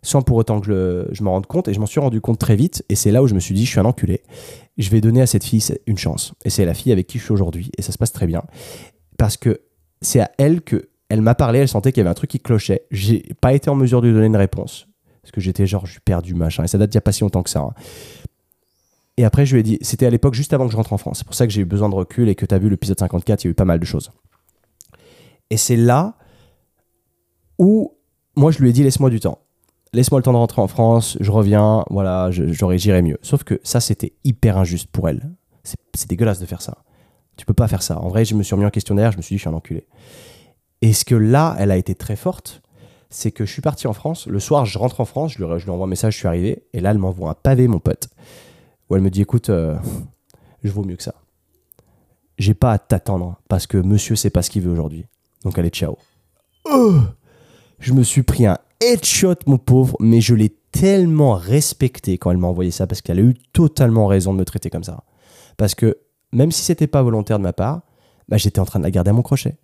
sans 0.05 0.23
pour 0.23 0.37
autant 0.37 0.61
que 0.61 0.67
je, 1.11 1.23
me 1.23 1.29
rende 1.29 1.47
compte. 1.47 1.67
Et 1.67 1.75
je 1.75 1.81
m'en 1.81 1.87
suis 1.87 1.99
rendu 1.99 2.21
compte 2.21 2.39
très 2.39 2.55
vite. 2.55 2.85
Et 2.89 2.95
c'est 2.95 3.11
là 3.11 3.23
où 3.23 3.27
je 3.27 3.35
me 3.35 3.41
suis 3.41 3.55
dit, 3.55 3.65
je 3.65 3.71
suis 3.71 3.81
un 3.81 3.85
enculé. 3.85 4.23
Je 4.77 4.91
vais 4.91 5.01
donner 5.01 5.23
à 5.23 5.27
cette 5.27 5.45
fille 5.45 5.65
une 5.87 5.99
chance. 5.99 6.35
Et 6.45 6.51
c'est 6.51 6.65
la 6.65 6.75
fille 6.75 6.93
avec 6.93 7.07
qui 7.07 7.19
je 7.19 7.25
suis 7.25 7.33
aujourd'hui. 7.33 7.73
Et 7.79 7.83
ça 7.83 7.91
se 7.91 7.99
passe 7.99 8.13
très 8.13 8.27
bien. 8.27 8.43
Parce 9.19 9.37
que 9.37 9.63
c'est 10.03 10.21
à 10.21 10.31
elle 10.39 10.61
que 10.61 10.89
elle 11.09 11.23
m'a 11.23 11.35
parlé. 11.35 11.61
Elle 11.61 11.69
sentait 11.69 11.91
qu'il 11.91 12.01
y 12.01 12.03
avait 12.03 12.11
un 12.11 12.15
truc 12.15 12.31
qui 12.31 12.39
clochait. 12.39 12.83
J'ai 12.91 13.25
pas 13.41 13.55
été 13.55 13.71
en 13.71 13.75
mesure 13.75 14.03
de 14.03 14.09
lui 14.09 14.15
donner 14.15 14.27
une 14.27 14.37
réponse. 14.37 14.87
Parce 15.23 15.33
que 15.33 15.41
j'étais 15.41 15.67
genre, 15.67 15.87
je 15.87 15.93
suis 15.93 16.01
perdu, 16.01 16.35
machin. 16.35 16.65
Et 16.65 16.69
ça 16.69 16.77
date 16.77 16.91
d'il 16.91 16.97
n'y 16.97 16.99
a 16.99 17.03
pas 17.03 17.13
si 17.13 17.23
longtemps 17.23 17.43
que 17.43 17.51
ça. 17.51 17.61
Hein. 17.61 17.73
Et 19.17 19.25
après, 19.25 19.47
je 19.47 19.55
lui 19.55 19.61
ai 19.61 19.63
dit, 19.63 19.79
c'était 19.81 20.07
à 20.07 20.11
l'époque 20.11 20.35
juste 20.35 20.53
avant 20.53 20.67
que 20.67 20.73
je 20.73 20.77
rentre 20.77 20.93
en 20.93 20.99
France. 20.99 21.19
C'est 21.19 21.27
pour 21.27 21.35
ça 21.35 21.47
que 21.47 21.53
j'ai 21.53 21.63
eu 21.63 21.65
besoin 21.65 21.89
de 21.89 21.95
recul 21.95 22.29
et 22.29 22.35
que 22.35 22.45
tu 22.45 22.55
as 22.55 22.59
vu 22.59 22.69
l'épisode 22.69 22.99
54, 22.99 23.43
il 23.43 23.47
y 23.47 23.49
a 23.49 23.51
eu 23.53 23.55
pas 23.55 23.65
mal 23.65 23.79
de 23.79 23.85
choses. 23.85 24.11
Et 25.49 25.57
c'est 25.57 25.77
là 25.77 26.15
où, 27.59 27.95
moi, 28.37 28.51
je 28.51 28.59
lui 28.59 28.71
ai 28.71 28.73
dit, 28.73 28.83
laisse-moi 28.83 29.09
du 29.09 29.21
temps 29.21 29.39
laisse-moi 29.95 30.21
le 30.21 30.25
temps 30.25 30.33
de 30.33 30.39
rentrer 30.39 30.61
en 30.61 30.69
France, 30.69 31.17
je 31.21 31.31
reviens, 31.31 31.85
voilà, 31.91 32.31
j'irai 32.31 33.03
mieux. 33.03 33.19
Sauf 33.23 33.45
que 33.45 33.61
ça, 33.63 33.81
c'était 33.81 34.13
hyper 34.25 34.59
injuste 34.59 34.89
pour 34.91 35.09
elle. 35.09 35.31
C'est 35.95 36.09
dégueulasse 36.09 36.41
de 36.41 36.47
faire 36.47 36.61
ça. 36.61 36.79
Tu 37.37 37.47
peux 37.47 37.55
pas 37.55 37.69
faire 37.69 37.83
ça. 37.83 37.99
En 37.99 38.09
vrai, 38.09 38.25
je 38.25 38.35
me 38.35 38.43
suis 38.43 38.55
remis 38.55 38.67
en 38.67 38.71
questionnaire, 38.71 39.13
je 39.13 39.17
me 39.17 39.23
suis 39.23 39.35
dit, 39.35 39.39
je 39.39 39.43
suis 39.43 39.49
un 39.49 39.55
enculé. 39.55 39.87
Et 40.83 40.93
ce 40.93 41.05
que 41.05 41.15
là, 41.15 41.57
elle 41.59 41.71
a 41.71 41.77
été 41.77 41.95
très 41.95 42.17
forte, 42.17 42.63
c'est 43.09 43.31
que 43.31 43.47
je 43.47 43.53
suis 43.53 43.63
parti 43.63 43.87
en 43.87 43.93
France. 43.93 44.27
Le 44.27 44.41
soir, 44.41 44.67
je 44.67 44.79
rentre 44.79 45.01
en 45.01 45.05
France, 45.05 45.33
je 45.33 45.45
lui, 45.45 45.59
je 45.59 45.65
lui 45.65 45.71
envoie 45.71 45.87
un 45.87 45.89
message, 45.89 46.15
je 46.15 46.19
suis 46.19 46.29
arrivé. 46.29 46.65
Et 46.73 46.81
là, 46.81 46.91
elle 46.91 46.99
m'envoie 46.99 47.31
un 47.31 47.35
pavé, 47.35 47.69
mon 47.69 47.79
pote, 47.79 48.09
où 48.91 48.97
elle 48.97 49.03
me 49.03 49.11
dit, 49.11 49.23
écoute, 49.23 49.51
euh, 49.51 49.77
je 50.63 50.71
vaux 50.71 50.85
mieux 50.85 50.97
que 50.97 51.03
ça. 51.03 51.15
J'ai 52.37 52.55
pas 52.55 52.73
à 52.73 52.79
t'attendre 52.79 53.41
parce 53.49 53.67
que 53.67 53.79
monsieur 53.79 54.17
sait 54.17 54.31
pas 54.31 54.43
ce 54.43 54.51
qu'il 54.51 54.63
veut 54.63 54.73
aujourd'hui. 54.73 55.07
Donc 55.45 55.57
allez, 55.57 55.71
ciao. 55.71 55.97
Oh 56.65 56.95
je 57.85 57.93
me 57.93 58.03
suis 58.03 58.23
pris 58.23 58.47
un 58.47 58.59
headshot, 58.93 59.37
mon 59.47 59.59
pauvre, 59.59 59.97
mais 60.01 60.21
je 60.21 60.35
l'ai 60.35 60.51
tellement 60.73 61.35
respecté 61.35 62.19
quand 62.19 62.31
elle 62.31 62.39
m'a 62.39 62.49
envoyé 62.49 62.71
ça 62.71 62.87
parce 62.87 63.01
qu'elle 63.01 63.19
a 63.19 63.23
eu 63.23 63.35
totalement 63.53 64.07
raison 64.07 64.33
de 64.33 64.39
me 64.39 64.45
traiter 64.45 64.71
comme 64.71 64.85
ça. 64.85 65.05
Parce 65.57 65.75
que 65.75 65.99
même 66.33 66.51
si 66.51 66.63
c'était 66.63 66.87
pas 66.87 67.03
volontaire 67.03 67.39
de 67.39 67.45
ma 67.45 67.53
part, 67.53 67.83
bah, 68.29 68.37
j'étais 68.37 68.61
en 68.61 68.65
train 68.65 68.81
de 68.81 68.85
la 68.85 68.91
garder 68.91 69.11
à 69.11 69.13
mon 69.13 69.23
crochet. 69.23 69.57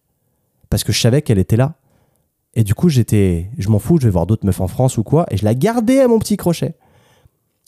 Parce 0.68 0.84
que 0.84 0.92
je 0.92 1.00
savais 1.00 1.22
qu'elle 1.22 1.38
était 1.38 1.56
là. 1.56 1.74
Et 2.54 2.64
du 2.64 2.74
coup, 2.74 2.88
j'étais, 2.88 3.50
je 3.58 3.68
m'en 3.68 3.78
fous, 3.78 3.98
je 3.98 4.06
vais 4.06 4.10
voir 4.10 4.26
d'autres 4.26 4.46
meufs 4.46 4.60
en 4.60 4.68
France 4.68 4.98
ou 4.98 5.02
quoi, 5.02 5.26
et 5.30 5.36
je 5.36 5.44
la 5.44 5.54
gardais 5.54 6.00
à 6.00 6.08
mon 6.08 6.18
petit 6.18 6.36
crochet. 6.36 6.74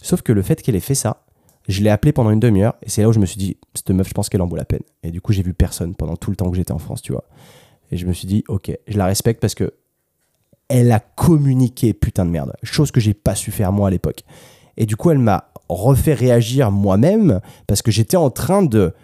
Sauf 0.03 0.23
que 0.23 0.33
le 0.33 0.43
fait 0.43 0.61
qu'elle 0.63 0.75
ait 0.75 0.81
fait 0.81 0.95
ça, 0.95 1.25
je 1.69 1.83
l'ai 1.83 1.91
appelée 1.91 2.13
pendant 2.13 2.31
une 2.31 2.41
demi-heure, 2.41 2.75
et 2.83 2.91
c'est 2.91 3.03
là 3.03 3.09
où 3.09 3.13
je 3.13 3.21
me 3.21 3.27
suis 3.27 3.39
dit, 3.39 3.57
cette 3.75 3.91
meuf, 3.91 4.09
je 4.09 4.15
pense 4.15 4.29
qu'elle 4.29 4.43
en 4.43 4.49
vaut 4.49 4.57
la 4.57 4.65
peine. 4.65 4.83
Et 5.05 5.13
du 5.13 5.21
coup, 5.21 5.33
j'ai 5.33 5.43
vu 5.43 5.55
personne 5.55 5.95
pendant 5.95 6.17
tout 6.17 6.31
le 6.31 6.37
temps 6.37 6.51
que 6.51 6.57
j'étais 6.57 6.73
en 6.73 6.79
France, 6.79 7.03
tu 7.03 7.13
vois. 7.13 7.25
Et 7.93 7.97
je 7.97 8.07
me 8.07 8.13
suis 8.13 8.27
dit, 8.27 8.43
ok, 8.49 8.77
je 8.89 8.99
la 8.99 9.07
respecte 9.07 9.41
parce 9.41 9.55
que 9.55 9.73
elle 10.69 10.93
a 10.93 11.01
communiqué, 11.01 11.93
putain 11.93 12.25
de 12.25 12.31
merde. 12.31 12.53
Chose 12.63 12.91
que 12.91 13.01
j'ai 13.01 13.15
pas 13.15 13.35
su 13.35 13.51
faire 13.51 13.73
moi 13.73 13.89
à 13.89 13.91
l'époque. 13.91 14.23
Et 14.77 14.87
du 14.87 14.97
coup, 14.97 15.11
elle 15.11 15.19
m'a 15.19 15.51
refait 15.69 16.15
réagir 16.15 16.71
moi-même 16.71 17.41
parce 17.67 17.83
que 17.83 17.91
j'étais 17.91 18.17
en 18.17 18.31
train 18.31 18.63
de, 18.63 18.95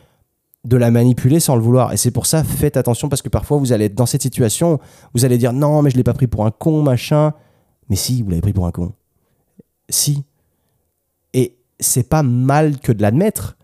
de 0.65 0.77
la 0.77 0.91
manipuler 0.91 1.41
sans 1.41 1.57
le 1.57 1.63
vouloir. 1.63 1.93
Et 1.93 1.97
c'est 1.97 2.11
pour 2.11 2.27
ça, 2.27 2.45
faites 2.45 2.77
attention 2.77 3.09
parce 3.09 3.23
que 3.23 3.29
parfois 3.29 3.59
vous 3.59 3.73
allez 3.73 3.87
être 3.87 3.95
dans 3.95 4.07
cette 4.07 4.23
situation, 4.23 4.79
vous 5.15 5.25
allez 5.25 5.39
dire 5.39 5.53
non, 5.53 5.83
mais 5.83 5.91
je 5.91 5.97
l'ai 5.97 6.05
pas 6.05 6.15
pris 6.15 6.27
pour 6.27 6.45
un 6.47 6.51
con, 6.51 6.83
machin. 6.83 7.35
Mais 7.89 7.97
si, 7.97 8.23
vous 8.23 8.31
l'avez 8.31 8.43
pris 8.43 8.53
pour 8.53 8.67
un 8.67 8.71
con. 8.71 8.93
Si. 9.89 10.25
Et 11.33 11.57
c'est 11.81 12.09
pas 12.09 12.23
mal 12.23 12.79
que 12.79 12.93
de 12.93 13.03
l'admettre 13.03 13.57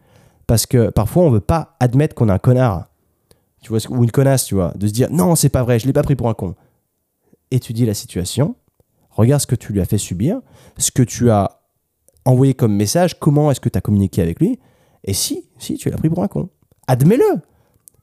parce 0.46 0.66
que 0.66 0.90
parfois 0.90 1.24
on 1.24 1.30
veut 1.30 1.40
pas 1.40 1.76
admettre 1.80 2.14
qu'on 2.14 2.28
est 2.28 2.32
un 2.32 2.38
connard. 2.38 2.86
Tu 3.60 3.70
vois, 3.70 3.78
ou 3.88 4.04
une 4.04 4.10
connasse, 4.10 4.44
tu 4.44 4.54
vois, 4.54 4.72
de 4.76 4.86
se 4.86 4.92
dire 4.92 5.08
non, 5.10 5.36
c'est 5.36 5.48
pas 5.48 5.62
vrai, 5.62 5.78
je 5.78 5.86
l'ai 5.86 5.94
pas 5.94 6.02
pris 6.02 6.16
pour 6.16 6.28
un 6.28 6.34
con 6.34 6.54
étudie 7.50 7.86
la 7.86 7.94
situation, 7.94 8.56
regarde 9.10 9.40
ce 9.40 9.46
que 9.46 9.54
tu 9.54 9.72
lui 9.72 9.80
as 9.80 9.84
fait 9.84 9.98
subir, 9.98 10.40
ce 10.78 10.90
que 10.90 11.02
tu 11.02 11.30
as 11.30 11.60
envoyé 12.24 12.54
comme 12.54 12.74
message, 12.74 13.18
comment 13.18 13.50
est-ce 13.50 13.60
que 13.60 13.68
tu 13.68 13.78
as 13.78 13.80
communiqué 13.80 14.22
avec 14.22 14.40
lui, 14.40 14.58
et 15.04 15.12
si, 15.12 15.48
si, 15.58 15.76
tu 15.76 15.90
l'as 15.90 15.96
pris 15.96 16.08
pour 16.08 16.22
un 16.22 16.28
con. 16.28 16.48
Admets-le. 16.86 17.40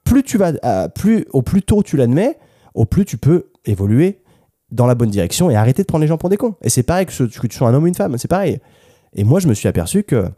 Plus 0.03 0.23
tu 0.23 0.37
vas, 0.37 0.53
euh, 0.63 0.87
plus, 0.87 1.25
au 1.31 1.41
plus 1.41 1.63
tôt 1.63 1.83
tu 1.83 1.97
l'admets, 1.97 2.37
au 2.73 2.85
plus 2.85 3.05
tu 3.05 3.17
peux 3.17 3.51
évoluer 3.65 4.21
dans 4.71 4.85
la 4.85 4.95
bonne 4.95 5.09
direction 5.09 5.49
et 5.49 5.55
arrêter 5.55 5.81
de 5.81 5.87
prendre 5.87 6.01
les 6.01 6.07
gens 6.07 6.17
pour 6.17 6.29
des 6.29 6.37
cons. 6.37 6.55
Et 6.61 6.69
c'est 6.69 6.83
pareil 6.83 7.05
que, 7.05 7.11
que 7.11 7.47
tu 7.47 7.57
sois 7.57 7.69
un 7.69 7.73
homme 7.73 7.83
ou 7.83 7.87
une 7.87 7.95
femme, 7.95 8.17
c'est 8.17 8.27
pareil. 8.27 8.59
Et 9.13 9.23
moi, 9.23 9.39
je 9.39 9.47
me 9.47 9.53
suis 9.53 9.67
aperçu 9.67 10.03
que, 10.03 10.29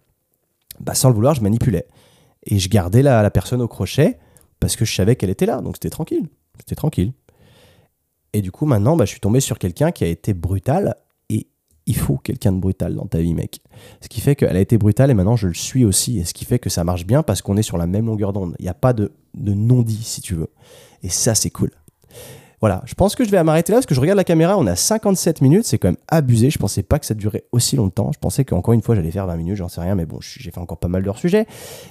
bah, 0.80 0.96
sans 0.96 1.10
le 1.10 1.16
vouloir, 1.16 1.36
je 1.36 1.42
manipulais. 1.42 1.86
Et 2.46 2.60
je 2.60 2.70
gardais 2.70 3.04
la 3.04 3.30
personne 3.30 3.62
au 3.62 3.68
crochet 3.68 4.18
parce 4.64 4.78
que 4.78 4.86
je 4.86 4.96
savais 4.96 5.18
qu'elle 5.18 5.30
était 5.30 5.46
là, 5.46 5.60
donc 5.60 5.76
c'était 5.76 5.90
tranquille. 5.90 6.30
C'était 6.58 6.76
tranquille. 6.76 7.12
Et 8.34 8.42
du 8.42 8.52
coup, 8.52 8.66
maintenant, 8.66 8.96
bah, 8.96 9.06
je 9.06 9.12
suis 9.12 9.20
tombé 9.20 9.40
sur 9.40 9.60
quelqu'un 9.60 9.92
qui 9.92 10.04
a 10.04 10.08
été 10.08 10.34
brutal. 10.34 10.96
Et 11.30 11.48
il 11.86 11.96
faut 11.96 12.18
quelqu'un 12.18 12.52
de 12.52 12.60
brutal 12.60 12.96
dans 12.96 13.06
ta 13.06 13.20
vie, 13.20 13.34
mec. 13.34 13.62
Ce 14.02 14.10
qui 14.10 14.22
fait 14.22 14.36
qu'elle 14.36 14.56
a 14.56 14.60
été 14.60 14.78
brutale 14.78 15.12
et 15.12 15.14
maintenant 15.14 15.36
je 15.36 15.48
le 15.48 15.54
suis 15.54 15.86
aussi. 15.86 16.20
Et 16.20 16.26
ce 16.26 16.34
qui 16.34 16.46
fait 16.46 16.60
que 16.60 16.70
ça 16.70 16.84
marche 16.84 17.06
bien 17.06 17.24
parce 17.24 17.42
qu'on 17.42 17.58
est 17.58 17.64
sur 17.64 17.78
la 17.78 17.88
même 17.88 18.08
longueur 18.08 18.34
d'onde. 18.34 18.56
Il 18.60 18.64
n'y 18.64 18.70
a 18.70 18.74
pas 18.74 18.94
de, 18.94 19.12
de 19.36 19.54
non-dit, 19.54 20.04
si 20.04 20.22
tu 20.22 20.36
veux. 20.36 20.50
Et 21.04 21.10
ça, 21.10 21.36
c'est 21.36 21.50
cool. 21.50 21.72
Voilà, 22.64 22.82
je 22.86 22.94
pense 22.94 23.18
que 23.18 23.26
je 23.26 23.30
vais 23.30 23.44
m'arrêter 23.44 23.74
là 23.74 23.80
parce 23.80 23.86
que 23.86 23.94
je 23.94 24.00
regarde 24.00 24.16
la 24.16 24.24
caméra, 24.24 24.58
on 24.58 24.66
a 24.68 24.78
57 24.78 25.42
minutes, 25.42 25.66
c'est 25.66 25.78
quand 25.78 25.90
même 25.90 25.98
abusé. 26.08 26.50
Je 26.50 26.58
pensais 26.58 26.82
pas 26.82 26.98
que 26.98 27.06
ça 27.06 27.14
durait 27.14 27.44
aussi 27.52 27.76
longtemps. 27.76 28.14
Je 28.14 28.20
pensais 28.20 28.46
qu'encore 28.46 28.74
une 28.74 28.82
fois 28.82 28.96
j'allais 28.96 29.12
faire 29.12 29.28
20 29.28 29.36
minutes, 29.36 29.58
j'en 29.58 29.68
sais 29.68 29.82
rien, 29.82 29.96
mais 29.96 30.06
bon, 30.06 30.20
j'ai 30.22 30.50
fait 30.50 30.62
encore 30.62 30.78
pas 30.78 30.88
mal 30.88 31.04
de 31.04 31.12
sujets. 31.12 31.46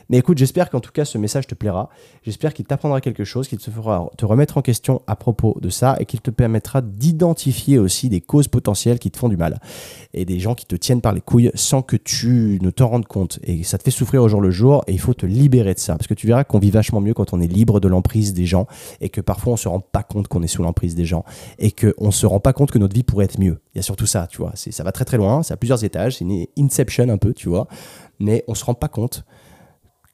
Mais 0.08 0.16
écoute, 0.16 0.38
j'espère 0.38 0.70
qu'en 0.70 0.80
tout 0.80 0.90
cas 0.90 1.04
ce 1.04 1.18
message 1.18 1.46
te 1.46 1.54
plaira. 1.54 1.90
J'espère 2.22 2.54
qu'il 2.54 2.64
t'apprendra 2.64 3.02
quelque 3.02 3.22
chose, 3.22 3.48
qu'il 3.48 3.58
te 3.58 3.70
fera 3.70 4.08
te 4.16 4.24
remettre 4.24 4.56
en 4.56 4.62
question 4.62 5.02
à 5.06 5.14
propos 5.14 5.58
de 5.60 5.68
ça 5.68 5.94
et 6.00 6.06
qu'il 6.06 6.22
te 6.22 6.30
permettra 6.30 6.80
d'identifier 6.80 7.78
aussi 7.78 8.08
des 8.08 8.22
causes 8.22 8.48
potentielles 8.48 8.98
qui 8.98 9.10
te 9.10 9.18
font 9.18 9.28
du 9.28 9.36
mal 9.36 9.60
et 10.14 10.24
des 10.24 10.40
gens 10.40 10.54
qui 10.54 10.64
te 10.64 10.76
tiennent 10.76 11.02
par 11.02 11.12
les 11.12 11.20
couilles 11.20 11.50
sans 11.54 11.82
que 11.82 11.96
tu 11.96 12.58
ne 12.62 12.70
t'en 12.70 12.88
rendes 12.88 13.06
compte. 13.06 13.40
Et 13.42 13.62
ça 13.62 13.76
te 13.76 13.82
fait 13.82 13.90
souffrir 13.90 14.22
au 14.22 14.28
jour 14.30 14.40
le 14.40 14.50
jour 14.50 14.84
et 14.86 14.92
il 14.92 15.00
faut 15.00 15.12
te 15.12 15.26
libérer 15.26 15.74
de 15.74 15.80
ça 15.80 15.96
parce 15.96 16.06
que 16.06 16.14
tu 16.14 16.26
verras 16.26 16.44
qu'on 16.44 16.58
vit 16.58 16.70
vachement 16.70 17.02
mieux 17.02 17.12
quand 17.12 17.34
on 17.34 17.42
est 17.42 17.46
libre 17.46 17.78
de 17.78 17.88
l'emprise 17.88 18.32
des 18.32 18.46
gens 18.46 18.66
et 19.02 19.10
que 19.10 19.20
parfois 19.20 19.52
on 19.52 19.56
se 19.58 19.68
rend 19.68 19.80
pas 19.80 20.02
compte 20.02 20.28
qu'on 20.28 20.42
est 20.42 20.46
sous 20.46 20.61
l'emprise 20.62 20.94
des 20.94 21.04
gens 21.04 21.24
et 21.58 21.70
qu'on 21.70 22.06
ne 22.06 22.10
se 22.10 22.26
rend 22.26 22.40
pas 22.40 22.52
compte 22.52 22.70
que 22.70 22.78
notre 22.78 22.94
vie 22.94 23.02
pourrait 23.02 23.26
être 23.26 23.38
mieux. 23.38 23.60
Il 23.74 23.78
y 23.78 23.80
a 23.80 23.82
surtout 23.82 24.06
ça, 24.06 24.26
tu 24.26 24.38
vois. 24.38 24.52
Ça 24.54 24.84
va 24.84 24.92
très 24.92 25.04
très 25.04 25.16
loin, 25.16 25.42
c'est 25.42 25.54
à 25.54 25.56
plusieurs 25.56 25.84
étages, 25.84 26.16
c'est 26.18 26.24
une 26.24 26.46
inception 26.58 27.08
un 27.08 27.18
peu, 27.18 27.34
tu 27.34 27.48
vois. 27.48 27.68
Mais 28.18 28.44
on 28.48 28.54
se 28.54 28.64
rend 28.64 28.74
pas 28.74 28.88
compte 28.88 29.24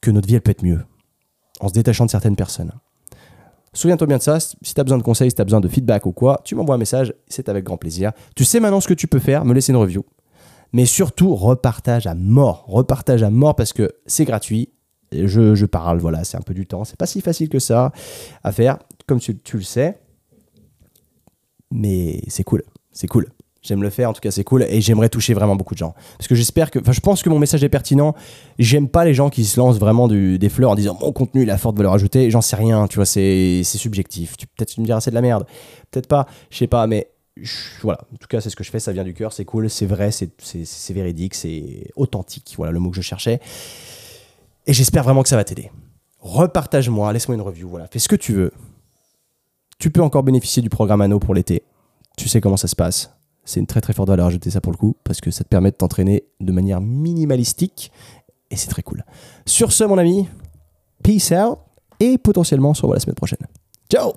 que 0.01 0.11
notre 0.11 0.27
vie, 0.27 0.35
elle 0.35 0.41
peut 0.41 0.51
être 0.51 0.63
mieux 0.63 0.81
en 1.59 1.67
se 1.67 1.73
détachant 1.73 2.05
de 2.05 2.11
certaines 2.11 2.35
personnes. 2.35 2.71
Souviens-toi 3.73 4.07
bien 4.07 4.17
de 4.17 4.23
ça. 4.23 4.39
Si 4.39 4.73
tu 4.73 4.79
as 4.79 4.83
besoin 4.83 4.97
de 4.97 5.03
conseils, 5.03 5.29
si 5.29 5.35
tu 5.35 5.41
as 5.41 5.45
besoin 5.45 5.59
de 5.59 5.67
feedback 5.67 6.05
ou 6.05 6.11
quoi, 6.11 6.41
tu 6.43 6.55
m'envoies 6.55 6.75
un 6.75 6.79
message, 6.79 7.13
c'est 7.27 7.49
avec 7.49 7.65
grand 7.65 7.77
plaisir. 7.77 8.11
Tu 8.35 8.43
sais 8.43 8.59
maintenant 8.59 8.81
ce 8.81 8.87
que 8.87 8.93
tu 8.93 9.07
peux 9.07 9.19
faire, 9.19 9.45
me 9.45 9.53
laisser 9.53 9.71
une 9.71 9.77
review. 9.77 10.03
Mais 10.73 10.85
surtout, 10.85 11.35
repartage 11.35 12.07
à 12.07 12.15
mort. 12.15 12.65
Repartage 12.67 13.23
à 13.23 13.29
mort 13.29 13.55
parce 13.55 13.73
que 13.73 13.91
c'est 14.05 14.25
gratuit. 14.25 14.69
Je, 15.11 15.55
je, 15.55 15.65
parle, 15.65 15.99
voilà, 15.99 16.23
c'est 16.23 16.37
un 16.37 16.41
peu 16.41 16.53
du 16.53 16.67
temps. 16.67 16.83
C'est 16.83 16.97
pas 16.97 17.07
si 17.07 17.21
facile 17.21 17.49
que 17.49 17.59
ça 17.59 17.91
à 18.43 18.51
faire, 18.51 18.77
comme 19.07 19.19
tu 19.19 19.39
le 19.53 19.63
sais 19.63 19.99
mais 21.71 22.21
c'est 22.27 22.43
cool, 22.43 22.63
c'est 22.91 23.07
cool. 23.07 23.27
J'aime 23.61 23.83
le 23.83 23.89
faire, 23.89 24.09
en 24.09 24.13
tout 24.13 24.21
cas 24.21 24.31
c'est 24.31 24.45
cool, 24.45 24.63
et 24.63 24.79
j'aimerais 24.79 25.09
toucher 25.09 25.33
vraiment 25.33 25.57
beaucoup 25.57 25.73
de 25.73 25.79
gens. 25.79 25.93
Parce 26.17 26.29
que 26.29 26.35
j'espère 26.35 26.71
que, 26.71 26.79
enfin 26.79 26.93
je 26.93 27.01
pense 27.01 27.21
que 27.21 27.29
mon 27.29 27.39
message 27.39 27.61
est 27.61 27.69
pertinent. 27.69 28.15
J'aime 28.57 28.87
pas 28.87 29.03
les 29.03 29.13
gens 29.13 29.29
qui 29.29 29.43
se 29.43 29.59
lancent 29.59 29.79
vraiment 29.79 30.07
des 30.07 30.49
fleurs 30.49 30.71
en 30.71 30.75
disant 30.75 30.97
mon 31.01 31.11
contenu 31.11 31.43
il 31.43 31.49
a 31.49 31.57
forte 31.57 31.75
valeur 31.75 31.91
ajoutée. 31.91 32.31
J'en 32.31 32.39
sais 32.39 32.55
rien, 32.55 32.87
tu 32.87 32.95
vois, 32.95 33.05
c'est 33.05 33.63
subjectif. 33.63 34.37
Peut-être 34.55 34.69
tu 34.69 34.79
me 34.79 34.85
diras 34.85 35.01
c'est 35.01 35.11
de 35.11 35.15
la 35.15 35.21
merde, 35.21 35.45
peut-être 35.91 36.07
pas, 36.07 36.25
je 36.49 36.57
sais 36.57 36.67
pas, 36.67 36.87
mais 36.87 37.11
voilà. 37.81 37.99
En 38.13 38.17
tout 38.17 38.27
cas 38.29 38.39
c'est 38.39 38.49
ce 38.49 38.55
que 38.55 38.63
je 38.63 38.71
fais, 38.71 38.79
ça 38.79 38.93
vient 38.93 39.03
du 39.03 39.13
cœur, 39.13 39.33
c'est 39.33 39.45
cool, 39.45 39.69
c'est 39.69 39.85
vrai, 39.85 40.11
c'est 40.11 40.93
véridique, 40.93 41.35
c'est 41.35 41.91
authentique. 41.97 42.53
Voilà 42.55 42.71
le 42.71 42.79
mot 42.79 42.91
que 42.91 42.95
je 42.95 43.01
cherchais. 43.01 43.41
Et 44.67 44.73
j'espère 44.73 45.03
vraiment 45.03 45.21
que 45.21 45.29
ça 45.29 45.35
va 45.35 45.43
t'aider. 45.43 45.69
Repartage-moi, 46.21 47.11
laisse-moi 47.11 47.35
une 47.35 47.41
review, 47.41 47.67
voilà, 47.67 47.87
fais 47.87 47.99
ce 47.99 48.07
que 48.07 48.15
tu 48.15 48.31
veux. 48.31 48.53
Tu 49.79 49.91
peux 49.91 50.01
encore 50.01 50.23
bénéficier 50.23 50.61
du 50.61 50.67
programme 50.67 50.99
Anno 50.99 51.19
pour 51.19 51.33
l'été. 51.33 51.63
Tu 52.17 52.27
sais 52.27 52.41
comment 52.41 52.57
ça 52.57 52.67
se 52.67 52.75
passe. 52.75 53.15
C'est 53.45 53.61
une 53.61 53.65
très 53.65 53.79
très 53.79 53.93
forte 53.93 54.09
valeur 54.09 54.27
ajoutée 54.27 54.51
ça 54.51 54.59
pour 54.59 54.73
le 54.73 54.77
coup, 54.77 54.97
parce 55.05 55.21
que 55.21 55.31
ça 55.31 55.45
te 55.45 55.49
permet 55.49 55.71
de 55.71 55.77
t'entraîner 55.77 56.25
de 56.41 56.51
manière 56.51 56.81
minimalistique, 56.81 57.91
et 58.51 58.57
c'est 58.57 58.67
très 58.67 58.83
cool. 58.83 59.05
Sur 59.45 59.71
ce 59.71 59.85
mon 59.85 59.97
ami, 59.97 60.27
peace 61.01 61.31
out, 61.31 61.59
et 62.01 62.17
potentiellement 62.17 62.71
on 62.71 62.73
se 62.73 62.81
revoit 62.81 62.97
la 62.97 62.99
semaine 62.99 63.15
prochaine. 63.15 63.39
Ciao 63.89 64.11